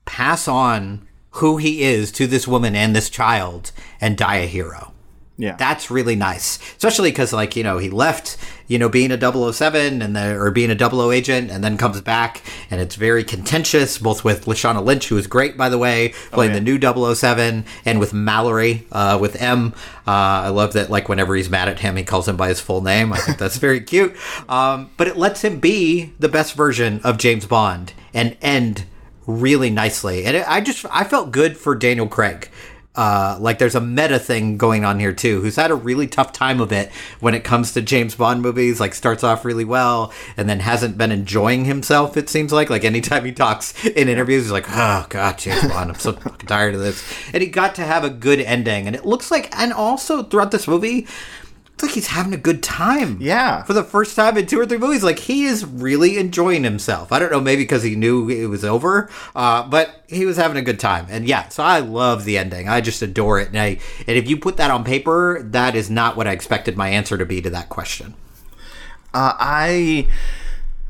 pass 0.08 0.48
on 0.48 1.06
who 1.32 1.58
he 1.58 1.82
is 1.82 2.10
to 2.12 2.26
this 2.26 2.48
woman 2.48 2.74
and 2.74 2.96
this 2.96 3.10
child 3.10 3.70
and 4.00 4.16
die 4.16 4.36
a 4.36 4.46
hero. 4.46 4.92
Yeah. 5.40 5.54
That's 5.54 5.88
really 5.88 6.16
nice, 6.16 6.58
especially 6.78 7.12
because, 7.12 7.32
like, 7.32 7.54
you 7.54 7.62
know, 7.62 7.78
he 7.78 7.90
left, 7.90 8.36
you 8.66 8.76
know, 8.76 8.88
being 8.88 9.12
a 9.12 9.52
007 9.52 10.02
and 10.02 10.16
the, 10.16 10.34
or 10.34 10.50
being 10.50 10.68
a 10.72 10.76
00 10.76 11.12
agent 11.12 11.52
and 11.52 11.62
then 11.62 11.76
comes 11.76 12.00
back 12.00 12.42
and 12.72 12.80
it's 12.80 12.96
very 12.96 13.22
contentious, 13.22 13.98
both 13.98 14.24
with 14.24 14.46
Lashana 14.46 14.84
Lynch, 14.84 15.06
who 15.06 15.16
is 15.16 15.28
great, 15.28 15.56
by 15.56 15.68
the 15.68 15.78
way, 15.78 16.12
playing 16.32 16.50
yeah. 16.54 16.58
the 16.58 16.94
new 16.94 17.14
007, 17.14 17.64
and 17.84 18.00
with 18.00 18.12
Mallory, 18.12 18.84
uh, 18.90 19.16
with 19.20 19.40
M. 19.40 19.74
Uh, 20.08 20.10
I 20.10 20.48
love 20.48 20.72
that, 20.72 20.90
like, 20.90 21.08
whenever 21.08 21.36
he's 21.36 21.48
mad 21.48 21.68
at 21.68 21.78
him, 21.78 21.94
he 21.94 22.02
calls 22.02 22.26
him 22.26 22.36
by 22.36 22.48
his 22.48 22.58
full 22.58 22.80
name. 22.80 23.12
I 23.12 23.18
think 23.18 23.38
that's 23.38 23.58
very 23.58 23.80
cute. 23.92 24.16
Um, 24.48 24.90
but 24.96 25.06
it 25.06 25.16
lets 25.16 25.44
him 25.44 25.60
be 25.60 26.14
the 26.18 26.28
best 26.28 26.54
version 26.54 27.00
of 27.04 27.16
James 27.16 27.46
Bond 27.46 27.92
and 28.12 28.36
end 28.42 28.86
really 29.28 29.70
nicely. 29.70 30.24
And 30.24 30.38
it, 30.38 30.48
I 30.48 30.60
just 30.60 30.84
I 30.90 31.04
felt 31.04 31.30
good 31.30 31.56
for 31.56 31.76
Daniel 31.76 32.08
Craig. 32.08 32.48
Uh, 32.96 33.38
like 33.40 33.60
there's 33.60 33.76
a 33.76 33.80
meta 33.80 34.18
thing 34.18 34.56
going 34.56 34.84
on 34.84 34.98
here 34.98 35.12
too, 35.12 35.40
who's 35.40 35.54
had 35.54 35.70
a 35.70 35.74
really 35.74 36.08
tough 36.08 36.32
time 36.32 36.60
of 36.60 36.72
it 36.72 36.90
when 37.20 37.32
it 37.32 37.44
comes 37.44 37.72
to 37.72 37.80
James 37.80 38.16
Bond 38.16 38.42
movies. 38.42 38.80
Like 38.80 38.92
starts 38.92 39.22
off 39.22 39.44
really 39.44 39.64
well 39.64 40.12
and 40.36 40.48
then 40.48 40.58
hasn't 40.58 40.98
been 40.98 41.12
enjoying 41.12 41.64
himself. 41.64 42.16
It 42.16 42.28
seems 42.28 42.52
like 42.52 42.70
like 42.70 42.84
anytime 42.84 43.24
he 43.24 43.30
talks 43.30 43.86
in 43.86 44.08
interviews, 44.08 44.44
he's 44.44 44.50
like, 44.50 44.66
"Oh 44.68 45.06
God, 45.10 45.38
James 45.38 45.68
Bond, 45.68 45.90
I'm 45.90 45.98
so 45.98 46.12
fucking 46.14 46.48
tired 46.48 46.74
of 46.74 46.80
this." 46.80 47.04
And 47.32 47.40
he 47.40 47.48
got 47.48 47.76
to 47.76 47.82
have 47.82 48.02
a 48.02 48.10
good 48.10 48.40
ending, 48.40 48.88
and 48.88 48.96
it 48.96 49.06
looks 49.06 49.30
like, 49.30 49.56
and 49.56 49.72
also 49.72 50.24
throughout 50.24 50.50
this 50.50 50.66
movie, 50.66 51.06
it's 51.78 51.84
like 51.84 51.94
he's 51.94 52.08
having 52.08 52.34
a 52.34 52.38
good 52.38 52.60
time. 52.60 53.18
Yeah. 53.20 53.62
For 53.62 53.72
the 53.72 53.84
first 53.84 54.16
time 54.16 54.36
in 54.36 54.46
two 54.46 54.58
or 54.58 54.66
three 54.66 54.78
movies, 54.78 55.04
like 55.04 55.20
he 55.20 55.44
is 55.44 55.64
really 55.64 56.18
enjoying 56.18 56.64
himself. 56.64 57.12
I 57.12 57.20
don't 57.20 57.30
know, 57.30 57.40
maybe 57.40 57.62
because 57.62 57.84
he 57.84 57.94
knew 57.94 58.28
it 58.28 58.46
was 58.46 58.64
over, 58.64 59.08
uh, 59.36 59.62
but 59.62 60.02
he 60.08 60.26
was 60.26 60.36
having 60.36 60.56
a 60.56 60.62
good 60.62 60.80
time. 60.80 61.06
And 61.08 61.24
yeah, 61.24 61.48
so 61.50 61.62
I 61.62 61.78
love 61.78 62.24
the 62.24 62.36
ending. 62.36 62.68
I 62.68 62.80
just 62.80 63.00
adore 63.00 63.38
it. 63.38 63.50
And 63.50 63.58
I, 63.60 63.78
and 64.08 64.18
if 64.18 64.28
you 64.28 64.36
put 64.36 64.56
that 64.56 64.72
on 64.72 64.82
paper, 64.82 65.40
that 65.40 65.76
is 65.76 65.88
not 65.88 66.16
what 66.16 66.26
I 66.26 66.32
expected 66.32 66.76
my 66.76 66.88
answer 66.88 67.16
to 67.16 67.24
be 67.24 67.40
to 67.42 67.50
that 67.50 67.68
question. 67.68 68.14
Uh, 69.14 69.34
I, 69.38 70.08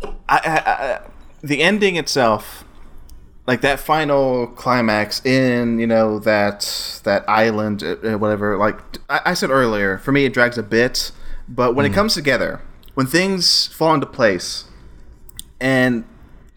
I, 0.03 0.39
I, 0.39 0.39
I, 0.41 1.01
the 1.43 1.61
ending 1.61 1.97
itself, 1.97 2.65
like 3.49 3.63
that 3.63 3.81
final 3.81 4.47
climax 4.49 5.25
in 5.25 5.79
you 5.81 5.87
know 5.87 6.19
that 6.21 7.01
that 7.05 7.25
island, 7.29 7.83
uh, 7.83 8.19
whatever. 8.19 8.59
Like 8.59 8.79
I, 9.09 9.21
I 9.27 9.35
said 9.35 9.49
earlier, 9.51 9.97
for 9.99 10.13
me 10.13 10.27
it 10.27 10.35
drags 10.35 10.59
a 10.59 10.63
bit, 10.63 11.11
but 11.49 11.75
when 11.75 11.87
it 11.87 11.95
comes 11.95 12.13
together, 12.13 12.61
when 12.95 13.07
things 13.07 13.67
fall 13.69 13.95
into 13.95 14.07
place, 14.07 14.67
and 15.61 16.05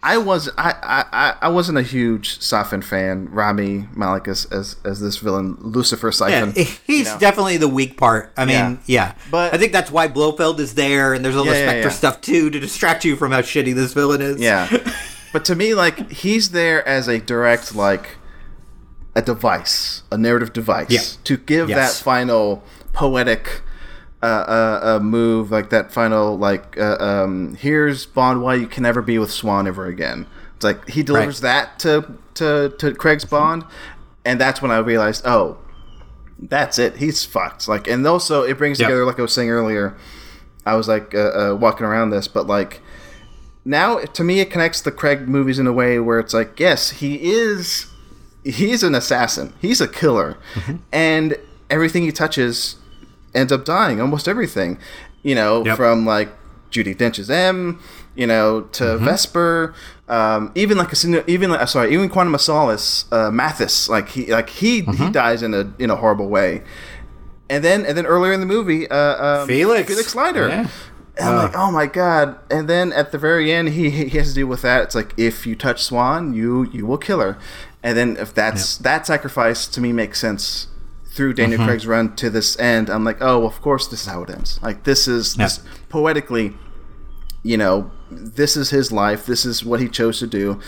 I 0.03 0.17
was 0.17 0.49
I, 0.57 1.05
I, 1.13 1.35
I 1.43 1.47
wasn't 1.47 1.77
a 1.77 1.81
huge 1.81 2.39
Safin 2.39 2.83
fan. 2.83 3.29
Rami 3.29 3.87
Malek 3.95 4.27
as, 4.27 4.45
as, 4.51 4.75
as 4.83 4.99
this 4.99 5.17
villain, 5.17 5.55
Lucifer 5.61 6.11
Yeah, 6.27 6.51
he's 6.51 6.79
you 6.87 7.03
know. 7.05 7.19
definitely 7.19 7.55
the 7.55 7.69
weak 7.69 7.97
part. 7.97 8.33
I 8.35 8.43
mean, 8.45 8.55
Yeah. 8.55 8.77
yeah. 8.85 9.15
But- 9.31 9.53
I 9.53 9.57
think 9.57 9.71
that's 9.71 9.91
why 9.91 10.09
Blofeld 10.09 10.59
is 10.59 10.73
there, 10.73 11.13
and 11.13 11.23
there's 11.23 11.37
all 11.37 11.45
the 11.45 11.51
Yeah, 11.51 11.59
yeah, 11.59 11.69
Spectre 11.69 11.89
stuff 11.91 12.19
too 12.19 12.49
to 12.49 12.59
distract 12.59 13.05
you 13.05 13.15
from 13.15 13.31
how 13.31 13.41
shitty 13.41 13.75
this 13.75 13.93
villain 13.93 14.21
is. 14.21 14.41
Yeah. 14.41 14.67
but 15.33 15.45
to 15.45 15.55
me, 15.55 15.73
like 15.73 16.11
he's 16.11 16.51
there 16.51 16.87
as 16.87 17.07
a 17.07 17.19
direct 17.19 17.75
like 17.75 18.17
a 19.15 19.21
device, 19.21 20.03
a 20.11 20.17
narrative 20.17 20.53
device 20.53 20.89
Yeah. 20.89 21.01
to 21.25 21.37
give 21.37 21.69
Yes. 21.69 21.97
that 21.99 22.03
final 22.03 22.63
poetic 22.93 23.61
uh, 24.23 24.25
uh, 24.25 24.79
uh, 24.83 24.99
move, 25.03 25.51
like 25.51 25.69
that 25.71 25.91
final 25.91 26.37
like 26.37 26.77
uh, 26.77 26.97
um, 26.99 27.55
here's 27.55 28.05
Bond 28.05 28.41
why 28.43 28.55
you 28.55 28.67
can 28.67 28.83
never 28.83 29.01
be 29.01 29.17
with 29.17 29.31
Swann 29.31 29.67
ever 29.67 29.85
again. 29.87 30.27
It's 30.55 30.63
like 30.63 30.87
he 30.89 31.01
delivers 31.03 31.41
that 31.41 31.79
to 31.79 32.05
to 32.35 32.73
to 32.77 32.93
Craig's 32.93 33.25
Bond, 33.25 33.63
and 34.23 34.39
that's 34.39 34.61
when 34.61 34.69
I 34.71 34.77
realized, 34.77 35.23
oh, 35.25 35.57
that's 36.39 36.77
it. 36.77 36.97
He's 36.97 37.25
fucked. 37.25 37.67
Like, 37.67 37.87
and 37.87 38.05
also 38.05 38.43
it 38.43 38.57
brings 38.59 38.79
Yep. 38.79 38.87
together, 38.87 39.05
like 39.05 39.17
I 39.19 39.23
was 39.23 39.33
saying 39.33 39.49
earlier. 39.49 39.95
I 40.65 40.75
was 40.75 40.87
like 40.87 41.15
uh, 41.15 41.51
uh, 41.51 41.55
walking 41.59 41.85
around 41.87 42.11
this, 42.11 42.27
but 42.27 42.45
like 42.45 42.79
now 43.65 43.99
to 43.99 44.23
me 44.23 44.39
it 44.39 44.49
connects 44.51 44.81
the 44.81 44.91
Craig 44.91 45.27
movies 45.27 45.59
in 45.59 45.67
a 45.67 45.73
way 45.73 45.99
where 45.99 46.19
it's 46.19 46.33
like, 46.33 46.59
yes, 46.59 46.91
he 46.91 47.31
is 47.31 47.87
he's 48.43 48.83
an 48.83 48.95
assassin. 48.95 49.53
He's 49.61 49.81
a 49.81 49.87
killer. 49.87 50.37
Mm-hmm. 50.55 50.75
And 50.91 51.37
everything 51.69 52.03
he 52.03 52.11
touches 52.11 52.77
ends 53.35 53.51
up 53.51 53.63
dying, 53.65 54.01
almost 54.01 54.27
everything. 54.27 54.77
You 55.23 55.35
know, 55.35 55.63
Yep. 55.65 55.77
from 55.77 56.05
like 56.05 56.29
Judi 56.71 56.97
Dench's 56.97 57.29
M, 57.29 57.79
you 58.15 58.25
know, 58.25 58.61
to 58.73 58.83
Mm-hmm. 58.83 59.05
Vesper, 59.05 59.75
um, 60.09 60.51
even 60.55 60.77
like 60.77 60.91
a 60.91 61.29
even 61.29 61.51
like, 61.51 61.67
sorry, 61.67 61.93
even 61.93 62.09
Quantum 62.09 62.33
of 62.33 62.41
Solace, 62.41 63.05
uh, 63.11 63.29
Mathis, 63.29 63.87
like 63.89 64.09
he 64.09 64.31
like 64.31 64.49
he 64.49 64.81
Mm-hmm. 64.81 65.05
he 65.05 65.11
dies 65.11 65.43
in 65.43 65.53
a 65.53 65.71
in 65.77 65.89
a 65.91 65.95
horrible 65.95 66.27
way. 66.29 66.63
And 67.49 67.63
then 67.63 67.85
and 67.85 67.95
then 67.97 68.05
earlier 68.05 68.31
in 68.33 68.39
the 68.39 68.45
movie, 68.45 68.89
uh, 68.89 69.41
um, 69.41 69.47
Felix. 69.47 69.87
Felix 69.87 70.15
Leiter. 70.15 70.47
Yeah. 70.47 70.67
And 71.17 71.27
I'm 71.29 71.35
like, 71.35 71.55
oh 71.57 71.71
my 71.71 71.85
god! 71.87 72.37
And 72.49 72.67
then 72.69 72.93
at 72.93 73.11
the 73.11 73.17
very 73.17 73.51
end, 73.51 73.69
he 73.69 73.89
he 73.89 74.17
has 74.17 74.29
to 74.29 74.33
deal 74.35 74.47
with 74.47 74.61
that. 74.63 74.83
It's 74.83 74.95
like 74.95 75.13
if 75.17 75.45
you 75.45 75.55
touch 75.55 75.83
Swann, 75.83 76.33
you 76.33 76.69
you 76.71 76.85
will 76.85 76.97
kill 76.97 77.19
her. 77.19 77.37
And 77.83 77.97
then 77.97 78.17
if 78.17 78.33
that's 78.33 78.77
that 78.77 79.05
sacrifice 79.07 79.67
to 79.67 79.81
me 79.81 79.91
makes 79.91 80.19
sense 80.19 80.67
through 81.07 81.33
Daniel 81.33 81.59
Mm-hmm. 81.59 81.67
Craig's 81.67 81.85
run 81.87 82.15
to 82.15 82.29
this 82.29 82.57
end. 82.59 82.89
I'm 82.89 83.03
like, 83.03 83.17
oh, 83.21 83.45
of 83.45 83.61
course, 83.61 83.87
this 83.87 84.01
is 84.01 84.07
how 84.07 84.23
it 84.23 84.29
ends. 84.29 84.59
Like 84.63 84.83
this 84.85 85.07
is 85.07 85.35
Yeah. 85.35 85.45
this 85.45 85.59
poetically, 85.89 86.53
you 87.43 87.57
know, 87.57 87.91
this 88.09 88.55
is 88.55 88.69
his 88.69 88.91
life. 88.91 89.25
This 89.25 89.43
is 89.45 89.65
what 89.65 89.79
he 89.81 89.89
chose 89.89 90.19
to 90.19 90.27
do. 90.27 90.59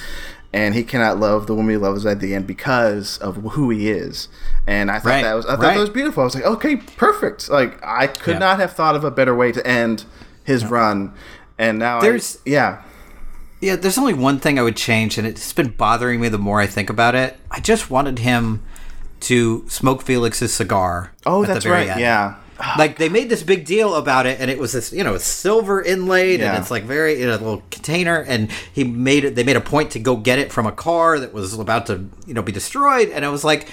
and 0.56 0.76
he 0.76 0.84
cannot 0.84 1.20
love 1.20 1.48
the 1.48 1.56
woman 1.56 1.72
he 1.72 1.78
loves 1.78 2.06
at 2.06 2.20
the 2.20 2.36
end 2.36 2.46
because 2.46 3.18
of 3.20 3.38
who 3.54 3.72
he 3.72 3.90
is. 3.90 4.28
And 4.68 4.92
I 4.92 5.00
thought 5.00 5.10
Right, 5.10 5.24
that 5.24 5.34
was 5.34 5.46
I 5.48 5.56
thought 5.56 5.62
right. 5.64 5.74
that 5.76 5.80
was 5.80 5.90
beautiful. 5.90 6.22
I 6.22 6.26
was 6.26 6.36
like, 6.36 6.46
okay, 6.46 6.76
perfect. 6.76 7.50
Like 7.50 7.80
I 7.84 8.06
could 8.06 8.34
Yeah. 8.34 8.40
not 8.40 8.60
have 8.60 8.74
thought 8.74 8.96
of 8.96 9.04
a 9.04 9.10
better 9.10 9.34
way 9.36 9.52
to 9.52 9.66
end 9.66 10.06
his 10.44 10.66
run. 10.66 11.14
And 11.58 11.80
now 11.80 11.98
I- 12.00 12.02
There's- 12.02 12.38
yeah. 12.46 12.82
Yeah, 13.62 13.78
there's 13.78 13.98
only 13.98 14.14
one 14.14 14.40
thing 14.40 14.60
I 14.60 14.62
would 14.62 14.76
change, 14.76 15.18
and 15.18 15.26
it's 15.26 15.54
been 15.54 15.70
bothering 15.70 16.20
me 16.20 16.28
the 16.28 16.38
more 16.38 16.60
I 16.60 16.68
think 16.68 16.90
about 16.90 17.16
it. 17.16 17.38
I 17.50 17.62
just 17.62 17.90
wanted 17.90 18.20
him 18.20 18.62
to 19.22 19.64
smoke 19.70 20.02
Felix's 20.02 20.54
cigar. 20.54 21.14
Oh, 21.26 21.44
at 21.44 21.48
the 21.48 21.54
that's 21.54 21.66
very 21.66 21.78
right. 21.88 21.90
end. 21.92 22.00
Yeah. 22.02 22.36
Like 22.78 22.98
they 22.98 23.08
made 23.10 23.30
this 23.30 23.42
big 23.42 23.66
deal 23.66 23.96
about 23.96 24.26
it, 24.26 24.40
and 24.42 24.52
it 24.52 24.60
was 24.60 24.74
this, 24.74 24.92
you 24.92 25.04
know, 25.04 25.18
silver 25.18 25.82
inlaid, 25.82 26.40
Yeah. 26.42 26.50
and 26.54 26.62
it's 26.62 26.70
like 26.72 26.84
very 26.84 27.22
in 27.22 27.30
a 27.30 27.34
little 27.38 27.64
container. 27.72 28.18
And 28.20 28.52
he 28.74 28.84
made 28.84 29.24
it. 29.26 29.36
They 29.36 29.44
made 29.44 29.56
a 29.56 29.62
point 29.62 29.92
to 29.92 30.00
go 30.00 30.18
get 30.18 30.40
it 30.40 30.52
from 30.52 30.66
a 30.68 30.72
car 30.74 31.18
that 31.20 31.34
was 31.34 31.54
about 31.58 31.86
to, 31.88 32.06
you 32.28 32.34
know, 32.34 32.42
be 32.42 32.52
destroyed. 32.52 33.10
And 33.10 33.24
I 33.26 33.30
was 33.30 33.44
like, 33.46 33.70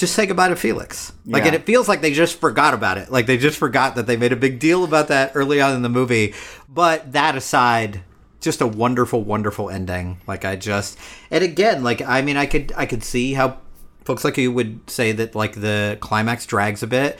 just 0.00 0.14
say 0.14 0.24
goodbye 0.26 0.48
to 0.48 0.56
Felix. 0.56 1.12
Like, 1.26 1.42
Yeah. 1.42 1.48
and 1.48 1.54
it 1.56 1.66
feels 1.66 1.86
like 1.88 2.00
they 2.00 2.12
just 2.12 2.40
forgot 2.40 2.72
about 2.74 2.96
it. 2.98 3.12
Like 3.12 3.26
they 3.26 3.36
just 3.36 3.58
forgot 3.58 3.94
that 3.96 4.06
they 4.06 4.16
made 4.16 4.32
a 4.32 4.36
big 4.36 4.58
deal 4.58 4.82
about 4.82 5.08
that 5.08 5.32
early 5.34 5.60
on 5.60 5.74
in 5.74 5.82
the 5.82 5.88
movie. 5.90 6.34
But 6.68 7.12
that 7.12 7.36
aside, 7.36 8.00
just 8.40 8.60
a 8.62 8.66
wonderful, 8.66 9.22
wonderful 9.22 9.68
ending. 9.70 10.18
Like 10.26 10.44
I 10.46 10.56
just, 10.56 10.98
and 11.30 11.44
again, 11.44 11.84
like 11.84 12.00
I 12.02 12.22
mean, 12.22 12.36
I 12.38 12.46
could, 12.46 12.72
I 12.76 12.86
could 12.86 13.04
see 13.04 13.34
how 13.34 13.58
folks 14.04 14.24
like 14.24 14.38
you 14.38 14.50
would 14.50 14.88
say 14.90 15.12
that 15.12 15.34
like 15.34 15.52
the 15.60 15.98
climax 16.00 16.46
drags 16.46 16.82
a 16.82 16.86
bit. 16.86 17.18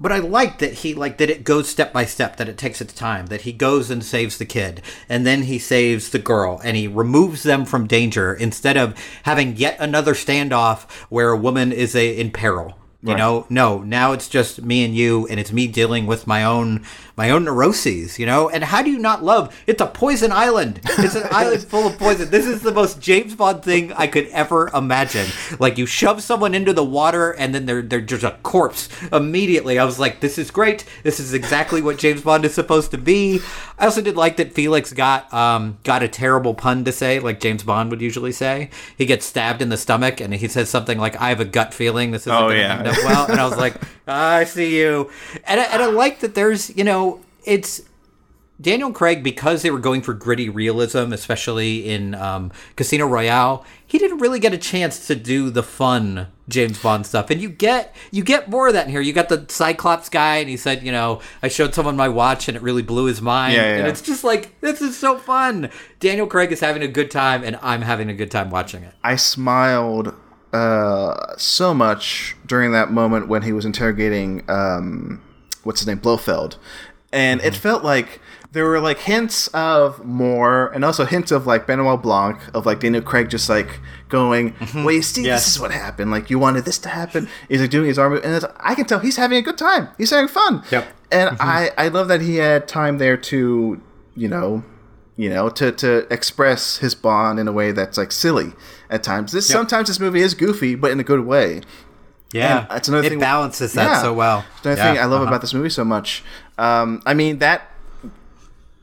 But 0.00 0.12
I 0.12 0.18
like 0.18 0.58
that 0.58 0.74
he 0.74 0.94
like 0.94 1.18
that 1.18 1.28
it 1.30 1.42
goes 1.44 1.68
step 1.68 1.92
by 1.92 2.04
step, 2.04 2.36
that 2.36 2.48
it 2.48 2.56
takes 2.56 2.80
its 2.80 2.92
time, 2.92 3.26
that 3.26 3.40
he 3.42 3.52
goes 3.52 3.90
and 3.90 4.04
saves 4.04 4.38
the 4.38 4.44
kid, 4.46 4.80
and 5.08 5.26
then 5.26 5.42
he 5.42 5.58
saves 5.58 6.10
the 6.10 6.18
girl, 6.20 6.60
and 6.62 6.76
he 6.76 6.86
removes 6.86 7.42
them 7.42 7.64
from 7.64 7.86
danger 7.88 8.32
instead 8.32 8.76
of 8.76 8.94
having 9.24 9.56
yet 9.56 9.76
another 9.80 10.14
standoff 10.14 10.88
where 11.08 11.30
a 11.30 11.36
woman 11.36 11.72
is 11.72 11.96
a 11.96 12.16
in 12.16 12.30
peril. 12.30 12.78
You 13.02 13.10
Right. 13.10 13.18
know, 13.18 13.46
no. 13.48 13.78
Now 13.78 14.10
it's 14.12 14.28
just 14.28 14.60
me 14.62 14.84
and 14.84 14.92
you, 14.94 15.26
and 15.28 15.38
it's 15.38 15.52
me 15.52 15.68
dealing 15.68 16.06
with 16.06 16.26
my 16.26 16.42
own 16.42 16.84
my 17.18 17.28
own 17.30 17.44
neuroses. 17.44 18.18
You 18.18 18.24
know, 18.24 18.48
and 18.48 18.64
how 18.64 18.80
do 18.82 18.90
you 18.90 18.98
not 18.98 19.22
love? 19.22 19.54
It's 19.66 19.82
a 19.82 19.86
poison 19.86 20.32
island. 20.32 20.80
It's 20.84 21.14
an 21.14 21.28
island 21.30 21.64
full 21.64 21.88
of 21.88 21.98
poison. 21.98 22.30
This 22.30 22.46
is 22.46 22.62
the 22.62 22.72
most 22.72 23.00
James 23.00 23.34
Bond 23.34 23.62
thing 23.62 23.92
I 23.92 24.06
could 24.06 24.28
ever 24.28 24.70
imagine. 24.72 25.26
Like 25.58 25.76
you 25.76 25.84
shove 25.84 26.22
someone 26.22 26.54
into 26.54 26.72
the 26.72 26.84
water, 26.84 27.32
and 27.32 27.54
then 27.54 27.66
they're 27.66 27.82
they're 27.82 28.00
just 28.00 28.24
a 28.24 28.38
corpse 28.42 28.88
immediately. 29.12 29.78
I 29.78 29.84
was 29.84 29.98
like, 29.98 30.20
this 30.20 30.38
is 30.38 30.50
great. 30.50 30.84
This 31.02 31.20
is 31.20 31.34
exactly 31.34 31.82
what 31.82 31.98
James 31.98 32.22
Bond 32.22 32.44
is 32.44 32.54
supposed 32.54 32.92
to 32.92 32.98
be. 32.98 33.40
I 33.78 33.84
also 33.84 34.00
did 34.00 34.16
like 34.16 34.36
that 34.38 34.52
Felix 34.52 34.92
got 34.92 35.32
um 35.34 35.78
got 35.84 36.02
a 36.02 36.08
terrible 36.08 36.54
pun 36.54 36.84
to 36.84 36.92
say, 36.92 37.18
like 37.20 37.40
James 37.40 37.62
Bond 37.64 37.90
would 37.90 38.00
usually 38.00 38.32
say. 38.32 38.70
He 38.96 39.06
gets 39.06 39.26
stabbed 39.26 39.60
in 39.60 39.68
the 39.68 39.76
stomach, 39.76 40.20
and 40.20 40.32
he 40.32 40.46
says 40.48 40.70
something 40.70 40.98
like, 40.98 41.20
"I 41.20 41.30
have 41.30 41.40
a 41.40 41.44
gut 41.44 41.74
feeling 41.74 42.12
this 42.12 42.22
isn't 42.22 42.32
Oh, 42.32 42.50
to 42.50 42.56
yeah. 42.56 42.78
end 42.78 42.88
up 42.88 42.96
well." 42.98 43.26
And 43.30 43.40
I 43.40 43.44
was 43.48 43.56
like, 43.58 43.74
"I 44.08 44.44
see 44.44 44.78
you," 44.78 45.10
and 45.46 45.60
I, 45.60 45.64
and 45.64 45.82
I 45.82 45.86
like 45.86 46.20
that. 46.20 46.34
There's 46.34 46.74
you 46.76 46.84
know, 46.84 47.20
it's 47.44 47.82
Daniel 48.60 48.92
Craig 48.92 49.22
because 49.22 49.62
they 49.62 49.70
were 49.70 49.78
going 49.78 50.02
for 50.02 50.12
gritty 50.12 50.48
realism, 50.48 51.12
especially 51.12 51.88
in 51.88 52.14
um, 52.16 52.50
Casino 52.74 53.06
Royale. 53.06 53.64
He 53.86 53.98
didn't 53.98 54.18
really 54.18 54.40
get 54.40 54.52
a 54.52 54.58
chance 54.58 55.06
to 55.06 55.14
do 55.14 55.48
the 55.48 55.62
fun 55.62 56.26
James 56.48 56.82
Bond 56.82 57.06
stuff, 57.06 57.30
and 57.30 57.40
you 57.40 57.48
get 57.48 57.94
you 58.10 58.24
get 58.24 58.50
more 58.50 58.66
of 58.66 58.74
that 58.74 58.86
in 58.86 58.90
here. 58.90 59.00
You 59.00 59.12
got 59.12 59.28
the 59.28 59.46
Cyclops 59.48 60.08
guy, 60.08 60.38
and 60.38 60.48
he 60.48 60.56
said, 60.56 60.82
you 60.82 60.90
know, 60.90 61.20
I 61.40 61.48
showed 61.48 61.72
someone 61.72 61.96
my 61.96 62.08
watch, 62.08 62.48
and 62.48 62.56
it 62.56 62.62
really 62.62 62.82
blew 62.82 63.04
his 63.04 63.22
mind. 63.22 63.54
Yeah, 63.54 63.62
yeah, 63.62 63.74
and 63.76 63.84
yeah. 63.84 63.90
it's 63.90 64.02
just 64.02 64.24
like 64.24 64.60
this 64.60 64.80
is 64.80 64.98
so 64.98 65.18
fun. 65.18 65.70
Daniel 66.00 66.26
Craig 66.26 66.50
is 66.50 66.60
having 66.60 66.82
a 66.82 66.88
good 66.88 67.12
time, 67.12 67.44
and 67.44 67.58
I'm 67.62 67.82
having 67.82 68.10
a 68.10 68.14
good 68.14 68.30
time 68.30 68.50
watching 68.50 68.82
it. 68.82 68.92
I 69.04 69.14
smiled 69.16 70.14
uh, 70.52 71.36
so 71.36 71.74
much 71.74 72.36
during 72.46 72.72
that 72.72 72.90
moment 72.90 73.28
when 73.28 73.42
he 73.42 73.52
was 73.52 73.64
interrogating 73.64 74.44
um, 74.48 75.20
what's 75.64 75.80
his 75.80 75.86
name 75.86 75.98
Blofeld, 75.98 76.56
and 77.12 77.40
Mm-hmm. 77.40 77.48
it 77.48 77.54
felt 77.54 77.84
like 77.84 78.20
there 78.52 78.64
were 78.64 78.80
like 78.80 78.98
hints 79.00 79.48
of 79.48 80.02
more, 80.06 80.68
and 80.68 80.82
also 80.84 81.04
hints 81.04 81.30
of 81.30 81.46
like 81.46 81.66
Benoit 81.66 82.00
Blanc 82.02 82.38
of 82.54 82.64
like 82.64 82.80
Daniel 82.80 83.02
Craig 83.02 83.28
just 83.28 83.48
like 83.50 83.80
going, 84.08 84.54
"Well, 84.74 84.90
you 84.90 85.02
see, 85.02 85.20
Mm-hmm. 85.20 85.26
Yes. 85.26 85.44
this 85.44 85.56
is 85.56 85.60
what 85.60 85.70
happened. 85.70 86.10
Like 86.10 86.30
you 86.30 86.38
wanted 86.38 86.64
this 86.64 86.78
to 86.80 86.88
happen." 86.88 87.28
He's 87.48 87.60
like 87.60 87.70
doing 87.70 87.86
his 87.88 87.98
arm, 87.98 88.14
and 88.14 88.24
it's, 88.34 88.44
I 88.58 88.74
can 88.74 88.86
tell 88.86 89.00
he's 89.00 89.16
having 89.16 89.36
a 89.38 89.42
good 89.42 89.58
time. 89.58 89.88
He's 89.98 90.10
having 90.10 90.28
fun. 90.28 90.62
Yep. 90.70 90.86
And 91.12 91.36
I 91.40 91.70
I 91.76 91.88
love 91.88 92.08
that 92.08 92.20
he 92.22 92.36
had 92.36 92.66
time 92.68 92.96
there 92.98 93.16
to 93.18 93.80
you 94.14 94.28
know 94.28 94.64
you 95.18 95.28
know, 95.28 95.50
to, 95.50 95.70
to 95.72 96.06
express 96.10 96.78
his 96.78 96.94
bond 96.94 97.38
in 97.38 97.46
a 97.46 97.52
way 97.52 97.72
that's 97.72 97.98
like 97.98 98.12
silly 98.12 98.52
at 98.88 99.02
times. 99.02 99.32
This 99.32 99.46
sometimes 99.46 99.88
this 99.88 99.98
movie 100.00 100.20
is 100.22 100.32
goofy, 100.32 100.74
but 100.76 100.90
in 100.92 100.98
a 101.00 101.04
good 101.04 101.26
way. 101.26 101.60
Yeah, 102.32 102.60
And 102.60 102.68
that's 102.70 102.88
another 102.88 103.06
it 103.06 103.10
thing- 103.10 103.18
balances 103.20 103.72
that 103.74 103.84
Yeah. 103.90 104.02
so 104.02 104.14
well. 104.14 104.44
Another 104.62 104.80
Yeah, 104.80 104.92
thing 104.92 105.02
I 105.02 105.04
love 105.06 105.20
uh-huh. 105.22 105.28
about 105.28 105.40
this 105.42 105.52
movie 105.52 105.70
so 105.70 105.84
much. 105.84 106.22
Um, 106.56 107.02
I 107.04 107.12
mean 107.14 107.38
that 107.38 107.62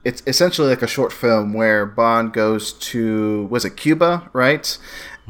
it's 0.03 0.21
essentially 0.27 0.67
like 0.67 0.81
a 0.83 0.87
short 0.87 1.11
film 1.13 1.53
where 1.53 1.85
Bond 1.85 2.33
goes 2.33 2.73
to 2.73 3.47
was 3.49 3.63
it 3.65 3.71
Cuba, 3.77 4.29
right? 4.33 4.77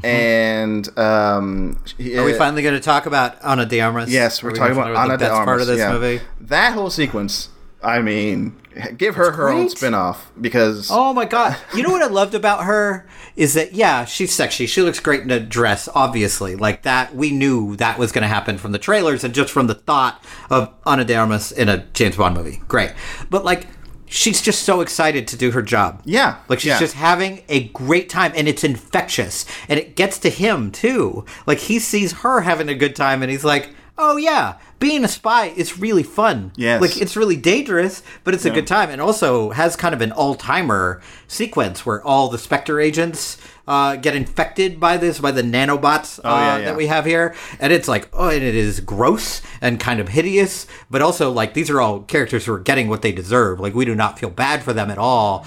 And 0.03 0.87
um, 0.97 1.77
Mm-hmm. 1.97 2.19
Are 2.19 2.23
we 2.25 2.33
finally 2.33 2.61
going 2.61 2.75
to 2.75 2.81
talk 2.81 3.05
about 3.05 3.41
Ana 3.43 3.65
de 3.65 3.79
Armas? 3.79 4.09
Yes, 4.09 4.41
we're 4.43 4.51
we 4.51 4.57
talking 4.59 4.73
about 4.77 4.95
Ana 4.95 5.17
de 5.17 5.29
Armas. 5.29 5.45
part 5.45 5.61
of 5.61 5.67
this 5.67 5.79
yeah. 5.79 5.91
movie. 5.93 6.19
That 6.41 6.73
whole 6.73 6.89
sequence. 6.89 7.49
I 7.83 8.01
mean, 8.01 8.55
give 8.97 9.15
her 9.15 9.31
her 9.31 9.49
own 9.49 9.69
spin-off 9.69 10.31
because 10.39 10.89
Oh 10.91 11.13
my 11.13 11.25
god! 11.25 11.57
You 11.75 11.83
know 11.83 11.89
what 11.91 12.01
I 12.01 12.07
loved 12.07 12.35
about 12.35 12.65
her 12.65 13.07
is 13.35 13.53
that 13.53 13.73
yeah, 13.73 14.05
she's 14.05 14.33
sexy. 14.33 14.65
She 14.65 14.81
looks 14.81 14.99
great 14.99 15.21
in 15.21 15.31
a 15.31 15.39
dress. 15.39 15.87
Obviously, 15.93 16.55
like 16.55 16.83
that, 16.83 17.15
we 17.15 17.31
knew 17.31 17.75
that 17.77 17.97
was 17.97 18.11
going 18.11 18.21
to 18.23 18.27
happen 18.27 18.57
from 18.57 18.71
the 18.71 18.79
trailers 18.79 19.23
and 19.23 19.33
just 19.33 19.51
from 19.51 19.67
the 19.67 19.75
thought 19.75 20.23
of 20.49 20.73
Ana 20.85 21.05
de 21.05 21.15
Armas 21.15 21.51
in 21.51 21.69
a 21.69 21.85
James 21.93 22.17
Bond 22.17 22.35
movie. 22.35 22.61
Great, 22.67 22.93
but 23.29 23.45
like. 23.45 23.67
She's 24.07 24.39
just 24.39 24.61
so 24.61 24.81
excited 24.81 25.27
to 25.29 25.35
do 25.35 25.49
her 25.51 25.63
job. 25.63 26.03
Yeah, 26.05 26.37
Like 26.47 26.59
she's 26.59 26.67
yeah. 26.69 26.79
just 26.79 26.93
having 26.93 27.43
a 27.49 27.69
great 27.69 28.07
time 28.07 28.33
and 28.35 28.47
it's 28.47 28.63
infectious. 28.63 29.45
And 29.67 29.79
it 29.79 29.95
gets 29.95 30.19
to 30.19 30.29
him 30.29 30.71
too. 30.71 31.25
Like 31.47 31.57
he 31.57 31.79
sees 31.79 32.13
her 32.19 32.41
having 32.41 32.69
a 32.69 32.75
good 32.75 32.95
time 32.95 33.23
and 33.23 33.31
he's 33.31 33.43
like, 33.43 33.71
"Oh 33.97 34.15
yeah, 34.15 34.57
being 34.79 35.03
a 35.03 35.07
spy 35.07 35.47
is 35.55 35.79
really 35.79 36.03
fun." 36.03 36.51
Yes. 36.55 36.81
Like 36.81 36.97
it's 37.01 37.15
really 37.15 37.35
dangerous, 37.37 38.03
but 38.23 38.33
it's 38.33 38.45
a 38.45 38.49
good 38.49 38.67
time, 38.67 38.89
and 38.89 39.01
also 39.01 39.51
has 39.51 39.75
kind 39.75 39.93
of 39.95 40.01
an 40.01 40.11
all-timer 40.11 41.01
sequence 41.27 41.85
where 41.85 42.03
all 42.03 42.29
the 42.29 42.37
Spectre 42.37 42.79
agents 42.79 43.37
uh, 43.67 43.95
get 43.95 44.15
infected 44.15 44.79
by 44.79 44.95
this, 44.97 45.19
by 45.19 45.31
the 45.31 45.41
nanobots 45.41 46.19
uh, 46.19 46.21
Oh, 46.23 46.35
yeah, 46.35 46.57
yeah. 46.57 46.65
that 46.65 46.75
we 46.77 46.85
have 46.87 47.05
here, 47.05 47.33
and 47.59 47.73
it's 47.73 47.87
like, 47.87 48.07
oh, 48.13 48.29
and 48.29 48.43
it 48.43 48.53
is 48.55 48.79
gross 48.79 49.41
and 49.59 49.79
kind 49.79 49.99
of 49.99 50.09
hideous, 50.09 50.67
but 50.91 51.01
also 51.01 51.31
like 51.31 51.53
these 51.55 51.69
are 51.69 51.81
all 51.81 52.01
characters 52.01 52.45
who 52.45 52.53
are 52.53 52.59
getting 52.59 52.87
what 52.89 53.01
they 53.01 53.11
deserve. 53.11 53.59
Like 53.59 53.73
we 53.73 53.85
do 53.85 53.95
not 53.95 54.19
feel 54.19 54.29
bad 54.29 54.61
for 54.63 54.71
them 54.73 54.91
at 54.91 54.97
all. 54.99 55.45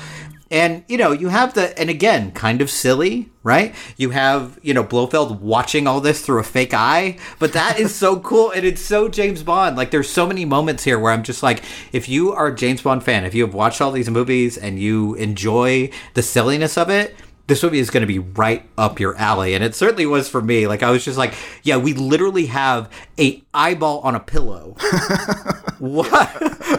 And 0.51 0.85
you 0.89 0.97
know, 0.97 1.13
you 1.13 1.29
have 1.29 1.55
the 1.55 1.79
and 1.79 1.91
again, 1.91 2.33
kind 2.33 2.63
of 2.63 2.71
silly, 2.71 3.31
right? 3.43 3.75
You 3.97 4.11
have, 4.11 4.59
you 4.63 4.73
know, 4.73 4.83
Blofeld 4.83 5.41
watching 5.41 5.87
all 5.87 6.01
this 6.01 6.25
through 6.25 6.41
a 6.41 6.45
fake 6.45 6.73
eye, 6.73 7.19
but 7.39 7.53
that 7.53 7.79
is 7.79 7.95
so 7.95 8.19
cool 8.21 8.51
and 8.51 8.65
it's 8.65 8.81
so 8.81 9.09
James 9.09 9.43
Bond. 9.43 9.77
Like 9.77 9.91
there's 9.91 10.09
so 10.09 10.27
many 10.27 10.45
moments 10.45 10.85
here 10.85 10.99
where 10.99 11.13
I'm 11.13 11.23
just 11.23 11.43
like, 11.43 11.63
if 11.93 12.09
you 12.09 12.33
are 12.33 12.49
a 12.49 12.57
James 12.57 12.83
Bond 12.83 13.03
fan, 13.03 13.25
if 13.25 13.35
you 13.35 13.45
have 13.45 13.55
watched 13.55 13.81
all 13.81 13.91
these 13.93 14.11
movies 14.11 14.57
and 14.57 14.79
you 14.79 15.15
enjoy 15.15 15.91
the 16.15 16.23
silliness 16.23 16.79
of 16.79 16.89
it, 16.89 17.15
this 17.49 17.63
movie 17.63 17.79
is 17.79 17.91
going 17.91 18.03
to 18.03 18.07
be 18.07 18.19
right 18.19 18.69
up 18.77 19.01
your 19.01 19.17
alley 19.17 19.55
and 19.55 19.65
it 19.65 19.75
certainly 19.75 20.07
was 20.07 20.29
for 20.29 20.43
me 20.43 20.67
like 20.67 20.83
i 20.83 20.91
was 20.91 21.03
just 21.03 21.17
like 21.19 21.35
yeah 21.63 21.77
we 21.77 21.95
literally 21.95 22.47
have 22.47 22.91
a 23.19 23.43
eyeball 23.55 24.01
on 24.01 24.15
a 24.15 24.21
pillow 24.21 24.77
what 25.79 26.29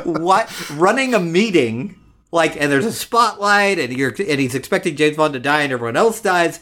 what 0.05 0.69
running 0.71 1.13
a 1.13 1.19
meeting 1.19 1.98
like 2.31 2.55
and 2.59 2.71
there's 2.71 2.85
a 2.85 2.91
spotlight 2.93 3.79
and 3.79 3.91
you're 3.93 4.09
and 4.19 4.39
he's 4.39 4.55
expecting 4.55 4.95
james 4.95 5.17
bond 5.17 5.33
to 5.33 5.39
die 5.39 5.61
and 5.61 5.71
everyone 5.73 5.95
else 5.97 6.21
dies 6.21 6.59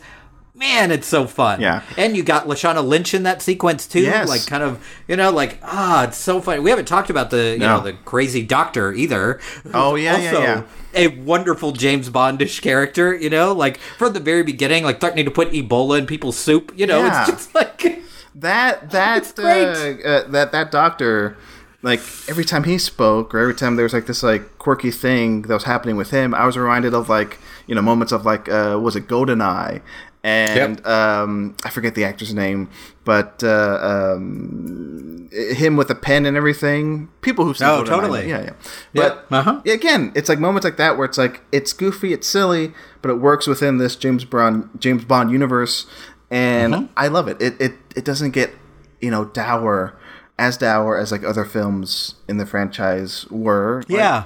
man 0.53 0.91
it's 0.91 1.05
so 1.05 1.27
fun 1.27 1.61
Yeah. 1.61 1.83
and 1.97 2.17
you 2.17 2.23
got 2.23 2.47
lashana 2.47 2.83
lynch 2.83 3.13
in 3.13 3.23
that 3.23 3.41
sequence 3.43 3.85
too 3.85 4.01
Yes. 4.01 4.27
like 4.27 4.45
kind 4.47 4.63
of 4.63 4.83
you 5.07 5.15
know 5.15 5.29
like 5.31 5.59
ah 5.63 6.05
it's 6.05 6.17
so 6.17 6.41
funny 6.41 6.59
we 6.61 6.69
haven't 6.71 6.87
talked 6.87 7.09
about 7.11 7.29
the 7.29 7.51
you 7.53 7.59
No. 7.59 7.77
know 7.77 7.83
the 7.83 7.93
crazy 7.93 8.43
doctor 8.43 8.91
either 8.93 9.39
Oh, 9.73 9.95
yeah, 9.95 10.17
yeah, 10.17 10.29
also 10.29 10.41
yeah. 10.41 10.63
a 10.95 11.07
wonderful 11.09 11.73
James 11.73 12.09
Bondish 12.09 12.61
character, 12.61 13.13
you 13.13 13.29
know, 13.29 13.51
like 13.53 13.77
from 13.77 14.13
the 14.13 14.19
very 14.19 14.41
beginning, 14.41 14.83
like 14.83 14.99
threatening 14.99 15.25
to 15.25 15.31
put 15.31 15.51
Ebola 15.51 15.99
in 15.99 16.07
people's 16.07 16.37
soup, 16.37 16.71
you 16.75 16.87
know, 16.87 16.99
Yeah. 17.05 17.21
it's 17.23 17.29
just 17.31 17.53
like 17.53 18.01
that 18.33 18.89
that 18.91 19.17
It's 19.19 19.31
great. 19.33 19.67
uh, 20.03 20.07
uh, 20.07 20.27
that 20.29 20.51
that 20.53 20.71
doctor 20.71 21.37
like 21.83 21.99
every 22.27 22.43
time 22.43 22.63
he 22.63 22.77
spoke 22.77 23.33
or 23.35 23.39
every 23.39 23.53
time 23.53 23.75
there 23.75 23.83
was 23.83 23.93
like 23.93 24.07
this 24.07 24.23
like 24.23 24.57
quirky 24.57 24.91
thing 24.91 25.43
that 25.43 25.53
was 25.53 25.63
happening 25.65 25.95
with 25.95 26.09
him 26.09 26.33
i 26.33 26.45
was 26.45 26.57
reminded 26.57 26.93
of 26.93 27.07
like 27.07 27.37
you 27.67 27.75
know 27.75 27.81
moments 27.81 28.11
of 28.11 28.25
like 28.25 28.49
uh 28.49 28.77
was 28.81 28.95
it 28.95 29.07
goldeneye 29.07 29.81
and 30.23 30.85
um, 30.85 31.55
I 31.63 31.69
forget 31.69 31.95
the 31.95 32.03
actor's 32.03 32.33
name, 32.33 32.69
but 33.05 33.41
uh, 33.45 33.77
um, 34.17 35.29
him 35.31 35.77
with 35.77 35.89
a 35.89 35.95
pen 35.95 36.25
and 36.25 36.35
everything. 36.35 37.07
People 37.21 37.45
who've 37.45 37.57
seen 37.57 37.67
Oh, 37.69 37.83
totally. 37.85 38.27
yeah, 38.27 38.41
yeah. 38.43 38.53
But 38.93 39.25
uh-huh. 39.31 39.61
again, 39.65 40.11
it's 40.15 40.27
like 40.27 40.39
moments 40.39 40.65
like 40.65 40.75
that 40.77 40.97
where 40.97 41.05
it's 41.05 41.17
like 41.17 41.43
it's 41.53 41.71
goofy, 41.71 42.11
it's 42.11 42.27
silly, 42.27 42.73
but 43.01 43.09
it 43.09 43.21
works 43.21 43.47
within 43.47 43.77
this 43.77 43.95
James 43.95 44.25
Bond 44.25 44.69
James 44.79 45.05
Bond 45.05 45.31
universe, 45.31 45.85
and 46.29 46.73
Mm-hmm. 46.73 46.93
I 46.97 47.07
love 47.07 47.29
it. 47.29 47.41
It 47.41 47.55
it 47.61 47.73
it 47.95 48.03
doesn't 48.03 48.31
get 48.31 48.51
you 48.99 49.11
know 49.11 49.25
dour 49.25 49.95
as 50.39 50.57
dour 50.57 50.97
as 50.97 51.11
like 51.11 51.23
other 51.23 51.45
films 51.45 52.15
in 52.27 52.37
the 52.37 52.45
franchise 52.45 53.25
were. 53.29 53.83
Like, 53.89 53.97
Yeah. 53.99 54.23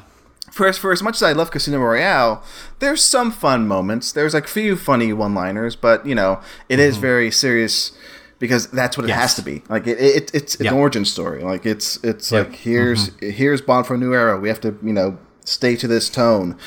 for 0.51 0.67
as, 0.67 0.77
for 0.77 0.91
as 0.91 1.01
much 1.01 1.15
as 1.15 1.23
I 1.23 1.31
love 1.31 1.51
Casino 1.51 1.79
Royale, 1.79 2.43
there's 2.79 3.01
some 3.03 3.31
fun 3.31 3.67
moments. 3.67 4.11
There's 4.11 4.33
like 4.33 4.47
few 4.47 4.75
funny 4.75 5.13
one-liners, 5.13 5.75
but 5.75 6.05
you 6.05 6.15
know, 6.15 6.41
it 6.69 6.79
is 6.79 6.97
very 6.97 7.31
serious 7.31 7.91
because 8.39 8.67
that's 8.71 8.97
what 8.97 9.03
it 9.05 9.09
Mm-hmm. 9.11 9.19
Yes. 9.19 9.21
has 9.21 9.35
to 9.35 9.41
be. 9.43 9.63
Like 9.69 9.87
it, 9.87 9.99
it 9.99 10.31
it's, 10.33 10.57
Yeah. 10.59 10.71
an 10.71 10.77
origin 10.77 11.05
story. 11.05 11.43
Like 11.43 11.65
it's 11.65 11.97
it's 12.03 12.31
Yep. 12.31 12.47
like 12.47 12.55
here's 12.57 13.11
here's 13.21 13.61
Bond 13.61 13.85
for 13.87 13.93
a 13.93 13.97
new 13.97 14.13
era. 14.13 14.37
We 14.39 14.49
have 14.49 14.59
to 14.61 14.75
you 14.83 14.93
know 14.93 15.17
stay 15.45 15.75
to 15.77 15.87
this 15.87 16.09
tone. 16.09 16.57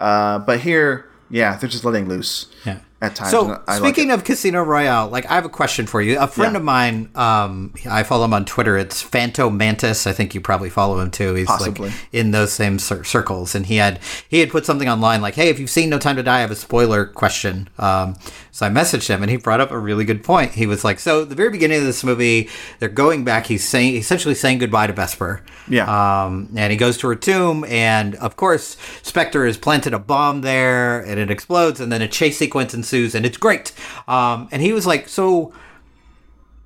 Uh, 0.00 0.38
but 0.38 0.60
here, 0.60 1.06
yeah, 1.30 1.56
they're 1.56 1.68
just 1.68 1.84
letting 1.84 2.08
loose. 2.08 2.46
Yeah. 2.64 2.78
At 3.04 3.14
times. 3.16 3.30
So 3.30 3.42
like 3.66 3.78
speaking 3.78 4.10
it. 4.10 4.14
of 4.14 4.24
Casino 4.24 4.62
Royale, 4.62 5.08
like 5.08 5.26
I 5.30 5.34
have 5.34 5.44
a 5.44 5.48
question 5.50 5.86
for 5.86 6.00
you. 6.02 6.18
A 6.18 6.26
friend 6.26 6.52
Yeah. 6.54 6.58
of 6.58 6.64
mine, 6.64 7.10
um, 7.14 7.72
I 7.88 8.02
follow 8.02 8.24
him 8.24 8.34
on 8.34 8.44
Twitter. 8.44 8.76
It's 8.76 9.02
Phantom 9.02 9.56
Mantis. 9.56 10.06
I 10.06 10.12
think 10.12 10.34
you 10.34 10.40
probably 10.40 10.70
follow 10.70 10.98
him 11.00 11.10
too. 11.10 11.34
He's 11.34 11.46
Possibly. 11.46 11.88
like 11.90 11.98
in 12.12 12.30
those 12.30 12.52
same 12.52 12.78
cir- 12.78 13.04
circles, 13.04 13.54
and 13.54 13.66
he 13.66 13.76
had 13.76 13.98
he 14.28 14.40
had 14.40 14.50
put 14.50 14.64
something 14.66 14.88
online 14.88 15.20
like, 15.20 15.34
"Hey, 15.34 15.48
if 15.48 15.58
you've 15.58 15.70
seen 15.70 15.90
No 15.90 15.98
Time 15.98 16.16
to 16.16 16.22
Die, 16.22 16.36
I 16.36 16.40
have 16.40 16.50
a 16.50 16.56
spoiler 16.56 17.04
question." 17.06 17.68
Um, 17.78 18.16
so 18.50 18.66
I 18.66 18.68
messaged 18.70 19.08
him, 19.08 19.22
and 19.22 19.30
he 19.30 19.36
brought 19.36 19.60
up 19.60 19.70
a 19.70 19.78
really 19.78 20.04
good 20.04 20.22
point. 20.22 20.52
He 20.52 20.66
was 20.66 20.84
like, 20.84 20.98
"So 21.00 21.24
the 21.24 21.34
very 21.34 21.50
beginning 21.50 21.78
of 21.80 21.84
this 21.84 22.04
movie, 22.04 22.48
they're 22.78 22.88
going 22.88 23.24
back. 23.24 23.46
He's 23.46 23.66
saying 23.68 23.96
essentially 23.96 24.34
saying 24.34 24.58
goodbye 24.58 24.86
to 24.86 24.92
Vesper. 24.92 25.42
Yeah. 25.68 25.84
Um, 26.24 26.48
and 26.56 26.70
he 26.70 26.76
goes 26.76 26.96
to 26.98 27.08
her 27.08 27.14
tomb, 27.16 27.64
and 27.68 28.14
of 28.16 28.36
course, 28.36 28.76
Spectre 29.02 29.46
has 29.46 29.56
planted 29.56 29.92
a 29.94 29.98
bomb 29.98 30.42
there, 30.42 31.00
and 31.00 31.18
it 31.18 31.30
explodes, 31.30 31.80
and 31.80 31.90
then 31.90 32.02
a 32.02 32.08
chase 32.08 32.38
sequence 32.38 32.74
ensues, 32.74 32.93
and 32.94 33.26
it's 33.26 33.36
great. 33.36 33.72
Um, 34.06 34.48
and 34.52 34.62
he 34.62 34.72
was 34.72 34.86
like, 34.86 35.08
"So, 35.08 35.52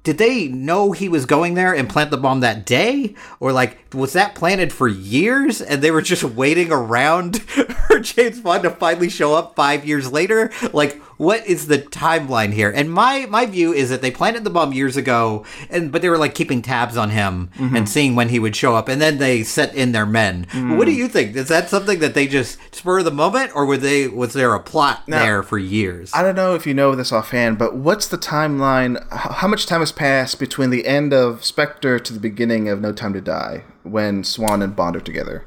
did 0.05 0.18
they 0.18 0.48
know 0.48 0.92
he 0.92 1.09
was 1.09 1.26
going 1.26 1.55
there 1.55 1.74
and 1.74 1.88
plant 1.88 2.10
the 2.10 2.16
bomb 2.16 2.40
that 2.40 2.64
day, 2.64 3.14
or 3.40 3.52
like 3.52 3.92
was 3.94 4.12
that 4.14 4.34
planted 4.34 4.72
for 4.72 4.88
years, 4.88 5.60
and 5.60 5.82
they 5.82 5.90
were 5.90 6.02
just 6.02 6.24
waiting 6.42 6.72
around 6.72 7.42
for 7.88 7.98
James 8.00 8.40
Bond 8.40 8.62
to 8.62 8.70
finally 8.70 9.09
show 9.09 9.34
up 9.34 9.55
five 9.55 9.84
years 9.86 10.10
later? 10.10 10.50
Like, 10.72 11.00
what 11.19 11.47
is 11.47 11.66
the 11.66 11.78
timeline 11.78 12.53
here?" 12.53 12.70
And 12.70 12.90
my 12.90 13.27
my 13.28 13.45
view 13.45 13.73
is 13.73 13.90
that 13.90 14.01
they 14.01 14.11
planted 14.11 14.45
the 14.45 14.51
bomb 14.51 14.73
years 14.73 14.97
ago, 14.97 15.45
and 15.69 15.93
but 15.93 16.01
they 16.01 16.09
were 16.09 16.19
like 16.19 16.35
keeping 16.35 16.62
tabs 16.62 16.97
on 16.97 17.11
him 17.11 17.51
mm-hmm. 17.57 17.77
and 17.77 17.89
seeing 17.89 18.16
when 18.16 18.31
he 18.31 18.39
would 18.39 18.57
show 18.57 18.74
up, 18.74 18.89
and 18.89 19.01
then 19.01 19.19
they 19.19 19.43
set 19.43 19.74
in 19.74 19.93
their 19.93 20.07
men. 20.07 20.47
Mm. 20.53 20.77
What 20.77 20.86
do 20.86 20.93
you 20.93 21.09
think? 21.09 21.36
Is 21.36 21.49
that 21.49 21.69
something 21.69 21.99
that 21.99 22.15
they 22.15 22.27
just 22.27 22.59
spur 22.74 23.01
of 23.01 23.05
the 23.05 23.11
moment, 23.11 23.55
or 23.55 23.66
were 23.66 23.77
they 23.77 24.09
was 24.09 24.32
there 24.32 24.55
a 24.55 24.61
plot 24.61 25.03
there 25.07 25.43
for 25.43 25.59
years? 25.59 26.11
I 26.15 26.23
don't 26.23 26.36
know 26.36 26.55
if 26.55 26.66
you 26.66 26.74
know 26.74 26.95
this 26.95 27.12
offhand, 27.12 27.59
but 27.59 27.74
what's 27.74 28.09
the 28.09 28.19
timeline? 28.19 29.05
How 29.12 29.49
much 29.49 29.66
time 29.66 29.81
has 29.81 29.93
passed 29.93 30.39
between 30.39 30.70
the 30.70 30.86
end 30.86 31.12
of 31.12 31.45
Spectre 31.45 31.99
to 31.99 32.12
the 32.12 32.20
beginning 32.20 32.69
of 32.69 32.81
No 32.81 32.93
Time 32.93 33.12
to 33.12 33.20
Die 33.20 33.65
when 33.82 34.24
Swann 34.24 34.62
and 34.62 34.74
Bond 34.77 34.97
are 34.97 35.01
together? 35.01 35.45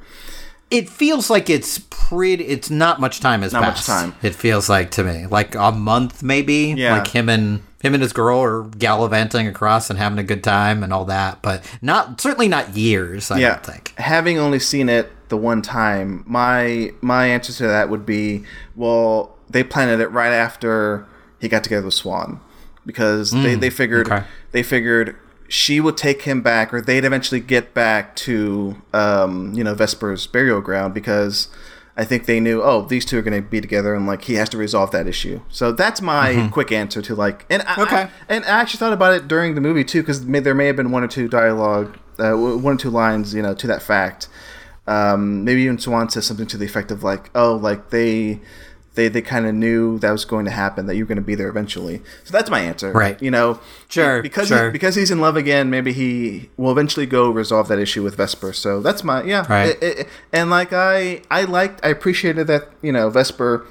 It 0.71 0.89
feels 0.89 1.29
like 1.29 1.49
it's 1.49 1.79
pretty 1.89 2.43
it's 2.45 2.69
not 2.69 2.99
much 2.99 3.19
time 3.19 3.41
has 3.41 3.53
Not 3.53 3.61
much 3.61 3.85
time. 3.85 4.15
it 4.23 4.33
feels 4.35 4.69
like 4.69 4.91
to 4.91 5.03
me 5.03 5.27
like 5.27 5.53
a 5.55 5.71
month 5.71 6.23
maybe 6.23 6.73
Yeah. 6.77 6.97
like 6.97 7.07
him 7.07 7.29
and 7.29 7.61
him 7.81 7.93
and 7.93 8.01
his 8.01 8.13
girl 8.13 8.39
are 8.41 8.63
gallivanting 8.63 9.47
across 9.47 9.89
and 9.89 9.97
having 9.99 10.17
a 10.19 10.23
good 10.23 10.43
time 10.43 10.83
and 10.83 10.91
all 10.93 11.05
that 11.05 11.41
but 11.41 11.63
not 11.81 12.19
certainly 12.21 12.47
not 12.47 12.75
years 12.75 13.31
i 13.31 13.37
yeah. 13.39 13.49
don't 13.49 13.65
think 13.65 13.93
Having 13.97 14.39
only 14.39 14.59
seen 14.59 14.89
it 14.89 15.11
the 15.29 15.37
one 15.37 15.61
time, 15.61 16.23
my 16.27 16.91
my 17.01 17.25
answer 17.27 17.53
to 17.53 17.63
that 17.67 17.87
would 17.89 18.05
be, 18.05 18.43
well, 18.75 19.37
they 19.49 19.63
planted 19.63 20.01
it 20.01 20.07
right 20.11 20.33
after 20.33 21.05
he 21.39 21.47
got 21.47 21.63
together 21.63 21.85
with 21.85 21.93
Swann, 21.93 22.41
because 22.85 23.31
they, 23.31 23.55
mm, 23.55 23.59
they 23.61 23.69
figured 23.69 24.07
okay. 24.11 24.25
they 24.51 24.61
figured 24.61 25.15
she 25.51 25.79
would 25.79 25.97
take 25.97 26.21
him 26.23 26.41
back, 26.41 26.73
or 26.73 26.79
they'd 26.81 27.03
eventually 27.05 27.39
get 27.41 27.73
back 27.73 28.15
to 28.27 28.81
um, 28.93 29.53
you 29.53 29.63
know 29.63 29.75
Vesper's 29.75 30.25
burial 30.27 30.61
ground 30.61 30.93
because. 30.93 31.47
I 31.97 32.05
think 32.05 32.25
they 32.25 32.39
knew, 32.39 32.63
oh, 32.63 32.83
these 32.83 33.03
two 33.03 33.17
are 33.19 33.21
going 33.21 33.43
to 33.43 33.47
be 33.47 33.59
together, 33.59 33.93
and 33.93 34.07
like 34.07 34.23
he 34.23 34.35
has 34.35 34.47
to 34.49 34.57
resolve 34.57 34.91
that 34.91 35.07
issue. 35.07 35.41
So 35.49 35.73
that's 35.73 36.01
my 36.01 36.47
quick 36.51 36.71
answer 36.71 37.01
to 37.01 37.13
like, 37.13 37.45
and 37.49 37.61
I, 37.67 37.81
Okay. 37.83 37.95
I- 38.03 38.09
and 38.29 38.45
I 38.45 38.61
actually 38.61 38.77
thought 38.77 38.93
about 38.93 39.13
it 39.13 39.27
during 39.27 39.55
the 39.55 39.61
movie 39.61 39.83
too, 39.83 40.01
because 40.01 40.25
there 40.25 40.55
may 40.55 40.67
have 40.67 40.77
been 40.77 40.91
one 40.91 41.03
or 41.03 41.09
two 41.09 41.27
dialogue, 41.27 41.97
uh, 42.17 42.31
one 42.31 42.75
or 42.75 42.77
two 42.77 42.89
lines, 42.89 43.33
you 43.35 43.41
know, 43.41 43.53
to 43.53 43.67
that 43.67 43.81
fact. 43.81 44.29
Um, 44.87 45.43
maybe 45.43 45.63
even 45.63 45.77
Swann 45.79 46.09
says 46.09 46.25
something 46.25 46.47
to 46.47 46.57
the 46.57 46.65
effect 46.65 46.91
of 46.91 47.03
like, 47.03 47.29
"Oh, 47.35 47.55
like 47.55 47.89
they, 47.89 48.39
they, 48.95 49.07
they 49.07 49.21
kind 49.21 49.45
of 49.45 49.53
knew 49.55 49.97
that 49.99 50.11
was 50.11 50.25
going 50.25 50.45
to 50.45 50.51
happen, 50.51 50.85
that 50.85 50.95
you 50.95 51.03
were 51.03 51.07
going 51.07 51.17
to 51.17 51.21
be 51.23 51.35
there 51.35 51.47
eventually." 51.49 52.01
So 52.23 52.31
that's 52.31 52.49
my 52.49 52.59
answer, 52.59 52.91
Right. 52.91 53.21
You 53.21 53.31
know, 53.31 53.59
Sure, 53.87 54.21
because 54.21 54.47
sure. 54.49 54.65
He, 54.65 54.71
because 54.71 54.95
he's 54.95 55.11
in 55.11 55.19
love 55.21 55.35
again. 55.37 55.69
Maybe 55.69 55.93
he 55.93 56.49
will 56.57 56.71
eventually 56.71 57.05
go 57.05 57.29
resolve 57.29 57.67
that 57.69 57.79
issue 57.79 58.03
with 58.03 58.15
Vesper. 58.15 58.53
So 58.53 58.81
that's 58.81 59.03
my 59.03 59.23
yeah, 59.23 59.45
Right. 59.49 59.77
It- 59.81 59.99
it- 59.99 60.07
and 60.33 60.49
like 60.49 60.73
I, 60.73 61.21
I 61.31 61.43
liked, 61.43 61.79
I 61.85 61.89
appreciated 61.89 62.47
that 62.47 62.69
you 62.81 62.91
know 62.91 63.09
Vesper. 63.09 63.65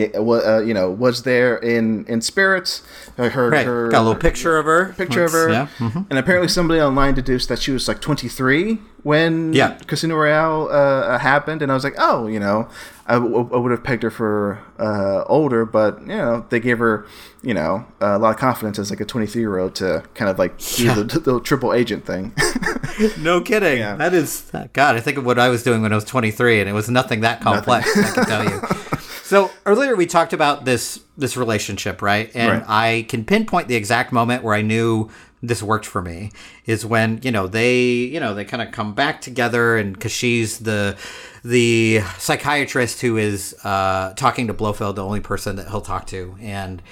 Uh, 0.00 0.60
you 0.60 0.74
know, 0.74 0.90
was 0.90 1.22
there 1.24 1.56
in 1.58 2.04
in 2.06 2.20
spirits. 2.20 2.82
I 3.18 3.28
heard 3.28 3.52
right 3.52 3.66
her 3.66 3.88
got 3.88 4.00
a 4.00 4.04
little 4.06 4.14
picture 4.20 4.56
of 4.58 4.66
her 4.66 4.94
picture 4.96 5.24
of 5.24 5.32
her. 5.32 5.50
Let's- 5.50 5.70
yeah 5.80 5.88
mhm. 5.88 6.06
And 6.10 6.18
apparently 6.18 6.48
somebody 6.48 6.80
online 6.80 7.14
deduced 7.14 7.48
that 7.48 7.58
she 7.58 7.72
was 7.72 7.88
like 7.88 8.00
23 8.00 8.78
when 9.02 9.52
Yeah. 9.52 9.78
Casino 9.86 10.16
Royale 10.16 10.68
uh, 10.70 11.18
happened. 11.18 11.62
And 11.62 11.70
I 11.70 11.74
was 11.74 11.84
like, 11.84 11.94
oh, 11.98 12.26
you 12.26 12.38
know, 12.40 12.68
I, 13.06 13.14
w- 13.14 13.48
I 13.52 13.56
would 13.56 13.70
have 13.70 13.82
pegged 13.84 14.02
her 14.02 14.10
for 14.10 14.58
uh, 14.78 15.22
older, 15.26 15.64
but, 15.64 16.00
you 16.02 16.08
know, 16.08 16.44
they 16.50 16.60
gave 16.60 16.78
her, 16.78 17.06
you 17.42 17.54
know, 17.54 17.86
a 18.00 18.18
lot 18.18 18.30
of 18.34 18.36
confidence 18.36 18.78
as 18.78 18.90
like 18.90 19.00
a 19.00 19.04
23 19.04 19.40
year 19.40 19.58
old 19.58 19.74
to 19.76 20.02
kind 20.14 20.28
of 20.30 20.38
like 20.38 20.58
do 20.58 20.84
Yeah. 20.84 20.94
the, 20.94 21.04
the 21.20 21.40
triple 21.40 21.72
agent 21.72 22.04
thing. 22.06 22.34
no 23.18 23.40
kidding 23.40 23.78
Yeah. 23.78 23.94
that 23.96 24.12
is 24.12 24.50
god 24.72 24.96
i 24.96 25.00
think 25.00 25.18
of 25.18 25.24
what 25.24 25.38
i 25.38 25.48
was 25.48 25.62
doing 25.62 25.82
when 25.82 25.92
i 25.92 25.94
was 25.94 26.04
23 26.04 26.58
and 26.60 26.68
it 26.68 26.72
was 26.72 26.88
nothing 26.90 27.20
that 27.20 27.40
complex 27.40 27.86
i 27.96 28.10
can 28.10 28.24
tell 28.26 28.44
you 28.44 28.60
so 29.28 29.50
earlier 29.66 29.94
we 29.94 30.06
talked 30.06 30.32
about 30.32 30.64
this 30.64 31.00
this 31.16 31.36
relationship 31.36 32.00
right 32.02 32.30
and 32.34 32.62
Right. 32.62 32.64
i 32.68 33.06
can 33.08 33.24
pinpoint 33.24 33.68
the 33.68 33.74
exact 33.76 34.12
moment 34.12 34.42
where 34.42 34.54
i 34.54 34.62
knew 34.62 35.10
this 35.42 35.62
worked 35.62 35.86
for 35.86 36.02
me 36.02 36.32
is 36.66 36.84
when 36.84 37.20
you 37.22 37.30
know 37.30 37.46
they 37.46 37.84
you 38.14 38.18
know 38.18 38.34
they 38.34 38.44
kind 38.44 38.62
of 38.62 38.72
come 38.72 38.92
back 38.94 39.20
together 39.20 39.76
and 39.76 39.92
because 39.92 40.10
she's 40.12 40.58
the 40.60 40.96
the 41.44 42.00
psychiatrist 42.18 43.00
who 43.02 43.16
is 43.16 43.54
uh, 43.64 44.12
talking 44.14 44.46
to 44.48 44.52
blofeld 44.54 44.96
the 44.96 45.04
only 45.04 45.20
person 45.20 45.54
that 45.56 45.68
he'll 45.68 45.80
talk 45.80 46.06
to 46.08 46.36
and 46.40 46.82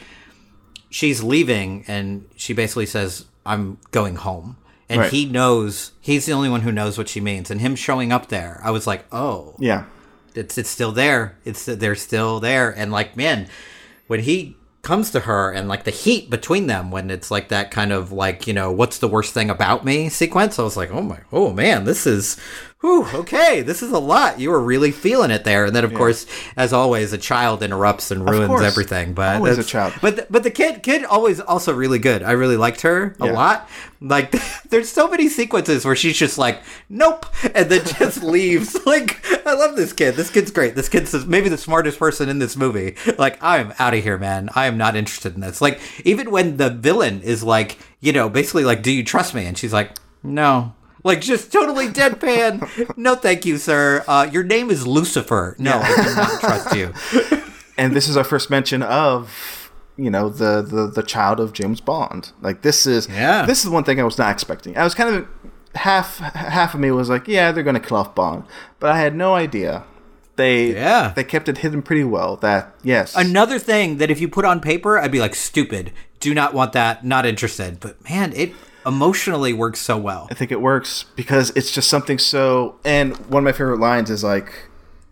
she's 0.90 1.22
leaving 1.22 1.84
and 1.88 2.28
she 2.36 2.52
basically 2.52 2.86
says 2.86 3.24
i'm 3.44 3.78
going 3.90 4.16
home 4.16 4.56
and 4.88 5.00
Right. 5.00 5.10
he 5.10 5.24
knows 5.26 5.90
he's 6.00 6.26
the 6.26 6.32
only 6.32 6.48
one 6.48 6.60
who 6.60 6.70
knows 6.70 6.96
what 6.96 7.08
she 7.08 7.20
means 7.20 7.50
and 7.50 7.60
him 7.60 7.74
showing 7.74 8.12
up 8.12 8.28
there 8.28 8.60
i 8.62 8.70
was 8.70 8.86
like 8.86 9.04
oh 9.10 9.56
yeah. 9.58 9.84
It's 10.36 10.58
it's 10.58 10.70
still 10.70 10.92
there. 10.92 11.36
It's 11.44 11.64
they're 11.64 11.94
still 11.94 12.40
there. 12.40 12.70
And 12.70 12.92
like 12.92 13.16
man 13.16 13.48
when 14.06 14.20
he 14.20 14.56
comes 14.86 15.10
to 15.10 15.20
her 15.20 15.50
and 15.50 15.68
like 15.68 15.82
the 15.82 15.90
heat 15.90 16.30
between 16.30 16.68
them 16.68 16.92
when 16.92 17.10
it's 17.10 17.28
like 17.28 17.48
that 17.48 17.72
kind 17.72 17.92
of 17.92 18.12
like 18.12 18.46
you 18.46 18.52
know 18.52 18.70
what's 18.70 18.98
the 18.98 19.08
worst 19.08 19.34
thing 19.34 19.50
about 19.50 19.84
me 19.84 20.08
sequence 20.08 20.60
i 20.60 20.62
was 20.62 20.76
like 20.76 20.92
oh 20.92 21.02
my 21.02 21.18
oh 21.32 21.52
man 21.52 21.82
this 21.82 22.06
is 22.06 22.38
whew, 22.80 23.06
okay 23.14 23.62
this 23.62 23.82
is 23.82 23.90
a 23.90 23.98
lot. 23.98 24.38
You 24.38 24.50
were 24.50 24.60
really 24.60 24.90
feeling 24.90 25.30
it 25.30 25.44
there. 25.44 25.64
And 25.64 25.74
then 25.74 25.84
of 25.84 25.94
course 25.94 26.26
as 26.56 26.72
always 26.72 27.12
a 27.12 27.18
child 27.18 27.62
interrupts 27.62 28.10
and 28.10 28.28
ruins 28.28 28.60
everything 28.60 29.14
but 29.14 29.36
Always 29.36 29.58
a 29.58 29.64
child. 29.64 29.94
but 30.00 30.16
the, 30.16 30.26
but 30.30 30.42
the 30.42 30.50
kid 30.50 30.82
kid 30.82 31.04
always 31.04 31.40
also 31.40 31.72
really 31.74 31.98
good. 31.98 32.22
I 32.22 32.32
really 32.32 32.56
liked 32.56 32.82
her 32.82 33.16
a 33.20 33.26
lot. 33.26 33.68
Like 34.00 34.30
there's 34.68 34.90
so 34.90 35.08
many 35.08 35.28
sequences 35.28 35.84
where 35.84 35.96
she's 35.96 36.16
just 36.18 36.36
like 36.38 36.62
nope 36.88 37.26
and 37.54 37.70
then 37.70 37.84
just 37.84 38.22
leaves. 38.36 38.76
Like 38.86 39.24
i 39.46 39.54
love 39.54 39.76
this 39.76 39.92
kid. 39.92 40.14
This 40.16 40.30
kid's 40.30 40.50
great. 40.50 40.74
This 40.74 40.88
kid's 40.88 41.14
maybe 41.26 41.48
the 41.48 41.58
smartest 41.58 41.98
person 41.98 42.28
in 42.28 42.38
this 42.38 42.56
movie. 42.56 42.96
Like 43.18 43.42
i'm 43.42 43.72
out 43.78 43.94
of 43.94 44.02
here 44.02 44.18
man. 44.18 44.50
I 44.54 44.66
am 44.66 44.76
not 44.76 44.96
interested 44.96 45.34
in 45.34 45.40
this. 45.40 45.60
Like 45.62 45.80
even 46.04 46.30
when 46.30 46.58
the 46.58 46.70
villain 46.70 47.22
is 47.22 47.42
like 47.42 47.78
you 48.00 48.12
know 48.12 48.28
basically 48.28 48.64
like 48.64 48.82
do 48.82 48.92
you 48.92 49.02
trust 49.02 49.34
me? 49.34 49.46
And 49.46 49.56
she's 49.56 49.72
like 49.72 49.92
no 50.22 50.74
like 51.06 51.20
just 51.20 51.52
totally 51.52 51.88
deadpan 51.88 52.96
no 52.96 53.14
thank 53.14 53.44
you 53.46 53.56
sir 53.58 54.04
uh, 54.08 54.28
your 54.30 54.42
name 54.42 54.70
is 54.70 54.86
lucifer 54.86 55.54
no 55.58 55.78
i 55.82 55.96
do 55.96 56.14
not 56.14 56.40
trust 56.40 56.74
you 56.76 56.92
and 57.78 57.94
this 57.94 58.08
is 58.08 58.16
our 58.16 58.24
first 58.24 58.50
mention 58.50 58.82
of 58.82 59.70
you 59.96 60.10
know 60.10 60.28
the, 60.28 60.60
the 60.60 60.88
the 60.88 61.02
child 61.02 61.40
of 61.40 61.54
James 61.54 61.80
Bond. 61.80 62.32
Like 62.42 62.60
this 62.60 62.86
is 62.86 63.08
Yeah. 63.08 63.46
this 63.46 63.64
is 63.64 63.70
one 63.70 63.82
thing 63.84 63.98
I 63.98 64.02
was 64.04 64.18
not 64.18 64.30
expecting. 64.30 64.76
I 64.76 64.84
was 64.84 64.94
kind 64.94 65.14
of 65.14 65.26
half 65.74 66.18
half 66.18 66.74
of 66.74 66.80
me 66.80 66.90
was 66.90 67.08
like, 67.08 67.26
yeah, 67.26 67.50
they're 67.50 67.64
going 67.64 67.80
to 67.80 67.86
kill 67.88 67.96
off 67.96 68.14
Bond, 68.14 68.44
but 68.78 68.90
I 68.90 68.98
had 68.98 69.14
no 69.16 69.34
idea 69.34 69.84
they 70.36 70.74
Yeah. 70.74 71.14
they 71.16 71.24
kept 71.24 71.48
it 71.48 71.58
hidden 71.58 71.80
pretty 71.80 72.04
well. 72.04 72.36
That 72.36 72.74
yes, 72.82 73.16
Another 73.16 73.58
thing 73.58 73.96
that 73.96 74.10
if 74.10 74.20
you 74.20 74.28
put 74.28 74.44
on 74.44 74.60
paper, 74.60 74.98
I'd 74.98 75.10
be 75.12 75.20
like, 75.20 75.34
stupid. 75.34 75.92
Do 76.20 76.34
not 76.34 76.52
want 76.52 76.74
that. 76.74 77.02
Not 77.02 77.24
interested. 77.24 77.80
But 77.80 78.02
man, 78.08 78.34
it 78.34 78.52
emotionally 78.86 79.52
works 79.52 79.80
so 79.80 79.96
well. 79.98 80.28
I 80.30 80.34
think 80.34 80.52
it 80.52 80.60
works 80.60 81.04
because 81.16 81.50
it's 81.56 81.70
just 81.72 81.88
something 81.90 82.18
so. 82.18 82.76
And 82.84 83.16
one 83.28 83.40
of 83.40 83.44
my 83.44 83.52
favorite 83.52 83.80
lines 83.80 84.10
is 84.10 84.22
like. 84.24 84.52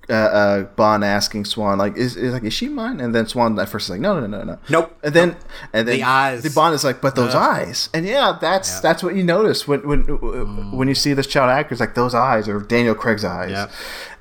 Uh, 0.07 0.13
uh, 0.13 0.63
Bond 0.77 1.03
asking 1.03 1.47
Swann 1.47 1.79
like 1.79 1.97
is, 1.97 2.15
is 2.15 2.35
like 2.35 2.43
is 2.43 2.53
she 2.53 2.69
mine? 2.69 3.01
And 3.01 3.15
then 3.15 3.27
Swann 3.27 3.59
at 3.59 3.71
first 3.71 3.87
is 3.87 3.91
like 3.93 4.01
no 4.01 4.21
no 4.21 4.27
no 4.27 4.43
no 4.43 4.59
Nope. 4.69 4.95
And 5.03 5.15
then 5.15 5.37
and 5.73 5.89
then 5.89 5.97
The 5.97 6.03
eyes. 6.03 6.43
The 6.43 6.51
Bond 6.51 6.75
is 6.75 6.85
like 6.85 7.01
but 7.01 7.17
those 7.17 7.35
eyes. 7.35 7.89
And 7.95 8.05
yeah, 8.05 8.37
that's 8.39 8.81
that's 8.81 9.03
what 9.03 9.17
you 9.17 9.23
notice 9.23 9.67
when 9.67 9.81
when 9.89 10.03
when 10.77 10.89
you 10.89 10.95
see 10.95 11.15
this 11.15 11.27
child 11.27 11.49
actor. 11.51 11.73
It's 11.73 11.81
like 11.81 11.95
those 11.95 12.15
eyes 12.15 12.49
or 12.49 12.61
Daniel 12.61 12.95
Craig's 12.95 13.25
eyes. 13.25 13.51
Yeah. 13.53 13.71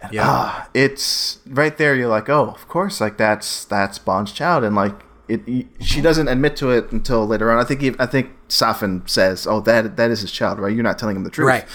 And, 0.02 0.14
Yep. 0.14 0.26
ah, 0.26 0.70
it's 0.74 1.40
right 1.50 1.76
there. 1.78 1.94
You're 1.96 2.08
like 2.08 2.30
oh 2.30 2.46
of 2.52 2.66
course 2.70 3.02
like 3.02 3.18
that's 3.18 3.66
that's 3.66 4.00
Bond's 4.00 4.32
child 4.32 4.64
and 4.64 4.78
like. 4.78 4.96
It, 5.28 5.42
he- 5.46 5.68
she 5.80 6.02
doesn't 6.02 6.28
admit 6.28 6.56
to 6.58 6.72
it 6.72 6.92
until 6.92 7.26
later 7.26 7.50
on. 7.52 7.58
I 7.58 7.64
think 7.64 7.82
he, 7.82 7.94
I 8.00 8.06
think 8.06 8.32
Safin 8.50 9.08
says, 9.10 9.48
"Oh, 9.48 9.62
that 9.62 9.96
that 9.98 10.12
is 10.12 10.22
his 10.22 10.32
child, 10.32 10.60
right? 10.60 10.74
You're 10.74 10.84
not 10.84 11.00
telling 11.00 11.16
him 11.16 11.24
the 11.24 11.30
truth, 11.30 11.48
Right. 11.48 11.66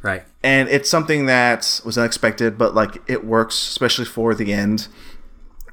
Right. 0.00 0.22
and 0.44 0.68
it's 0.68 0.88
something 0.88 1.26
that 1.26 1.80
was 1.84 1.98
unexpected, 1.98 2.56
but 2.56 2.74
like 2.74 3.02
it 3.08 3.24
works, 3.24 3.54
especially 3.68 4.04
for 4.04 4.34
the 4.34 4.52
end. 4.52 4.86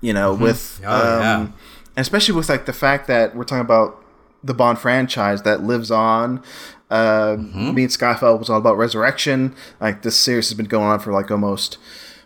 You 0.02 0.14
know, 0.14 0.34
with 0.34 0.82
Oh, 0.86 1.20
yeah. 1.20 1.40
and 1.42 1.54
especially 1.96 2.34
with 2.36 2.50
like 2.50 2.66
the 2.66 2.74
fact 2.74 3.08
that 3.08 3.36
we're 3.36 3.44
talking 3.44 3.62
about 3.62 4.04
the 4.44 4.54
Bond 4.54 4.78
franchise 4.80 5.42
that 5.44 5.64
lives 5.64 5.90
on. 5.92 6.42
Uh, 6.90 7.36
Mm-hmm. 7.38 7.74
Me 7.74 7.84
and 7.84 7.92
Skyfall 7.92 8.38
was 8.38 8.50
all 8.50 8.58
about 8.60 8.78
resurrection. 8.78 9.56
Like 9.80 10.02
this 10.04 10.16
series 10.16 10.50
has 10.50 10.58
been 10.58 10.68
going 10.68 10.86
on 10.86 11.00
for 11.00 11.12
like 11.12 11.30
almost 11.32 11.78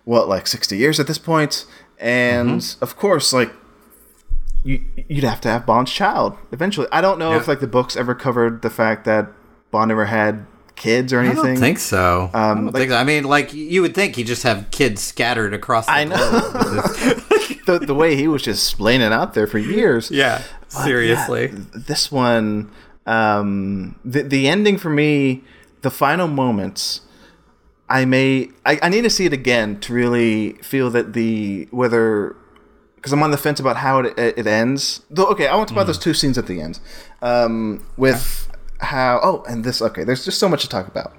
what 0.06 0.28
like 0.30 0.48
sixty 0.48 0.78
years 0.78 1.00
at 1.00 1.08
this 1.08 1.18
point, 1.18 1.66
and 2.00 2.60
Mm-hmm. 2.62 2.84
of 2.84 2.96
course, 2.98 3.32
like 3.34 3.52
you 4.64 4.84
you'd 5.08 5.24
have 5.24 5.42
to 5.42 5.50
have 5.50 5.66
Bond's 5.66 5.92
child 5.92 6.38
eventually. 6.52 6.88
I 6.92 7.02
don't 7.02 7.20
know 7.20 7.32
Yeah. 7.32 7.38
if 7.38 7.48
like 7.48 7.60
the 7.60 7.68
books 7.68 7.96
ever 7.96 8.14
covered 8.16 8.62
the 8.62 8.70
fact 8.70 9.06
that 9.06 9.28
Bond 9.72 9.90
never 9.90 10.06
had 10.06 10.46
kids 10.76 11.12
or 11.14 11.20
I 11.20 11.26
anything. 11.26 11.44
don't 11.44 11.58
think 11.58 11.80
so. 11.80 12.30
I, 12.34 12.54
don't 12.54 12.66
like- 12.68 12.76
think 12.76 12.92
so. 12.92 12.98
I 12.98 13.04
mean, 13.04 13.24
like 13.26 13.54
you 13.54 13.82
would 13.82 13.94
think 13.96 14.18
you 14.18 14.24
just 14.26 14.44
have 14.44 14.70
kids 14.72 15.02
scattered 15.02 15.54
across. 15.54 15.86
The 15.86 15.92
I 15.92 16.04
know. 16.06 16.16
the, 17.66 17.80
the 17.86 17.94
way 17.96 18.16
he 18.16 18.28
was 18.28 18.42
just 18.42 18.80
laying 18.80 19.02
it 19.02 19.12
out 19.12 19.34
there 19.34 19.48
for 19.48 19.58
years. 19.60 20.10
yeah. 20.12 20.42
But, 20.74 20.84
Seriously. 20.84 21.50
yeah, 21.52 21.58
this 21.74 22.12
one, 22.12 22.70
um, 23.08 24.00
the 24.06 24.22
the 24.24 24.48
ending 24.48 24.78
for 24.78 24.90
me, 24.90 25.44
the 25.82 25.90
final 25.92 26.28
moments. 26.28 27.02
I 27.90 28.06
may 28.06 28.50
I, 28.66 28.78
I 28.84 28.90
need 28.90 29.02
to 29.02 29.10
see 29.10 29.26
it 29.26 29.34
again 29.34 29.80
to 29.82 29.94
really 29.94 30.54
feel 30.62 30.92
that 30.92 31.14
the 31.14 31.68
whether 31.72 32.36
because 33.00 33.14
I'm 33.14 33.24
on 33.24 33.32
the 33.32 33.38
fence 33.38 33.60
about 33.60 33.78
how 33.78 34.00
it, 34.00 34.14
it 34.18 34.46
ends. 34.46 35.02
Though, 35.10 35.28
okay, 35.28 35.48
I 35.48 35.56
want 35.56 35.70
to 35.70 35.74
talk 35.74 35.82
about 35.82 35.88
those 35.88 36.00
two 36.00 36.14
scenes 36.14 36.38
at 36.38 36.48
the 36.48 36.62
end, 36.62 36.80
um, 37.22 37.86
with 37.98 38.52
how 38.80 39.20
oh 39.24 39.44
and 39.48 39.64
this 39.64 39.82
okay. 39.82 40.04
There's 40.04 40.26
just 40.26 40.40
so 40.40 40.50
much 40.50 40.62
to 40.64 40.70
talk 40.70 40.88
about. 40.88 41.14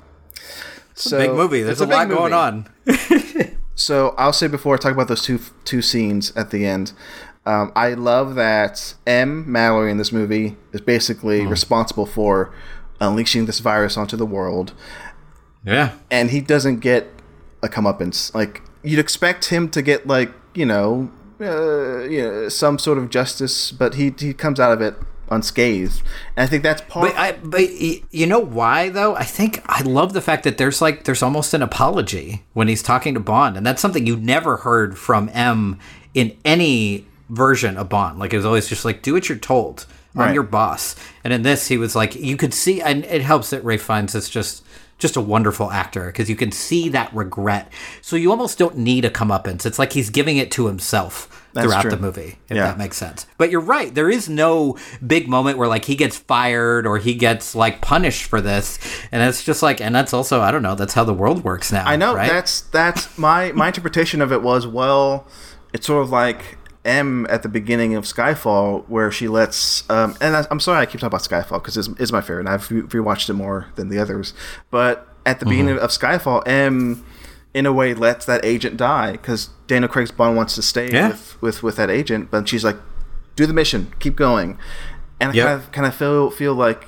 So, 0.94 1.16
a 1.16 1.20
Big 1.20 1.30
movie. 1.32 1.62
There's 1.62 1.80
it's 1.80 1.90
a, 1.90 1.94
lot 1.94 2.08
big 2.08 2.16
going 2.16 2.32
on. 2.32 2.68
So 3.80 4.14
I'll 4.18 4.34
say 4.34 4.46
before 4.46 4.74
I 4.74 4.76
talk 4.76 4.92
about 4.92 5.08
those 5.08 5.22
two 5.22 5.40
two 5.64 5.80
scenes 5.80 6.36
at 6.36 6.50
the 6.50 6.66
end, 6.66 6.92
um, 7.46 7.72
I 7.74 7.94
love 7.94 8.34
that 8.34 8.94
M 9.06 9.50
Mallory 9.50 9.90
in 9.90 9.96
this 9.96 10.12
movie 10.12 10.56
is 10.72 10.82
basically 10.82 11.46
responsible 11.46 12.04
for 12.04 12.52
unleashing 13.00 13.46
this 13.46 13.58
virus 13.60 13.96
onto 13.96 14.18
the 14.18 14.26
world, 14.26 14.74
Yeah. 15.64 15.92
and 16.10 16.30
he 16.30 16.42
doesn't 16.42 16.80
get 16.80 17.08
a 17.62 17.68
comeuppance. 17.68 18.34
Like 18.34 18.60
you'd 18.82 18.98
expect 18.98 19.46
him 19.46 19.70
to 19.70 19.80
get 19.80 20.06
like 20.06 20.30
you 20.52 20.66
know, 20.66 21.10
uh, 21.40 22.00
you 22.04 22.22
know 22.22 22.48
some 22.48 22.78
sort 22.78 22.98
of 22.98 23.10
justice, 23.10 23.72
but 23.72 23.94
he 23.94 24.12
he 24.18 24.32
comes 24.34 24.60
out 24.60 24.72
of 24.72 24.80
it 24.80 24.94
unscathed, 25.28 26.02
and 26.36 26.44
I 26.44 26.46
think 26.46 26.62
that's 26.62 26.82
part. 26.82 27.12
But 27.12 27.18
I, 27.18 27.32
but 27.32 27.70
you 27.70 28.26
know 28.26 28.40
why 28.40 28.88
though? 28.88 29.14
I 29.16 29.24
think 29.24 29.62
I 29.66 29.82
love 29.82 30.12
the 30.12 30.20
fact 30.20 30.44
that 30.44 30.58
there's 30.58 30.82
like 30.82 31.04
there's 31.04 31.22
almost 31.22 31.54
an 31.54 31.62
apology 31.62 32.44
when 32.52 32.68
he's 32.68 32.82
talking 32.82 33.14
to 33.14 33.20
Bond, 33.20 33.56
and 33.56 33.64
that's 33.64 33.80
something 33.80 34.06
you 34.06 34.16
never 34.16 34.58
heard 34.58 34.98
from 34.98 35.30
M 35.32 35.78
in 36.14 36.36
any 36.44 37.06
version 37.28 37.76
of 37.76 37.88
Bond. 37.88 38.18
Like 38.18 38.32
it 38.32 38.36
was 38.36 38.46
always 38.46 38.68
just 38.68 38.84
like 38.84 39.02
do 39.02 39.14
what 39.14 39.28
you're 39.28 39.38
told. 39.38 39.86
I'm 40.16 40.22
Right. 40.22 40.34
your 40.34 40.42
boss. 40.42 40.96
And 41.22 41.32
in 41.32 41.42
this, 41.42 41.68
he 41.68 41.76
was 41.76 41.94
like, 41.94 42.16
you 42.16 42.36
could 42.36 42.52
see, 42.52 42.82
and 42.82 43.04
it 43.04 43.22
helps 43.22 43.50
that 43.50 43.62
Ralph 43.62 43.82
Fiennes 43.82 44.16
is 44.16 44.28
just 44.28 44.64
just 45.00 45.16
a 45.16 45.20
wonderful 45.20 45.70
actor 45.72 46.06
because 46.06 46.30
you 46.30 46.36
can 46.36 46.52
see 46.52 46.88
that 46.90 47.12
regret. 47.14 47.72
So 48.02 48.14
you 48.16 48.30
almost 48.30 48.58
don't 48.58 48.76
need 48.76 49.04
a 49.04 49.10
comeuppance. 49.10 49.66
It's 49.66 49.78
like 49.78 49.92
he's 49.92 50.10
giving 50.10 50.36
it 50.36 50.50
to 50.52 50.66
himself 50.66 51.44
That's 51.52 51.66
throughout 51.66 51.82
true. 51.82 51.90
the 51.90 51.96
movie, 51.96 52.38
if 52.48 52.56
Yeah. 52.56 52.66
that 52.66 52.78
makes 52.78 52.96
sense. 52.96 53.26
But 53.38 53.50
you're 53.50 53.60
right. 53.60 53.92
There 53.94 54.08
is 54.10 54.28
no 54.28 54.76
big 55.04 55.28
moment 55.28 55.58
where 55.58 55.66
like 55.68 55.86
he 55.86 55.96
gets 55.96 56.16
fired 56.18 56.86
or 56.86 56.98
he 56.98 57.14
gets 57.14 57.54
like 57.56 57.80
punished 57.80 58.24
for 58.26 58.40
this, 58.40 58.78
and 59.10 59.22
it's 59.22 59.42
just 59.42 59.62
like, 59.62 59.80
and 59.80 59.94
that's 59.94 60.12
also 60.14 60.40
I 60.40 60.50
don't 60.52 60.62
know. 60.62 60.74
That's 60.76 60.94
how 60.94 61.04
the 61.04 61.14
world 61.14 61.42
works 61.42 61.72
now. 61.72 61.84
I 61.86 61.96
know 61.96 62.14
right? 62.14 62.30
that's 62.30 62.60
that's 62.60 63.18
my 63.18 63.50
my 63.52 63.66
interpretation 63.68 64.20
of 64.22 64.30
it 64.32 64.42
was 64.42 64.66
well, 64.66 65.26
it's 65.72 65.86
sort 65.86 66.02
of 66.02 66.10
like 66.10 66.58
M 66.84 67.26
at 67.28 67.42
the 67.42 67.48
beginning 67.48 67.94
of 67.94 68.04
Skyfall 68.04 68.88
where 68.88 69.10
she 69.12 69.28
lets 69.28 69.88
um 69.90 70.16
and 70.20 70.34
I, 70.36 70.46
I'm 70.50 70.60
sorry 70.60 70.78
I 70.80 70.86
keep 70.86 71.00
talking 71.00 71.08
about 71.08 71.20
Skyfall 71.22 71.60
because 71.62 71.76
it's, 71.76 71.88
it's 71.98 72.10
my 72.12 72.20
favorite 72.20 72.40
and 72.40 72.48
I've 72.48 72.70
re- 72.70 72.82
rewatched 72.82 73.28
it 73.28 73.34
more 73.34 73.66
than 73.76 73.88
the 73.90 73.98
others, 73.98 74.32
but 74.70 75.06
at 75.26 75.40
the 75.40 75.44
beginning 75.46 75.76
of 75.78 75.90
Skyfall 75.90 76.46
M 76.48 77.04
in 77.52 77.66
a 77.66 77.72
way 77.72 77.92
lets 77.94 78.24
that 78.26 78.44
agent 78.44 78.76
die 78.78 79.12
because 79.12 79.50
Daniel 79.66 79.88
Craig's 79.88 80.10
Bond 80.10 80.36
wants 80.36 80.54
to 80.54 80.62
stay 80.62 80.90
Yeah. 80.90 81.08
with, 81.08 81.42
with 81.42 81.62
with 81.62 81.76
that 81.76 81.90
agent, 81.90 82.30
but 82.30 82.48
she's 82.48 82.64
like, 82.64 82.76
do 83.36 83.44
the 83.44 83.52
mission, 83.52 83.92
keep 83.98 84.16
going, 84.16 84.56
and 85.20 85.32
I 85.32 85.34
Yep. 85.34 85.46
kind 85.46 85.60
of 85.60 85.72
kind 85.72 85.86
of 85.86 85.94
feel 85.94 86.30
feel 86.30 86.54
like 86.54 86.86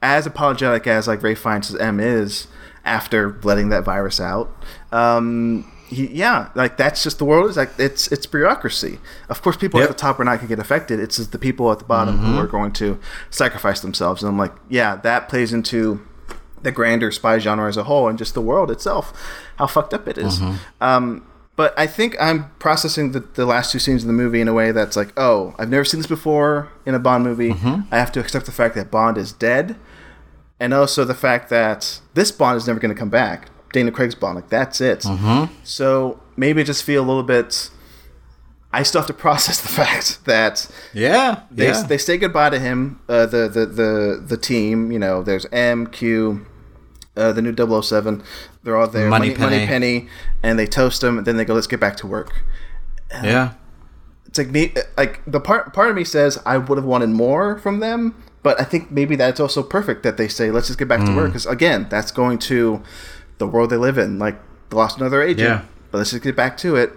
as 0.00 0.26
apologetic 0.26 0.86
as 0.86 1.06
like 1.08 1.22
Ralph 1.22 1.38
Fiennes' 1.38 1.74
M 1.76 2.00
is 2.00 2.46
after 2.84 3.38
letting 3.42 3.68
that 3.70 3.84
virus 3.84 4.20
out. 4.20 4.50
Um, 4.92 5.70
he, 5.94 6.06
yeah, 6.08 6.50
like 6.54 6.76
that's 6.76 7.02
just 7.02 7.18
the 7.18 7.24
world 7.24 7.48
is 7.48 7.56
like 7.56 7.70
it's 7.78 8.08
it's 8.12 8.26
bureaucracy. 8.26 8.98
Of 9.28 9.40
course, 9.42 9.56
people 9.56 9.80
Yep. 9.80 9.90
at 9.90 9.96
the 9.96 10.00
top 10.00 10.20
are 10.20 10.24
not 10.24 10.36
going 10.38 10.48
to 10.48 10.56
get 10.56 10.58
affected. 10.58 11.00
It's 11.00 11.16
just 11.16 11.32
the 11.32 11.38
people 11.38 11.70
at 11.72 11.78
the 11.78 11.84
bottom 11.84 12.18
who 12.18 12.26
mm-hmm. 12.26 12.38
are 12.38 12.46
going 12.46 12.72
to 12.74 12.98
sacrifice 13.30 13.80
themselves. 13.80 14.22
And 14.22 14.28
I'm 14.28 14.38
like, 14.38 14.52
yeah, 14.68 14.96
that 14.96 15.28
plays 15.28 15.52
into 15.52 16.06
the 16.62 16.72
grander 16.72 17.10
spy 17.10 17.38
genre 17.38 17.68
as 17.68 17.76
a 17.76 17.84
whole 17.84 18.08
and 18.08 18.18
just 18.18 18.34
the 18.34 18.40
world 18.40 18.70
itself, 18.70 19.12
how 19.56 19.66
fucked 19.66 19.94
up 19.94 20.08
it 20.08 20.18
is. 20.18 20.40
Mm-hmm. 20.40 20.56
Um, 20.82 21.26
but 21.56 21.78
I 21.78 21.86
think 21.86 22.16
I'm 22.20 22.50
processing 22.58 23.12
the, 23.12 23.20
the 23.20 23.46
last 23.46 23.70
two 23.70 23.78
scenes 23.78 24.02
of 24.02 24.08
the 24.08 24.12
movie 24.12 24.40
in 24.40 24.48
a 24.48 24.52
way 24.52 24.72
that's 24.72 24.96
like, 24.96 25.12
oh, 25.16 25.54
I've 25.58 25.68
never 25.68 25.84
seen 25.84 26.00
this 26.00 26.08
before 26.08 26.70
in 26.84 26.94
a 26.94 26.98
Bond 26.98 27.22
movie. 27.22 27.50
Mm-hmm. 27.50 27.94
I 27.94 27.98
have 27.98 28.10
to 28.12 28.20
accept 28.20 28.46
the 28.46 28.52
fact 28.52 28.74
that 28.74 28.90
Bond 28.90 29.16
is 29.16 29.32
dead, 29.32 29.76
and 30.58 30.74
also 30.74 31.04
the 31.04 31.14
fact 31.14 31.50
that 31.50 32.00
this 32.14 32.32
Bond 32.32 32.56
is 32.56 32.66
never 32.66 32.80
going 32.80 32.92
to 32.92 32.98
come 32.98 33.10
back. 33.10 33.50
Dana 33.74 33.90
Craig's 33.90 34.14
Bond, 34.14 34.36
like 34.36 34.48
that's 34.48 34.80
it. 34.80 35.04
So 35.64 36.20
maybe 36.36 36.62
I 36.62 36.64
just 36.64 36.82
feel 36.84 37.02
a 37.04 37.06
little 37.06 37.22
bit. 37.22 37.70
I 38.72 38.82
still 38.82 39.00
have 39.02 39.06
to 39.08 39.12
process 39.26 39.60
the 39.60 39.68
fact 39.68 40.24
that 40.24 40.66
yeah, 40.94 41.42
they, 41.50 41.66
yeah. 41.66 41.82
they 41.82 41.98
say 41.98 42.16
goodbye 42.16 42.50
to 42.50 42.58
him. 42.58 43.00
Uh, 43.08 43.26
the, 43.26 43.48
the 43.48 43.66
the 43.66 44.24
the 44.26 44.36
team, 44.36 44.90
you 44.90 44.98
know, 44.98 45.22
there's 45.22 45.44
M 45.52 45.86
Q, 45.88 46.46
uh, 47.16 47.32
the 47.32 47.42
new 47.42 47.54
007. 47.82 48.22
They're 48.62 48.76
all 48.76 48.88
there. 48.88 49.08
Moneypenny. 49.10 49.66
Penny, 49.66 50.08
and 50.42 50.58
they 50.58 50.66
toast 50.66 51.02
him. 51.04 51.18
And 51.18 51.26
then 51.26 51.36
they 51.36 51.44
go, 51.44 51.54
"Let's 51.54 51.66
get 51.66 51.80
back 51.80 51.96
to 51.98 52.06
work." 52.06 52.32
yeah. 53.22 53.52
It's 54.26 54.38
like 54.38 54.50
me, 54.50 54.72
like 54.96 55.20
the 55.26 55.38
part 55.40 55.72
part 55.72 55.90
of 55.90 55.96
me 55.96 56.02
says 56.04 56.40
I 56.46 56.58
would 56.58 56.78
have 56.78 56.84
wanted 56.84 57.10
more 57.10 57.58
from 57.58 57.78
them, 57.78 58.16
but 58.42 58.60
I 58.60 58.64
think 58.64 58.90
maybe 58.90 59.14
that's 59.14 59.38
also 59.38 59.62
perfect 59.62 60.02
that 60.02 60.16
they 60.16 60.26
say, 60.26 60.50
"Let's 60.50 60.66
just 60.66 60.78
get 60.78 60.88
back 60.88 61.00
to 61.00 61.06
Mm. 61.12 61.16
work," 61.16 61.26
because 61.28 61.46
again, 61.46 61.86
that's 61.88 62.10
going 62.10 62.38
to 62.50 62.82
the 63.38 63.46
world 63.46 63.70
they 63.70 63.76
live 63.76 63.98
in. 63.98 64.18
Like 64.18 64.38
they 64.70 64.76
lost 64.76 64.98
another 64.98 65.22
agent, 65.22 65.48
Yeah. 65.48 65.62
but 65.90 65.98
let's 65.98 66.10
just 66.10 66.22
get 66.22 66.36
back 66.36 66.56
to 66.58 66.76
it. 66.76 66.92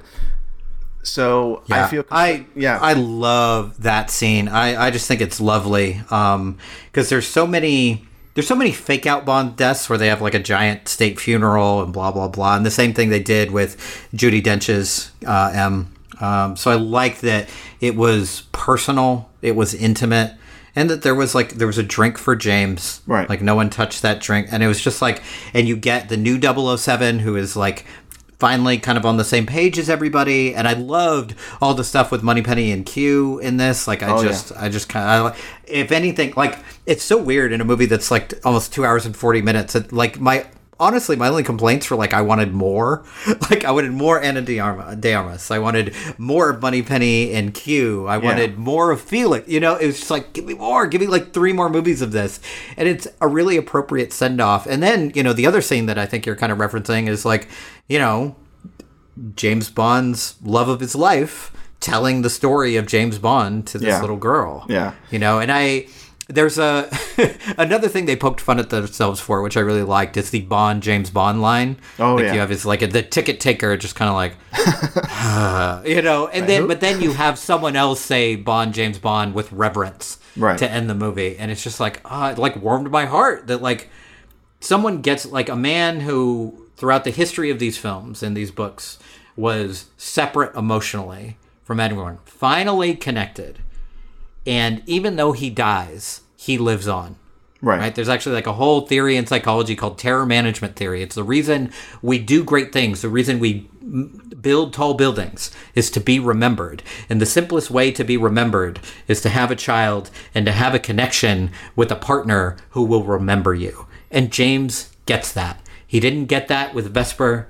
So 1.03 1.63
I 1.71 1.87
feel, 1.87 2.03
I 2.11 2.45
yeah, 2.53 2.79
I 2.81 2.93
love 2.93 3.81
that 3.83 4.09
scene. 4.11 4.49
I, 4.49 4.87
I 4.87 4.91
just 4.91 5.07
think 5.07 5.21
it's 5.21 5.39
lovely 5.39 6.01
because 6.03 7.07
there's 7.09 7.27
so 7.27 7.47
many 7.47 8.05
there's 8.33 8.47
so 8.47 8.55
many 8.55 8.71
fake 8.71 9.05
out 9.05 9.25
Bond 9.25 9.55
deaths 9.55 9.89
where 9.89 9.97
they 9.97 10.07
have 10.09 10.21
like 10.21 10.33
a 10.33 10.39
giant 10.39 10.87
state 10.89 11.17
funeral 11.19 11.81
and 11.81 11.93
blah 11.93 12.11
blah 12.11 12.27
blah, 12.27 12.57
and 12.57 12.65
the 12.65 12.71
same 12.71 12.93
thing 12.93 13.09
they 13.09 13.21
did 13.21 13.51
with 13.51 13.77
Judi 14.13 14.43
Dench's 14.43 15.11
uh, 15.25 15.51
M. 15.55 15.93
Um, 16.19 16.55
so 16.57 16.71
I 16.71 16.75
like 16.75 17.21
that 17.21 17.47
it 17.79 17.95
was 17.95 18.43
personal, 18.51 19.29
it 19.41 19.55
was 19.55 19.73
intimate, 19.73 20.33
and 20.77 20.89
that 20.89 21.01
there 21.01 21.15
was 21.15 21.33
like 21.35 21.49
there 21.55 21.67
was 21.67 21.77
a 21.79 21.83
drink 21.83 22.17
for 22.17 22.35
James, 22.35 23.01
Right. 23.07 23.27
Like 23.27 23.41
no 23.41 23.55
one 23.55 23.69
touched 23.69 24.01
that 24.03 24.21
drink, 24.21 24.47
and 24.51 24.61
it 24.63 24.67
was 24.67 24.79
just 24.79 25.01
like, 25.01 25.21
and 25.53 25.67
you 25.67 25.75
get 25.75 26.07
the 26.07 26.15
new 26.17 26.39
007 26.39 27.19
who 27.19 27.35
is 27.35 27.55
like 27.57 27.83
finally 28.39 28.77
kind 28.77 28.99
of 28.99 29.05
on 29.05 29.17
the 29.17 29.23
same 29.23 29.47
page 29.47 29.79
as 29.79 29.89
everybody. 29.89 30.53
And 30.53 30.67
i 30.67 30.73
loved 30.73 31.33
all 31.59 31.73
the 31.73 31.83
stuff 31.83 32.11
with 32.11 32.21
moneypenny 32.21 32.71
and 32.71 32.85
q 32.85 33.39
in 33.39 33.57
this. 33.57 33.87
Like 33.87 34.03
i 34.03 34.09
Oh, 34.11 34.21
yeah. 34.21 34.27
just 34.27 34.51
i 34.55 34.69
just 34.69 34.87
kind 34.89 35.09
of 35.25 35.35
if 35.65 35.91
anything 35.91 36.33
like 36.37 36.59
it's 36.85 37.03
so 37.03 37.17
weird 37.17 37.51
in 37.51 37.61
a 37.61 37.65
movie 37.65 37.87
that's 37.87 38.11
like 38.11 38.33
almost 38.45 38.71
two 38.71 38.85
hours 38.85 39.05
and 39.07 39.17
40 39.17 39.41
minutes. 39.41 39.75
It, 39.75 39.91
like 39.91 40.19
my 40.19 40.45
honestly, 40.79 41.15
my 41.15 41.27
only 41.27 41.43
complaints 41.43 41.89
were 41.89 41.97
like 41.97 42.13
I 42.13 42.21
wanted 42.21 42.53
more. 42.53 43.03
Like 43.49 43.63
I 43.63 43.71
wanted 43.71 43.91
more 43.93 44.21
Anna 44.21 44.41
de, 44.41 44.59
Arma, 44.59 44.95
de 44.95 45.13
Armas. 45.13 45.49
I 45.51 45.59
wanted 45.59 45.93
more 46.17 46.49
of 46.49 46.61
Moneypenny 46.61 47.33
and 47.33 47.53
Q. 47.53 48.05
I 48.07 48.17
wanted 48.17 48.57
more 48.57 48.91
of 48.91 48.99
Felix. 48.99 49.47
You 49.47 49.59
know, 49.61 49.75
it 49.77 49.85
was 49.85 49.99
just 49.99 50.11
like 50.11 50.33
give 50.33 50.43
me 50.45 50.53
more. 50.53 50.85
Give 50.85 50.99
me 50.99 51.07
like 51.07 51.31
three 51.33 51.53
more 51.53 51.69
movies 51.69 52.01
of 52.01 52.11
this. 52.11 52.39
And 52.75 52.87
it's 52.89 53.07
a 53.21 53.27
really 53.27 53.55
appropriate 53.55 54.11
send 54.11 54.41
off. 54.41 54.65
And 54.67 54.83
then 54.83 55.11
you 55.15 55.23
know 55.23 55.31
the 55.33 55.45
other 55.45 55.61
scene 55.61 55.85
that 55.85 55.97
I 55.97 56.05
think 56.05 56.25
you're 56.25 56.35
kind 56.35 56.51
of 56.51 56.57
referencing 56.57 57.07
is 57.07 57.23
like 57.25 57.47
you 57.87 57.99
know 57.99 58.35
James 59.35 59.69
Bond's 59.69 60.35
love 60.43 60.69
of 60.69 60.79
his 60.79 60.95
life 60.95 61.51
telling 61.79 62.21
the 62.21 62.29
story 62.29 62.75
of 62.75 62.85
James 62.87 63.17
Bond 63.19 63.65
to 63.67 63.77
this 63.77 63.87
Yeah. 63.89 64.01
little 64.01 64.17
girl. 64.17 64.65
Yeah. 64.67 64.93
You 65.11 65.19
know, 65.19 65.39
and 65.39 65.51
I 65.51 65.87
there's 66.29 66.57
a 66.57 66.89
another 67.57 67.87
thing 67.87 68.05
they 68.05 68.15
poked 68.15 68.41
fun 68.41 68.59
at 68.59 68.69
themselves 68.69 69.19
for, 69.19 69.41
which 69.41 69.55
I 69.57 69.61
really 69.61 69.83
liked, 69.83 70.17
It's 70.17 70.29
the 70.29 70.41
Bond 70.41 70.83
James 70.83 71.09
Bond 71.09 71.41
line. 71.41 71.77
Oh, 71.99 72.15
like 72.15 72.25
yeah. 72.25 72.33
you 72.33 72.39
have 72.39 72.49
his 72.49 72.65
like 72.65 72.81
the 72.91 73.01
ticket 73.01 73.39
taker 73.39 73.75
just 73.77 73.95
kind 73.95 74.09
of 74.09 74.15
like 74.15 74.35
you 75.87 76.01
know, 76.01 76.27
and 76.27 76.47
then 76.47 76.67
but 76.67 76.79
then 76.81 77.01
you 77.01 77.13
have 77.13 77.37
someone 77.39 77.75
else 77.75 77.99
say 78.01 78.35
Bond 78.35 78.73
James 78.73 78.97
Bond 78.99 79.33
with 79.33 79.51
reverence 79.51 80.19
Right. 80.35 80.57
to 80.59 80.69
end 80.69 80.87
the 80.87 80.93
movie, 80.95 81.35
and 81.37 81.49
it's 81.49 81.63
just 81.63 81.79
like 81.79 81.99
ah, 82.05 82.31
it 82.31 82.37
like 82.37 82.61
warmed 82.61 82.91
my 82.91 83.05
heart 83.05 83.47
that 83.47 83.61
like 83.61 83.89
someone 84.59 85.01
gets 85.01 85.25
like 85.25 85.49
a 85.49 85.55
man 85.55 86.01
who 86.01 86.67
throughout 86.77 87.03
the 87.05 87.09
history 87.11 87.49
of 87.49 87.57
these 87.57 87.77
films 87.77 88.21
and 88.21 88.37
these 88.37 88.51
books 88.51 88.99
was 89.35 89.85
separate 89.97 90.55
emotionally 90.55 91.37
from 91.63 91.79
everyone 91.79 92.19
finally 92.25 92.93
connected 92.95 93.59
and 94.47 94.81
even 94.87 95.17
though 95.17 95.33
he 95.33 95.49
dies 95.49 96.21
he 96.35 96.57
lives 96.57 96.87
on. 96.87 97.17
Right. 97.61 97.79
right? 97.79 97.95
There's 97.95 98.09
actually 98.09 98.35
like 98.35 98.47
a 98.47 98.53
whole 98.53 98.81
theory 98.81 99.17
in 99.17 99.25
psychology 99.25 99.75
called 99.75 99.97
terror 99.97 100.25
management 100.25 100.75
theory. 100.75 101.01
It's 101.01 101.15
the 101.15 101.23
reason 101.23 101.71
we 102.01 102.19
do 102.19 102.43
great 102.43 102.71
things 102.71 103.01
the 103.01 103.09
reason 103.09 103.39
we 103.39 103.69
build 104.39 104.73
tall 104.73 104.93
buildings 104.93 105.51
is 105.73 105.89
to 105.91 105.99
be 105.99 106.19
remembered. 106.19 106.83
And 107.09 107.19
the 107.19 107.25
simplest 107.25 107.71
way 107.71 107.91
to 107.91 108.03
be 108.03 108.15
remembered 108.15 108.79
is 109.07 109.21
to 109.21 109.29
have 109.29 109.49
a 109.49 109.55
child 109.55 110.11
and 110.35 110.45
to 110.45 110.51
have 110.51 110.75
a 110.75 110.79
connection 110.79 111.51
with 111.75 111.91
a 111.91 111.95
partner 111.95 112.57
who 112.71 112.83
will 112.83 113.03
remember 113.03 113.55
you. 113.55 113.87
And 114.11 114.31
james 114.31 114.95
gets 115.05 115.33
that. 115.33 115.59
He 115.85 115.99
didn't 115.99 116.25
get 116.25 116.47
that 116.49 116.75
with 116.75 116.93
vesper 116.93 117.47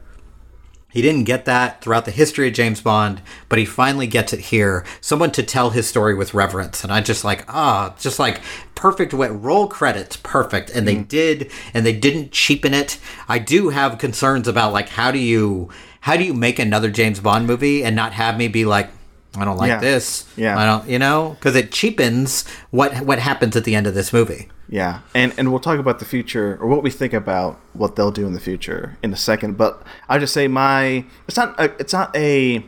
he 0.89 1.01
didn't 1.01 1.25
get 1.25 1.45
that 1.45 1.81
throughout 1.81 2.05
the 2.05 2.11
history 2.11 2.47
of 2.47 2.53
James 2.53 2.81
Bond, 2.81 3.21
but 3.49 3.59
he 3.59 3.65
finally 3.65 4.07
gets 4.07 4.31
it 4.31 4.39
here. 4.39 4.85
Someone 5.01 5.31
to 5.31 5.43
tell 5.43 5.71
his 5.71 5.87
story 5.87 6.15
with 6.15 6.33
reverence. 6.33 6.83
And 6.83 6.93
I 6.93 7.01
just 7.01 7.23
like, 7.25 7.43
ah, 7.53 7.93
just 7.99 8.19
like 8.19 8.41
perfect 8.73 9.13
way. 9.13 9.27
Roll 9.29 9.67
credits, 9.67 10.15
perfect. 10.15 10.69
And 10.69 10.87
they 10.87 10.95
did, 10.95 11.51
and 11.73 11.85
they 11.85 11.93
didn't 11.93 12.31
cheapen 12.31 12.73
it. 12.73 12.99
I 13.27 13.37
do 13.37 13.69
have 13.69 13.97
concerns 13.97 14.47
about 14.47 14.71
like 14.71 14.89
how 14.89 15.11
do 15.11 15.19
you 15.19 15.69
how 16.01 16.15
do 16.15 16.23
you 16.23 16.33
make 16.33 16.57
another 16.57 16.89
James 16.89 17.19
Bond 17.19 17.47
movie 17.47 17.83
and 17.83 17.93
not 17.93 18.13
have 18.13 18.37
me 18.37 18.47
be 18.47 18.63
like, 18.63 18.89
I 19.37 19.45
don't 19.45 19.57
like 19.57 19.69
Yeah. 19.69 19.79
this. 19.79 20.25
Yeah. 20.35 20.57
I 20.57 20.65
don't 20.65 20.89
you 20.89 20.99
know? 20.99 21.35
Because 21.39 21.55
it 21.55 21.71
cheapens 21.71 22.47
what 22.71 23.01
what 23.01 23.19
happens 23.19 23.55
at 23.55 23.63
the 23.63 23.75
end 23.75 23.87
of 23.87 23.93
this 23.93 24.11
movie. 24.11 24.49
Yeah, 24.69 24.99
and 25.15 25.33
and 25.37 25.49
we'll 25.49 25.61
talk 25.61 25.79
about 25.79 25.99
the 25.99 26.05
future 26.05 26.57
or 26.59 26.67
what 26.67 26.83
we 26.83 26.89
think 26.91 27.13
about 27.13 27.57
what 27.73 27.95
they'll 27.95 28.11
do 28.11 28.27
in 28.27 28.33
the 28.33 28.39
future 28.39 28.97
in 29.01 29.13
a 29.13 29.15
second. 29.15 29.57
But 29.57 29.81
I 30.09 30.17
just 30.19 30.33
say 30.33 30.47
my 30.49 31.05
it's 31.27 31.37
not 31.37 31.57
a, 31.59 31.65
it's 31.79 31.93
not 31.93 32.13
a. 32.15 32.65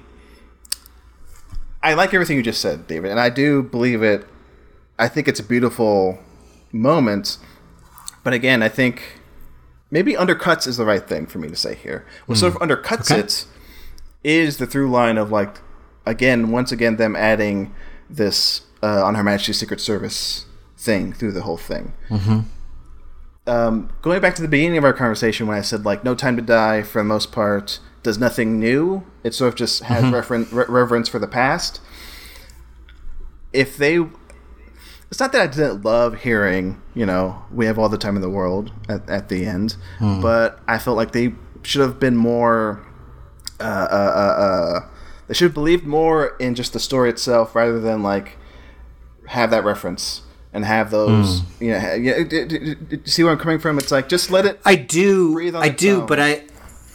I 1.82 1.94
like 1.94 2.14
everything 2.14 2.38
you 2.38 2.44
just 2.44 2.62
said, 2.62 2.88
David, 2.88 3.12
and 3.12 3.20
I 3.20 3.30
do 3.30 3.64
believe 3.64 4.04
it. 4.04 4.28
I 4.98 5.08
think 5.08 5.28
it's 5.28 5.40
a 5.40 5.44
beautiful 5.44 6.20
moment, 6.74 7.38
but 8.24 8.34
again, 8.34 8.62
I 8.62 8.68
think 8.70 9.20
maybe 9.90 10.14
undercuts 10.14 10.68
is 10.68 10.76
the 10.78 10.86
right 10.86 11.06
thing 11.08 11.26
for 11.26 11.40
me 11.40 11.48
to 11.48 11.56
say 11.56 11.76
here. 11.76 12.06
What 12.26 12.38
sort 12.38 12.54
of 12.54 12.62
undercuts 12.62 13.12
Okay. 13.12 13.22
it 13.22 13.46
is 14.24 14.58
the 14.58 14.68
through 14.68 14.92
line 14.92 15.18
of 15.18 15.32
like 15.32 15.60
again 16.06 16.52
once 16.52 16.72
again 16.72 16.98
them 16.98 17.16
adding 17.16 17.74
this 18.10 18.62
uh, 18.82 19.04
on 19.06 19.16
Her 19.16 19.24
Majesty's 19.24 19.60
Secret 19.60 19.82
Service 19.82 20.46
thing 20.78 21.14
through 21.14 21.34
the 21.34 21.42
whole 21.42 21.58
thing. 21.58 21.94
Mm-hmm. 22.10 22.40
Um, 23.48 23.90
going 24.02 24.22
back 24.22 24.36
to 24.36 24.42
the 24.42 24.48
beginning 24.48 24.78
of 24.78 24.84
our 24.84 24.94
conversation 24.94 25.48
when 25.48 25.58
I 25.58 25.62
said 25.62 25.86
like 25.86 26.04
No 26.04 26.16
Time 26.16 26.36
to 26.36 26.42
Die 26.42 26.84
for 26.84 27.00
the 27.00 27.06
most 27.06 27.32
part 27.32 27.80
does 28.04 28.18
nothing 28.18 28.60
new. 28.60 29.06
It 29.24 29.34
sort 29.34 29.50
of 29.50 29.56
just 29.56 29.84
has 29.84 30.04
referen- 30.06 30.52
re- 30.52 30.66
reverence 30.68 31.10
for 31.10 31.20
the 31.20 31.28
past. 31.28 31.82
If 33.52 33.76
they 33.78 34.00
it's 35.10 35.20
not 35.20 35.32
that 35.32 35.42
I 35.42 35.48
didn't 35.48 35.84
love 35.84 36.22
hearing, 36.22 36.80
you 36.94 37.06
know, 37.06 37.44
we 37.52 37.66
have 37.66 37.80
all 37.80 37.90
the 37.90 37.98
time 37.98 38.16
in 38.16 38.22
the 38.22 38.30
world 38.30 38.72
at, 38.88 39.10
at 39.10 39.30
the 39.30 39.46
end, 39.46 39.76
but 40.22 40.60
I 40.68 40.78
felt 40.78 40.98
like 40.98 41.14
they 41.14 41.34
should 41.64 41.82
have 41.82 42.00
been 42.00 42.16
more 42.16 42.86
uh, 43.60 43.64
uh, 43.64 43.96
uh, 43.96 44.42
uh, 44.42 44.88
they 45.30 45.36
should 45.36 45.46
have 45.46 45.54
believed 45.54 45.86
more 45.86 46.36
in 46.40 46.56
just 46.56 46.74
the 46.74 46.80
story 46.80 47.10
itself 47.10 47.56
rather 47.56 47.80
than 47.80 48.02
like 48.02 48.38
have 49.28 49.52
that 49.52 49.64
reference 49.64 50.24
and 50.52 50.66
have 50.66 50.90
those 50.90 51.42
hmm. 51.42 51.64
you 51.64 51.72
know 51.72 51.94
yeah, 51.94 52.24
d- 52.24 52.46
d- 52.46 52.58
d- 52.58 52.76
d- 52.76 53.00
see 53.06 53.24
where 53.24 53.32
i'm 53.32 53.38
coming 53.38 53.60
from? 53.60 53.78
It's 53.78 53.92
like 53.92 54.10
just 54.10 54.32
let 54.32 54.46
it 54.48 54.60
I 54.66 54.76
do, 54.76 55.32
Breathe 55.34 55.56
on 55.56 55.62
I 55.62 55.70
do, 55.70 56.02
but 56.02 56.20
I, 56.20 56.44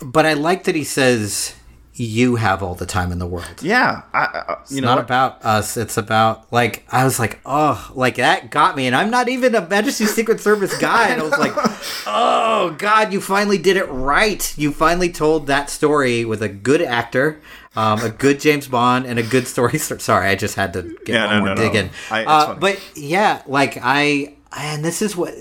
but 0.03 0.27
I 0.27 0.33
like 0.33 0.65
that 0.65 0.75
he 0.75 0.83
says 0.83 1.55
you 1.97 2.37
have 2.37 2.61
all 2.63 2.75
the 2.75 2.87
time 2.87 3.13
in 3.13 3.19
the 3.21 3.27
world. 3.27 3.63
yeah 3.63 4.03
I, 4.13 4.19
I, 4.25 4.45
you 4.49 4.57
It's 4.63 4.73
know 4.73 4.81
not 4.89 4.97
what? 4.97 5.05
about 5.05 5.45
us. 5.45 5.77
It's 5.77 5.97
about 5.97 6.53
like 6.53 6.85
I 6.91 7.05
was 7.05 7.19
like, 7.21 7.39
oh, 7.47 7.91
like 7.95 8.17
that 8.17 8.51
got 8.51 8.75
me, 8.77 8.87
and 8.89 8.97
I'm 8.97 9.11
not 9.11 9.29
even 9.29 9.55
a 9.55 9.67
Majesty's 9.69 10.13
Secret 10.15 10.41
Service 10.41 10.77
guy, 10.79 11.09
and 11.11 11.21
I 11.21 11.25
was 11.25 11.39
like, 11.39 11.53
oh 12.07 12.75
God, 12.79 13.13
you 13.13 13.21
finally 13.21 13.59
did 13.59 13.77
it 13.77 13.85
right. 13.91 14.53
You 14.59 14.73
finally 14.73 15.11
told 15.13 15.47
that 15.47 15.71
story 15.71 16.25
with 16.25 16.43
a 16.43 16.49
good 16.49 16.83
actor, 16.83 17.41
um, 17.77 18.01
a 18.01 18.11
good 18.11 18.41
James 18.41 18.67
Bond, 18.67 19.07
and 19.07 19.19
a 19.19 19.23
good 19.23 19.47
story. 19.47 19.79
Sorry, 19.79 20.29
I 20.29 20.35
just 20.35 20.57
had 20.57 20.73
to 20.73 20.83
get 21.05 21.15
Yeah, 21.15 21.27
one 21.27 21.39
no, 21.45 21.55
more 21.55 21.55
no, 21.55 21.73
no. 21.73 21.79
in. 21.79 21.91
I- 22.11 22.25
Uh, 22.25 22.55
but 22.55 22.81
yeah, 22.97 23.43
like 23.47 23.79
I, 23.81 24.35
and 24.57 24.85
this 24.85 25.01
is 25.01 25.17
what 25.17 25.33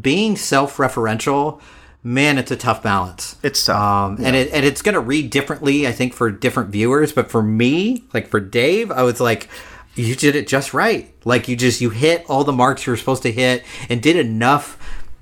being 0.00 0.36
self-referential. 0.36 1.60
Man, 2.04 2.36
it's 2.36 2.50
a 2.50 2.56
tough 2.56 2.82
balance. 2.82 3.36
It's 3.44 3.64
tough, 3.64 3.76
Um, 3.80 4.16
and 4.24 4.34
it 4.34 4.50
and 4.52 4.64
it's 4.66 4.82
gonna 4.82 5.00
read 5.00 5.30
differently, 5.30 5.86
I 5.86 5.92
think, 5.92 6.14
for 6.14 6.30
different 6.32 6.70
viewers. 6.70 7.12
But 7.12 7.30
for 7.30 7.42
me, 7.42 8.04
like 8.12 8.28
for 8.28 8.40
Dave, 8.40 8.90
I 8.90 9.02
was 9.04 9.20
like, 9.20 9.48
you 9.94 10.16
did 10.16 10.34
it 10.34 10.48
just 10.48 10.74
right. 10.74 11.14
Like 11.24 11.46
you 11.46 11.54
just 11.54 11.80
you 11.80 11.90
hit 11.90 12.24
all 12.28 12.42
the 12.42 12.52
marks 12.52 12.86
you 12.86 12.92
were 12.92 12.96
supposed 12.96 13.22
to 13.22 13.30
hit, 13.32 13.64
and 13.88 14.02
did 14.02 14.16
enough 14.16 14.76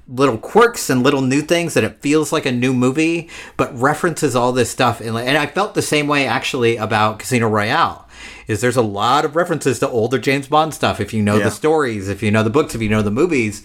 little 0.09 0.39
quirks 0.39 0.89
and 0.90 1.02
little 1.05 1.20
new 1.23 1.40
things 1.43 1.74
that 1.74 1.85
it 1.85 2.01
feels 2.01 2.32
like 2.32 2.44
a 2.47 2.51
new 2.51 2.73
movie, 2.73 3.28
but 3.57 3.78
references 3.78 4.35
all 4.35 4.51
this 4.51 4.69
stuff. 4.70 5.01
And, 5.01 5.15
like- 5.15 5.28
and 5.28 5.39
I 5.39 5.47
felt 5.47 5.74
the 5.74 5.82
same 5.82 6.09
way 6.09 6.27
actually 6.27 6.77
about 6.78 7.20
Casino 7.20 7.48
Royale. 7.48 8.09
Is 8.48 8.61
there's 8.61 8.77
a 8.77 8.82
lot 8.82 9.24
of 9.24 9.36
references 9.36 9.78
to 9.78 9.89
older 9.89 10.19
James 10.19 10.48
Bond 10.48 10.74
stuff 10.74 10.98
if 11.01 11.15
you 11.15 11.23
know 11.23 11.36
Yeah. 11.36 11.44
the 11.44 11.51
stories, 11.52 12.09
if 12.09 12.24
you 12.24 12.32
know 12.32 12.43
the 12.43 12.51
books, 12.51 12.74
if 12.74 12.82
you 12.82 12.89
know 12.89 13.02
the 13.02 13.11
movies, 13.12 13.62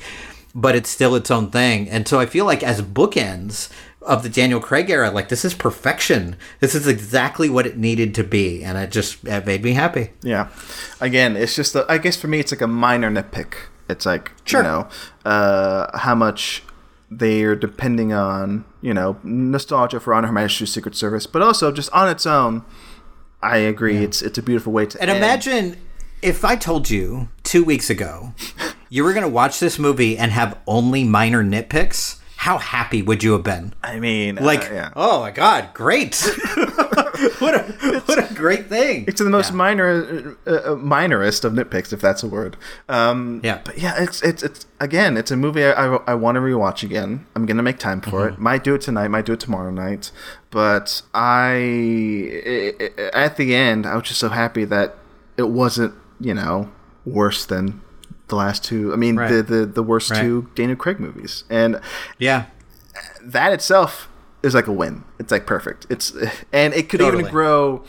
but 0.55 0.73
it's 0.75 0.89
still 0.89 1.15
its 1.15 1.29
own 1.29 1.51
thing. 1.51 1.89
And 1.89 2.07
so 2.07 2.19
I 2.19 2.25
feel 2.25 2.45
like 2.45 2.63
as 2.63 2.81
bookends 2.81 3.69
of 4.01 4.23
the 4.23 4.29
Daniel 4.29 4.59
Craig 4.59 4.89
era, 4.89 5.11
like 5.11 5.29
this 5.29 5.43
is 5.43 5.53
perfection. 5.53 6.35
This 6.61 6.73
is 6.73 6.87
exactly 6.87 7.49
what 7.49 7.65
it 7.67 7.77
needed 7.77 8.15
to 8.15 8.23
be, 8.23 8.63
and 8.63 8.77
it 8.77 8.91
just 8.91 9.23
it 9.25 9.45
made 9.45 9.63
me 9.63 9.73
happy. 9.73 10.11
Yeah. 10.23 10.49
Again, 11.01 11.35
it's 11.35 11.55
just, 11.55 11.75
a, 11.75 11.85
I 11.91 11.97
guess 11.97 12.15
for 12.15 12.27
me, 12.27 12.39
it's 12.39 12.51
like 12.51 12.61
a 12.61 12.67
minor 12.67 13.11
nitpick. 13.11 13.53
It's 13.89 14.05
like, 14.05 14.31
Sure. 14.45 14.61
you 14.61 14.67
know, 14.67 14.87
uh, 15.25 15.97
how 15.97 16.15
much 16.15 16.63
they're 17.11 17.55
depending 17.55 18.13
on, 18.13 18.65
you 18.81 18.93
know, 18.93 19.17
nostalgia 19.23 19.99
for 19.99 20.13
Honor 20.13 20.27
Her 20.27 20.33
Majesty's 20.33 20.71
Secret 20.73 20.95
Service, 20.95 21.27
but 21.27 21.41
also 21.41 21.71
just 21.71 21.91
on 21.91 22.09
its 22.09 22.25
own, 22.25 22.63
I 23.43 23.57
agree. 23.57 23.97
It's 23.97 24.21
it's 24.23 24.37
a 24.39 24.41
beautiful 24.43 24.71
way 24.73 24.85
to 24.87 24.99
And 25.01 25.09
end. 25.11 25.17
imagine 25.17 25.77
if 26.21 26.43
I 26.43 26.55
told 26.55 26.89
you 26.89 27.29
two 27.43 27.63
weeks 27.63 27.89
ago 27.91 28.33
you 28.95 29.03
were 29.03 29.13
going 29.13 29.23
to 29.23 29.29
watch 29.41 29.59
this 29.59 29.77
movie 29.77 30.17
and 30.17 30.31
have 30.31 30.57
only 30.65 31.03
minor 31.03 31.43
nitpicks. 31.43 32.19
How 32.37 32.57
happy 32.59 33.01
would 33.01 33.23
you 33.23 33.31
have 33.33 33.43
been? 33.43 33.73
I 33.83 33.99
mean, 33.99 34.35
Like, 34.35 34.69
uh, 34.71 34.73
yeah. 34.73 34.89
oh 34.95 35.21
my 35.21 35.31
god, 35.31 35.73
great! 35.73 36.15
what 37.39 37.55
a 37.55 38.01
what 38.05 38.19
a 38.19 38.33
great 38.35 38.67
thing! 38.67 39.05
It's 39.07 39.19
the 39.21 39.29
most 39.29 39.51
minor, 39.53 40.37
uh, 40.45 40.49
uh, 40.51 40.75
minorist 40.75 41.43
of 41.43 41.53
nitpicks, 41.53 41.91
if 41.91 42.01
that's 42.01 42.21
a 42.23 42.27
word. 42.27 42.55
Um, 42.87 43.41
Yeah. 43.43 43.61
But 43.65 43.77
yeah, 43.79 43.95
it's 44.03 44.21
it's 44.21 44.43
it's 44.43 44.65
again, 44.79 45.17
it's 45.17 45.31
a 45.31 45.37
movie 45.37 45.63
I 45.65 45.71
I, 45.95 45.99
I 46.07 46.13
want 46.13 46.35
to 46.35 46.41
rewatch 46.41 46.83
again. 46.83 47.25
I'm 47.35 47.45
gonna 47.47 47.63
make 47.63 47.79
time 47.79 48.01
for 48.01 48.11
Mm-hmm. 48.27 48.33
it. 48.35 48.39
Might 48.39 48.63
do 48.63 48.75
it 48.75 48.81
tonight. 48.81 49.07
Might 49.07 49.25
do 49.25 49.33
it 49.33 49.39
tomorrow 49.39 49.71
night. 49.71 50.11
But 50.51 51.01
i- 51.13 52.73
at 53.13 53.37
the 53.37 53.55
end, 53.55 53.85
I 53.85 53.95
was 53.95 54.03
just 54.09 54.19
so 54.19 54.29
happy 54.29 54.65
that 54.65 54.95
it 55.37 55.49
wasn't, 55.49 55.93
you 56.19 56.33
know, 56.33 56.69
worse 57.05 57.45
than 57.45 57.81
the 58.27 58.35
last 58.35 58.63
two. 58.63 58.91
I 58.93 58.95
mean, 58.95 59.15
Right. 59.17 59.31
the, 59.31 59.43
the 59.43 59.65
the 59.65 59.83
worst 59.83 60.11
Right. 60.11 60.21
two 60.21 60.49
Daniel 60.55 60.75
Craig 60.77 60.99
movies, 60.99 61.43
and 61.49 61.79
Yeah, 62.17 62.45
that 63.21 63.53
itself 63.53 64.07
is 64.43 64.53
like 64.53 64.67
a 64.67 64.71
win. 64.71 65.03
It's 65.19 65.31
like 65.31 65.45
perfect. 65.45 65.85
It's 65.89 66.13
and 66.53 66.73
it 66.73 66.89
could 66.89 66.99
Totally. 66.99 67.21
even 67.23 67.31
grow 67.31 67.83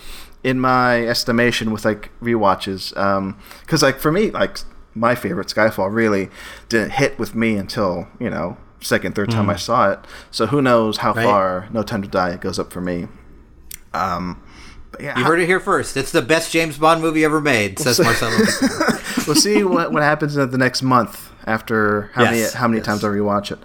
in 0.44 0.60
my 0.60 1.04
estimation 1.06 1.70
with 1.72 1.84
like 1.84 2.10
rewatches. 2.22 2.96
Um, 2.96 3.38
because 3.62 3.82
like 3.82 3.98
for 3.98 4.12
me, 4.12 4.30
like 4.30 4.58
my 4.94 5.14
favorite 5.14 5.48
Skyfall 5.48 5.92
really 5.92 6.30
didn't 6.68 6.92
hit 6.92 7.18
with 7.18 7.34
me 7.34 7.56
until 7.56 8.08
you 8.20 8.30
know 8.30 8.56
second, 8.80 9.14
third 9.14 9.30
time 9.30 9.50
I 9.50 9.56
saw 9.56 9.90
it. 9.90 9.98
So 10.30 10.46
who 10.46 10.62
knows 10.62 10.98
how 10.98 11.12
Right. 11.12 11.24
far 11.24 11.68
No 11.72 11.82
Time 11.82 12.02
to 12.02 12.08
Die 12.08 12.36
goes 12.36 12.58
up 12.58 12.72
for 12.72 12.80
me. 12.80 13.08
Um, 13.92 14.40
yeah, 15.00 15.18
You 15.18 15.24
heard 15.24 15.40
it 15.40 15.46
here 15.46 15.60
first. 15.60 15.96
It's 15.96 16.12
the 16.12 16.22
best 16.22 16.52
James 16.52 16.78
Bond 16.78 17.00
movie 17.02 17.24
ever 17.24 17.40
made, 17.40 17.78
says 17.78 17.98
Marcelo. 18.00 18.36
we'll 19.26 19.36
see 19.36 19.62
what, 19.64 19.92
what 19.92 20.02
happens 20.02 20.36
in 20.36 20.50
the 20.50 20.58
next 20.58 20.82
month 20.82 21.30
after 21.46 22.10
how 22.14 22.22
Yes, 22.24 22.30
many 22.32 22.60
how 22.60 22.68
many 22.68 22.78
yes. 22.78 22.86
times 22.86 23.04
I 23.04 23.08
rewatch 23.08 23.52
it. 23.52 23.58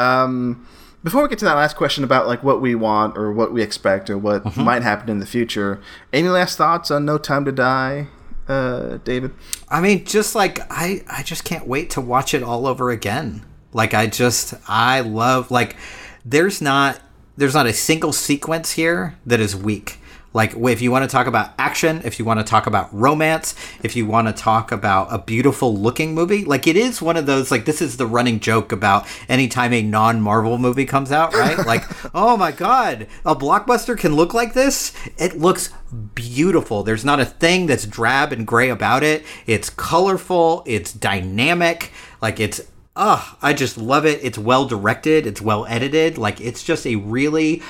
Um, 0.00 0.66
before 1.04 1.22
we 1.22 1.28
get 1.28 1.38
to 1.40 1.44
that 1.44 1.54
last 1.54 1.76
question 1.76 2.02
about 2.04 2.26
like 2.26 2.42
what 2.42 2.60
we 2.60 2.74
want 2.74 3.16
or 3.16 3.32
what 3.32 3.52
we 3.52 3.62
expect 3.62 4.10
or 4.10 4.18
what 4.18 4.42
Mm-hmm. 4.44 4.62
might 4.64 4.82
happen 4.82 5.08
in 5.10 5.18
the 5.18 5.26
future, 5.26 5.80
any 6.12 6.28
last 6.28 6.56
thoughts 6.58 6.90
on 6.90 7.04
No 7.04 7.18
Time 7.18 7.44
to 7.44 7.52
Die, 7.52 8.08
uh, 8.48 8.98
David? 9.04 9.32
I 9.68 9.80
mean, 9.80 10.04
just 10.04 10.34
like 10.34 10.60
I, 10.70 11.02
I 11.08 11.22
just 11.22 11.44
can't 11.44 11.66
wait 11.66 11.90
to 11.90 12.00
watch 12.00 12.32
it 12.34 12.42
all 12.42 12.66
over 12.66 12.90
again. 12.90 13.44
Like 13.72 13.92
I 13.94 14.06
just, 14.06 14.54
I 14.68 15.00
love 15.00 15.50
like 15.50 15.76
there's 16.24 16.60
not 16.62 17.00
there's 17.36 17.54
not 17.54 17.66
a 17.66 17.72
single 17.72 18.12
sequence 18.12 18.72
here 18.72 19.16
that 19.26 19.38
is 19.40 19.54
weak. 19.54 19.98
Like 20.32 20.54
if 20.54 20.82
you 20.82 20.90
want 20.90 21.02
to 21.02 21.08
talk 21.08 21.26
about 21.26 21.54
action, 21.58 22.02
if 22.04 22.18
you 22.18 22.24
want 22.24 22.40
to 22.40 22.44
talk 22.44 22.66
about 22.66 22.92
romance, 22.92 23.54
if 23.82 23.96
you 23.96 24.04
want 24.04 24.28
to 24.28 24.34
talk 24.34 24.70
about 24.70 25.08
a 25.10 25.18
beautiful 25.18 25.74
looking 25.74 26.14
movie, 26.14 26.44
like 26.44 26.66
it 26.66 26.76
is 26.76 27.00
one 27.00 27.16
of 27.16 27.24
those 27.24 27.50
like 27.50 27.64
this 27.64 27.80
is 27.80 27.96
the 27.96 28.06
running 28.06 28.38
joke 28.38 28.70
about 28.70 29.06
anytime 29.28 29.72
a 29.72 29.82
non-Marvel 29.82 30.58
movie 30.58 30.84
comes 30.84 31.10
out, 31.10 31.32
right? 31.32 31.64
like, 31.66 31.84
oh 32.14 32.36
my 32.36 32.52
god, 32.52 33.06
a 33.24 33.34
blockbuster 33.34 33.98
can 33.98 34.14
look 34.14 34.34
like 34.34 34.52
this? 34.52 34.92
It 35.16 35.38
looks 35.38 35.72
beautiful. 36.14 36.82
There's 36.82 37.04
not 37.04 37.20
a 37.20 37.24
thing 37.24 37.66
that's 37.66 37.86
drab 37.86 38.32
and 38.32 38.46
gray 38.46 38.68
about 38.68 39.02
it. 39.02 39.24
It's 39.46 39.70
colorful, 39.70 40.62
it's 40.66 40.92
dynamic, 40.92 41.92
like 42.20 42.40
it's 42.40 42.60
Ugh, 42.96 43.36
I 43.42 43.52
just 43.52 43.76
love 43.76 44.06
it. 44.06 44.20
It's 44.22 44.38
well 44.38 44.64
directed, 44.64 45.26
it's 45.26 45.42
well 45.42 45.66
edited. 45.66 46.16
Like, 46.16 46.40
it's 46.40 46.64
just 46.64 46.86
a 46.86 46.96
really 46.96 47.62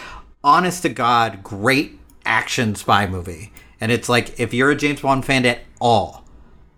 honest 0.45 0.83
to 0.83 0.89
God, 0.89 1.43
great 1.43 1.99
action 2.27 2.75
spy 2.75 3.07
movie. 3.07 3.53
And 3.81 3.93
it's 3.93 4.09
like, 4.09 4.39
if 4.41 4.55
you're 4.55 4.71
a 4.71 4.77
James 4.77 5.01
Bond 5.01 5.25
fan 5.25 5.45
at 5.47 5.61
all, 5.81 6.25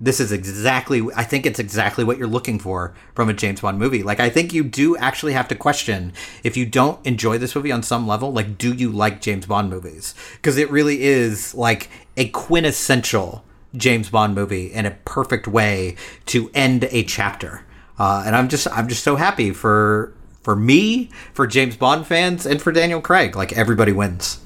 this 0.00 0.20
is 0.20 0.30
exactly, 0.30 1.02
I 1.16 1.24
think 1.24 1.44
it's 1.44 1.58
exactly 1.58 2.04
what 2.04 2.18
you're 2.18 2.28
looking 2.28 2.58
for 2.58 2.94
from 3.14 3.28
a 3.28 3.34
James 3.34 3.60
Bond 3.60 3.78
movie. 3.78 4.02
Like, 4.02 4.20
I 4.20 4.30
think 4.30 4.52
you 4.52 4.62
do 4.62 4.96
actually 4.96 5.32
have 5.32 5.48
to 5.48 5.54
question 5.54 6.12
if 6.44 6.56
you 6.56 6.66
don't 6.66 7.04
enjoy 7.04 7.38
this 7.38 7.54
movie 7.54 7.72
on 7.72 7.82
some 7.82 8.06
level, 8.06 8.32
like, 8.32 8.58
do 8.58 8.72
you 8.72 8.90
like 8.90 9.20
James 9.20 9.46
Bond 9.46 9.70
movies? 9.70 10.14
Because 10.36 10.56
it 10.56 10.70
really 10.70 11.02
is 11.02 11.54
like 11.54 11.90
a 12.16 12.28
quintessential 12.28 13.44
James 13.76 14.08
Bond 14.10 14.34
movie 14.34 14.66
in 14.72 14.86
a 14.86 14.92
perfect 15.04 15.46
way 15.46 15.96
to 16.26 16.50
end 16.54 16.88
a 16.90 17.02
chapter. 17.02 17.64
Uh, 17.98 18.22
and 18.24 18.36
I'm 18.36 18.48
just 18.48 18.68
I'm 18.68 18.88
just 18.88 19.02
so 19.02 19.16
happy 19.16 19.50
for 19.50 20.14
for 20.42 20.54
me, 20.56 21.10
for 21.34 21.46
James 21.46 21.76
Bond 21.76 22.06
fans, 22.06 22.46
and 22.46 22.62
for 22.62 22.72
Daniel 22.72 23.00
Craig. 23.00 23.36
Like 23.36 23.52
everybody 23.52 23.92
wins. 23.92 24.40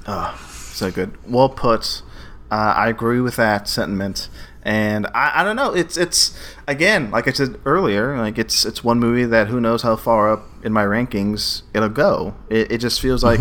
So 0.73 0.91
good. 0.91 1.17
Well 1.31 1.49
put. 1.49 2.03
Uh, 2.51 2.75
I 2.77 2.89
agree 2.89 3.21
with 3.21 3.37
that 3.37 3.69
sentiment. 3.69 4.29
And 4.65 5.07
I, 5.09 5.41
I 5.41 5.45
don't 5.45 5.57
know. 5.57 5.73
It's 5.75 5.97
it's 5.97 6.39
again, 6.69 7.11
like 7.11 7.27
I 7.27 7.33
said 7.33 7.59
earlier, 7.65 8.17
like 8.19 8.39
it's 8.39 8.65
it's 8.65 8.85
one 8.85 9.01
movie 9.01 9.25
that 9.25 9.49
who 9.49 9.61
knows 9.61 9.83
how 9.83 9.97
far 9.97 10.33
up 10.33 10.45
in 10.63 10.73
my 10.73 10.85
rankings 10.85 11.63
it'll 11.75 11.89
go. 11.89 12.35
It, 12.49 12.71
it 12.71 12.79
just 12.79 13.01
feels 13.01 13.25
like 13.25 13.41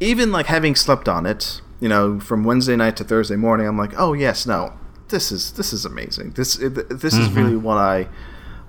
even 0.00 0.32
like 0.32 0.46
having 0.46 0.74
slept 0.74 1.08
on 1.08 1.26
it, 1.26 1.60
you 1.80 1.88
know, 1.88 2.18
from 2.18 2.44
Wednesday 2.44 2.76
night 2.76 2.96
to 2.96 3.04
Thursday 3.04 3.36
morning, 3.36 3.66
I'm 3.66 3.76
like, 3.76 3.92
oh 3.98 4.14
yes, 4.14 4.46
no, 4.46 4.72
this 5.08 5.30
is 5.30 5.52
this 5.52 5.72
is 5.72 5.84
amazing. 5.84 6.30
This 6.30 6.58
it, 6.58 6.98
this 7.00 7.12
is 7.14 7.28
really 7.30 7.56
what 7.56 7.76
I 7.76 8.08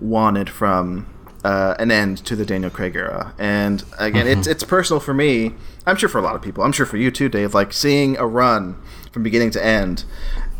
wanted 0.01 0.49
from 0.49 1.07
uh, 1.43 1.75
an 1.79 1.91
end 1.91 2.17
to 2.25 2.35
the 2.35 2.45
Daniel 2.45 2.69
Craig 2.69 2.95
era. 2.95 3.33
And 3.39 3.83
again, 3.97 4.27
it's 4.27 4.47
it's 4.47 4.63
personal 4.63 4.99
for 4.99 5.13
me. 5.13 5.53
I'm 5.85 5.95
sure 5.95 6.09
for 6.09 6.17
a 6.17 6.21
lot 6.21 6.35
of 6.35 6.41
people. 6.41 6.63
I'm 6.63 6.71
sure 6.71 6.85
for 6.85 6.97
you 6.97 7.09
too, 7.11 7.29
Dave. 7.29 7.53
Like 7.53 7.73
seeing 7.73 8.17
a 8.17 8.25
run 8.27 8.75
from 9.11 9.23
beginning 9.23 9.51
to 9.51 9.65
end, 9.65 10.03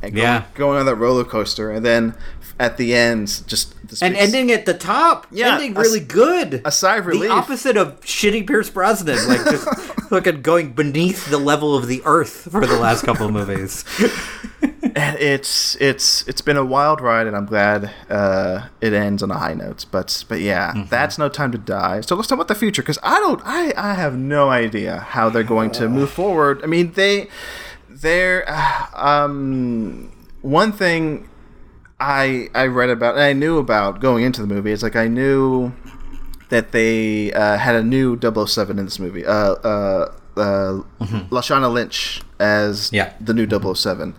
and 0.01 0.13
going, 0.13 0.23
Yeah. 0.23 0.43
going 0.55 0.79
on 0.79 0.85
that 0.85 0.95
roller 0.95 1.23
coaster, 1.25 1.69
and 1.69 1.85
then 1.85 2.15
at 2.59 2.75
the 2.77 2.93
end, 2.93 3.43
just 3.47 3.73
the 3.87 3.97
And 4.05 4.15
ending 4.17 4.51
at 4.51 4.65
the 4.65 4.73
top, 4.73 5.25
Yeah, 5.31 5.53
ending 5.53 5.75
a 5.77 5.79
really 5.79 6.01
good. 6.01 6.61
a 6.65 6.71
sigh 6.71 6.97
of 6.97 7.05
relief. 7.05 7.29
The 7.29 7.35
opposite 7.35 7.77
of 7.77 7.99
shitty 8.01 8.45
Pierce 8.45 8.69
Brosnan, 8.69 9.17
like 9.29 9.43
just 9.45 9.67
fucking 10.09 10.41
going 10.41 10.73
beneath 10.73 11.29
the 11.29 11.37
level 11.37 11.75
of 11.75 11.87
the 11.87 12.01
earth 12.05 12.49
for 12.51 12.65
the 12.67 12.77
last 12.77 13.03
couple 13.05 13.25
of 13.27 13.31
movies. 13.33 13.85
and 14.95 15.17
it's 15.19 15.77
it's 15.79 16.27
it's 16.27 16.41
been 16.41 16.57
a 16.57 16.65
wild 16.65 16.99
ride, 16.99 17.27
and 17.27 17.35
I'm 17.35 17.45
glad 17.45 17.91
uh, 18.09 18.67
it 18.81 18.91
ends 18.91 19.23
on 19.23 19.31
a 19.31 19.37
high 19.37 19.53
note. 19.53 19.85
But 19.89 20.25
but 20.27 20.41
yeah, 20.41 20.73
Mm-hmm. 20.73 20.89
that's 20.89 21.17
no 21.17 21.29
time 21.29 21.53
to 21.53 21.57
die. 21.57 22.01
So 22.01 22.15
let's 22.15 22.27
talk 22.27 22.35
about 22.35 22.49
the 22.49 22.55
future 22.55 22.81
because 22.81 22.99
I 23.03 23.19
don't 23.21 23.41
I 23.45 23.73
I 23.77 23.93
have 23.93 24.17
no 24.17 24.49
idea 24.49 24.99
how 24.99 25.29
they're 25.29 25.43
going 25.43 25.71
to 25.71 25.87
move 25.87 26.11
forward. 26.11 26.59
I 26.63 26.67
mean 26.67 26.91
they 26.91 27.29
they're 27.87 28.43
uh, 28.47 28.87
um 28.93 30.11
one 30.41 30.73
thing 30.73 31.28
I 31.99 32.49
I 32.55 32.65
read 32.67 32.89
about 32.89 33.15
and 33.15 33.23
I 33.23 33.33
knew 33.33 33.57
about 33.57 33.99
going 33.99 34.23
into 34.23 34.41
the 34.41 34.47
movie. 34.47 34.71
It's 34.71 34.83
like 34.83 34.95
I 34.95 35.07
knew 35.07 35.73
that 36.49 36.71
they 36.71 37.31
uh, 37.33 37.57
had 37.57 37.75
a 37.75 37.83
new 37.83 38.17
007 38.19 38.79
in 38.79 38.85
this 38.85 38.99
movie. 38.99 39.25
Uh, 39.25 39.33
uh, 39.53 40.11
uh, 40.37 40.81
Lashana 41.29 41.71
Lynch 41.71 42.21
as 42.39 42.87
Mm-hmm. 42.87 42.95
Yeah. 42.95 43.13
the 43.19 43.33
new 43.33 43.47
007. 43.75 44.15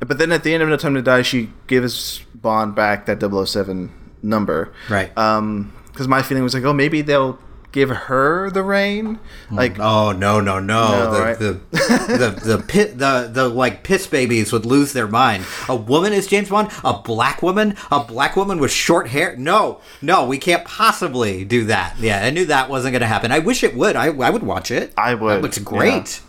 But 0.00 0.18
then 0.18 0.32
at 0.32 0.42
the 0.42 0.52
end 0.52 0.62
of 0.64 0.68
No 0.68 0.76
Time 0.76 0.94
to 0.94 1.02
Die, 1.02 1.22
she 1.22 1.50
gives 1.68 2.24
Bond 2.34 2.74
back 2.74 3.06
that 3.06 3.20
007 3.22 3.90
number. 4.22 4.72
Right. 4.90 5.08
Because 5.14 6.08
my 6.08 6.22
feeling 6.22 6.42
was 6.42 6.54
like, 6.54 6.64
oh, 6.64 6.72
maybe 6.72 7.02
they'll 7.02 7.38
give 7.72 7.90
her 7.90 8.50
the 8.50 8.62
reign. 8.62 9.18
Like, 9.50 9.72
mm-hmm. 9.72 9.82
Oh 9.82 10.12
no 10.12 10.40
no 10.40 10.60
no! 10.60 10.88
No, 10.88 11.12
the, 11.12 11.20
right? 11.20 11.38
the 11.38 11.60
the 11.72 12.56
the 12.56 12.64
pit 12.66 12.98
the 12.98 13.28
the 13.32 13.48
like 13.48 13.82
piss 13.82 14.06
babies 14.06 14.52
would 14.52 14.66
lose 14.66 14.92
their 14.92 15.08
mind. 15.08 15.44
A 15.68 15.76
woman 15.76 16.12
is 16.12 16.26
James 16.26 16.48
Bond. 16.50 16.70
A 16.84 16.94
black 16.94 17.42
woman. 17.42 17.76
A 17.90 18.04
black 18.04 18.36
woman 18.36 18.58
with 18.58 18.70
short 18.70 19.08
hair. 19.08 19.34
No 19.36 19.80
no, 20.00 20.26
we 20.26 20.38
can't 20.38 20.64
possibly 20.64 21.44
do 21.44 21.64
that. 21.64 21.96
Yeah, 21.98 22.24
I 22.24 22.30
knew 22.30 22.46
that 22.46 22.68
wasn't 22.68 22.92
going 22.92 23.00
to 23.00 23.06
happen. 23.06 23.32
I 23.32 23.38
wish 23.38 23.64
it 23.64 23.74
would. 23.74 23.96
I 23.96 24.06
I 24.06 24.30
would 24.30 24.42
watch 24.42 24.70
it. 24.70 24.92
I 24.96 25.14
would, 25.14 25.36
That 25.36 25.42
looks 25.42 25.58
great. 25.58 26.20
Yeah. 26.22 26.28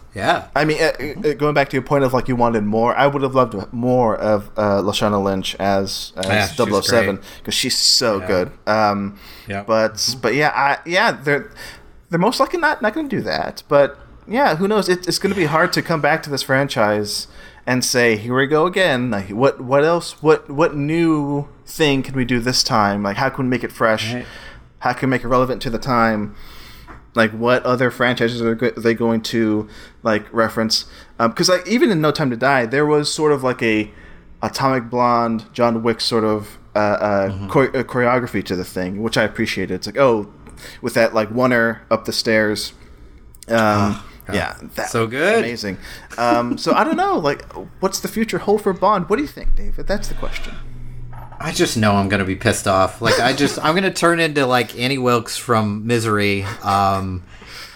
I 0.55 0.65
mean, 0.65 0.77
uh, 0.81 1.33
going 1.33 1.53
back 1.53 1.69
to 1.69 1.75
your 1.75 1.83
point 1.83 2.03
of 2.03 2.13
like 2.13 2.27
you 2.27 2.35
wanted 2.35 2.63
more, 2.63 2.95
I 2.95 3.07
would 3.07 3.21
have 3.23 3.33
loved 3.33 3.55
more 3.73 4.15
of 4.15 4.51
uh, 4.57 4.81
Lashana 4.81 5.21
Lynch 5.23 5.55
as 5.55 6.13
Yeah, 6.15 6.47
as 6.51 6.57
was 6.57 6.87
007 6.87 7.19
because 7.39 7.53
she's 7.53 7.77
so 7.77 8.19
good. 8.19 8.51
Um, 8.67 9.17
Yeah. 9.47 9.63
But 9.63 10.15
but 10.21 10.35
yeah, 10.35 10.51
I, 10.55 10.77
yeah, 10.87 11.11
they're 11.11 11.51
they're 12.09 12.19
most 12.19 12.39
likely 12.39 12.59
not 12.59 12.81
not 12.81 12.93
going 12.93 13.09
to 13.09 13.15
do 13.15 13.21
that. 13.23 13.63
But 13.67 13.97
yeah, 14.27 14.55
who 14.55 14.67
knows? 14.67 14.87
It, 14.87 15.07
it's 15.07 15.19
going 15.19 15.33
to 15.33 15.39
be 15.39 15.45
hard 15.45 15.73
to 15.73 15.81
come 15.81 15.99
back 16.01 16.21
to 16.23 16.29
this 16.29 16.43
franchise 16.43 17.27
and 17.65 17.83
say, 17.83 18.17
here 18.17 18.35
we 18.35 18.45
go 18.45 18.67
again. 18.67 19.09
Like, 19.09 19.29
what 19.29 19.61
what 19.61 19.83
else? 19.83 20.21
What 20.21 20.49
what 20.49 20.75
new 20.75 21.47
thing 21.65 22.03
can 22.03 22.15
we 22.15 22.25
do 22.25 22.39
this 22.39 22.63
time? 22.63 23.01
Like, 23.01 23.17
how 23.17 23.29
can 23.29 23.45
we 23.45 23.49
make 23.49 23.63
it 23.63 23.71
fresh? 23.71 24.13
Right. 24.13 24.25
How 24.79 24.93
can 24.93 25.09
we 25.09 25.11
make 25.11 25.23
it 25.23 25.27
relevant 25.27 25.61
to 25.63 25.69
the 25.71 25.79
time? 25.79 26.35
like 27.15 27.31
what 27.31 27.63
other 27.63 27.91
franchises 27.91 28.41
are 28.41 28.55
go- 28.55 28.71
they 28.71 28.93
going 28.93 29.21
to 29.21 29.69
like 30.03 30.31
reference 30.33 30.85
because 31.17 31.49
like 31.49 31.65
even 31.67 31.89
in 31.91 32.01
no 32.01 32.11
time 32.11 32.29
to 32.29 32.35
die 32.37 32.65
there 32.65 32.85
was 32.85 33.11
sort 33.13 33.31
of 33.31 33.43
like 33.43 33.61
a 33.63 33.89
atomic 34.41 34.89
blonde 34.89 35.45
john 35.53 35.81
wick 35.83 35.99
sort 36.01 36.23
of 36.23 36.57
uh, 36.75 36.79
uh, 36.79 37.29
Mm-hmm. 37.29 37.49
chore- 37.51 37.75
uh, 37.77 37.83
choreography 37.83 38.43
to 38.45 38.55
the 38.55 38.65
thing 38.65 39.01
which 39.01 39.17
i 39.17 39.23
appreciated 39.23 39.73
it's 39.75 39.87
like 39.87 39.97
oh 39.97 40.31
with 40.81 40.93
that 40.95 41.13
like 41.13 41.31
oner 41.35 41.81
up 41.89 42.05
the 42.05 42.13
stairs 42.13 42.73
um 43.47 44.01
yeah 44.31 44.57
that, 44.75 44.89
So 44.89 45.05
good. 45.07 45.39
amazing 45.39 45.77
um 46.17 46.57
so 46.57 46.73
i 46.73 46.83
don't 46.83 46.95
know 46.97 47.17
like 47.17 47.43
what's 47.81 47.99
the 47.99 48.07
future 48.07 48.39
hold 48.39 48.61
for 48.61 48.71
bond 48.73 49.09
what 49.09 49.17
do 49.17 49.21
you 49.21 49.27
think 49.27 49.55
david 49.55 49.87
that's 49.87 50.07
the 50.09 50.15
question 50.15 50.53
I 51.39 51.51
just 51.51 51.75
know 51.75 51.93
I'm 51.95 52.07
gonna 52.07 52.23
be 52.23 52.37
pissed 52.37 52.67
off. 52.69 53.01
Like 53.01 53.19
I 53.19 53.33
just 53.33 53.59
I'm 53.61 53.75
gonna 53.75 53.91
turn 53.91 54.21
into 54.21 54.45
like 54.45 54.79
Annie 54.79 54.97
Wilkes 54.99 55.35
from 55.35 55.85
Misery. 55.85 56.43
Um, 56.63 57.23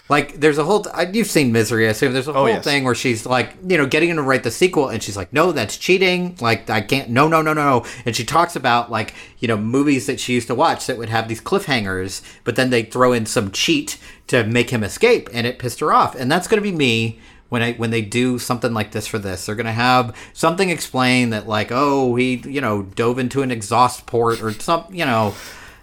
like 0.09 0.39
there's 0.39 0.57
a 0.57 0.63
whole 0.63 0.85
you've 1.11 1.27
seen 1.27 1.51
Misery. 1.51 1.87
I 1.87 1.91
assume 1.91 2.13
there's 2.13 2.27
a 2.27 2.31
oh, 2.31 2.33
whole 2.33 2.49
yes. 2.49 2.63
thing 2.63 2.83
where 2.83 2.95
she's 2.95 3.25
like 3.25 3.55
you 3.67 3.77
know 3.77 3.85
getting 3.85 4.09
him 4.09 4.17
to 4.17 4.21
write 4.21 4.43
the 4.43 4.51
sequel, 4.51 4.89
and 4.89 5.01
she's 5.01 5.17
like, 5.17 5.33
no, 5.33 5.51
that's 5.51 5.77
cheating. 5.77 6.37
Like 6.39 6.69
I 6.69 6.81
can't. 6.81 7.09
No, 7.09 7.27
no, 7.27 7.41
no, 7.41 7.53
no. 7.53 7.85
And 8.05 8.15
she 8.15 8.23
talks 8.23 8.55
about 8.55 8.89
like 8.89 9.13
you 9.39 9.47
know 9.47 9.57
movies 9.57 10.05
that 10.07 10.19
she 10.19 10.33
used 10.33 10.47
to 10.47 10.55
watch 10.55 10.85
that 10.87 10.97
would 10.97 11.09
have 11.09 11.27
these 11.27 11.41
cliffhangers, 11.41 12.21
but 12.43 12.55
then 12.55 12.69
they 12.69 12.83
throw 12.83 13.13
in 13.13 13.25
some 13.25 13.51
cheat 13.51 13.97
to 14.27 14.43
make 14.45 14.69
him 14.69 14.83
escape, 14.83 15.29
and 15.33 15.47
it 15.47 15.59
pissed 15.59 15.79
her 15.79 15.91
off. 15.91 16.15
And 16.15 16.31
that's 16.31 16.47
gonna 16.47 16.61
be 16.61 16.71
me 16.71 17.19
when 17.49 17.61
I 17.61 17.73
when 17.73 17.91
they 17.91 18.01
do 18.01 18.39
something 18.39 18.73
like 18.73 18.91
this 18.91 19.07
for 19.07 19.19
this, 19.19 19.45
they're 19.45 19.55
gonna 19.55 19.71
have 19.71 20.15
something 20.33 20.69
explain 20.69 21.29
that 21.29 21.47
like, 21.47 21.69
oh, 21.71 22.15
he 22.15 22.35
you 22.45 22.61
know 22.61 22.83
dove 22.83 23.19
into 23.19 23.41
an 23.41 23.51
exhaust 23.51 24.05
port 24.05 24.41
or 24.41 24.51
some 24.53 24.85
you 24.91 25.05
know, 25.05 25.33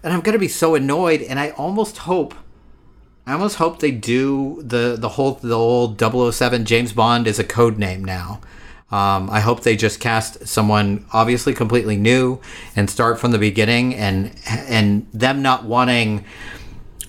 and 0.03 0.13
I'm 0.13 0.21
gonna 0.21 0.39
be 0.39 0.49
so 0.49 0.75
annoyed. 0.75 1.23
And 1.23 1.39
I 1.39 1.51
almost 1.51 1.99
hope, 1.99 2.35
I 3.27 3.33
almost 3.33 3.57
hope 3.57 3.79
they 3.79 3.91
do 3.91 4.63
the 4.63 4.97
the 4.99 5.11
whole 5.11 5.33
the 5.35 5.55
old 5.55 5.99
007 5.99 6.65
James 6.65 6.93
Bond 6.93 7.27
is 7.27 7.39
a 7.39 7.45
code 7.45 7.79
name 7.79 8.05
now. 8.05 8.41
Um, 8.91 9.31
I 9.31 9.41
hope 9.41 9.63
they 9.63 9.77
just 9.77 9.99
cast 9.99 10.47
someone 10.47 11.07
obviously 11.13 11.55
completely 11.55 11.97
new 11.97 12.39
and 12.77 12.89
start 12.91 13.19
from 13.19 13.31
the 13.31 13.39
beginning, 13.39 13.95
and 13.95 14.35
and 14.47 15.07
them 15.13 15.41
not 15.41 15.65
wanting 15.65 16.25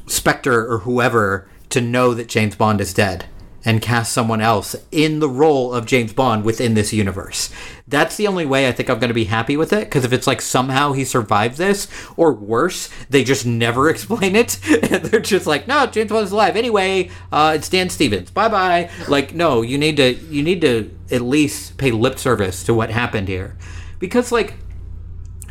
Spectre 0.08 0.72
or 0.72 0.80
whoever 0.80 1.50
to 1.70 1.82
know 1.82 2.14
that 2.14 2.28
James 2.28 2.56
Bond 2.56 2.80
is 2.80 2.94
dead 2.94 3.26
and 3.66 3.82
cast 3.82 4.14
someone 4.14 4.40
else 4.40 4.76
in 4.92 5.20
the 5.20 5.28
role 5.28 5.74
of 5.74 5.86
James 5.86 6.14
Bond 6.14 6.46
within 6.46 6.76
this 6.76 6.94
universe. 6.94 7.50
That's 7.88 8.16
the 8.18 8.26
only 8.28 8.48
way 8.48 8.68
I 8.68 8.72
think 8.72 8.90
I'm 8.90 8.98
going 8.98 9.10
to 9.10 9.14
be 9.14 9.26
happy 9.26 9.56
with 9.56 9.72
it. 9.72 9.82
Because 9.82 10.04
if 10.04 10.12
it's 10.12 10.26
like 10.26 10.42
somehow 10.42 10.94
he 10.94 11.06
survived 11.06 11.58
this, 11.58 11.88
or 12.18 12.34
worse, 12.34 12.90
they 13.10 13.24
just 13.24 13.46
never 13.46 13.90
explain 13.92 14.36
it, 14.36 14.60
and 14.68 15.06
they're 15.06 15.20
just 15.20 15.46
like, 15.46 15.68
"No, 15.68 15.86
James 15.86 16.12
Bond's 16.12 16.32
alive 16.32 16.56
anyway. 16.56 17.10
Uh, 17.32 17.54
it's 17.56 17.70
Dan 17.70 17.90
Stevens. 17.90 18.32
Bye 18.32 18.50
bye." 18.50 18.90
Like, 19.08 19.36
no, 19.36 19.62
you 19.62 19.78
need 19.78 19.98
to 19.98 20.14
you 20.14 20.42
need 20.42 20.62
to 20.62 20.96
at 21.12 21.22
least 21.22 21.78
pay 21.78 21.92
lip 21.92 22.18
service 22.18 22.64
to 22.64 22.74
what 22.74 22.90
happened 22.90 23.28
here, 23.28 23.56
because 24.00 24.32
like, 24.32 24.56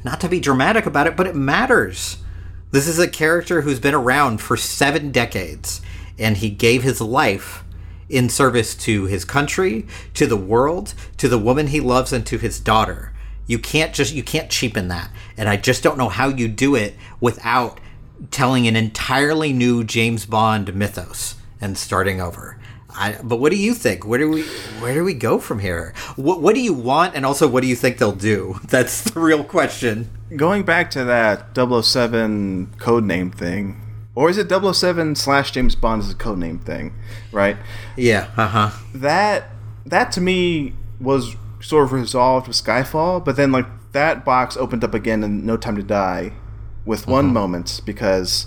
not 0.04 0.20
to 0.20 0.28
be 0.28 0.40
dramatic 0.40 0.86
about 0.86 1.06
it, 1.06 1.16
but 1.16 1.26
it 1.26 1.36
matters. 1.36 2.18
This 2.72 2.88
is 2.88 2.98
a 2.98 3.06
character 3.06 3.60
who's 3.60 3.78
been 3.78 3.94
around 3.94 4.40
for 4.40 4.56
seven 4.56 5.12
decades, 5.12 5.80
and 6.18 6.36
he 6.36 6.50
gave 6.50 6.82
his 6.82 7.00
life 7.00 7.63
in 8.08 8.28
service 8.28 8.74
to 8.74 9.04
his 9.04 9.24
country, 9.24 9.86
to 10.14 10.26
the 10.26 10.36
world, 10.36 10.94
to 11.18 11.28
the 11.28 11.38
woman 11.38 11.68
he 11.68 11.80
loves, 11.80 12.12
and 12.12 12.26
to 12.26 12.38
his 12.38 12.60
daughter. 12.60 13.12
You 13.46 13.58
can't 13.58 13.92
just 13.92 14.14
you 14.14 14.22
can't 14.22 14.50
cheapen 14.50 14.88
that. 14.88 15.10
And 15.36 15.48
I 15.48 15.56
just 15.56 15.82
don't 15.82 15.98
know 15.98 16.08
how 16.08 16.28
you 16.28 16.48
do 16.48 16.74
it 16.74 16.94
without 17.20 17.80
telling 18.30 18.66
an 18.66 18.76
entirely 18.76 19.52
new 19.52 19.84
James 19.84 20.26
Bond 20.26 20.74
mythos 20.74 21.36
and 21.60 21.76
starting 21.76 22.20
over. 22.20 22.58
I, 22.96 23.18
but 23.22 23.40
what 23.40 23.50
do 23.50 23.58
you 23.58 23.74
think? 23.74 24.06
Where 24.06 24.18
do 24.20 24.30
we 24.30 24.42
where 24.80 24.94
do 24.94 25.02
we 25.02 25.14
go 25.14 25.38
from 25.38 25.58
here? 25.58 25.92
What 26.16 26.40
what 26.40 26.54
do 26.54 26.60
you 26.60 26.72
want, 26.72 27.16
and 27.16 27.26
also 27.26 27.48
what 27.48 27.62
do 27.62 27.66
you 27.66 27.74
think 27.74 27.98
they'll 27.98 28.12
do? 28.12 28.60
That's 28.68 29.02
the 29.02 29.18
real 29.18 29.44
question. 29.44 30.10
Going 30.36 30.62
back 30.62 30.90
to 30.92 31.04
that 31.04 31.54
007 31.56 32.74
code 32.78 33.04
name 33.04 33.30
thing, 33.30 33.80
or 34.14 34.30
is 34.30 34.38
it 34.38 34.48
007 34.50 35.14
slash 35.16 35.50
James 35.52 35.74
Bond 35.74 36.02
as 36.02 36.10
a 36.10 36.14
codename 36.14 36.62
thing, 36.62 36.94
right? 37.32 37.56
Yeah. 37.96 38.30
Uh 38.36 38.46
huh. 38.48 38.70
That 38.94 39.50
that 39.86 40.12
to 40.12 40.20
me 40.20 40.74
was 41.00 41.36
sort 41.60 41.84
of 41.84 41.92
resolved 41.92 42.46
with 42.48 42.56
Skyfall, 42.56 43.24
but 43.24 43.36
then 43.36 43.50
like 43.52 43.66
that 43.92 44.24
box 44.24 44.56
opened 44.56 44.84
up 44.84 44.94
again 44.94 45.22
in 45.22 45.44
No 45.46 45.56
Time 45.56 45.76
to 45.76 45.82
Die, 45.82 46.32
with 46.84 47.06
one 47.06 47.32
moment 47.32 47.80
because 47.86 48.46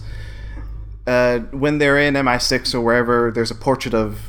uh, 1.06 1.40
when 1.52 1.78
they're 1.78 1.98
in 1.98 2.14
MI6 2.16 2.74
or 2.76 2.82
wherever, 2.82 3.32
there's 3.32 3.50
a 3.52 3.56
portrait 3.56 3.94
of 3.94 4.20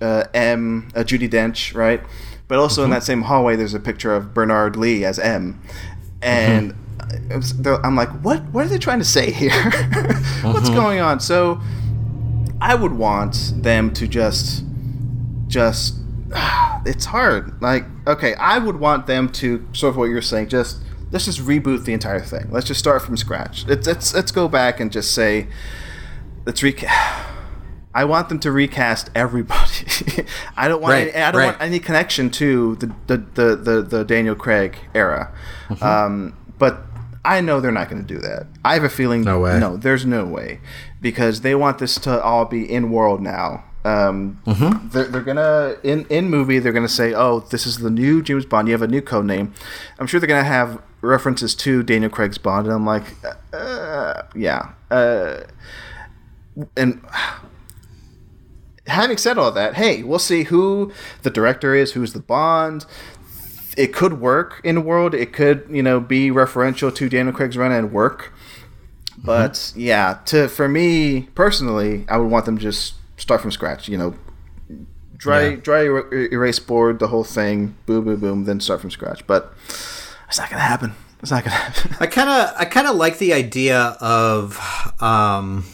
uh, 0.00 0.24
M, 0.32 0.88
uh, 0.94 1.00
Judi 1.00 1.28
Dench, 1.28 1.74
right? 1.74 2.00
But 2.48 2.58
also 2.58 2.84
in 2.84 2.90
that 2.90 3.02
same 3.02 3.22
hallway, 3.22 3.56
there's 3.56 3.74
a 3.74 3.80
picture 3.80 4.14
of 4.14 4.32
Bernard 4.32 4.76
Lee 4.76 5.04
as 5.04 5.18
M, 5.18 5.60
and 6.22 6.70
they're- 6.70 6.76
I'm 7.84 7.96
like, 7.96 8.10
what? 8.22 8.42
What 8.52 8.66
are 8.66 8.68
they 8.68 8.78
trying 8.78 8.98
to 9.00 9.04
say 9.04 9.30
here? 9.30 9.50
What's 10.42 10.70
going 10.70 11.00
on? 11.00 11.20
So, 11.20 11.60
I 12.60 12.74
would 12.74 12.92
want 12.92 13.52
them 13.56 13.92
to 13.94 14.06
just, 14.06 14.64
just. 15.48 15.96
It's 16.86 17.04
hard. 17.04 17.60
Like, 17.60 17.84
okay, 18.06 18.34
I 18.36 18.56
would 18.56 18.76
want 18.76 19.06
them 19.06 19.28
to 19.32 19.66
sort 19.74 19.90
of 19.90 19.96
what 19.98 20.04
you're 20.06 20.22
saying. 20.22 20.48
Just 20.48 20.78
let's 21.10 21.26
just 21.26 21.40
reboot 21.40 21.84
the 21.84 21.92
entire 21.92 22.20
thing. 22.20 22.48
Let's 22.50 22.66
just 22.66 22.80
start 22.80 23.02
from 23.02 23.18
scratch. 23.18 23.66
Let's 23.66 23.86
let's, 23.86 24.14
let's 24.14 24.32
go 24.32 24.48
back 24.48 24.80
and 24.80 24.90
just 24.90 25.12
say, 25.14 25.48
let's 26.46 26.62
recast. 26.62 26.88
I 27.94 28.04
want 28.06 28.30
them 28.30 28.38
to 28.40 28.50
recast 28.52 29.10
everybody. 29.14 30.24
I 30.56 30.68
don't 30.68 30.80
want 30.80 30.92
Right, 30.92 31.08
any, 31.08 31.22
I 31.22 31.30
don't 31.32 31.38
right. 31.40 31.46
want 31.48 31.60
any 31.60 31.80
connection 31.80 32.30
to 32.30 32.76
the 32.76 32.86
the, 33.08 33.16
the, 33.34 33.56
the, 33.56 33.82
the 33.82 34.04
Daniel 34.06 34.34
Craig 34.34 34.78
era. 34.94 35.34
Um, 35.82 36.34
but 36.58 36.82
I 37.24 37.40
know 37.40 37.60
they're 37.60 37.70
not 37.72 37.90
going 37.90 38.04
to 38.04 38.14
do 38.14 38.20
that. 38.20 38.46
I 38.64 38.74
have 38.74 38.84
a 38.84 38.88
feeling 38.88 39.22
No 39.22 39.40
way. 39.40 39.58
No, 39.58 39.76
there's 39.76 40.06
no 40.06 40.24
way 40.24 40.60
because 41.00 41.42
they 41.42 41.54
want 41.54 41.78
this 41.78 41.96
to 41.96 42.22
all 42.22 42.44
be 42.44 42.70
in 42.70 42.90
world 42.90 43.20
now. 43.20 43.64
Um, 43.84 44.42
they're, 44.92 45.04
they're 45.04 45.22
gonna 45.22 45.76
in 45.82 46.04
in 46.10 46.28
movie 46.28 46.58
they're 46.58 46.72
gonna 46.72 46.86
say, 46.86 47.14
"Oh, 47.14 47.40
this 47.40 47.66
is 47.66 47.78
the 47.78 47.88
new 47.88 48.20
James 48.20 48.44
Bond. 48.44 48.68
You 48.68 48.72
have 48.72 48.82
a 48.82 48.86
new 48.88 49.00
code 49.00 49.24
name." 49.24 49.54
I'm 49.98 50.06
sure 50.06 50.20
they're 50.20 50.28
gonna 50.28 50.44
have 50.44 50.82
references 51.00 51.54
to 51.54 51.82
Daniel 51.82 52.10
Craig's 52.10 52.36
Bond, 52.36 52.66
and 52.66 52.74
I'm 52.74 52.84
like, 52.84 53.04
uh, 53.54 54.22
yeah. 54.34 54.72
Uh, 54.90 55.44
and 56.76 57.00
having 58.86 59.16
said 59.16 59.38
all 59.38 59.50
that, 59.52 59.74
hey, 59.74 60.02
we'll 60.02 60.18
see 60.18 60.44
who 60.44 60.92
the 61.22 61.30
director 61.30 61.74
is, 61.74 61.92
who's 61.92 62.12
the 62.12 62.20
Bond. 62.20 62.84
It 63.80 63.92
could 63.94 64.20
work 64.20 64.60
in 64.62 64.74
the 64.76 64.80
world. 64.80 65.14
It 65.14 65.32
could, 65.32 65.66
you 65.70 65.82
know, 65.82 66.00
be 66.00 66.30
referential 66.30 66.94
to 66.94 67.08
Daniel 67.08 67.34
Craig's 67.34 67.56
run 67.56 67.72
and 67.72 67.92
work. 67.92 68.32
But 69.16 69.72
yeah, 69.76 70.18
to 70.26 70.48
for 70.48 70.68
me 70.68 71.22
personally, 71.34 72.04
I 72.08 72.16
would 72.18 72.30
want 72.30 72.44
them 72.46 72.56
to 72.58 72.62
just 72.62 72.94
start 73.16 73.40
from 73.40 73.50
scratch. 73.50 73.88
You 73.88 73.98
know, 73.98 74.14
dry 75.16 75.48
Yeah. 75.50 75.56
dry 75.56 75.82
er- 75.86 76.12
erase 76.32 76.58
board 76.58 76.98
the 76.98 77.08
whole 77.08 77.24
thing, 77.24 77.74
boom, 77.86 78.04
boom, 78.04 78.20
boom, 78.20 78.44
then 78.44 78.60
start 78.60 78.80
from 78.80 78.90
scratch. 78.90 79.26
But 79.26 79.52
it's 80.28 80.38
not 80.38 80.48
gonna 80.50 80.62
happen. 80.62 80.92
It's 81.22 81.30
not 81.30 81.44
gonna 81.44 81.56
happen. 81.66 81.96
I 82.00 82.06
kind 82.06 82.28
of 82.30 82.54
I 82.58 82.64
kind 82.64 82.86
of 82.86 82.96
like 82.96 83.18
the 83.18 83.32
idea 83.34 83.96
of 84.00 84.58
um 85.02 85.64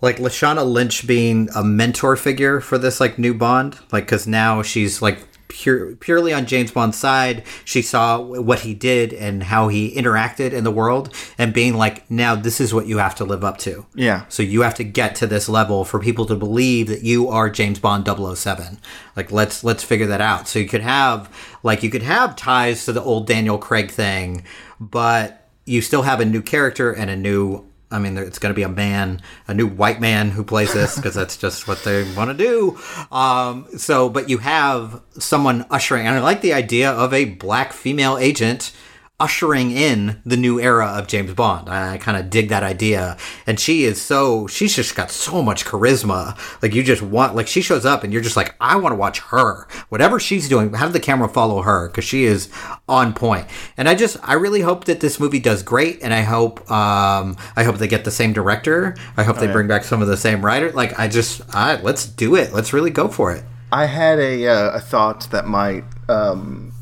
like 0.00 0.18
Lashana 0.18 0.64
Lynch 0.66 1.06
being 1.06 1.48
a 1.54 1.62
mentor 1.64 2.16
figure 2.16 2.60
for 2.60 2.78
this 2.78 3.00
like 3.00 3.18
new 3.18 3.32
Bond 3.34 3.78
like 3.92 4.08
cuz 4.08 4.26
now 4.26 4.62
she's 4.62 5.00
like 5.00 5.20
pure, 5.48 5.96
purely 5.96 6.32
on 6.32 6.46
James 6.46 6.70
Bond's 6.70 6.96
side 6.96 7.44
she 7.64 7.82
saw 7.82 8.20
what 8.20 8.60
he 8.60 8.74
did 8.74 9.12
and 9.12 9.42
how 9.44 9.68
he 9.68 9.94
interacted 9.94 10.52
in 10.52 10.64
the 10.64 10.70
world 10.70 11.12
and 11.38 11.52
being 11.52 11.74
like 11.74 12.10
now 12.10 12.34
this 12.34 12.60
is 12.60 12.72
what 12.74 12.86
you 12.86 12.98
have 12.98 13.14
to 13.16 13.24
live 13.24 13.44
up 13.44 13.58
to 13.58 13.86
Yeah. 13.94 14.24
so 14.28 14.42
you 14.42 14.62
have 14.62 14.74
to 14.76 14.84
get 14.84 15.14
to 15.16 15.26
this 15.26 15.48
level 15.48 15.84
for 15.84 15.98
people 16.00 16.26
to 16.26 16.34
believe 16.36 16.88
that 16.88 17.02
you 17.02 17.28
are 17.28 17.50
James 17.50 17.78
Bond 17.78 18.06
007. 18.06 18.78
Like 19.16 19.30
let's 19.32 19.62
let's 19.64 19.82
figure 19.82 20.06
that 20.06 20.20
out. 20.20 20.48
So 20.48 20.58
you 20.58 20.68
could 20.68 20.80
have 20.82 21.28
like 21.62 21.82
you 21.82 21.90
could 21.90 22.02
have 22.02 22.36
ties 22.36 22.84
to 22.84 22.92
the 22.92 23.02
old 23.02 23.26
Daniel 23.26 23.58
Craig 23.58 23.90
thing, 23.90 24.44
but 24.80 25.48
you 25.64 25.82
still 25.82 26.02
have 26.02 26.20
a 26.20 26.24
new 26.24 26.42
character 26.42 26.92
and 26.92 27.10
a 27.10 27.16
new 27.16 27.65
I 27.90 28.00
mean, 28.00 28.18
it's 28.18 28.40
going 28.40 28.52
to 28.52 28.56
be 28.56 28.64
a 28.64 28.68
man, 28.68 29.22
a 29.46 29.54
new 29.54 29.66
white 29.66 30.00
man 30.00 30.30
who 30.30 30.42
plays 30.42 30.74
this 30.74 30.96
because 30.96 31.14
that's 31.14 31.36
just 31.46 31.68
what 31.68 31.84
they 31.84 32.02
want 32.14 32.30
to 32.30 32.36
do. 32.36 32.78
Um, 33.12 33.66
so, 33.76 34.08
but 34.08 34.28
you 34.28 34.38
have 34.38 35.02
someone 35.18 35.64
ushering, 35.70 36.06
and 36.06 36.16
I 36.16 36.20
like 36.20 36.40
the 36.40 36.52
idea 36.52 36.90
of 36.90 37.14
a 37.14 37.26
black 37.26 37.72
female 37.72 38.18
agent 38.18 38.72
ushering 39.18 39.70
in 39.70 40.20
the 40.26 40.36
new 40.36 40.60
era 40.60 40.86
of 40.86 41.06
James 41.06 41.32
Bond. 41.32 41.70
I, 41.70 41.96
kind 41.96 42.18
of 42.18 42.28
dig 42.28 42.50
that 42.50 42.62
idea. 42.62 43.16
And 43.46 43.58
she 43.58 43.84
is 43.84 44.00
so, 44.00 44.46
she's 44.46 44.76
just 44.76 44.94
got 44.94 45.10
so 45.10 45.42
much 45.42 45.64
charisma. 45.64 46.36
Like 46.62 46.74
you 46.74 46.82
just 46.82 47.00
want, 47.00 47.34
like 47.34 47.46
she 47.46 47.62
shows 47.62 47.86
up 47.86 48.04
and 48.04 48.12
you're 48.12 48.22
just 48.22 48.36
like, 48.36 48.54
I 48.60 48.76
want 48.76 48.92
to 48.92 48.96
watch 48.96 49.20
her. 49.20 49.66
Whatever 49.88 50.20
she's 50.20 50.48
doing, 50.48 50.74
have 50.74 50.92
the 50.92 51.00
camera 51.00 51.28
follow 51.28 51.62
her 51.62 51.88
because 51.88 52.04
she 52.04 52.24
is 52.24 52.50
on 52.88 53.14
point. 53.14 53.46
And 53.78 53.88
I 53.88 53.94
just, 53.94 54.18
I 54.22 54.34
really 54.34 54.60
hope 54.60 54.84
that 54.84 55.00
this 55.00 55.18
movie 55.18 55.40
does 55.40 55.62
great. 55.62 56.02
And 56.02 56.12
I 56.12 56.20
hope, 56.20 56.70
um, 56.70 57.38
I 57.56 57.64
hope 57.64 57.78
they 57.78 57.88
get 57.88 58.04
the 58.04 58.10
same 58.10 58.34
director. 58.34 58.96
I 59.16 59.22
hope 59.22 59.38
they 59.38 59.46
bring 59.46 59.66
back 59.66 59.84
some 59.84 60.02
of 60.02 60.08
the 60.08 60.16
same 60.18 60.44
writer. 60.44 60.72
Like 60.72 60.98
I 60.98 61.08
just, 61.08 61.40
I, 61.54 61.80
let's 61.80 62.04
do 62.06 62.34
it. 62.34 62.52
Let's 62.52 62.74
really 62.74 62.90
go 62.90 63.08
for 63.08 63.32
it. 63.32 63.44
I 63.72 63.86
had 63.86 64.18
a 64.20 64.46
uh, 64.46 64.76
a 64.76 64.80
thought 64.80 65.28
that 65.32 65.46
might 65.46 65.84
um, 66.08 66.72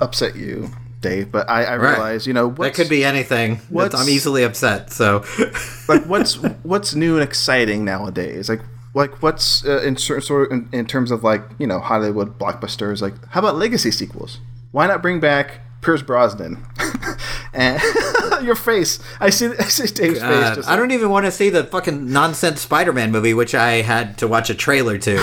upset 0.00 0.36
you, 0.36 0.70
Dave, 1.00 1.32
but 1.32 1.48
I, 1.48 1.64
I 1.64 1.76
Right. 1.76 1.90
realized, 1.92 2.26
you 2.26 2.32
know, 2.34 2.50
That 2.50 2.74
could 2.74 2.88
be 2.88 3.04
anything. 3.04 3.60
what's- 3.70 3.94
I'm 3.94 4.08
easily 4.08 4.42
upset. 4.44 4.92
So, 4.92 5.24
like 5.88 6.04
what's 6.06 6.34
what's 6.62 6.94
new 6.94 7.14
and 7.14 7.22
exciting 7.22 7.84
nowadays? 7.84 8.48
Like 8.48 8.60
like 8.94 9.22
what's 9.22 9.64
uh, 9.64 9.80
in 9.82 9.96
sort 9.96 10.28
of 10.30 10.52
in, 10.52 10.68
in 10.72 10.84
terms 10.86 11.10
of 11.10 11.22
like 11.24 11.42
you 11.58 11.66
know 11.66 11.78
Hollywood 11.80 12.38
blockbusters? 12.38 13.00
Like 13.00 13.14
how 13.30 13.40
about 13.40 13.56
legacy 13.56 13.90
sequels? 13.90 14.40
Why 14.72 14.86
not 14.86 15.00
bring 15.02 15.20
back 15.20 15.60
Pierce 15.80 16.02
Brosnan? 16.02 16.64
and 17.54 17.80
your 18.42 18.54
face, 18.54 18.98
I 19.20 19.30
see 19.30 19.46
I 19.58 19.64
see 19.64 19.86
Dave's 19.86 20.18
face. 20.20 20.20
God, 20.20 20.54
Just 20.56 20.68
I 20.68 20.76
don't 20.76 20.90
even 20.90 21.08
want 21.10 21.26
to 21.26 21.32
see 21.32 21.50
the 21.50 21.64
fucking 21.64 22.12
nonsense 22.12 22.60
Spider-Man 22.60 23.10
movie, 23.10 23.34
which 23.34 23.54
I 23.54 23.82
had 23.82 24.18
to 24.18 24.28
watch 24.28 24.50
a 24.50 24.54
trailer 24.54 24.98
to, 24.98 25.16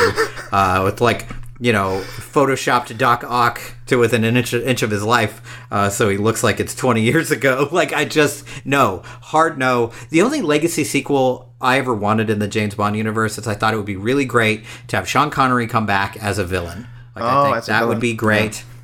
uh, 0.52 0.82
with 0.86 1.02
like 1.02 1.28
you 1.60 1.72
know 1.74 2.02
photoshopped 2.18 2.98
Doc 2.98 3.24
Ock 3.24 3.62
to 3.88 3.98
within 3.98 4.24
an 4.24 4.38
inch, 4.38 4.54
inch 4.54 4.82
of 4.84 4.92
his 4.92 5.04
life, 5.04 5.42
uh, 5.72 5.90
so 5.90 6.10
he 6.10 6.18
looks 6.18 6.44
like 6.44 6.60
it's 6.60 6.76
20 6.76 7.02
years 7.02 7.32
ago. 7.32 7.68
Like 7.78 7.94
I 7.94 8.06
just 8.06 8.46
no 8.66 9.04
hard 9.22 9.58
no. 9.58 9.92
The 10.10 10.22
only 10.22 10.42
legacy 10.42 10.84
sequel 10.84 11.54
I 11.62 11.78
ever 11.78 11.94
wanted 11.94 12.30
in 12.30 12.40
the 12.40 12.48
James 12.48 12.76
Bond 12.76 12.96
universe 12.96 13.38
is 13.38 13.48
I 13.48 13.54
thought 13.56 13.74
it 13.74 13.78
would 13.78 13.86
be 13.86 13.96
really 13.96 14.26
great 14.26 14.64
to 14.88 14.96
have 14.96 15.08
Sean 15.08 15.30
Connery 15.30 15.68
come 15.68 15.86
back 15.86 16.18
as 16.18 16.38
a 16.38 16.46
villain. 16.46 16.88
Like 17.16 17.26
Oh, 17.26 17.52
I 17.52 17.54
think 17.54 17.66
that 17.66 17.88
would 17.88 18.00
be 18.00 18.14
great. 18.14 18.58
Yeah. 18.60 18.77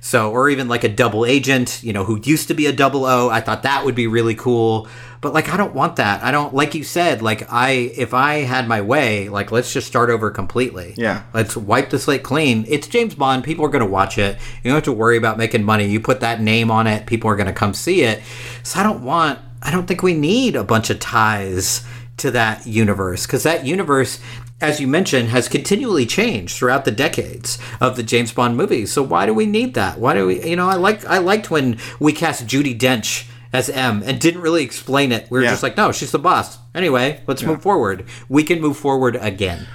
So, 0.00 0.30
or 0.30 0.48
even 0.48 0.68
like 0.68 0.84
a 0.84 0.88
double 0.88 1.26
agent, 1.26 1.80
you 1.82 1.92
know, 1.92 2.04
who 2.04 2.20
used 2.22 2.48
to 2.48 2.54
be 2.54 2.66
a 2.66 2.72
double 2.72 3.04
O. 3.04 3.28
I 3.30 3.40
thought 3.40 3.62
that 3.64 3.84
would 3.84 3.94
be 3.94 4.06
really 4.06 4.34
cool. 4.34 4.88
But 5.20 5.32
like, 5.32 5.48
I 5.48 5.56
don't 5.56 5.74
want 5.74 5.96
that. 5.96 6.22
I 6.22 6.30
don't, 6.30 6.54
like 6.54 6.74
you 6.74 6.84
said, 6.84 7.22
like, 7.22 7.50
I, 7.50 7.92
if 7.96 8.12
I 8.12 8.40
had 8.40 8.68
my 8.68 8.82
way, 8.82 9.30
like, 9.30 9.50
let's 9.50 9.72
just 9.72 9.86
start 9.86 10.10
over 10.10 10.30
completely. 10.30 10.94
Yeah. 10.98 11.22
Let's 11.32 11.56
wipe 11.56 11.88
the 11.88 11.98
slate 11.98 12.22
clean. 12.22 12.66
It's 12.68 12.86
James 12.86 13.14
Bond. 13.14 13.42
People 13.42 13.64
are 13.64 13.70
going 13.70 13.84
to 13.84 13.90
watch 13.90 14.18
it. 14.18 14.36
You 14.62 14.70
don't 14.70 14.74
have 14.74 14.84
to 14.84 14.92
worry 14.92 15.16
about 15.16 15.38
making 15.38 15.64
money. 15.64 15.86
You 15.86 15.98
put 15.98 16.20
that 16.20 16.42
name 16.42 16.70
on 16.70 16.86
it, 16.86 17.06
people 17.06 17.30
are 17.30 17.36
going 17.36 17.46
to 17.46 17.54
come 17.54 17.72
see 17.72 18.02
it. 18.02 18.22
So 18.64 18.80
I 18.80 18.82
don't 18.82 19.02
want, 19.02 19.38
I 19.62 19.70
don't 19.70 19.86
think 19.86 20.02
we 20.02 20.12
need 20.12 20.56
a 20.56 20.64
bunch 20.64 20.90
of 20.90 21.00
ties 21.00 21.86
to 22.18 22.30
that 22.30 22.66
universe 22.66 23.26
because 23.26 23.42
that 23.42 23.64
universe 23.64 24.20
as 24.60 24.80
you 24.80 24.86
mentioned 24.86 25.28
has 25.28 25.48
continually 25.48 26.06
changed 26.06 26.56
throughout 26.56 26.84
the 26.84 26.90
decades 26.90 27.58
of 27.80 27.96
the 27.96 28.02
James 28.02 28.32
Bond 28.32 28.56
movies 28.56 28.92
so 28.92 29.02
why 29.02 29.26
do 29.26 29.34
we 29.34 29.46
need 29.46 29.74
that 29.74 29.98
why 29.98 30.14
do 30.14 30.26
we 30.26 30.42
you 30.48 30.56
know 30.56 30.68
I 30.68 30.74
like 30.76 31.04
I 31.06 31.18
liked 31.18 31.50
when 31.50 31.78
we 31.98 32.12
cast 32.12 32.46
Judi 32.46 32.78
Dench 32.78 33.26
as 33.52 33.68
M 33.70 34.02
and 34.04 34.20
didn't 34.20 34.40
really 34.40 34.62
explain 34.64 35.12
it 35.12 35.30
we 35.30 35.38
were 35.38 35.44
Yeah. 35.44 35.50
just 35.50 35.62
like 35.62 35.76
no 35.76 35.92
she's 35.92 36.12
the 36.12 36.18
boss 36.18 36.58
anyway 36.74 37.22
let's 37.26 37.42
move 37.42 37.62
forward 37.62 38.04
we 38.28 38.42
can 38.42 38.60
move 38.60 38.76
forward 38.76 39.16
again 39.16 39.66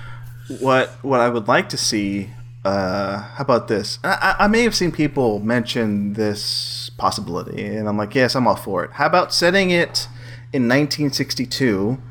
what 0.59 0.89
what 1.03 1.19
I 1.19 1.29
would 1.29 1.47
like 1.47 1.69
to 1.69 1.77
see. 1.77 2.31
Uh, 2.65 3.19
how 3.19 3.43
about 3.43 3.67
this? 3.69 3.99
I, 4.03 4.35
I 4.39 4.45
I 4.45 4.47
may 4.47 4.63
have 4.63 4.75
seen 4.75 4.91
people 4.91 5.39
mention 5.39 6.13
this 6.13 6.89
possibility, 6.97 7.63
and 7.65 7.87
I'm 7.87 7.97
like, 7.97 8.13
yes, 8.15 8.35
I'm 8.35 8.47
all 8.47 8.55
for 8.57 8.83
it. 8.83 8.91
How 8.93 9.05
about 9.05 9.31
setting 9.33 9.69
it 9.69 10.07
in 10.51 10.67
1962? 10.67 12.01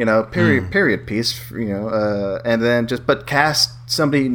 You 0.00 0.06
know, 0.06 0.22
period 0.22 0.70
period 0.70 1.06
piece. 1.06 1.50
You 1.50 1.66
know, 1.74 1.88
uh, 1.88 2.40
and 2.44 2.62
then 2.62 2.86
just 2.86 3.06
but 3.06 3.26
cast 3.26 3.68
somebody 3.90 4.30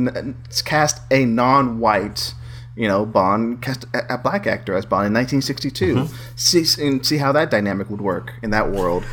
cast 0.64 1.02
a 1.12 1.26
non-white. 1.26 2.36
You 2.76 2.88
know, 2.88 3.06
Bond 3.06 3.62
cast 3.64 3.86
a, 3.96 4.14
a 4.16 4.18
black 4.20 4.46
actor 4.46 4.76
as 4.76 4.86
Bond 4.86 5.08
in 5.08 5.14
1962. 5.14 6.08
See 6.36 6.66
and 6.86 7.04
see 7.04 7.18
how 7.18 7.32
that 7.32 7.50
dynamic 7.50 7.90
would 7.90 8.02
work 8.02 8.34
in 8.44 8.52
that 8.52 8.70
world. 8.72 9.04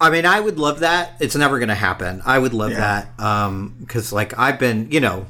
I 0.00 0.10
mean, 0.10 0.26
I 0.26 0.38
would 0.38 0.58
love 0.58 0.80
that. 0.80 1.14
It's 1.20 1.34
never 1.34 1.58
going 1.58 1.70
to 1.70 1.74
happen. 1.74 2.22
I 2.26 2.38
would 2.38 2.52
love 2.54 2.72
Yeah. 2.72 3.04
that 3.16 3.18
Um 3.24 3.74
'cause 3.80 3.86
because, 3.86 4.12
like, 4.12 4.38
I've 4.38 4.58
been, 4.60 4.88
you 4.90 5.00
know, 5.00 5.26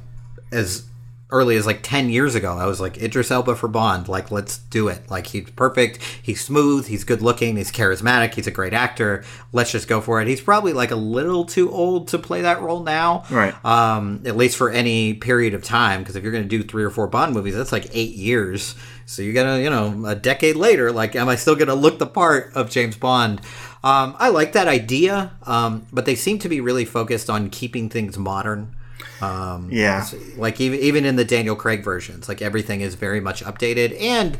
as 0.53 0.83
early 1.31 1.57
as 1.57 1.67
like 1.67 1.83
ten 1.83 2.09
years 2.09 2.35
ago, 2.35 2.57
I 2.57 2.67
was 2.67 2.81
like 2.81 2.99
Idris 3.03 3.31
Elba 3.31 3.57
for 3.57 3.69
Bond. 3.69 4.09
Like, 4.09 4.31
let's 4.31 4.59
do 4.59 4.89
it. 4.89 5.11
Like, 5.11 5.27
he's 5.29 5.51
perfect. 5.51 5.99
He's 6.23 6.45
smooth. 6.45 6.87
He's 6.87 7.05
good 7.05 7.23
looking. 7.23 7.57
He's 7.57 7.73
charismatic. 7.73 8.35
He's 8.35 8.47
a 8.47 8.53
great 8.53 8.73
actor. 8.73 9.25
Let's 9.53 9.73
just 9.73 9.89
go 9.89 10.01
for 10.01 10.21
it. 10.21 10.29
He's 10.29 10.41
probably 10.41 10.73
like 10.73 10.91
a 10.91 10.97
little 10.97 11.45
too 11.45 11.71
old 11.71 12.09
to 12.09 12.19
play 12.19 12.43
that 12.43 12.61
role 12.61 12.83
now, 12.83 13.25
Right. 13.31 13.55
Um, 13.65 14.23
at 14.25 14.37
least 14.37 14.57
for 14.57 14.71
any 14.71 15.15
period 15.15 15.55
of 15.55 15.65
time. 15.65 16.01
Because 16.01 16.17
if 16.17 16.23
you're 16.23 16.33
going 16.33 16.45
to 16.45 16.49
do 16.49 16.63
three 16.63 16.85
or 16.85 16.91
four 16.91 17.07
Bond 17.07 17.35
movies, 17.35 17.55
that's 17.55 17.73
like 17.73 17.89
eight 17.93 18.15
years. 18.15 18.75
So 19.09 19.23
you 19.23 19.33
gotta, 19.33 19.63
you 19.63 19.71
know, 19.71 20.05
a 20.05 20.17
decade 20.17 20.57
later, 20.57 20.91
like, 20.91 21.15
am 21.15 21.29
I 21.29 21.37
still 21.37 21.55
gonna 21.55 21.77
look 21.77 22.01
the 22.01 22.09
part 22.09 22.51
of 22.57 22.71
James 22.71 22.97
Bond? 22.97 23.41
Um, 23.85 24.17
I 24.19 24.31
like 24.31 24.53
that 24.55 24.67
idea, 24.67 25.31
um, 25.45 25.87
but 25.93 26.07
they 26.07 26.17
seem 26.17 26.41
to 26.41 26.49
be 26.49 26.61
really 26.61 26.85
focused 26.85 27.31
on 27.31 27.49
keeping 27.51 27.89
things 27.89 28.19
modern. 28.19 28.75
Um, 29.21 29.69
Yeah. 29.71 30.07
like 30.37 30.61
even 30.61 30.79
even 30.81 31.05
in 31.05 31.17
the 31.17 31.25
Daniel 31.25 31.57
Craig 31.57 31.83
versions, 31.83 32.29
like 32.29 32.43
everything 32.43 32.81
is 32.83 32.95
very 32.95 33.21
much 33.21 33.43
updated. 33.45 34.01
And 34.01 34.39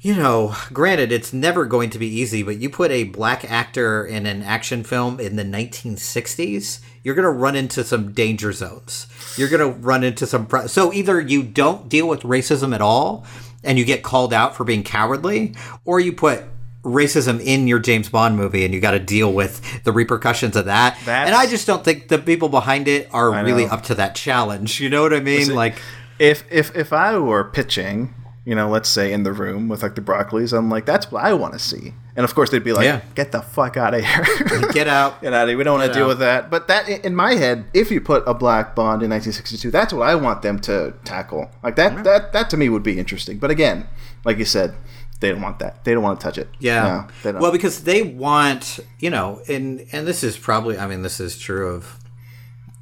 you 0.00 0.14
know, 0.14 0.54
granted, 0.72 1.10
it's 1.10 1.32
never 1.32 1.64
going 1.64 1.90
to 1.90 1.98
be 1.98 2.06
easy, 2.06 2.42
but 2.44 2.58
you 2.58 2.70
put 2.70 2.90
a 2.92 3.04
black 3.04 3.50
actor 3.50 4.04
in 4.06 4.24
an 4.26 4.42
action 4.42 4.84
film 4.84 5.18
in 5.18 5.34
the 5.34 5.42
1960s, 5.42 6.80
you're 7.02 7.14
going 7.14 7.24
to 7.24 7.30
run 7.30 7.56
into 7.56 7.82
some 7.82 8.12
danger 8.12 8.52
zones. 8.52 9.06
You're 9.36 9.48
going 9.48 9.60
to 9.72 9.78
run 9.80 10.04
into 10.04 10.26
some. 10.26 10.46
Pro- 10.46 10.66
so 10.68 10.92
either 10.92 11.20
you 11.20 11.42
don't 11.42 11.88
deal 11.88 12.06
with 12.06 12.20
racism 12.22 12.74
at 12.74 12.80
all 12.82 13.24
and 13.64 13.78
you 13.78 13.84
get 13.84 14.04
called 14.04 14.32
out 14.32 14.54
for 14.54 14.62
being 14.64 14.84
cowardly, 14.84 15.54
or 15.84 15.98
you 15.98 16.12
put 16.12 16.44
racism 16.86 17.40
in 17.40 17.66
your 17.66 17.78
James 17.78 18.08
Bond 18.08 18.36
movie 18.36 18.64
and 18.64 18.72
you 18.72 18.80
got 18.80 18.92
to 18.92 19.00
deal 19.00 19.32
with 19.32 19.82
the 19.84 19.92
repercussions 19.92 20.56
of 20.56 20.66
that. 20.66 20.96
That's- 21.04 21.26
and 21.26 21.34
I 21.34 21.46
just 21.46 21.66
don't 21.66 21.84
think 21.84 22.08
the 22.08 22.18
people 22.18 22.48
behind 22.48 22.88
it 22.88 23.08
are 23.12 23.32
I 23.34 23.40
really 23.40 23.66
know. 23.66 23.72
up 23.72 23.82
to 23.84 23.94
that 23.96 24.14
challenge. 24.14 24.80
You 24.80 24.88
know 24.88 25.02
what 25.02 25.12
I 25.12 25.20
mean? 25.20 25.54
Like, 25.54 25.74
if 26.18 26.44
if 26.50 26.74
if 26.76 26.92
I 26.92 27.18
were 27.18 27.44
pitching, 27.44 28.14
you 28.44 28.54
know, 28.54 28.68
let's 28.70 28.88
say 28.88 29.12
in 29.12 29.24
the 29.24 29.32
room 29.32 29.68
with 29.68 29.82
like 29.82 29.96
the 29.96 30.00
broccolis, 30.00 30.56
I'm 30.56 30.70
like, 30.70 30.86
that's 30.86 31.10
what 31.10 31.24
I 31.24 31.34
want 31.34 31.52
to 31.54 31.58
see. 31.58 31.92
And 32.14 32.24
of 32.24 32.34
course, 32.34 32.48
they'd 32.50 32.64
be 32.64 32.72
like, 32.72 32.84
Yeah. 32.84 33.00
get 33.14 33.32
the 33.32 33.42
fuck 33.42 33.76
out 33.76 33.92
of 33.92 34.02
here. 34.02 34.24
get 34.72 34.86
out. 34.88 35.20
Get 35.22 35.34
out 35.34 35.42
of 35.42 35.48
here. 35.50 35.58
We 35.58 35.64
don't 35.64 35.78
want 35.78 35.92
to 35.92 35.98
deal 35.98 36.04
out. 36.06 36.08
with 36.08 36.18
that. 36.20 36.48
But 36.50 36.66
that, 36.68 36.88
in 36.88 37.14
my 37.14 37.34
head, 37.34 37.66
if 37.74 37.90
you 37.90 38.00
put 38.00 38.22
a 38.26 38.32
black 38.32 38.74
Bond 38.74 39.02
in 39.02 39.10
1962, 39.10 39.70
that's 39.70 39.92
what 39.92 40.08
I 40.08 40.14
want 40.14 40.40
them 40.40 40.58
to 40.60 40.94
tackle. 41.04 41.50
Like 41.62 41.76
that, 41.76 42.04
that, 42.04 42.32
that 42.32 42.48
to 42.50 42.56
me 42.56 42.70
would 42.70 42.82
be 42.84 42.98
interesting. 42.98 43.36
But 43.38 43.50
again, 43.50 43.86
like 44.24 44.38
you 44.38 44.46
said, 44.46 44.74
they 45.20 45.30
don't 45.30 45.40
want 45.40 45.58
that. 45.60 45.84
They 45.84 45.94
don't 45.94 46.02
want 46.02 46.20
to 46.20 46.24
touch 46.24 46.38
it. 46.38 46.48
Yeah. 46.58 47.08
No, 47.24 47.32
well, 47.38 47.52
because 47.52 47.84
they 47.84 48.02
want, 48.02 48.80
you 48.98 49.10
know, 49.10 49.40
and 49.48 49.86
and 49.92 50.06
this 50.06 50.22
is 50.22 50.36
probably, 50.36 50.78
I 50.78 50.86
mean, 50.86 51.02
this 51.02 51.20
is 51.20 51.38
true 51.38 51.74
of 51.74 51.98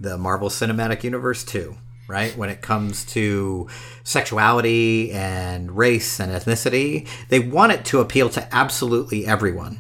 the 0.01 0.19
Marvel 0.19 0.49
Cinematic 0.49 1.05
Universe 1.05 1.45
too, 1.45 1.77
right? 2.07 2.37
When 2.37 2.51
it 2.51 2.61
comes 2.61 3.05
to 3.07 3.69
sexuality 4.03 5.11
and 5.13 5.77
race 5.77 6.21
and 6.21 6.31
ethnicity, 6.33 7.09
they 7.29 7.41
want 7.41 7.73
it 7.73 7.85
to 7.87 8.01
appeal 8.01 8.29
to 8.31 8.55
absolutely 8.55 9.27
everyone. 9.27 9.79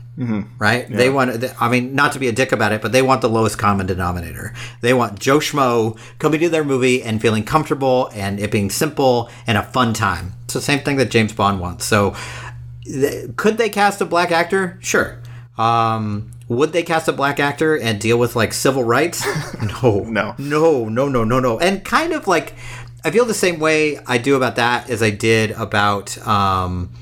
Right? 0.58 0.88
They 0.88 1.10
want, 1.10 1.44
I 1.60 1.68
mean, 1.68 1.94
not 1.94 2.12
to 2.12 2.18
be 2.18 2.28
a 2.28 2.32
dick 2.32 2.52
about 2.52 2.72
it, 2.72 2.80
but 2.80 2.92
they 2.92 3.02
want 3.02 3.20
the 3.20 3.28
lowest 3.28 3.58
common 3.58 3.86
denominator. 3.86 4.54
They 4.80 4.94
want 4.94 5.18
Joe 5.18 5.38
Schmo 5.38 5.98
coming 6.18 6.40
to 6.40 6.48
their 6.48 6.64
movie 6.64 7.02
and 7.02 7.20
feeling 7.20 7.44
comfortable 7.44 8.10
and 8.14 8.38
it 8.38 8.50
being 8.52 8.70
simple 8.70 9.28
and 9.46 9.58
a 9.58 9.62
fun 9.62 9.92
time. 9.92 10.34
It's 10.44 10.54
the 10.54 10.60
same 10.60 10.80
thing 10.80 10.96
that 10.98 11.10
James 11.10 11.32
Bond 11.32 11.60
wants. 11.60 11.84
So, 11.84 12.14
th- 12.84 13.34
could 13.36 13.58
they 13.58 13.68
cast 13.68 14.00
a 14.00 14.04
black 14.04 14.30
actor? 14.30 14.78
Sure. 14.80 15.18
Um, 15.58 16.30
would 16.48 16.72
they 16.72 16.82
cast 16.82 17.08
a 17.08 17.12
black 17.12 17.40
actor 17.40 17.76
and 17.78 18.00
deal 18.00 18.18
with 18.18 18.36
like 18.36 18.52
civil 18.52 18.84
rights? 18.84 19.24
No, 19.82 20.00
No. 20.04 20.34
no, 20.38 20.88
no, 20.88 21.08
no, 21.08 21.24
no, 21.24 21.40
no. 21.40 21.58
And 21.58 21.84
kind 21.84 22.12
of 22.12 22.26
like, 22.26 22.54
I 23.04 23.10
feel 23.10 23.24
the 23.24 23.34
same 23.34 23.58
way 23.58 23.98
I 24.06 24.18
do 24.18 24.34
about 24.36 24.56
that 24.56 24.90
as 24.90 25.02
I 25.02 25.10
did 25.10 25.50
about, 25.52 26.16
um, 26.26 26.92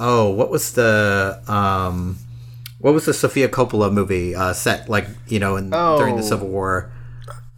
oh, 0.00 0.30
what 0.30 0.50
was 0.50 0.72
the, 0.72 1.40
um, 1.48 2.18
what 2.78 2.92
was 2.94 3.06
the 3.06 3.14
Sofia 3.14 3.48
Coppola 3.48 3.90
movie 3.92 4.34
uh, 4.34 4.52
set 4.52 4.88
like 4.88 5.06
you 5.26 5.38
know 5.38 5.56
in, 5.56 5.70
during 5.70 6.16
the 6.16 6.22
Oh. 6.22 6.26
Civil 6.26 6.48
War? 6.48 6.92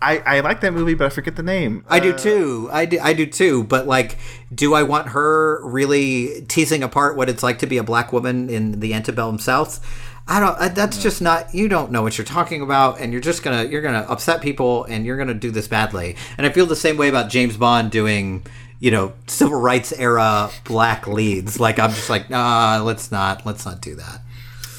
I, 0.01 0.19
I 0.19 0.41
like 0.41 0.61
that 0.61 0.73
movie, 0.73 0.95
but 0.95 1.07
I 1.07 1.11
forget 1.11 1.35
the 1.35 1.43
name. 1.43 1.85
I 1.89 1.99
do 1.99 2.17
too. 2.17 2.69
I 2.73 2.85
do, 2.85 3.01
I 3.03 3.13
do 3.15 3.27
too. 3.27 3.65
But 3.65 3.89
like, 3.89 4.17
do 4.55 4.73
I 4.73 4.85
want 4.85 5.09
her 5.09 5.61
really 5.67 6.43
teasing 6.47 6.85
apart 6.85 7.17
what 7.17 7.29
it's 7.29 7.43
like 7.43 7.59
to 7.59 7.67
be 7.67 7.79
a 7.79 7.83
black 7.83 8.13
woman 8.13 8.49
in 8.49 8.79
the 8.79 8.95
antebellum 8.95 9.41
South? 9.41 9.85
I 10.29 10.41
don't. 10.41 10.59
I, 10.59 10.69
that's 10.69 11.03
just 11.03 11.23
not. 11.23 11.55
You 11.55 11.69
don't 11.69 11.91
know 11.91 12.03
what 12.03 12.19
you're 12.19 12.25
talking 12.25 12.61
about, 12.63 13.01
and 13.01 13.13
you're 13.13 13.21
just 13.23 13.43
gonna 13.43 13.65
you're 13.65 13.83
gonna 13.83 14.05
upset 14.09 14.43
people, 14.43 14.85
and 14.85 15.07
you're 15.07 15.17
gonna 15.17 15.35
do 15.35 15.51
this 15.51 15.67
badly. 15.69 16.17
And 16.37 16.47
I 16.47 16.51
feel 16.51 16.67
the 16.67 16.77
same 16.77 16.97
way 16.97 17.09
about 17.09 17.31
James 17.31 17.57
Bond 17.57 17.91
doing. 17.91 18.45
You 18.81 18.93
know, 18.93 19.13
civil 19.27 19.61
rights 19.61 19.93
era 19.93 20.51
black 20.65 21.09
leads. 21.09 21.59
Like 21.59 21.81
I'm 21.81 21.91
just 21.91 22.09
like, 22.09 22.31
nah, 22.31 22.81
let's 22.85 23.11
not, 23.11 23.45
let's 23.45 23.67
not 23.67 23.81
do 23.81 23.97
that. 23.97 24.21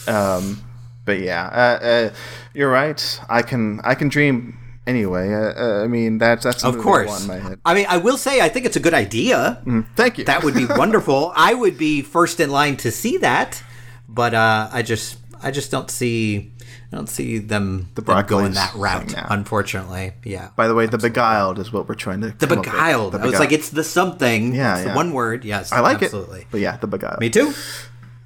Um, 0.08 0.64
but 1.04 1.20
yeah, 1.20 1.46
uh, 1.48 1.86
uh, 1.86 2.14
you're 2.54 2.72
right. 2.72 3.20
I 3.28 3.42
can 3.42 3.82
I 3.84 3.96
can 3.96 4.08
dream 4.08 4.58
anyway. 4.88 5.34
Uh, 5.34 5.54
uh, 5.54 5.84
I 5.84 5.88
mean, 5.88 6.18
that's 6.18 6.44
that's 6.44 6.64
Of 6.64 6.78
course. 6.78 7.08
go 7.08 7.12
on 7.14 7.22
in 7.24 7.28
my 7.28 7.50
head. 7.50 7.60
I 7.66 7.74
mean, 7.74 7.88
I 7.90 7.98
will 7.98 8.18
say, 8.18 8.40
I 8.40 8.48
think 8.50 8.66
it's 8.66 8.78
a 8.78 8.80
good 8.80 8.94
idea. 8.94 9.62
Thank 9.98 10.18
you. 10.18 10.24
that 10.26 10.44
would 10.46 10.54
be 10.54 10.66
wonderful. 10.70 11.34
I 11.36 11.54
would 11.54 11.78
be 11.78 12.02
first 12.02 12.40
in 12.40 12.50
line 12.52 12.78
to 12.78 12.92
see 12.92 13.18
that, 13.18 13.62
but 14.08 14.34
uh, 14.34 14.70
I 14.72 14.82
just 14.82 15.18
I 15.41 15.52
just 15.52 15.72
don't 15.72 15.90
see 15.90 16.52
I 16.91 16.95
don't 16.95 17.10
see 17.10 17.38
them, 17.38 17.88
them 17.94 18.26
going 18.26 18.53
that 18.53 18.74
route. 18.74 19.11
yeah. 19.11 19.28
Unfortunately, 19.30 20.14
yeah. 20.24 20.49
By 20.56 20.68
the 20.68 20.74
way, 20.74 20.88
the 20.88 20.98
beguiled 20.98 21.60
is 21.60 21.72
what 21.72 21.88
we're 21.88 21.95
trying 21.95 22.22
to. 22.22 22.32
The 22.32 22.48
beguiled. 22.48 23.16
I 23.16 23.26
was 23.26 23.40
like, 23.40 23.52
it's 23.52 23.70
the 23.70 23.84
something. 23.84 24.56
Yeah, 24.56 24.78
it's 24.78 24.88
the 24.90 24.95
one 24.95 25.14
word. 25.14 25.45
Yes, 25.45 25.72
I 25.72 25.82
like 25.82 26.02
absolutely. 26.02 26.41
it. 26.41 26.48
But 26.49 26.61
yeah, 26.61 26.78
the 26.78 26.88
beguiled. 26.88 27.20
Me 27.20 27.30
too. 27.30 27.53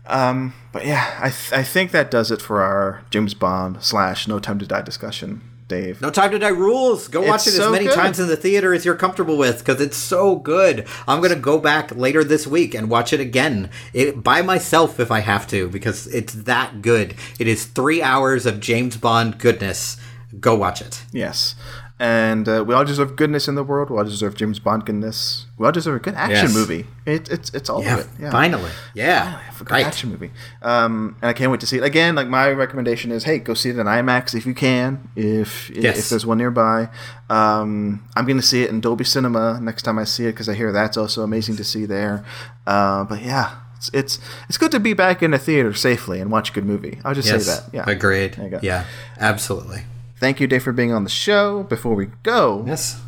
Um, 0.05 0.53
but 0.71 0.85
yeah, 0.85 1.17
I 1.19 1.29
th- 1.29 1.53
I 1.53 1.63
think 1.63 1.91
that 1.91 2.09
does 2.09 2.31
it 2.31 2.41
for 2.41 2.61
our 2.61 3.03
James 3.09 3.33
Bond 3.33 3.81
slash 3.81 4.27
No 4.27 4.39
Time 4.39 4.59
to 4.59 4.65
Die 4.65 4.81
discussion, 4.81 5.41
Dave. 5.73 6.01
No 6.01 6.09
Time 6.09 6.31
to 6.31 6.39
Die 6.39 6.47
rules. 6.49 7.07
Go 7.07 7.21
watch 7.21 7.47
It's 7.47 7.57
it 7.57 7.61
as 7.61 7.71
many 7.71 7.85
good. 7.85 7.95
times 7.95 8.19
in 8.19 8.27
the 8.27 8.35
theater 8.37 8.73
as 8.73 8.85
you're 8.85 8.95
comfortable 8.95 9.37
with 9.37 9.59
because 9.59 9.81
it's 9.81 9.97
so 9.97 10.35
good. 10.35 10.85
I'm 11.07 11.19
going 11.19 11.33
to 11.33 11.39
go 11.39 11.57
back 11.57 11.95
later 11.95 12.23
this 12.23 12.45
week 12.45 12.75
and 12.75 12.89
watch 12.89 13.11
it 13.13 13.19
again 13.19 13.69
it, 13.93 14.21
by 14.23 14.41
myself 14.41 14.99
if 14.99 15.09
I 15.11 15.19
have 15.21 15.47
to 15.47 15.69
because 15.69 16.07
it's 16.07 16.33
that 16.33 16.81
good. 16.81 17.15
It 17.39 17.47
is 17.47 17.65
three 17.65 18.01
hours 18.01 18.45
of 18.45 18.59
James 18.59 18.97
Bond 18.97 19.39
goodness. 19.39 19.97
Go 20.39 20.55
watch 20.55 20.81
it. 20.81 21.03
Yes. 21.11 21.55
And 21.99 22.49
uh, 22.49 22.63
we 22.67 22.73
all 22.73 22.83
deserve 22.83 23.15
goodness 23.15 23.47
in 23.47 23.55
the 23.55 23.63
world. 23.63 23.89
We 23.89 23.97
all 23.97 24.03
deserve 24.03 24.35
James 24.35 24.59
Bond 24.59 24.83
goodness. 24.85 25.45
We 25.57 25.65
all 25.65 25.71
deserve 25.71 25.95
a 25.97 25.99
good 25.99 26.15
action 26.15 26.47
Yes. 26.47 26.53
movie. 26.53 26.87
It, 27.05 27.29
it's 27.29 27.49
it's 27.53 27.69
all 27.69 27.83
Yeah, 27.83 27.93
of 27.93 27.99
it. 28.01 28.07
Yeah. 28.19 28.31
finally. 28.31 28.71
Yeah, 28.95 29.23
Finally, 29.23 29.43
a 29.55 29.59
good 29.63 29.71
right. 29.71 29.85
action 29.85 30.09
movie. 30.09 30.31
Um, 30.63 31.15
and 31.21 31.29
I 31.29 31.33
can't 31.33 31.51
wait 31.51 31.59
to 31.61 31.67
see 31.67 31.77
it 31.77 31.83
again. 31.83 32.15
Like 32.15 32.27
my 32.27 32.49
recommendation 32.49 33.11
is, 33.11 33.23
hey, 33.25 33.37
go 33.37 33.53
see 33.53 33.69
it 33.69 33.77
in 33.77 33.85
IMAX 33.85 34.33
if 34.35 34.45
you 34.45 34.53
can. 34.55 35.07
If 35.15 35.69
Yes. 35.69 35.99
if 35.99 36.09
there's 36.09 36.25
one 36.25 36.39
nearby, 36.39 36.89
um, 37.29 38.03
I'm 38.15 38.25
going 38.25 38.37
to 38.39 38.45
see 38.45 38.63
it 38.63 38.69
in 38.71 38.81
Dolby 38.81 39.03
Cinema 39.05 39.59
next 39.61 39.83
time 39.83 39.97
I 39.99 40.03
see 40.03 40.25
it 40.25 40.31
because 40.31 40.49
I 40.49 40.55
hear 40.55 40.71
that's 40.71 40.97
also 40.97 41.21
amazing 41.21 41.55
to 41.57 41.63
see 41.63 41.85
there. 41.85 42.25
Uh, 42.67 43.03
but 43.05 43.21
yeah, 43.21 43.51
it's, 43.77 43.89
it's 43.93 44.19
it's 44.49 44.57
good 44.57 44.71
to 44.71 44.79
be 44.79 44.93
back 44.93 45.21
in 45.23 45.33
a 45.33 45.39
theater 45.39 45.73
safely 45.73 46.19
and 46.19 46.31
watch 46.31 46.49
a 46.49 46.53
good 46.53 46.65
movie. 46.65 46.99
I'll 47.05 47.13
just 47.13 47.29
Yes, 47.29 47.45
say 47.45 47.53
that. 47.53 47.69
Yeah, 47.73 47.83
agreed. 47.89 48.35
Yeah, 48.63 48.85
absolutely. 49.19 49.83
Thank 50.23 50.39
you, 50.39 50.47
Dave, 50.47 50.63
for 50.63 50.71
being 50.71 50.93
on 50.93 51.03
the 51.03 51.09
show. 51.09 51.63
Before 51.63 51.95
we 51.95 52.05
go, 52.23 52.63
Yes. 52.65 53.01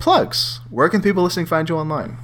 plugs. 0.00 0.58
Where 0.68 0.88
can 0.88 1.00
people 1.00 1.22
listening 1.22 1.46
find 1.46 1.68
you 1.68 1.76
online? 1.76 2.16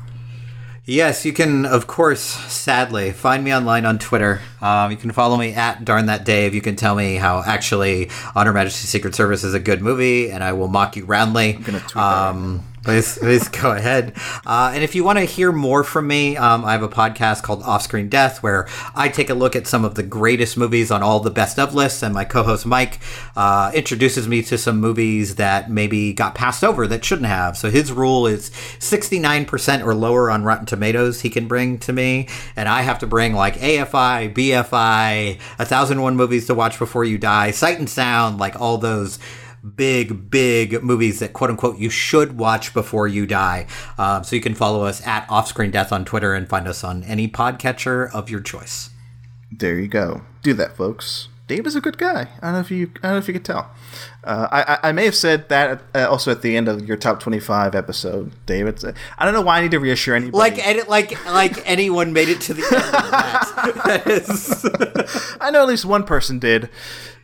Yes, 0.85 1.25
you 1.25 1.33
can, 1.33 1.65
of 1.65 1.87
course, 1.87 2.21
sadly, 2.21 3.13
find 3.13 3.45
me 3.45 3.55
online 3.55 3.87
on 3.87 4.01
Twitter. 4.01 4.41
Um, 4.61 4.91
you 4.91 4.97
can 4.97 5.13
follow 5.13 5.37
me 5.37 5.55
at 5.55 5.85
Darn 5.85 6.07
That 6.07 6.25
Dave. 6.25 6.57
You 6.57 6.61
can 6.61 6.75
tell 6.75 6.97
me 6.97 7.15
how 7.15 7.41
actually 7.47 8.11
Honor 8.35 8.51
Her 8.51 8.55
Majesty's 8.55 8.91
Secret 8.91 9.15
Service 9.15 9.45
is 9.45 9.55
a 9.55 9.61
good 9.61 9.81
movie, 9.81 10.33
and 10.33 10.43
I 10.43 10.55
will 10.55 10.67
mock 10.67 10.97
you 10.97 11.05
roundly. 11.05 11.53
gonna 11.53 11.79
tweet 11.79 11.95
that 11.95 12.01
um, 12.03 12.65
please, 12.83 13.19
please 13.19 13.49
go 13.49 13.73
ahead. 13.73 14.13
Uh, 14.45 14.73
and 14.75 14.83
if 14.83 14.95
you 14.95 15.05
want 15.05 15.19
to 15.19 15.25
hear 15.25 15.53
more 15.53 15.85
from 15.85 16.07
me, 16.07 16.37
um, 16.37 16.65
I 16.65 16.73
have 16.73 16.83
a 16.83 16.89
podcast 16.89 17.43
called 17.43 17.63
Off 17.63 17.83
Screen 17.83 18.09
Death 18.09 18.43
where 18.43 18.69
I 18.95 19.09
take 19.09 19.31
a 19.31 19.35
look 19.35 19.55
at 19.57 19.67
some 19.67 19.85
of 19.85 19.95
the 19.95 20.03
greatest 20.03 20.57
movies 20.57 20.91
on 20.91 21.03
all 21.03 21.21
the 21.21 21.31
best 21.31 21.59
of 21.59 21.75
lists, 21.75 22.03
and 22.03 22.15
my 22.15 22.25
co-host 22.25 22.67
Mike 22.67 22.99
uh, 23.37 23.71
introduces 23.75 24.27
me 24.27 24.43
to 24.43 24.59
some 24.59 24.81
movies 24.81 25.37
that 25.37 25.71
maybe 25.71 26.13
got 26.13 26.35
passed 26.35 26.65
over 26.65 26.87
that 26.87 27.05
shouldn't 27.05 27.29
have. 27.29 27.57
So 27.57 27.71
his 27.71 27.93
rule 27.93 28.27
is 28.27 28.51
69% 28.51 29.85
or 29.85 29.95
lower 29.95 30.31
on 30.31 30.45
Rotten 30.45 30.67
Tomatoes 30.67 31.21
he 31.21 31.31
can 31.31 31.47
bring 31.49 31.79
to 31.81 31.93
me, 31.93 32.29
and 32.57 32.69
I 32.69 32.83
have 32.83 32.99
to 33.01 33.07
bring 33.07 33.35
like 33.35 33.57
AFI, 33.57 34.35
BFI, 34.35 35.39
1001 35.57 36.17
movies 36.17 36.47
to 36.47 36.55
watch 36.55 36.79
before 36.79 37.05
you 37.05 37.19
die, 37.19 37.51
Sight 37.51 37.79
and 37.79 37.89
Sound, 37.89 38.39
like 38.39 38.61
all 38.61 38.79
those 38.79 39.19
big, 39.63 40.31
big 40.31 40.83
movies 40.83 41.21
that 41.21 41.33
quote 41.33 41.51
unquote 41.51 41.79
you 41.79 41.91
should 41.91 42.39
watch 42.39 42.75
before 42.75 43.09
you 43.09 43.27
die. 43.27 43.67
Um, 43.99 44.25
so 44.25 44.37
you 44.37 44.43
can 44.43 44.55
follow 44.55 44.85
us 44.85 45.05
at 45.07 45.27
Offscreen 45.29 45.73
Death 45.73 45.93
on 45.93 46.05
Twitter 46.05 46.35
and 46.35 46.49
find 46.49 46.67
us 46.67 46.83
on 46.85 47.03
any 47.05 47.29
podcatcher 47.29 48.13
of 48.13 48.29
your 48.29 48.41
choice. 48.41 48.91
There 49.51 49.79
you 49.79 49.89
go. 49.89 50.23
Do 50.43 50.55
that, 50.55 50.77
folks. 50.77 51.29
Dave 51.47 51.67
is 51.67 51.77
a 51.77 51.81
good 51.81 51.99
guy. 51.99 52.29
I 52.41 52.47
don't 52.47 52.53
know 52.55 52.61
if 52.61 52.71
you. 52.71 52.91
I 52.97 53.09
don't 53.09 53.13
know 53.13 53.19
if 53.19 53.29
you 53.29 53.35
could 53.35 53.45
tell. 53.45 53.71
Uh, 54.25 54.47
I, 54.83 54.89
I 54.91 54.93
may 54.93 55.05
have 55.05 55.17
said 55.17 55.49
that 55.49 55.83
uh, 55.97 56.09
also 56.09 56.31
at 56.31 56.43
the 56.43 56.57
end 56.57 56.69
of 56.69 56.87
your 56.87 56.97
top 56.97 57.19
twenty-five 57.21 57.75
episode, 57.75 58.31
David. 58.47 58.79
I 59.19 59.25
don't 59.25 59.35
know 59.35 59.41
why 59.41 59.59
I 59.59 59.63
need 59.63 59.73
to 59.73 59.81
reassure 59.81 60.15
anybody. 60.15 60.39
Like, 60.39 60.89
like, 60.89 61.25
like 61.27 61.69
anyone 61.69 62.13
made 62.13 62.29
it 62.29 62.41
to 62.43 62.55
the 62.55 62.63
end 62.63 62.73
of 62.77 62.93
that. 63.11 63.83
that 63.85 64.07
is, 64.07 65.37
I 65.41 65.51
know 65.51 65.63
at 65.63 65.69
least 65.69 65.85
one 65.85 66.05
person 66.05 66.39
did. 66.39 66.69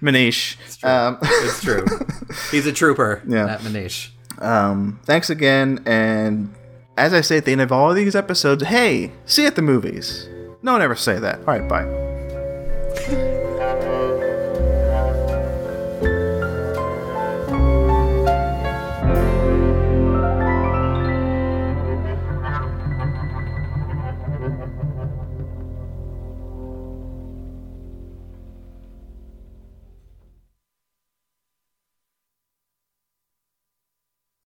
Manish. 0.02 0.56
Um, 0.84 1.18
it's 1.22 1.62
true. 1.62 1.84
He's 2.50 2.66
a 2.66 2.72
trooper. 2.72 3.22
Yeah. 3.28 3.46
That 3.46 3.60
Manish. 3.60 4.10
um, 4.40 4.98
thanks 5.04 5.30
again, 5.30 5.80
and 5.86 6.52
as 6.96 7.14
I 7.14 7.20
say 7.20 7.36
at 7.36 7.44
the 7.44 7.52
end 7.52 7.60
of 7.60 7.70
all 7.70 7.90
of 7.90 7.96
these 7.96 8.16
episodes, 8.16 8.64
hey, 8.64 9.12
see 9.24 9.42
you 9.42 9.48
at 9.48 9.54
the 9.54 9.62
movies. 9.62 10.28
No 10.62 10.72
one 10.72 10.82
ever 10.82 10.96
say 10.96 11.20
that. 11.20 11.38
All 11.40 11.44
right, 11.56 11.68
bye. 11.68 11.84